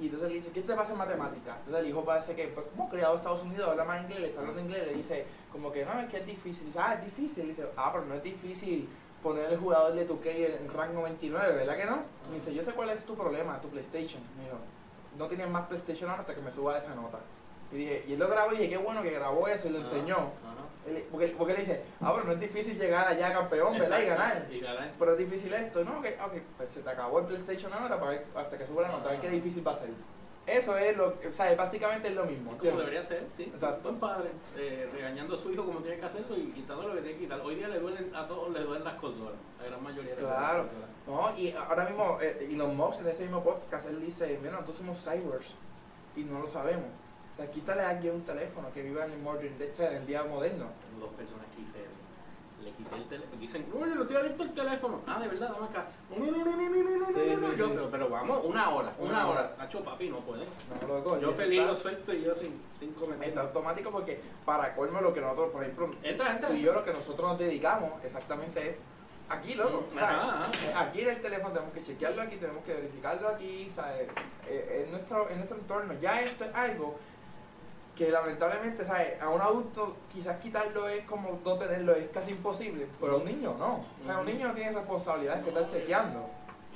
Y 0.00 0.06
entonces 0.06 0.30
le 0.30 0.36
dice, 0.36 0.50
¿qué 0.52 0.62
te 0.62 0.72
pasa 0.72 0.92
en 0.92 0.98
matemáticas? 0.98 1.56
Entonces 1.58 1.82
el 1.82 1.90
hijo 1.90 2.02
parece 2.02 2.34
que, 2.34 2.48
pues, 2.48 2.64
como 2.74 2.88
criado 2.88 3.12
en 3.12 3.18
Estados 3.18 3.42
Unidos, 3.42 3.68
habla 3.68 3.84
más 3.84 4.02
inglés, 4.02 4.20
le 4.20 4.26
está 4.28 4.40
hablando 4.40 4.62
inglés, 4.62 4.86
le 4.86 4.94
dice, 4.94 5.26
como 5.52 5.70
que 5.70 5.84
no, 5.84 6.00
es 6.00 6.08
que 6.08 6.16
es 6.16 6.26
difícil. 6.26 6.64
dice, 6.66 6.78
ah, 6.80 6.94
es 6.94 7.04
difícil. 7.04 7.42
Le 7.42 7.48
dice, 7.50 7.66
ah, 7.76 7.90
pero 7.92 8.06
no 8.06 8.14
es 8.14 8.22
difícil 8.22 8.88
poner 9.22 9.50
el 9.52 9.58
jugador 9.58 9.92
de 9.94 10.04
tu 10.04 10.18
en 10.24 10.68
rango 10.72 11.02
29, 11.02 11.54
¿verdad 11.56 11.76
que 11.76 11.84
no? 11.84 12.02
Me 12.28 12.34
dice, 12.36 12.54
yo 12.54 12.62
sé 12.62 12.72
cuál 12.72 12.90
es 12.90 13.04
tu 13.04 13.14
problema, 13.14 13.60
tu 13.60 13.68
PlayStation. 13.68 14.22
Me 14.36 14.44
dijo, 14.44 14.56
no 15.18 15.26
tienes 15.26 15.48
más 15.48 15.66
PlayStation 15.66 16.08
ahora 16.10 16.22
hasta 16.22 16.34
que 16.34 16.40
me 16.40 16.52
suba 16.52 16.78
esa 16.78 16.94
nota. 16.94 17.18
Y 17.72 17.76
dije, 17.76 18.04
y 18.08 18.12
él 18.14 18.18
lo 18.18 18.28
grabó 18.28 18.52
y 18.52 18.56
dije, 18.56 18.70
qué 18.70 18.76
bueno 18.78 19.02
que 19.02 19.10
grabó 19.10 19.46
eso 19.48 19.68
y 19.68 19.72
lo 19.72 19.78
enseñó. 19.78 20.30
Él- 20.88 21.04
Porque, 21.10 21.34
porque 21.38 21.52
él 21.52 21.58
dice, 21.60 21.82
ah, 22.00 22.10
pero 22.14 22.26
no 22.26 22.32
es 22.32 22.40
difícil 22.40 22.78
llegar 22.78 23.06
allá 23.06 23.32
campeón, 23.32 23.74
¿verdad? 23.80 23.98
Y 24.02 24.06
ganar. 24.06 24.46
Y 24.50 24.60
ganar. 24.60 24.90
Pero 24.98 25.12
es 25.12 25.18
difícil 25.18 25.52
esto, 25.54 25.84
¿no? 25.84 26.00
Que, 26.02 26.08
ok, 26.24 26.32
pues 26.56 26.70
se 26.72 26.80
te 26.80 26.90
acabó 26.90 27.18
el 27.20 27.26
PlayStation 27.26 27.72
ahora 27.72 27.98
para 28.00 28.12
ver, 28.12 28.26
hasta 28.34 28.56
que 28.58 28.66
suba 28.66 28.82
la 28.82 28.88
nota, 28.88 29.08
a 29.08 29.12
ver 29.12 29.20
qué 29.20 29.28
difícil 29.30 29.66
va 29.66 29.72
a 29.72 29.76
ser. 29.76 29.88
Eso 30.50 30.76
es 30.76 30.96
lo 30.96 31.18
que, 31.20 31.28
o 31.28 31.32
sea, 31.32 31.54
básicamente 31.54 32.08
es 32.08 32.14
lo 32.14 32.24
mismo. 32.24 32.56
Como 32.58 32.78
debería 32.78 33.02
ser, 33.02 33.24
sí. 33.36 33.44
Exacto. 33.44 33.88
Un 33.90 34.00
padre 34.00 34.30
eh, 34.56 34.88
regañando 34.92 35.36
a 35.36 35.38
su 35.38 35.50
hijo 35.50 35.64
como 35.64 35.80
tiene 35.80 35.98
que 35.98 36.06
hacerlo 36.06 36.36
y 36.36 36.50
quitando 36.52 36.88
lo 36.88 36.94
que 36.94 37.00
tiene 37.02 37.16
que 37.18 37.24
quitar. 37.24 37.40
Hoy 37.40 37.54
día 37.54 37.68
le 37.68 37.78
duelen 37.78 38.14
a 38.14 38.26
todos, 38.26 38.50
les 38.52 38.64
duelen 38.64 38.84
las 38.84 38.94
consolas. 38.94 39.34
La 39.60 39.66
gran 39.68 39.82
mayoría 39.82 40.14
de 40.14 40.20
Claro. 40.22 40.64
las 40.64 40.72
consolas. 40.72 40.90
No, 41.06 41.38
y 41.38 41.52
ahora 41.52 41.84
mismo 41.86 42.18
eh, 42.20 42.48
Elon 42.50 42.76
Musk 42.76 43.00
en 43.00 43.06
ese 43.08 43.22
mismo 43.22 43.42
podcast 43.44 43.86
él 43.88 44.00
dice, 44.00 44.38
mira, 44.40 44.52
nosotros 44.52 44.76
somos 44.76 44.98
cyborgs 45.02 45.54
y 46.16 46.24
no 46.24 46.40
lo 46.40 46.48
sabemos. 46.48 46.86
O 47.32 47.36
sea, 47.36 47.50
quítale 47.50 47.82
a 47.82 47.90
alguien 47.90 48.14
un 48.16 48.24
teléfono 48.24 48.72
que 48.74 48.82
viva 48.82 49.04
en 49.06 49.12
el 49.12 49.18
modern 49.20 49.54
en 49.60 49.94
el 49.94 50.06
día 50.06 50.24
moderno. 50.24 50.66
Tengo 50.90 51.06
dos 51.06 51.14
personas 51.14 51.46
que 51.54 51.62
hice 51.62 51.78
eso. 51.78 51.99
Le 52.64 52.70
quité 52.72 52.96
el 52.96 53.04
teléfono. 53.04 53.40
Dicen, 53.40 53.66
no, 53.72 53.86
yo 53.86 53.94
no 53.94 54.02
estoy 54.02 54.16
adicto 54.16 54.42
al 54.42 54.50
teléfono. 54.54 55.00
Ah, 55.06 55.18
de 55.20 55.28
verdad, 55.28 55.52
dame 55.52 55.66
acá. 55.66 55.86
No, 56.10 56.24
no, 56.26 56.30
no, 56.30 56.44
no, 56.44 56.44
no, 56.44 56.68
no, 56.68 56.68
no, 56.82 56.98
no, 56.98 57.06
Sí, 57.08 57.30
no, 57.30 57.36
no. 57.40 57.50
sí, 57.50 57.56
Yo, 57.56 57.66
sí. 57.66 57.72
pero, 57.74 57.90
pero 57.90 58.08
vamos, 58.10 58.44
una 58.44 58.68
hora, 58.70 58.92
una, 58.98 59.10
Una 59.10 59.28
hora. 59.28 59.54
Nacho, 59.58 59.82
papi, 59.82 60.08
no 60.10 60.18
puede. 60.20 60.44
No, 60.82 60.88
loco. 60.88 61.18
Yo 61.18 61.32
feliz 61.32 61.60
está- 61.60 61.72
lo 61.72 61.76
suelto 61.78 62.12
y 62.12 62.22
yo 62.22 62.34
sin, 62.34 62.60
sin 62.78 62.92
cometer. 62.94 63.28
Está 63.28 63.40
automático 63.42 63.90
porque 63.90 64.20
para 64.44 64.74
colmo 64.74 65.00
lo 65.00 65.14
que 65.14 65.20
nosotros, 65.22 65.50
por 65.52 65.62
ejemplo, 65.62 65.90
Entra, 66.02 66.32
entra. 66.32 66.48
tú 66.50 66.54
y 66.54 66.60
yo 66.62 66.72
lo 66.74 66.84
que 66.84 66.92
nosotros 66.92 67.30
nos 67.30 67.38
dedicamos 67.38 67.92
exactamente 68.04 68.68
es 68.68 68.78
aquí, 69.30 69.54
loco. 69.54 69.86
Mm, 69.88 69.98
¿sabes? 69.98 70.02
ajá, 70.16 70.40
ajá. 70.42 70.80
Aquí 70.80 71.00
en 71.00 71.08
el 71.08 71.22
teléfono 71.22 71.54
tenemos 71.54 71.72
que 71.74 71.82
chequearlo 71.82 72.20
aquí, 72.22 72.36
tenemos 72.36 72.62
que 72.64 72.74
verificarlo 72.74 73.28
aquí, 73.28 73.70
¿sabes? 73.74 74.08
Eh, 74.48 74.82
en, 74.84 74.90
nuestro, 74.90 75.30
en 75.30 75.36
nuestro 75.38 75.56
entorno. 75.56 75.94
Ya 76.02 76.20
esto 76.20 76.44
es 76.44 76.54
algo 76.54 76.98
que 77.96 78.10
lamentablemente, 78.10 78.84
¿sabes? 78.84 79.20
A 79.20 79.28
un 79.28 79.40
adulto 79.40 79.96
quizás 80.12 80.40
quitarlo 80.40 80.88
es 80.88 81.04
como 81.04 81.40
no 81.44 81.58
tenerlo, 81.58 81.94
es 81.94 82.08
casi 82.08 82.32
imposible, 82.32 82.86
pero 83.00 83.14
a 83.14 83.16
un 83.16 83.24
niño 83.24 83.54
no. 83.58 83.84
O 84.02 84.04
sea, 84.04 84.18
un 84.18 84.26
niño 84.26 84.48
no 84.48 84.54
tiene 84.54 84.72
responsabilidades 84.72 85.42
que 85.44 85.50
estar 85.50 85.66
chequeando. 85.66 86.30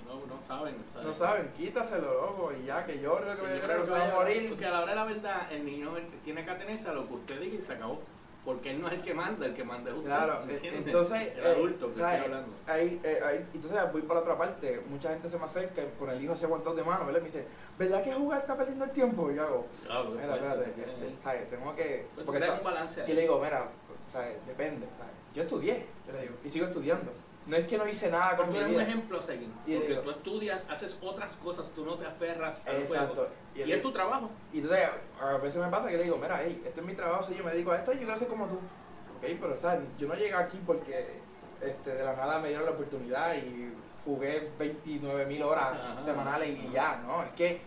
No, 0.06 0.34
no 0.34 0.42
saben. 0.42 0.76
No 1.02 1.12
saben, 1.12 1.50
quítaselo, 1.56 2.14
loco, 2.14 2.52
y 2.52 2.66
ya 2.66 2.84
que 2.84 2.98
llore 3.00 3.26
lo 3.26 3.42
que 3.42 3.56
Yo 3.56 3.62
creo 3.62 3.80
que 3.80 3.86
se 3.86 3.92
va 3.92 4.04
a 4.04 4.14
morir. 4.14 4.48
Porque 4.50 4.66
a 4.66 4.70
la 4.70 4.80
hora 4.82 4.90
de 4.90 4.96
la 4.96 5.04
verdad, 5.04 5.52
el 5.52 5.64
niño 5.64 5.92
tiene 6.22 6.44
que 6.44 6.50
atenerse 6.50 6.88
a 6.88 6.92
lo 6.92 7.08
que 7.08 7.14
usted 7.14 7.40
diga 7.40 7.56
y 7.56 7.62
se 7.62 7.72
acabó. 7.72 8.00
Porque 8.44 8.72
él 8.72 8.80
no 8.82 8.88
es 8.88 8.94
el 8.94 9.02
que 9.02 9.14
manda, 9.14 9.46
el 9.46 9.54
que 9.54 9.64
manda 9.64 9.90
es 9.90 9.96
usted. 9.96 10.10
Claro, 10.10 10.42
¿entiende? 10.48 10.78
entonces, 10.90 11.32
el 11.34 11.44
eh, 11.44 11.48
adulto 11.48 11.94
que 11.94 12.00
¿sabes? 12.00 12.14
estoy 12.18 12.32
hablando. 12.32 12.56
Ahí, 12.66 13.00
eh, 13.02 13.20
ahí, 13.24 13.46
entonces 13.54 13.80
voy 13.92 14.02
para 14.02 14.20
otra 14.20 14.36
parte. 14.36 14.82
Mucha 14.90 15.08
gente 15.10 15.30
se 15.30 15.38
me 15.38 15.44
acerca 15.44 15.80
y 15.82 15.88
con 15.98 16.10
el 16.10 16.22
hijo 16.22 16.36
se 16.36 16.44
aguantó 16.44 16.74
de 16.74 16.84
mano, 16.84 17.06
¿verdad? 17.06 17.20
Me 17.20 17.26
dice, 17.26 17.46
¿verdad 17.78 18.04
que 18.04 18.12
jugar 18.12 18.40
está 18.42 18.54
perdiendo 18.56 18.84
el 18.84 18.90
tiempo? 18.90 19.30
Y 19.30 19.36
yo 19.36 19.42
hago, 19.44 19.66
Claro, 19.86 20.10
mira, 20.10 20.34
espérate, 20.34 20.64
tiene- 20.72 20.92
que- 20.94 21.22
¿sabes? 21.22 21.48
tengo 21.50 21.74
que. 21.74 22.06
Pues 22.14 22.26
Porque 22.26 22.40
está- 22.44 22.58
un 22.58 22.64
balance 22.64 23.00
ahí. 23.02 23.10
y 23.10 23.14
le 23.14 23.20
digo, 23.22 23.40
mira, 23.42 23.68
¿sabes? 24.12 24.46
depende, 24.46 24.86
¿sabes? 24.98 25.14
Yo 25.34 25.42
estudié, 25.42 25.86
yo 26.06 26.12
le 26.12 26.20
digo, 26.22 26.34
y 26.44 26.50
sigo 26.50 26.66
estudiando. 26.66 27.12
No 27.46 27.56
es 27.56 27.66
que 27.66 27.76
no 27.76 27.86
hice 27.86 28.10
nada 28.10 28.36
con 28.36 28.46
Tú 28.46 28.52
mi 28.52 28.56
eres 28.58 28.68
un 28.70 28.74
vida. 28.76 28.82
ejemplo 28.84 29.18
a 29.20 29.22
seguir. 29.22 29.48
Y 29.66 29.74
Porque 29.74 29.88
digo- 29.88 30.00
tú 30.02 30.10
estudias, 30.10 30.66
haces 30.70 30.96
otras 31.02 31.30
cosas, 31.36 31.68
tú 31.74 31.84
no 31.84 31.94
te 31.96 32.06
aferras 32.06 32.58
al 32.66 32.76
Exacto. 32.76 33.14
juego. 33.14 33.28
Y, 33.54 33.62
Y, 33.64 33.72
es 33.72 33.82
tu 33.82 33.92
trabajo. 33.92 34.30
y 34.52 34.58
entonces 34.60 34.88
a 35.20 35.36
veces 35.36 35.60
me 35.62 35.68
pasa 35.68 35.88
que 35.88 35.98
le 35.98 36.04
digo, 36.04 36.16
mira, 36.16 36.40
hey, 36.42 36.62
este 36.64 36.80
es 36.80 36.86
mi 36.86 36.94
trabajo, 36.94 37.22
si 37.22 37.34
yo 37.34 37.44
me 37.44 37.52
dedico 37.52 37.72
a 37.72 37.76
esto, 37.76 37.92
yo 37.92 37.98
quiero 37.98 38.16
ser 38.16 38.28
como 38.28 38.46
tú. 38.46 38.54
Ok, 38.54 39.38
pero 39.40 39.56
¿sabes? 39.58 39.80
yo 39.98 40.08
no 40.08 40.14
llegué 40.14 40.34
aquí 40.34 40.58
porque 40.66 41.20
este, 41.60 41.94
de 41.94 42.02
la 42.04 42.14
nada 42.14 42.38
me 42.38 42.48
dieron 42.48 42.64
la 42.64 42.72
oportunidad 42.72 43.34
y 43.36 43.72
jugué 44.04 44.50
29 44.58 45.26
mil 45.26 45.42
horas 45.42 45.74
Ajá. 45.78 46.02
semanales 46.02 46.58
y 46.58 46.70
ya, 46.72 46.96
¿no? 47.06 47.22
Es 47.22 47.30
que 47.32 47.60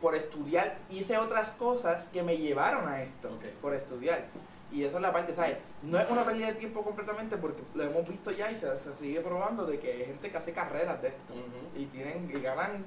por 0.00 0.14
estudiar 0.14 0.76
hice 0.90 1.18
otras 1.18 1.50
cosas 1.50 2.08
que 2.12 2.22
me 2.22 2.36
llevaron 2.38 2.86
a 2.88 3.02
esto, 3.02 3.28
Ok. 3.28 3.44
por 3.60 3.74
estudiar. 3.74 4.26
Y 4.70 4.84
esa 4.84 4.96
es 4.96 5.02
la 5.02 5.12
parte, 5.12 5.34
¿sabes? 5.34 5.56
No 5.82 5.98
es 5.98 6.10
una 6.10 6.24
pérdida 6.24 6.48
de 6.48 6.54
tiempo 6.54 6.82
completamente 6.82 7.36
porque 7.38 7.62
lo 7.74 7.84
hemos 7.84 8.06
visto 8.06 8.30
ya 8.32 8.50
y 8.50 8.56
se, 8.56 8.78
se 8.78 8.92
sigue 8.94 9.20
probando 9.20 9.64
de 9.64 9.78
que 9.80 9.92
hay 9.92 10.04
gente 10.06 10.30
que 10.30 10.36
hace 10.36 10.52
carreras 10.52 11.00
de 11.00 11.08
esto 11.08 11.34
y 11.74 11.86
tienen 11.86 12.30
y 12.34 12.40
ganan 12.40 12.84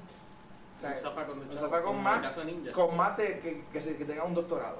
como 1.82 1.98
más 2.02 2.20
con 2.72 2.96
más 2.96 3.16
de 3.16 3.40
que, 3.40 3.64
que, 3.72 3.80
se- 3.80 3.96
que 3.96 4.04
tenga 4.04 4.24
un 4.24 4.34
doctorado. 4.34 4.78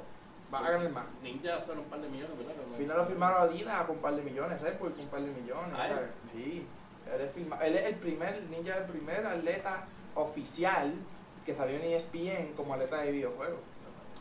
Va 0.53 0.59
a 0.61 0.70
ganar 0.70 0.90
más. 0.90 1.05
Ninja 1.22 1.59
fueron 1.64 1.84
un 1.84 1.90
par 1.90 2.00
de 2.00 2.09
millones, 2.09 2.36
¿verdad? 2.36 2.55
Al 2.70 2.76
final 2.76 2.96
lo 2.98 3.07
firmaron 3.07 3.38
a 3.38 3.42
Adidas 3.44 3.84
con 3.86 3.96
un 3.96 4.03
par 4.03 4.14
de 4.14 4.22
millones, 4.22 4.61
Red 4.61 4.78
Bull 4.78 4.92
con 4.92 5.00
un 5.00 5.09
par 5.09 5.20
de 5.22 5.30
millones. 5.40 5.74
Ah, 5.76 5.86
¿eh? 5.86 5.90
¿sabes? 5.94 6.11
Sí. 6.32 6.66
Él 7.14 7.20
es, 7.20 7.32
firma- 7.32 7.59
él 7.66 7.76
es 7.76 7.86
el 7.86 7.94
primer, 7.96 8.42
Ninja 8.50 8.74
es 8.74 8.80
el 8.84 8.92
primer 8.92 9.26
atleta 9.26 9.84
oficial 10.14 10.92
que 11.46 11.55
salió 11.55 11.76
en 11.76 11.82
ESPN 11.92 12.53
como 12.57 12.74
atleta 12.74 12.98
de 13.00 13.11
videojuegos. 13.12 13.59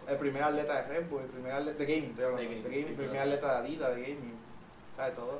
El 0.07 0.17
primer 0.17 0.43
atleta 0.43 0.73
de 0.81 0.87
Red 0.87 1.09
Bull, 1.09 1.21
el 1.21 1.27
primer 1.29 1.51
atleta 1.53 1.83
de 1.83 1.95
hablando, 2.25 2.37
De 2.37 2.69
sí, 2.69 2.79
el 2.79 2.85
primer 2.93 3.09
claro. 3.11 3.21
atleta 3.23 3.51
de 3.51 3.57
Adidas, 3.67 3.95
de 3.95 4.01
gaming. 4.01 4.35
¿Sabes? 4.97 5.15
Todo. 5.15 5.39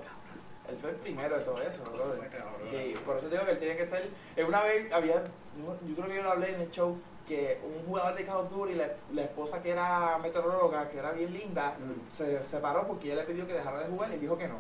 Él 0.70 0.78
fue 0.80 0.89
el 0.91 0.95
primero 0.97 1.38
de 1.38 1.43
todo 1.43 1.62
eso, 1.62 1.84
cabrona. 1.84 2.84
Y 2.84 2.93
por 3.05 3.18
eso 3.18 3.28
digo 3.30 3.43
que 3.45 3.51
él 3.51 3.59
tiene 3.59 3.76
que 3.76 3.84
estar. 3.84 4.01
eh, 4.36 4.43
Una 4.43 4.64
vez 4.64 4.91
había, 4.93 5.16
no, 5.57 5.76
yo 5.88 5.95
creo 5.95 6.07
que 6.07 6.16
yo 6.16 6.24
lo 6.24 6.32
hablé 6.32 6.53
en 6.53 6.62
el 6.62 6.72
show, 6.72 6.97
que 7.28 7.59
un 7.64 7.86
jugador 7.86 8.16
de 8.16 8.26
Call 8.26 8.38
of 8.38 8.51
Duty, 8.51 8.76
la, 8.76 8.88
la 9.14 9.22
esposa 9.24 9.62
que 9.62 9.72
era 9.72 10.18
meteoróloga, 10.20 10.88
que 10.89 10.99
era 10.99 11.12
bien 11.12 11.34
linda, 11.34 11.76
Mm. 11.80 12.16
se 12.16 12.43
separó 12.45 12.88
porque 12.88 13.07
ella 13.12 13.22
le 13.22 13.28
pidió 13.28 13.45
que 13.47 13.53
dejara 13.53 13.80
de 13.80 13.89
jugar 13.89 14.14
y 14.14 14.18
dijo 14.18 14.38
que 14.38 14.47
no. 14.47 14.55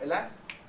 ¿Verdad? 0.00 0.28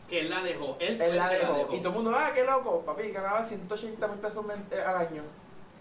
Que 0.09 0.19
él 0.21 0.29
la 0.29 0.41
dejó. 0.43 0.77
Él, 0.79 1.01
Él 1.01 1.11
el 1.11 1.15
la 1.17 1.29
dejó. 1.29 1.67
Y 1.73 1.79
todo 1.79 1.89
el 1.89 1.95
mundo, 1.95 2.11
ah, 2.15 2.31
qué 2.35 2.43
loco, 2.45 2.81
papi, 2.81 3.09
ganaba 3.11 3.41
180 3.41 4.07
mil 4.07 4.19
pesos 4.19 4.45
eh, 4.71 4.81
al 4.81 4.95
año 4.97 5.23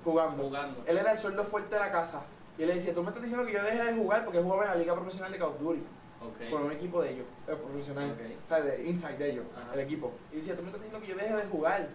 jugando. 0.04 0.42
jugando. 0.44 0.82
Él 0.86 0.96
era 0.98 1.12
el 1.12 1.18
sueldo 1.18 1.44
fuerte 1.44 1.74
de 1.74 1.80
la 1.80 1.90
casa. 1.92 2.22
Y 2.58 2.62
él 2.62 2.68
le 2.68 2.74
decía, 2.74 2.94
tú 2.94 3.02
me 3.02 3.08
estás 3.08 3.22
diciendo 3.22 3.46
que 3.46 3.52
yo 3.52 3.62
deje 3.62 3.84
de 3.84 3.94
jugar 3.94 4.24
porque 4.24 4.40
jugaba 4.40 4.64
en 4.64 4.70
la 4.70 4.76
liga 4.76 4.94
profesional 4.94 5.32
de 5.32 5.38
Call 5.38 5.48
of 5.48 5.60
Duty 5.60 5.82
Ok. 6.20 6.50
con 6.50 6.62
un 6.64 6.72
equipo 6.72 7.02
de 7.02 7.10
ellos, 7.12 7.26
eh, 7.46 7.54
profesional, 7.54 8.10
Ok. 8.12 8.20
o 8.44 8.48
sea, 8.48 8.60
de 8.62 8.86
inside 8.88 9.18
de 9.18 9.30
ellos, 9.32 9.44
Ajá. 9.54 9.74
el 9.74 9.80
equipo. 9.80 10.12
Y 10.32 10.36
decía, 10.36 10.56
tú 10.56 10.62
me 10.62 10.68
estás 10.68 10.82
diciendo 10.82 11.06
que 11.06 11.12
yo 11.12 11.18
deje 11.18 11.34
de 11.36 11.46
jugar 11.48 11.88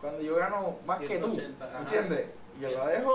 cuando 0.00 0.20
yo 0.20 0.34
gano 0.36 0.76
más 0.86 0.98
que 0.98 1.18
tú, 1.18 1.32
180, 1.34 1.64
ajá. 1.64 1.78
¿entiendes? 1.80 2.26
Y 2.58 2.62
yo 2.62 2.70
lo 2.70 2.86
dejo. 2.86 3.14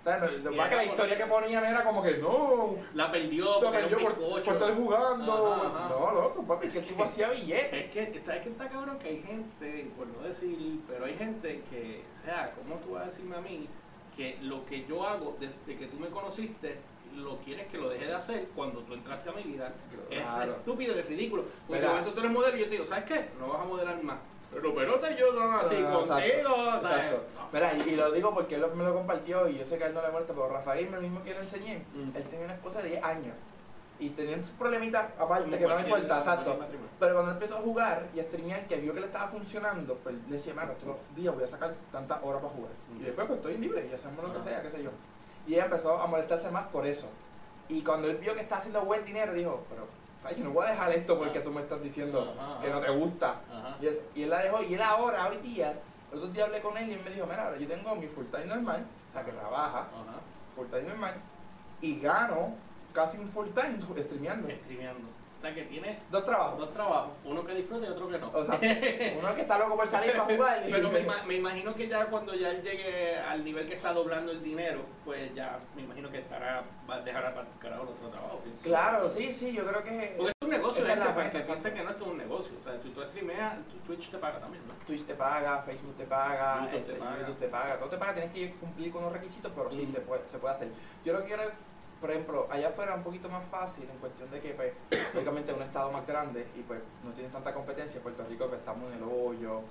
O 0.00 0.04
sea, 0.04 0.16
no, 0.18 0.26
lo 0.26 0.50
que 0.52 0.58
es 0.62 0.68
que 0.68 0.76
la 0.76 0.84
historia 0.84 1.18
que 1.18 1.26
ponían 1.26 1.64
era 1.64 1.84
como 1.84 2.02
que 2.02 2.16
no, 2.18 2.76
La 2.94 3.10
perdió 3.12 3.60
era 3.60 3.70
perdió 3.72 3.98
por, 3.98 4.14
por 4.14 4.38
estar 4.40 4.74
jugando. 4.74 5.52
Ajá, 5.54 5.66
ajá. 5.66 5.88
No, 5.90 6.12
loco, 6.12 6.42
papi, 6.44 6.68
que 6.68 6.78
el 6.78 6.84
tipo 6.86 7.04
hacía 7.04 7.28
billetes. 7.30 7.84
Es 7.84 7.90
que, 7.90 8.22
¿sabes 8.24 8.42
qué 8.42 8.48
está 8.48 8.68
cabrón? 8.70 8.98
Que 8.98 9.08
hay 9.08 9.22
gente, 9.22 9.90
por 9.98 10.06
no 10.06 10.20
decir, 10.26 10.80
pero 10.88 11.04
hay 11.04 11.14
gente 11.14 11.62
que, 11.68 12.04
o 12.22 12.24
sea, 12.24 12.52
¿cómo 12.52 12.76
tú 12.76 12.92
vas 12.92 13.02
a 13.02 13.06
decirme 13.06 13.36
a 13.36 13.40
mí 13.40 13.68
que 14.18 14.36
lo 14.42 14.66
que 14.66 14.84
yo 14.84 15.06
hago 15.06 15.36
desde 15.38 15.76
que 15.76 15.86
tú 15.86 15.96
me 16.00 16.08
conociste, 16.08 16.76
lo 17.14 17.38
quieres 17.38 17.68
que 17.68 17.78
lo 17.78 17.88
deje 17.88 18.04
de 18.06 18.14
hacer 18.14 18.48
cuando 18.54 18.80
tú 18.80 18.94
entraste 18.94 19.30
a 19.30 19.32
mi 19.32 19.44
vida? 19.44 19.72
Claro. 20.10 20.42
Es 20.42 20.50
estúpido, 20.56 20.98
es 20.98 21.06
ridículo. 21.06 21.44
Porque 21.68 21.80
de 21.82 21.88
momento 21.88 22.12
tú 22.12 22.18
eres 22.18 22.32
modelo 22.32 22.56
y 22.56 22.60
yo 22.60 22.64
te 22.66 22.72
digo, 22.72 22.84
¿sabes 22.84 23.04
qué? 23.04 23.28
No 23.38 23.46
vas 23.48 23.60
a 23.60 23.64
modelar 23.64 24.02
más. 24.02 24.18
Pero, 24.52 24.74
pero 24.74 24.94
te 24.98 25.16
yo 25.16 25.32
no 25.32 25.58
así 25.58 25.76
Ah, 25.78 25.92
contigo, 25.92 26.00
exacto, 26.00 26.86
exacto. 26.88 27.22
Mira, 27.52 27.72
y, 27.76 27.88
y 27.90 27.96
lo 27.96 28.10
digo 28.10 28.34
porque 28.34 28.56
él 28.56 28.64
me 28.74 28.82
lo 28.82 28.92
compartió 28.94 29.48
y 29.48 29.58
yo 29.58 29.64
sé 29.66 29.78
que 29.78 29.84
a 29.84 29.86
él 29.86 29.94
no 29.94 30.02
le 30.02 30.10
molesta, 30.10 30.32
pero 30.32 30.48
Rafael, 30.48 30.92
el 30.92 31.00
mismo 31.00 31.22
que 31.22 31.30
le 31.34 31.38
enseñé, 31.40 31.84
Mm. 31.94 32.16
él 32.16 32.22
tenía 32.24 32.44
una 32.46 32.54
esposa 32.54 32.82
de 32.82 32.88
10 32.88 33.04
años 33.04 33.34
y 34.00 34.10
tenían 34.10 34.42
sus 34.44 34.50
problemitas 34.54 35.06
aparte 35.18 35.50
que 35.50 35.60
no 35.60 35.74
cualquier- 35.74 35.86
importa, 35.98 36.18
exacto. 36.18 36.50
Pero 37.00 37.14
cuando 37.14 37.32
empezó 37.32 37.56
a 37.56 37.60
jugar 37.60 38.06
y 38.14 38.20
a 38.20 38.22
streamear, 38.24 38.66
que 38.66 38.76
vio 38.76 38.94
que 38.94 39.00
le 39.00 39.06
estaba 39.06 39.28
funcionando, 39.28 39.94
pues 40.02 40.14
le 40.26 40.32
decía, 40.36 40.54
mano, 40.54 40.72
estos 40.72 40.96
días 41.16 41.34
voy 41.34 41.44
a 41.44 41.46
sacar 41.48 41.74
tantas 41.92 42.18
horas 42.22 42.42
para 42.42 42.54
jugar. 42.54 42.72
Y 42.98 43.02
después, 43.02 43.26
pues 43.26 43.38
estoy 43.38 43.58
libre 43.58 43.88
y 43.90 43.94
hacemos 43.94 44.24
lo 44.24 44.32
que 44.34 44.40
sea, 44.42 44.62
qué 44.62 44.70
sé 44.70 44.82
yo. 44.82 44.90
Y 45.46 45.54
ella 45.54 45.64
empezó 45.64 46.00
a 46.00 46.06
molestarse 46.06 46.50
más 46.50 46.66
por 46.68 46.86
eso. 46.86 47.08
Y 47.68 47.82
cuando 47.82 48.08
él 48.08 48.16
vio 48.18 48.34
que 48.34 48.40
estaba 48.40 48.58
haciendo 48.60 48.82
buen 48.82 49.04
dinero, 49.04 49.32
dijo, 49.34 49.64
pero. 49.68 49.86
Yo 50.36 50.44
no 50.44 50.50
voy 50.50 50.66
a 50.66 50.70
dejar 50.72 50.92
esto 50.92 51.16
porque 51.16 51.40
tú 51.40 51.50
me 51.50 51.62
estás 51.62 51.80
diciendo 51.80 52.34
Ajá, 52.38 52.60
que 52.60 52.68
no 52.70 52.80
te 52.80 52.90
gusta. 52.90 53.36
Y, 53.80 53.86
eso- 53.86 54.02
y 54.14 54.24
él 54.24 54.30
la 54.30 54.42
dejó, 54.42 54.62
y 54.62 54.74
él 54.74 54.82
ahora, 54.82 55.26
hoy 55.28 55.38
día, 55.38 55.74
el 56.12 56.18
otro 56.18 56.28
día 56.30 56.44
hablé 56.44 56.60
con 56.60 56.76
él 56.76 56.90
y 56.90 56.94
él 56.94 57.00
me 57.02 57.10
dijo, 57.10 57.24
mira, 57.26 57.44
ahora 57.46 57.56
yo 57.56 57.66
tengo 57.66 57.94
mi 57.94 58.08
full 58.08 58.26
time 58.26 58.44
normal, 58.46 58.84
o 59.08 59.12
sea, 59.14 59.24
que 59.24 59.32
trabaja, 59.32 59.86
full 60.54 60.66
time 60.66 60.82
normal, 60.82 61.14
y 61.80 61.98
gano 62.00 62.56
casi 62.98 63.16
un 63.18 63.28
full 63.28 63.48
time 63.50 63.78
streameando. 64.02 64.48
Streameando. 64.64 65.08
O 65.38 65.40
sea 65.40 65.54
que 65.54 65.62
tiene 65.62 66.00
Dos 66.10 66.24
trabajos. 66.24 66.58
dos 66.58 66.72
trabajos, 66.74 67.10
uno 67.24 67.46
que 67.46 67.54
disfruta 67.54 67.86
y 67.86 67.90
otro 67.90 68.08
que 68.08 68.18
no. 68.18 68.28
O 68.34 68.44
sea, 68.44 68.58
uno 69.20 69.34
que 69.36 69.42
está 69.42 69.56
loco 69.56 69.76
por 69.76 69.86
salir 69.86 70.10
para 70.10 70.24
jugar 70.24 70.64
y 70.66 70.72
Pero 70.72 70.90
me, 70.90 70.98
ima- 71.06 71.22
me 71.28 71.36
imagino 71.36 71.76
que 71.76 71.86
ya 71.86 72.06
cuando 72.06 72.34
ya 72.34 72.50
él 72.50 72.60
llegue 72.60 73.16
al 73.20 73.44
nivel 73.44 73.68
que 73.68 73.74
está 73.76 73.92
doblando 73.92 74.32
el 74.32 74.42
dinero, 74.42 74.80
pues 75.04 75.32
ya 75.36 75.60
me 75.76 75.82
imagino 75.82 76.10
que 76.10 76.18
estará, 76.18 76.64
va 76.90 76.96
a 76.96 77.00
dejar 77.02 77.32
para 77.32 77.46
carajo 77.60 77.84
el 77.84 77.88
otro 77.90 78.08
trabajo. 78.08 78.40
pienso. 78.42 78.64
Claro, 78.64 79.08
sí, 79.12 79.32
sí, 79.32 79.52
yo 79.52 79.64
creo 79.64 79.84
que 79.84 80.14
Porque 80.16 80.32
es 80.32 80.44
un 80.44 80.50
negocio, 80.50 80.82
es 80.82 80.88
gente, 80.90 81.04
la 81.04 81.14
para 81.14 81.30
que 81.30 81.38
piensen 81.38 81.74
que 81.74 81.82
no 81.84 81.90
es 81.92 82.00
un 82.00 82.18
negocio. 82.18 82.52
O 82.60 82.64
sea, 82.64 82.82
si 82.82 82.88
tú 82.88 83.00
streameas, 83.04 83.54
tu 83.70 83.76
Twitch 83.86 84.10
te 84.10 84.18
paga 84.18 84.40
también, 84.40 84.64
¿no? 84.66 84.74
Twitch 84.88 85.04
te 85.04 85.14
paga, 85.14 85.62
Facebook 85.62 85.94
te 85.96 86.04
paga, 86.04 86.62
YouTube 86.62 86.70
te 86.72 86.78
este, 86.78 86.92
paga. 86.94 87.18
YouTube 87.20 87.38
te 87.38 87.46
paga, 87.48 87.78
todo 87.78 87.88
te 87.90 87.96
paga, 87.96 88.14
tienes 88.14 88.32
que 88.32 88.50
cumplir 88.58 88.90
con 88.90 89.02
unos 89.02 89.12
requisitos, 89.12 89.52
pero 89.54 89.70
sí 89.70 89.82
Ujú. 89.84 89.92
se 89.92 90.00
puede, 90.00 90.26
se 90.26 90.38
puede 90.38 90.54
hacer. 90.54 90.68
Yo 91.04 91.12
lo 91.12 91.20
que 91.20 91.26
quiero, 91.26 91.44
por 92.00 92.10
ejemplo, 92.10 92.46
allá 92.50 92.68
afuera 92.68 92.94
un 92.94 93.02
poquito 93.02 93.28
más 93.28 93.44
fácil 93.46 93.84
en 93.90 93.98
cuestión 93.98 94.30
de 94.30 94.40
que, 94.40 94.50
pues, 94.50 94.72
lógicamente 95.14 95.50
es 95.50 95.56
un 95.56 95.62
estado 95.62 95.90
más 95.90 96.06
grande 96.06 96.46
y 96.56 96.62
pues 96.62 96.80
no 97.04 97.10
tienes 97.10 97.32
tanta 97.32 97.52
competencia. 97.52 97.98
En 97.98 98.02
Puerto 98.02 98.24
Rico 98.28 98.46
pues, 98.46 98.60
estamos 98.60 98.92
en 98.92 98.98
el 98.98 99.02
hoyo, 99.02 99.62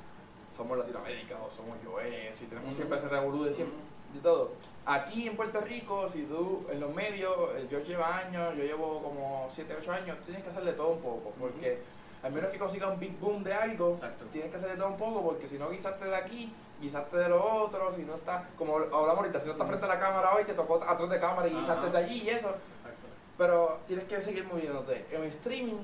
somos 0.55 0.77
Latinoamérica 0.77 1.35
o 1.35 1.49
somos 1.51 1.77
US, 1.85 2.41
y 2.41 2.45
tenemos 2.45 2.75
siempre 2.75 2.97
ese 2.97 3.07
revolú 3.07 3.43
de 3.43 3.53
siempre, 3.53 3.77
de 4.13 4.19
todo. 4.19 4.51
Aquí 4.85 5.27
en 5.27 5.35
Puerto 5.35 5.61
Rico, 5.61 6.09
si 6.09 6.23
tú 6.23 6.65
en 6.71 6.79
los 6.79 6.93
medios, 6.93 7.35
eh, 7.55 7.67
yo 7.69 7.79
lleva 7.79 8.17
años, 8.17 8.55
yo 8.57 8.63
llevo 8.63 9.01
como 9.01 9.47
7, 9.51 9.75
8 9.81 9.91
años, 9.91 10.17
tienes 10.25 10.43
que 10.43 10.49
hacer 10.49 10.63
de 10.63 10.73
todo 10.73 10.89
un 10.89 11.01
poco, 11.01 11.33
porque 11.39 11.79
al 12.23 12.31
menos 12.31 12.49
que 12.49 12.57
consigas 12.57 12.91
un 12.91 12.99
big 12.99 13.17
boom 13.19 13.43
de 13.43 13.53
algo, 13.53 13.93
Exacto. 13.93 14.25
tienes 14.31 14.49
que 14.49 14.57
hacer 14.57 14.71
de 14.71 14.77
todo 14.77 14.87
un 14.87 14.97
poco, 14.97 15.21
porque 15.21 15.47
si 15.47 15.57
no 15.57 15.69
guisaste 15.69 16.05
de 16.05 16.15
aquí, 16.15 16.51
guisaste 16.79 17.17
de 17.17 17.29
lo 17.29 17.63
otro, 17.63 17.93
si 17.95 18.03
no 18.03 18.15
estás, 18.15 18.43
como 18.57 18.75
hablamos 18.77 19.17
ahorita, 19.17 19.39
si 19.39 19.47
no 19.47 19.53
estás 19.53 19.67
frente 19.67 19.85
a 19.85 19.89
la 19.89 19.99
cámara 19.99 20.35
hoy, 20.35 20.43
te 20.43 20.53
tocó 20.53 20.75
atrás 20.75 21.09
de 21.09 21.19
cámara 21.19 21.47
y 21.47 21.55
guisaste 21.55 21.89
de 21.89 21.97
allí 21.97 22.21
y 22.23 22.29
eso, 22.29 22.49
Exacto. 22.49 23.07
pero 23.37 23.79
tienes 23.87 24.05
que 24.05 24.21
seguir 24.21 24.45
moviéndote. 24.45 25.05
En 25.11 25.23
streaming, 25.23 25.75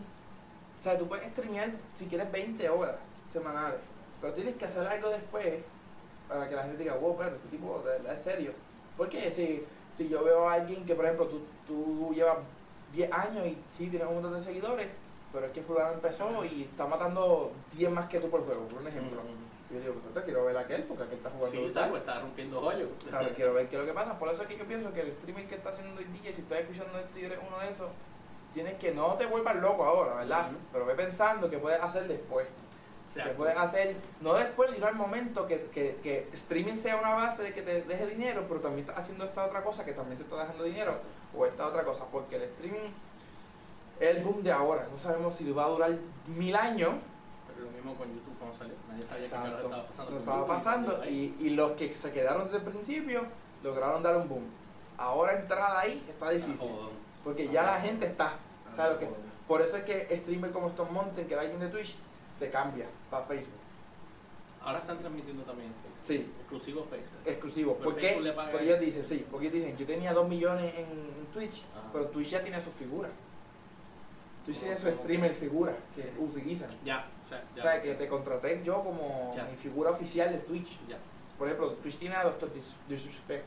o 0.79 0.83
sea, 0.83 0.97
tú 0.97 1.07
puedes 1.07 1.29
streamear 1.31 1.71
si 1.97 2.05
quieres 2.05 2.31
20 2.31 2.69
horas 2.69 2.95
semanales, 3.31 3.79
pero 4.21 4.33
tienes 4.33 4.55
que 4.55 4.65
hacer 4.65 4.85
algo 4.87 5.09
después 5.09 5.61
para 6.27 6.47
que 6.47 6.55
la 6.55 6.63
gente 6.63 6.77
diga, 6.77 6.95
wow, 6.95 7.11
espérate, 7.11 7.35
este 7.37 7.49
tipo 7.49 7.79
de 7.79 7.89
verdad 7.89 8.13
es 8.13 8.23
serio. 8.23 8.51
Porque 8.97 9.31
si, 9.31 9.63
si 9.95 10.07
yo 10.07 10.23
veo 10.23 10.47
a 10.47 10.53
alguien 10.53 10.85
que, 10.85 10.95
por 10.95 11.05
ejemplo, 11.05 11.27
tú, 11.27 11.41
tú 11.67 12.13
llevas 12.13 12.37
10 12.93 13.11
años 13.11 13.47
y 13.47 13.57
sí 13.77 13.87
tienes 13.87 14.07
un 14.07 14.15
montón 14.15 14.33
de 14.35 14.43
seguidores, 14.43 14.87
pero 15.31 15.47
es 15.47 15.51
que 15.51 15.63
fulano 15.63 15.93
empezó 15.93 16.45
y 16.45 16.63
está 16.63 16.85
matando 16.85 17.51
10 17.75 17.91
más 17.91 18.07
que 18.07 18.19
tú 18.19 18.29
por 18.29 18.45
juego, 18.45 18.67
por 18.67 18.81
un 18.81 18.87
ejemplo. 18.87 19.21
Yo 19.73 19.79
digo, 19.79 19.93
pues 20.13 20.25
quiero 20.25 20.45
ver 20.45 20.57
a 20.57 20.61
aquel, 20.61 20.83
porque 20.83 21.03
aquel 21.03 21.17
está 21.17 21.29
jugando 21.29 21.51
Sí, 21.51 21.69
salvo, 21.69 21.97
está 21.97 22.19
rompiendo 22.19 22.61
hoyos. 22.61 22.89
Claro, 23.09 23.29
quiero 23.35 23.53
ver 23.53 23.67
qué 23.67 23.75
es 23.75 23.81
lo 23.81 23.87
que 23.87 23.93
pasa. 23.93 24.17
Por 24.17 24.29
eso 24.29 24.43
es 24.43 24.47
que 24.47 24.57
yo 24.57 24.65
pienso 24.65 24.93
que 24.93 25.01
el 25.01 25.09
streaming 25.09 25.45
que 25.45 25.55
está 25.55 25.69
haciendo 25.69 25.99
hoy 25.99 26.05
día, 26.05 26.33
si 26.33 26.41
estás 26.41 26.59
escuchando 26.59 26.97
esto 26.99 27.19
y 27.19 27.25
eres 27.25 27.39
uno 27.47 27.59
de 27.59 27.69
esos, 27.69 27.89
tienes 28.53 28.75
que 28.75 28.91
no 28.91 29.13
te 29.15 29.25
vuelvas 29.25 29.55
loco 29.57 29.83
ahora, 29.83 30.15
¿verdad? 30.15 30.49
Pero 30.71 30.85
ve 30.85 30.95
pensando 30.95 31.49
que 31.49 31.57
puedes 31.57 31.81
hacer 31.81 32.07
después. 32.07 32.47
Que 32.47 33.19
Exacto. 33.19 33.37
puedes 33.37 33.57
hacer, 33.57 33.97
no 34.21 34.33
después, 34.33 34.71
sino 34.71 34.87
al 34.87 34.95
momento 34.95 35.45
que, 35.45 35.63
que, 35.73 35.97
que 36.01 36.29
streaming 36.33 36.75
sea 36.75 36.95
una 36.95 37.13
base 37.13 37.43
de 37.43 37.53
que 37.53 37.61
te 37.61 37.81
deje 37.81 38.07
dinero, 38.07 38.45
pero 38.47 38.61
también 38.61 38.87
estás 38.87 39.03
haciendo 39.03 39.25
esta 39.25 39.45
otra 39.45 39.61
cosa 39.61 39.83
que 39.83 39.91
también 39.91 40.17
te 40.17 40.23
está 40.23 40.37
dejando 40.37 40.63
dinero, 40.63 40.95
o 41.35 41.45
esta 41.45 41.67
otra 41.67 41.83
cosa, 41.83 42.05
porque 42.11 42.37
el 42.37 42.43
streaming 42.43 42.91
es 43.99 44.15
el 44.15 44.23
boom 44.23 44.41
de 44.41 44.51
ahora. 44.51 44.87
No 44.89 44.97
sabemos 44.97 45.35
si 45.35 45.51
va 45.51 45.65
a 45.65 45.69
durar 45.69 45.91
mil 46.27 46.55
años, 46.55 46.93
mismo 47.83 47.95
con 47.95 48.07
YouTube 48.13 48.37
cuando 48.39 48.57
salió. 48.57 48.73
Nadie 48.89 49.03
sabía 49.03 49.19
que 49.19 49.25
Exacto. 49.25 49.57
estaba 49.57 49.85
pasando. 49.87 50.11
Con 50.11 50.19
estaba 50.19 50.47
pasando 50.47 51.05
y, 51.09 51.35
y 51.39 51.49
los 51.51 51.71
que 51.73 51.93
se 51.93 52.11
quedaron 52.11 52.45
desde 52.45 52.57
el 52.57 52.63
principio 52.63 53.25
lograron 53.63 54.01
dar 54.03 54.17
un 54.17 54.29
boom. 54.29 54.43
Ahora 54.97 55.39
entrar 55.39 55.77
ahí 55.77 56.03
está 56.07 56.29
difícil, 56.29 56.57
Jodón. 56.57 56.91
porque 57.23 57.47
ya 57.47 57.63
la 57.63 57.81
gente 57.81 58.05
está. 58.05 58.33
Claro 58.75 58.97
que, 58.99 59.07
por 59.47 59.61
eso 59.61 59.77
es 59.77 59.83
que 59.83 60.17
streamer 60.17 60.51
como 60.51 60.67
Stone 60.67 60.91
Mountain, 60.91 61.27
que 61.27 61.33
era 61.33 61.43
alguien 61.43 61.59
de 61.59 61.67
Twitch, 61.67 61.95
se 62.37 62.49
cambia 62.49 62.85
para 63.09 63.25
Facebook. 63.25 63.59
Ahora 64.61 64.79
están 64.79 64.97
transmitiendo 64.97 65.43
también 65.43 65.69
en 65.69 65.73
Facebook. 65.75 65.99
Sí, 66.05 66.31
Exclusivo 66.39 66.85
Facebook. 66.89 67.21
exclusivo. 67.25 67.73
Pero 67.79 67.91
¿Por 67.91 67.99
Facebook 67.99 68.23
qué? 68.23 68.31
Porque 68.51 68.63
ellos 68.65 68.79
dicen, 68.79 69.03
sí, 69.03 69.25
porque 69.29 69.47
ellos 69.47 69.61
dicen, 69.61 69.77
yo 69.77 69.85
tenía 69.85 70.13
2 70.13 70.27
millones 70.29 70.73
en, 70.77 71.23
Twitch, 71.33 71.63
pero 71.91 72.05
Twitch 72.07 72.29
ya 72.29 72.41
tiene 72.43 72.61
su 72.61 72.71
figura. 72.73 73.09
Twitch 74.45 74.59
tiene 74.59 74.77
su 74.77 74.89
streamer 74.91 75.33
figura 75.35 75.73
que 75.95 76.13
utilizan. 76.19 76.67
Ya, 76.83 77.07
o 77.23 77.27
sea, 77.27 77.43
ya. 77.55 77.61
O 77.61 77.63
sea, 77.65 77.81
que 77.81 77.95
te 77.95 78.07
contraté 78.09 78.61
yo 78.63 78.83
como 78.83 79.33
Ya. 79.35 79.45
mi 79.45 79.55
figura 79.55 79.91
oficial 79.91 80.31
de 80.31 80.39
Twitch. 80.39 80.79
Ya. 80.87 80.97
Por 81.37 81.47
ejemplo, 81.47 81.71
Twitch 81.75 81.97
tiene 81.97 82.15
a 82.15 82.23
Doctor 82.23 82.49
Dis- 82.53 82.75
Disrespect, 82.89 83.45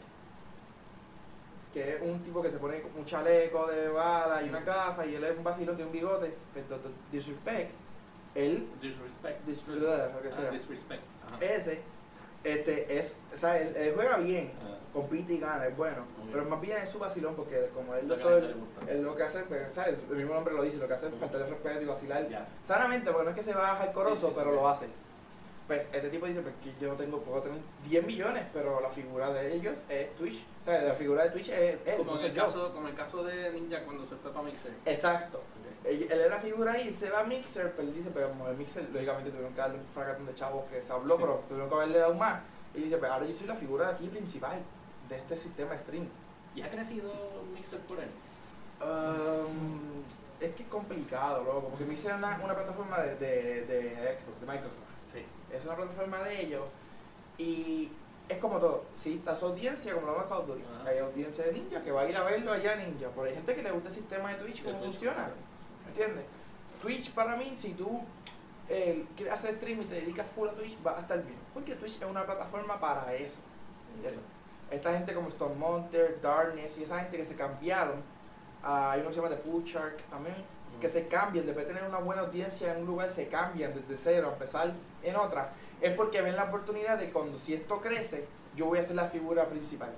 que 1.75 1.97
es 1.97 2.03
un 2.03 2.19
tipo 2.21 2.41
que 2.43 2.49
te 2.49 2.57
pone 2.59 2.83
un 2.97 3.05
chaleco 3.05 3.67
de 3.67 3.89
bala 3.89 4.43
y 4.43 4.49
una 4.49 4.61
gafa 4.61 5.05
y 5.07 5.15
él 5.15 5.25
es 5.25 5.37
un 5.37 5.45
vacilón, 5.45 5.77
tiene 5.77 5.89
un 5.91 5.93
bigote. 5.93 6.35
Pero 6.55 6.67
Doctor 6.69 6.91
Disrespect, 7.13 7.71
él, 8.35 8.67
Disrespect. 8.81 9.45
Disrespect, 9.47 9.87
Ah, 9.87 10.35
sea, 10.35 10.51
disrespect. 10.51 11.03
Ajá. 11.27 11.45
ese, 11.45 11.81
este, 12.53 12.99
es, 12.99 13.15
o 13.37 13.39
sea, 13.41 13.59
él, 13.61 13.75
él 13.77 13.93
juega 13.95 14.17
bien, 14.19 14.53
Ah, 14.63 14.77
compite 14.93 15.35
y 15.35 15.39
gana, 15.39 15.67
es 15.67 15.77
bueno, 15.77 16.05
Muy 16.17 16.27
bien. 16.29 16.33
pero 16.33 16.45
más 16.47 16.61
bien 16.61 16.79
es 16.79 16.89
su 16.89 16.99
vacilón 16.99 17.35
porque 17.35 17.69
como 17.75 17.95
él, 17.95 18.07
gusta. 18.09 18.91
él 18.93 19.03
lo 19.03 19.15
que 19.15 19.23
hace, 19.25 19.41
pues, 19.41 19.63
¿sabes? 19.75 19.97
el 20.11 20.17
mismo 20.17 20.35
nombre 20.35 20.55
lo 20.55 20.63
dice, 20.63 20.79
lo 20.79 20.89
que 20.89 20.95
hace 20.95 21.09
es 21.09 21.15
faltarle 21.15 21.47
respeto 21.47 21.83
y 21.83 21.85
vacilar 21.87 22.29
Ya. 22.29 22.47
Sanamente, 22.63 23.11
porque 23.11 23.25
no 23.25 23.31
es 23.31 23.37
que 23.37 23.43
se 23.43 23.53
va 23.55 23.69
a 23.69 23.73
bajar 23.75 23.93
coroso, 23.93 24.15
Sí, 24.21 24.27
sí, 24.29 24.33
pero 24.37 24.51
sí. 24.51 24.57
lo 24.57 24.69
hace. 24.69 24.87
Pues 25.67 25.89
este 25.93 26.11
tipo 26.11 26.27
dice, 26.27 26.43
pues 26.43 26.55
que 26.63 26.73
yo 26.81 26.89
no 26.93 26.95
tengo, 26.95 27.19
puedo 27.23 27.43
tener 27.43 27.59
10 27.89 28.07
millones, 28.07 28.45
pero 28.53 28.81
la 28.81 28.89
figura 28.89 29.33
de 29.33 29.53
ellos 29.53 29.77
es 29.89 30.15
Twitch. 30.15 30.45
O 30.63 30.65
sea, 30.65 30.81
la 30.83 30.95
figura 30.95 31.25
de 31.25 31.31
Twitch 31.31 31.49
es 31.49 31.77
él, 31.85 31.97
Como 31.97 32.13
no 32.13 32.21
en, 32.21 32.27
el 32.27 32.33
yo. 32.35 32.45
caso, 32.47 32.73
como 32.73 32.87
el 32.87 32.95
caso 32.95 33.25
de 33.25 33.51
Ninja 33.53 33.83
cuando 33.85 34.07
se 34.07 34.15
fue 34.15 34.31
para 34.33 34.45
Mixer. 34.45 34.71
Exacto. 34.85 35.43
Él, 35.87 36.09
él 36.11 36.21
era 36.21 36.39
figura 36.41 36.73
ahí, 36.73 36.93
se 36.93 37.11
va 37.11 37.21
a 37.21 37.25
Mixer, 37.25 37.73
pero 37.77 37.89
él 37.89 37.95
dice, 37.95 38.11
pero 38.13 38.29
como 38.31 38.49
el 38.49 38.57
Mixer, 38.57 38.89
lógicamente 38.93 39.31
tuvieron 39.31 39.53
que 39.55 39.61
darle 39.61 39.79
un 39.79 39.87
fracatón 39.95 40.27
de 40.27 40.35
chavos 40.35 40.65
que 40.71 40.83
se 40.83 40.93
habló, 40.93 41.15
Sí. 41.17 41.23
pero 41.23 41.45
tuvieron 41.49 41.69
que 41.69 41.75
haberle 41.75 41.99
dado 41.99 42.15
más. 42.15 42.43
Y 42.75 42.81
dice, 42.81 42.97
pues 42.99 43.11
ahora 43.11 43.25
yo 43.27 43.35
soy 43.35 43.47
la 43.47 43.55
figura 43.55 43.89
de 43.89 43.95
aquí 43.95 44.09
principal, 44.09 44.59
de 45.09 45.17
este 45.17 45.37
sistema 45.37 45.77
stream. 45.79 46.09
¿Y 46.55 46.63
ha 46.63 46.71
crecido 46.71 47.11
Mixer 47.55 47.79
por 47.81 47.99
él? 48.01 48.09
Um, 48.83 50.03
es 50.41 50.55
que 50.55 50.63
es 50.65 50.69
complicado, 50.69 51.43
loco, 51.45 51.69
porque 51.69 51.85
Mixer 51.85 52.13
es 52.13 52.19
una, 52.19 52.41
una 52.45 52.55
plataforma 52.55 52.99
de, 53.01 53.15
de, 53.17 53.65
de 53.67 54.19
Xbox, 54.21 54.41
de 54.41 54.47
Microsoft. 54.47 54.83
Sí. 55.13 55.25
es 55.55 55.65
una 55.65 55.77
plataforma 55.77 56.21
de 56.23 56.43
ellos 56.43 56.65
y 57.39 57.91
es 58.29 58.39
como 58.39 58.59
todo, 58.59 58.85
sí 58.95 59.15
está 59.15 59.37
su 59.37 59.47
audiencia 59.47 59.95
como 59.95 60.09
lo 60.09 60.17
of 60.19 60.47
Duty. 60.47 60.63
Hay 60.85 60.99
audiencia 60.99 61.45
de 61.45 61.53
Ninja 61.53 61.83
que 61.83 61.93
va 61.93 62.03
a 62.03 62.09
ir 62.09 62.17
a 62.17 62.23
verlo 62.25 62.53
allá 62.53 62.75
Ninja, 62.77 63.09
pero 63.15 63.23
hay 63.25 63.35
gente 63.35 63.55
que 63.55 63.63
le 63.63 63.71
gusta 63.71 63.89
el 63.89 63.95
sistema 63.95 64.31
de 64.35 64.39
Twitch, 64.43 64.65
cómo 64.65 64.79
Twitch. 64.81 65.01
¿Entiendes? 65.97 66.25
Twitch 66.83 67.13
para 67.13 67.37
mí, 67.37 67.55
si 67.57 67.73
tú 67.73 68.03
eh, 68.69 69.07
quieres 69.17 69.35
hacer 69.35 69.57
stream 69.57 69.83
y 69.83 69.85
te 69.87 69.95
dedicas 69.95 70.27
full 70.35 70.49
a 70.49 70.53
Twitch, 70.53 70.77
va 70.87 70.99
a 70.99 71.01
estar 71.01 71.23
bien, 71.23 71.39
porque 71.55 71.75
Twitch 71.75 71.97
es 71.97 72.09
una 72.09 72.25
plataforma 72.25 72.79
para 72.79 73.15
eso. 73.15 73.37
eso. 74.07 74.21
Esta 74.71 74.93
gente 74.93 75.15
como 75.15 75.29
Stone 75.29 75.55
Monter, 75.55 76.21
Darkness 76.21 76.77
y 76.79 76.83
esa 76.83 77.01
gente 77.01 77.17
que 77.17 77.25
se 77.25 77.35
cambiaron, 77.35 78.03
hay 78.63 79.01
uno 79.01 79.09
que 79.09 79.15
se 79.15 79.23
llama 79.23 79.35
The 79.35 79.43
Pool 79.43 79.65
Shark 79.65 80.03
también, 80.11 80.37
que 80.81 80.89
se 80.89 81.07
cambian, 81.09 81.47
después 81.47 81.67
de 81.67 81.73
tener 81.73 81.89
una 81.89 81.99
buena 81.99 82.23
audiencia 82.23 82.73
en 82.75 82.83
un 82.83 82.87
lugar, 82.87 83.09
se 83.09 83.29
cambian 83.29 83.73
desde 83.73 83.97
cero 83.97 84.29
a 84.29 84.33
empezar 84.33 84.73
en 85.03 85.17
otra, 85.17 85.53
es 85.81 85.93
porque 85.93 86.21
ven 86.21 86.37
la 86.37 86.45
oportunidad 86.45 86.99
de 86.99 87.11
cuando 87.11 87.39
si 87.39 87.55
esto 87.55 87.81
crece, 87.81 88.27
yo 88.55 88.67
voy 88.67 88.81
a 88.81 88.85
ser 88.85 88.97
la 88.97 89.09
figura 89.09 89.47
principal. 89.47 89.91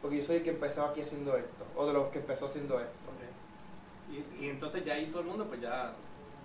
Porque 0.00 0.18
yo 0.18 0.22
soy 0.22 0.36
el 0.36 0.44
que 0.44 0.50
empezó 0.50 0.84
aquí 0.84 1.00
haciendo 1.00 1.34
esto, 1.34 1.64
o 1.74 1.86
de 1.86 1.94
los 1.94 2.08
que 2.08 2.18
empezó 2.18 2.44
haciendo 2.44 2.78
esto. 2.78 3.03
Y, 4.10 4.44
y 4.44 4.48
entonces 4.50 4.84
ya 4.84 4.94
ahí 4.94 5.06
todo 5.06 5.20
el 5.22 5.26
mundo 5.28 5.46
pues 5.46 5.60
ya 5.60 5.92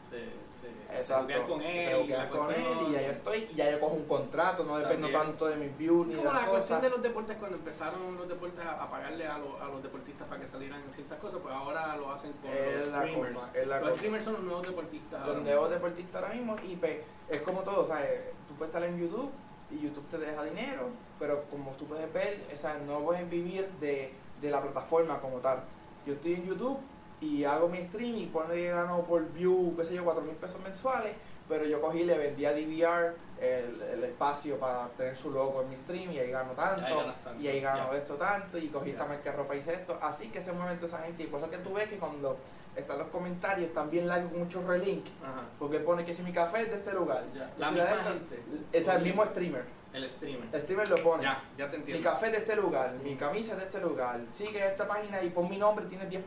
se, 0.09 0.17
se, 0.59 1.03
se 1.03 1.13
con 1.45 1.59
Se 1.61 1.91
él. 1.91 1.97
y 1.97 2.01
buquea 2.01 2.23
la 2.23 2.29
con 2.29 2.51
él 2.51 2.63
y 2.87 2.91
ya 2.93 3.01
yo 3.03 3.11
estoy, 3.11 3.47
y 3.51 3.53
ya 3.55 3.69
yo 3.71 3.79
cojo 3.79 3.93
un 3.93 4.05
contrato, 4.05 4.63
no 4.63 4.77
dependo 4.77 5.07
También. 5.07 5.21
tanto 5.23 5.45
de 5.47 5.55
mis 5.57 5.77
views 5.77 6.07
ni 6.07 6.13
Es 6.13 6.19
de 6.19 6.25
como 6.25 6.39
la 6.39 6.45
cuestión 6.47 6.79
cosas. 6.79 6.81
de 6.81 6.89
los 6.89 7.01
deportes 7.03 7.37
cuando 7.37 7.57
empezaron 7.57 8.17
los 8.17 8.27
deportes 8.27 8.65
a, 8.65 8.83
a 8.83 8.89
pagarle 8.89 9.27
a, 9.27 9.37
los- 9.37 9.61
a 9.61 9.65
los 9.65 9.83
deportistas 9.83 10.27
para 10.27 10.41
que 10.41 10.47
salieran 10.47 10.81
en 10.81 10.91
ciertas 10.91 11.19
cosas, 11.19 11.39
pues 11.43 11.53
ahora 11.53 11.95
lo 11.97 12.11
hacen 12.11 12.31
con 12.41 12.49
Es 12.49 12.77
los 12.85 12.87
la 12.87 13.01
streamers. 13.01 13.33
cosa, 13.35 13.49
es 13.53 13.67
la 13.67 13.75
los 13.79 13.83
cosa. 13.89 13.95
streamers 13.97 14.23
son 14.23 14.33
los 14.33 14.43
nuevos 14.43 14.67
deportistas. 14.67 15.21
ahora 15.21 15.33
donde 15.33 15.49
mismo. 15.51 15.61
vos 15.61 15.69
deportista 15.69 16.19
ahora 16.19 16.33
mismo 16.33 16.55
y 16.67 16.75
pues, 16.75 16.97
es 17.29 17.41
como 17.43 17.59
todo, 17.61 17.87
¿sabes? 17.87 18.09
Tú 18.47 18.55
puedes 18.55 18.73
estar 18.73 18.89
en 18.89 18.99
YouTube 18.99 19.29
y 19.69 19.79
YouTube 19.81 20.07
te 20.09 20.17
deja 20.17 20.43
dinero, 20.43 20.89
pero 21.19 21.43
como 21.51 21.71
tú 21.73 21.85
puedes 21.85 22.11
ver, 22.11 22.47
o 22.51 22.57
sea, 22.57 22.79
no 22.87 23.01
puedes 23.01 23.29
vivir 23.29 23.69
de, 23.79 24.11
de 24.41 24.49
la 24.49 24.59
plataforma 24.61 25.19
como 25.19 25.37
tal. 25.37 25.61
Yo 26.07 26.13
estoy 26.13 26.33
en 26.33 26.47
YouTube 26.47 26.79
y 27.21 27.43
hago 27.43 27.67
mi 27.69 27.81
stream 27.87 28.15
y 28.15 28.25
pone 28.27 28.53
que 28.55 28.69
gano 28.71 29.03
por 29.03 29.31
view, 29.33 29.73
qué 29.77 29.83
sé 29.83 29.95
yo, 29.95 30.03
4 30.05 30.21
mil 30.23 30.35
pesos 30.35 30.61
mensuales, 30.61 31.13
pero 31.47 31.65
yo 31.65 31.81
cogí 31.81 32.01
y 32.01 32.05
le 32.05 32.17
vendí 32.17 32.45
a 32.45 32.51
DVR 32.53 33.15
el, 33.41 33.81
el 33.81 34.03
espacio 34.03 34.57
para 34.59 34.87
tener 34.89 35.17
su 35.17 35.31
logo 35.31 35.61
en 35.63 35.69
mi 35.69 35.75
stream 35.77 36.11
y 36.11 36.19
ahí 36.19 36.29
gano 36.31 36.51
tanto, 36.51 36.81
Y 36.81 36.85
ahí 36.85 36.95
ganas 36.97 37.23
tanto, 37.23 37.41
y 37.41 37.47
ahí 37.47 37.59
gano 37.61 37.93
esto 37.93 38.13
tanto 38.15 38.57
y 38.57 38.67
cogí 38.67 38.91
esta 38.91 39.03
Ya. 39.03 39.09
marca 39.09 39.31
ropa 39.31 39.55
y 39.55 39.59
hice 39.59 39.73
esto, 39.73 39.97
así 40.01 40.29
que 40.29 40.41
se 40.41 40.51
mueve 40.51 40.75
toda 40.75 40.87
esa 40.87 40.99
gente 40.99 41.23
y 41.23 41.27
por 41.27 41.39
eso 41.41 41.49
que 41.49 41.57
tú 41.57 41.73
ves 41.73 41.87
que 41.89 41.97
cuando 41.97 42.37
están 42.75 42.99
los 42.99 43.07
comentarios 43.07 43.67
están 43.69 43.89
bien 43.89 44.07
largos 44.07 44.31
con 44.31 44.41
muchos 44.41 44.63
relink 44.65 45.05
Ajá. 45.23 45.41
porque 45.57 45.79
pone 45.79 46.05
que 46.05 46.13
si 46.13 46.21
mi 46.23 46.31
café 46.31 46.61
es 46.61 46.69
de 46.69 46.75
este 46.77 46.93
lugar. 46.93 47.23
Y 47.33 47.59
La 47.59 47.71
misma 47.71 47.89
esta- 47.89 48.03
gente. 48.03 48.39
Es 48.71 48.87
el 48.87 49.01
mismo 49.01 49.25
streamer. 49.25 49.63
El 49.93 50.09
streamer. 50.09 50.47
El 50.51 50.61
streamer 50.61 50.89
lo 50.89 50.97
pone. 50.97 51.23
Ya, 51.23 51.43
ya 51.57 51.65
te 51.69 51.77
Mi 51.77 51.81
entiendo. 51.81 52.09
café 52.11 52.27
es 52.27 52.31
de 52.33 52.37
este 52.39 52.55
lugar, 52.55 52.93
mi 53.03 53.15
camisa 53.15 53.53
es 53.53 53.59
de 53.59 53.65
este 53.65 53.79
lugar. 53.81 54.19
Sigue 54.31 54.65
esta 54.67 54.87
página 54.87 55.21
y 55.23 55.29
pon 55.31 55.49
mi 55.49 55.57
nombre, 55.57 55.85
tienes 55.85 56.09
10%. 56.09 56.23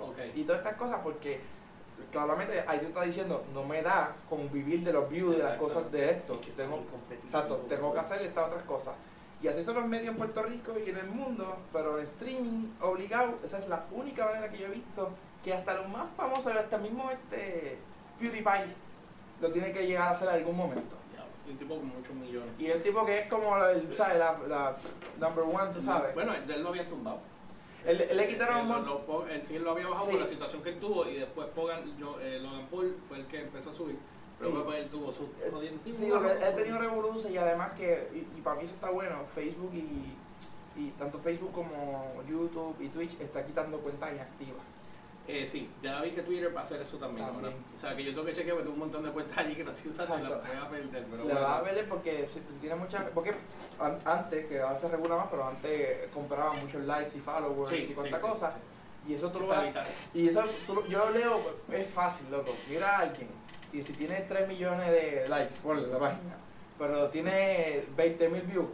Ok. 0.00 0.18
Y 0.34 0.42
todas 0.42 0.60
estas 0.60 0.74
cosas 0.74 1.00
porque 1.04 1.40
claramente 2.10 2.64
ahí 2.66 2.78
te 2.80 2.86
está 2.86 3.02
diciendo, 3.02 3.44
no 3.54 3.64
me 3.64 3.82
da 3.82 4.14
con 4.28 4.50
vivir 4.52 4.82
de 4.84 4.92
los 4.92 5.08
views, 5.08 5.36
de 5.36 5.42
las 5.42 5.56
cosas 5.56 5.90
de 5.92 6.10
esto. 6.10 6.34
Y 6.42 6.46
que 6.46 6.52
Tengo, 6.52 6.82
exacto, 7.10 7.56
tengo 7.68 7.92
que 7.92 8.00
hacer 8.00 8.22
estas 8.22 8.48
otras 8.48 8.62
cosas. 8.64 8.94
Y 9.42 9.48
así 9.48 9.62
son 9.62 9.74
los 9.74 9.86
medios 9.86 10.08
en 10.08 10.16
Puerto 10.16 10.42
Rico 10.42 10.72
y 10.84 10.88
en 10.90 10.96
el 10.96 11.06
mundo, 11.06 11.56
pero 11.72 11.98
en 11.98 12.04
streaming 12.04 12.68
obligado, 12.80 13.34
esa 13.44 13.58
es 13.58 13.68
la 13.68 13.84
única 13.92 14.24
manera 14.24 14.50
que 14.50 14.58
yo 14.58 14.66
he 14.66 14.70
visto 14.70 15.10
que 15.44 15.52
hasta 15.52 15.74
los 15.74 15.88
más 15.90 16.06
famosos, 16.16 16.48
hasta 16.56 16.78
mismo 16.78 17.10
este 17.10 17.78
PewDiePie, 18.18 18.74
lo 19.40 19.52
tiene 19.52 19.72
que 19.72 19.86
llegar 19.86 20.08
a 20.08 20.10
hacer 20.12 20.28
en 20.28 20.34
algún 20.36 20.56
momento. 20.56 20.96
Ya, 21.46 21.52
Un 21.52 21.58
tipo 21.58 21.76
con 21.76 21.86
muchos 21.88 22.14
millones. 22.14 22.50
Y 22.58 22.66
el 22.66 22.82
tipo 22.82 23.04
que 23.06 23.20
es 23.20 23.28
como 23.28 23.56
el, 23.64 23.94
¿sabes? 23.96 24.18
La, 24.18 24.36
la 24.48 24.76
number 25.18 25.44
one, 25.44 25.72
tú 25.72 25.80
sabes. 25.82 26.14
Bueno, 26.14 26.32
él 26.34 26.62
lo 26.62 26.68
había 26.70 26.88
tumbado. 26.88 27.18
Él, 27.84 28.00
él 28.00 28.16
le 28.16 28.28
quitaron 28.28 28.56
un 28.68 28.76
Él, 28.76 28.84
montón. 28.84 29.30
él 29.30 29.42
sí 29.44 29.58
lo 29.60 29.70
había 29.70 29.86
bajado 29.86 30.06
Sí. 30.06 30.12
por 30.12 30.20
la 30.22 30.26
situación 30.26 30.62
que 30.62 30.68
él 30.70 30.80
tuvo 30.80 31.06
y 31.08 31.14
después 31.18 31.48
Logan, 31.54 31.96
yo, 31.96 32.18
eh, 32.20 32.40
Logan 32.40 32.66
Paul 32.66 32.96
fue 33.08 33.18
el 33.18 33.26
que 33.26 33.42
empezó 33.42 33.70
a 33.70 33.74
subir. 33.74 33.96
Pero 34.38 34.50
Sí. 34.50 34.56
después 34.56 34.78
él 34.80 34.88
tuvo 34.90 35.12
su 35.12 35.28
jodiendo 35.52 35.82
Sí, 35.82 35.92
porque 36.10 36.32
él, 36.32 36.42
ha 36.44 36.54
tenido 36.56 36.78
revolución 36.78 37.32
y 37.32 37.38
además 37.38 37.72
que, 37.74 38.08
y, 38.12 38.38
y 38.38 38.40
para 38.42 38.56
mí 38.56 38.64
eso 38.64 38.74
está 38.74 38.90
bueno, 38.90 39.16
Facebook 39.34 39.70
y, 39.72 40.14
y 40.80 40.90
tanto 40.98 41.18
Facebook 41.20 41.52
como 41.52 42.12
YouTube 42.28 42.76
y 42.80 42.88
Twitch 42.88 43.18
está 43.20 43.46
quitando 43.46 43.78
cuentas 43.78 44.12
inactivas. 44.12 44.64
Eh, 45.28 45.44
sí, 45.46 45.68
ya 45.82 46.00
vi 46.02 46.12
que 46.12 46.22
Twitter 46.22 46.54
va 46.54 46.60
a 46.60 46.62
hacer 46.64 46.80
eso 46.80 46.96
también. 46.98 47.26
O 47.28 47.80
sea, 47.80 47.96
que 47.96 48.04
yo 48.04 48.10
tengo 48.12 48.24
que 48.24 48.32
chequear 48.32 48.54
porque 48.56 48.70
tengo 48.70 48.74
un 48.74 48.78
montón 48.90 49.04
de 49.04 49.10
cuentas 49.10 49.38
allí 49.38 49.54
que 49.56 49.64
no 49.64 49.72
estoy 49.72 49.90
usando 49.90 50.18
y 50.18 50.22
las 50.22 50.30
Exacto. 50.30 50.48
voy 50.54 50.66
a 50.66 50.70
perder. 50.70 51.04
Pero 51.10 51.16
Le 51.24 51.32
bueno. 51.32 51.40
va 51.40 51.56
a 51.58 51.62
ver 51.62 51.88
porque 51.88 52.28
si, 52.32 52.34
si 52.34 52.60
tiene 52.60 52.76
muchas, 52.76 53.02
porque 53.12 53.34
an- 53.80 53.98
antes, 54.04 54.46
que 54.46 54.60
ahora 54.60 54.78
se 54.80 54.88
regula 54.88 55.16
más, 55.16 55.26
pero 55.30 55.46
antes 55.48 56.08
compraba 56.14 56.52
muchos 56.52 56.84
likes 56.84 57.18
y 57.18 57.20
followers 57.20 57.70
Sí, 57.72 57.88
y 57.90 57.94
cuántas 57.94 58.20
sí, 58.20 58.26
sí, 58.26 58.32
cosas. 58.32 58.54
Y 59.08 59.14
eso 59.14 59.30
tú 59.30 59.40
lo 59.40 59.46
vas. 59.48 59.64
Y 60.14 60.28
eso 60.28 60.44
tú 60.66 60.74
lo- 60.76 60.86
yo 60.86 60.98
lo 61.06 61.10
leo, 61.10 61.40
es 61.72 61.86
fácil, 61.88 62.26
loco. 62.30 62.52
Mira 62.70 62.96
a 62.96 63.00
alguien, 63.00 63.28
y 63.72 63.82
si 63.82 63.92
tiene 63.94 64.20
3 64.28 64.46
millones 64.48 64.90
de 64.90 65.24
likes, 65.28 65.56
ponle 65.62 65.86
la 65.88 65.98
página, 65.98 66.36
pero 66.78 67.08
tiene 67.08 67.84
20 67.96 68.28
mil 68.28 68.42
views, 68.42 68.66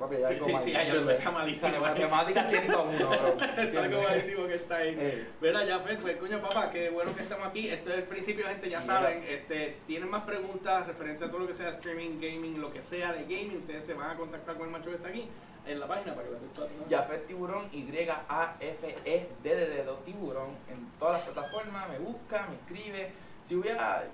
papi, 0.00 0.16
ya 0.18 0.28
Sí, 0.28 0.34
algo 0.34 0.46
sí, 0.46 0.52
mal, 0.52 0.64
sí, 0.64 0.74
hay 0.74 0.90
algo 0.90 1.10
está 1.10 1.30
malísimo. 1.30 1.80
Matemática 1.80 2.44
101, 2.46 3.08
bro. 3.08 3.28
Está 3.38 3.82
algo 3.84 4.02
malísimo 4.02 4.46
que 4.46 4.54
está 4.54 4.76
ahí. 4.76 4.96
Eh, 4.98 5.26
Mira, 5.40 5.64
ya 5.64 5.82
pues, 5.82 5.98
pues, 5.98 6.16
coño 6.16 6.40
papá, 6.40 6.70
qué 6.70 6.90
bueno 6.90 7.14
que 7.14 7.22
estamos 7.22 7.46
aquí. 7.46 7.68
Esto 7.68 7.90
es 7.90 7.96
el 7.98 8.04
principio, 8.04 8.46
gente, 8.46 8.68
ya 8.68 8.80
Mira. 8.80 8.94
saben. 8.94 9.24
Este, 9.28 9.72
si 9.72 9.80
tienen 9.86 10.10
más 10.10 10.24
preguntas 10.24 10.86
referente 10.86 11.24
a 11.24 11.28
todo 11.28 11.40
lo 11.40 11.46
que 11.46 11.54
sea 11.54 11.68
streaming, 11.70 12.20
gaming, 12.20 12.60
lo 12.60 12.72
que 12.72 12.82
sea 12.82 13.12
de 13.12 13.22
gaming, 13.22 13.58
ustedes 13.58 13.84
se 13.84 13.94
van 13.94 14.10
a 14.10 14.16
contactar 14.16 14.56
con 14.56 14.66
el 14.66 14.72
macho 14.72 14.90
que 14.90 14.96
está 14.96 15.08
aquí 15.08 15.28
en 15.66 15.78
la 15.78 15.86
página 15.86 16.14
para 16.14 16.26
que 16.26 16.32
lo 16.32 16.38
respondan. 16.40 16.90
Jafet 16.90 17.26
Tiburón, 17.26 17.68
Y-A-F-E-D 17.72 19.28
de 19.56 19.68
dedo 19.68 19.94
Tiburón, 20.06 20.50
en 20.68 20.88
todas 20.98 21.18
las 21.18 21.28
plataformas, 21.28 21.88
me 21.88 21.98
busca, 21.98 22.46
me 22.48 22.56
escribe. 22.56 23.10
Si 23.46 23.54
voy 23.56 23.68
a, 23.68 24.04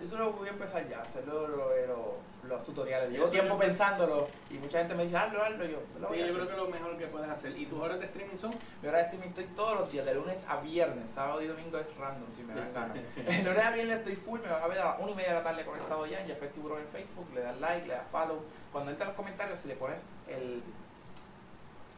eso 0.00 0.16
lo 0.18 0.32
voy 0.32 0.48
a 0.48 0.52
empezar 0.52 0.88
ya, 0.88 1.00
hacer 1.02 1.26
lo- 1.26 1.48
lo- 1.48 1.86
lo- 1.86 2.32
los 2.48 2.64
tutoriales. 2.64 3.10
Llevo 3.10 3.28
tiempo 3.28 3.56
pensándolo 3.58 4.26
y 4.50 4.54
mucha 4.54 4.78
gente 4.80 4.94
me 4.94 5.04
dice, 5.04 5.16
hazlo, 5.16 5.42
hazlo, 5.42 5.64
yo 5.64 5.78
lo 6.00 6.08
Sí, 6.12 6.18
yo 6.18 6.24
hacer. 6.24 6.34
creo 6.34 6.46
que 6.46 6.52
es 6.52 6.58
lo 6.58 6.68
mejor 6.68 6.98
que 6.98 7.06
puedes 7.06 7.28
hacer. 7.30 7.56
¿Y 7.56 7.66
tus 7.66 7.78
horas 7.80 8.00
de 8.00 8.06
streaming 8.06 8.36
son? 8.36 8.50
Mi 8.82 8.88
hora 8.88 8.98
de 8.98 9.04
streaming 9.04 9.28
estoy 9.28 9.44
todos 9.54 9.78
los 9.78 9.92
días, 9.92 10.04
de 10.04 10.14
lunes 10.14 10.44
a 10.48 10.56
viernes, 10.60 11.10
sábado 11.10 11.40
y 11.40 11.46
domingo 11.46 11.78
es 11.78 11.86
random 11.96 12.28
si 12.36 12.42
me 12.42 12.54
dan 12.54 12.72
ganas. 12.74 12.94
De 13.16 13.42
lunes 13.44 13.64
a 13.64 13.70
viernes 13.70 13.98
estoy 13.98 14.16
full, 14.16 14.40
me 14.40 14.48
van 14.48 14.62
a 14.62 14.66
ver 14.66 14.78
a 14.80 14.84
las 14.86 15.00
1 15.00 15.10
y 15.10 15.14
media 15.14 15.28
de 15.30 15.34
la 15.36 15.42
tarde 15.44 15.64
conectado 15.64 16.04
ya 16.06 16.20
en 16.20 16.28
Jafet 16.28 16.52
Tiburón 16.52 16.80
en 16.80 16.88
Facebook, 16.88 17.26
le 17.34 17.40
das 17.42 17.60
like, 17.60 17.86
le 17.86 17.94
das 17.94 18.06
follow. 18.10 18.42
Cuando 18.72 18.90
entras 18.90 19.06
a 19.06 19.10
los 19.10 19.16
comentarios, 19.16 19.58
si 19.60 19.68
le 19.68 19.76
pones 19.76 20.00
el. 20.28 20.62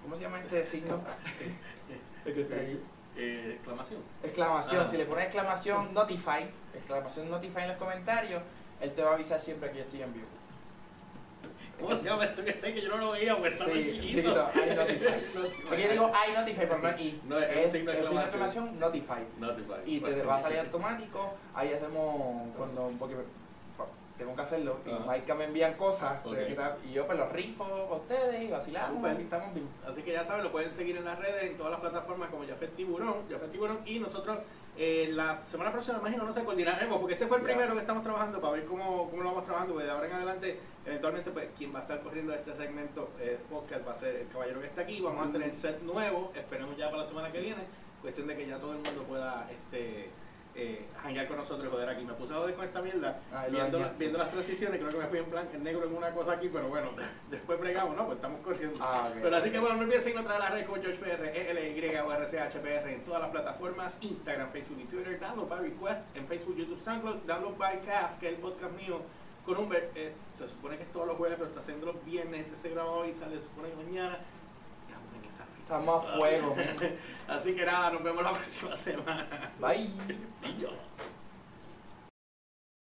¿Cómo 0.03 0.15
se 0.17 0.23
llama 0.25 0.41
este 0.41 0.67
signo? 0.67 1.01
El 2.27 2.35
que 2.35 2.41
está 2.43 2.57
ahí. 2.57 2.83
Eh, 3.17 3.53
exclamación. 3.55 4.01
Exclamación, 4.23 4.85
Ah. 4.85 4.89
si 4.91 4.97
le 4.97 5.05
pones 5.05 5.25
exclamación 5.27 5.95
notify, 5.95 6.47
exclamación 6.75 7.31
notify 7.31 7.61
en 7.63 7.69
los 7.69 7.77
comentarios, 7.77 8.43
él 8.81 8.93
te 8.93 9.03
va 9.03 9.13
a 9.13 9.15
avisar 9.15 9.41
siempre 9.41 9.71
que 9.71 9.79
yo 9.79 9.85
estoy 9.85 10.03
en 10.03 10.13
vivo. 10.13 10.27
¿Cómo 11.81 11.95
se 11.97 12.05
llama 12.05 12.25
esto 12.25 12.45
que 12.45 12.51
está? 12.51 12.73
Que 12.73 12.81
yo 12.83 12.89
no 12.89 12.97
lo 12.99 13.11
veía 13.13 13.35
porque 13.35 13.49
está 13.53 13.67
muy 13.67 13.89
Sí, 13.89 14.01
chiquito. 14.01 14.21
chiquito, 14.21 14.51
I 14.55 14.75
notify. 14.77 15.15
Porque 15.69 15.83
yo 15.83 15.91
digo 15.91 16.13
I 16.29 16.33
notify, 16.33 16.61
pero 16.61 16.79
no 16.83 16.89
es 16.89 17.01
I. 17.01 17.21
No, 17.25 17.39
es 17.39 17.57
es, 17.67 17.73
signo 17.73 17.91
de 17.91 17.97
es 17.99 18.03
un 18.03 18.07
signo 18.07 18.21
de 18.21 18.27
exclamación. 18.27 18.79
notify. 18.79 19.21
Notify. 19.39 19.75
Y 19.85 20.01
te 20.01 20.23
va 20.23 20.37
a 20.37 20.43
salir 20.43 20.59
automático, 20.61 21.35
ahí 21.55 21.73
hacemos 21.73 22.49
cuando, 22.57 22.93
porque 22.99 23.17
tengo 24.17 24.35
que 24.37 24.43
hacerlo, 24.43 24.79
y 24.87 24.91
Ajá. 24.91 25.05
Maika 25.05 25.35
me 25.35 25.45
envían 25.45 25.75
cosas, 25.75 26.21
y 26.85 26.93
yo 26.93 27.07
pues 27.07 27.19
los 27.19 27.33
rifo 27.33 27.65
con 27.89 28.01
ustedes 28.01 28.43
y 28.43 28.49
vacilamos, 28.49 28.97
Súper. 28.97 29.21
y 29.21 29.23
estamos 29.25 29.55
bien. 29.55 29.69
Así 29.87 30.03
que 30.03 30.13
ya 30.13 30.25
saben, 30.25 30.45
lo 30.45 30.53
pueden 30.53 30.71
seguir 30.71 30.97
en 30.97 31.05
las 31.05 31.19
redes, 31.19 31.51
en 31.51 31.57
todas 31.57 31.73
las 31.73 31.81
plataformas 31.81 32.31
como 32.31 32.47
Jafet 32.47 32.77
Tiburón, 32.77 33.29
Jafet 33.29 33.51
Tiburón, 33.51 33.81
y 33.85 33.99
nosotros 33.99 34.39
eh, 34.77 35.11
la 35.13 35.45
semana 35.45 35.71
próxima, 35.73 35.99
imagino, 35.99 36.25
no 36.25 36.35
sé, 36.35 36.45
coordinaremos, 36.45 36.99
porque 36.99 37.15
este 37.15 37.27
fue 37.27 37.39
el 37.39 37.45
primero 37.45 37.75
que 37.75 37.81
estamos 37.81 38.03
trabajando 38.03 38.41
para 38.41 38.55
ver 38.55 38.65
cómo, 38.65 39.09
cómo 39.11 39.23
lo 39.23 39.29
vamos 39.31 39.45
trabajando, 39.45 39.75
porque 39.75 39.87
de 39.87 39.93
ahora 39.93 40.07
en 40.07 40.13
adelante, 40.13 40.61
eventualmente, 40.85 41.31
pues 41.31 41.49
quien 41.57 41.75
va 41.75 41.81
a 41.81 41.83
estar 41.83 42.01
corriendo 42.01 42.35
este 42.35 42.53
segmento 42.57 43.11
eh, 43.21 43.39
podcast 43.51 43.87
va 43.87 43.93
a 43.93 43.99
ser 43.99 44.17
el 44.17 44.29
caballero 44.29 44.61
que 44.61 44.67
está 44.67 44.83
aquí, 44.83 45.01
vamos 45.01 45.29
a 45.29 45.33
tener 45.33 45.55
set 45.55 45.81
nuevo, 45.83 46.33
esperemos 46.35 46.77
ya 46.77 46.91
para 46.91 47.03
la 47.03 47.09
semana 47.09 47.31
que 47.31 47.41
viene, 47.41 47.63
cuestión 48.01 48.27
de 48.27 48.37
que 48.37 48.47
ya 48.47 48.59
todo 48.59 48.73
el 48.73 48.79
mundo 48.79 49.03
pueda 49.05 49.49
este 49.51 50.11
eh, 50.57 50.87
hanguear 51.03 51.27
con 51.27 51.37
nosotros 51.37 51.67
y 51.67 51.71
joder 51.71 51.89
aquí. 51.89 52.05
Me 52.05 52.15
puse 52.15 52.33
a 52.33 52.37
joder 52.37 52.55
con 52.55 52.65
esta 52.65 52.83
mierda, 52.83 53.21
Ay, 53.33 53.51
lo 53.51 53.59
viendo, 53.59 53.79
dañaste. 53.79 53.99
viendo 53.99 54.19
las 54.19 54.31
transiciones, 54.31 54.79
creo 54.79 54.91
que 54.91 54.99
me 54.99 55.07
fui 55.07 55.19
en 55.19 55.25
plan 55.27 55.49
en 55.53 55.63
negro 55.65 55.85
en 55.85 55.97
una 55.97 56.11
cosa 56.13 56.33
aquí, 56.33 56.49
pero 56.53 56.69
bueno, 56.69 56.91
después 57.31 57.59
bregamos, 57.61 57.97
¿no? 57.97 58.07
Pues 58.07 58.17
estamos 58.17 58.41
corriendo. 58.41 58.79
Ah, 58.81 59.09
ok. 59.11 59.19
Pero 59.23 59.37
así 59.37 59.51
que 59.51 59.59
bueno, 59.59 59.77
no 59.77 59.83
olviden 59.83 60.03
seguirnos 60.03 60.31
a 60.31 60.39
las 60.39 60.51
redes 60.51 60.67
como 60.67 60.83
GeorgePR, 60.83 61.25
ELY 61.27 61.97
o 61.97 62.13
RCHPR 62.13 62.89
en 62.91 63.05
todas 63.05 63.23
las 63.23 63.31
plataformas, 63.31 63.99
Instagram, 64.01 64.51
Facebook 64.53 64.81
y 64.81 64.85
Twitter, 64.85 65.19
download 65.21 65.49
by 65.49 65.61
request 65.61 66.03
en 66.17 66.27
Facebook, 66.27 66.57
YouTube, 66.57 66.81
SoundCloud, 66.81 67.17
download 67.27 67.57
by 67.57 67.81
Cast, 67.81 68.19
que 68.21 68.29
es 68.29 68.35
el 68.35 68.41
podcast 68.41 68.73
mío 68.73 69.01
con 69.45 69.59
un 69.59 69.75
eh, 69.75 70.13
se 70.39 70.49
supone 70.49 70.77
que 70.77 70.85
es 70.85 70.93
todos 70.93 71.07
los 71.07 71.17
jueves, 71.17 71.37
pero 71.37 71.49
está 71.49 71.61
haciendo 71.61 71.87
los 71.87 72.05
viernes, 72.05 72.47
este 72.47 72.57
se 72.57 72.71
graba 72.71 72.91
hoy, 72.91 73.15
sale 73.15 73.37
se 73.37 73.43
supone 73.43 73.69
que 73.71 73.77
mañana. 73.77 74.19
A 75.69 75.81
todavía. 76.03 76.19
fuego. 76.19 76.57
Así 77.29 77.55
que 77.55 77.65
nada, 77.65 77.91
nos 77.93 78.03
vemos 78.03 78.23
la 78.23 78.31
próxima 78.33 78.77
semana. 78.77 79.53
Bye. 79.59 79.91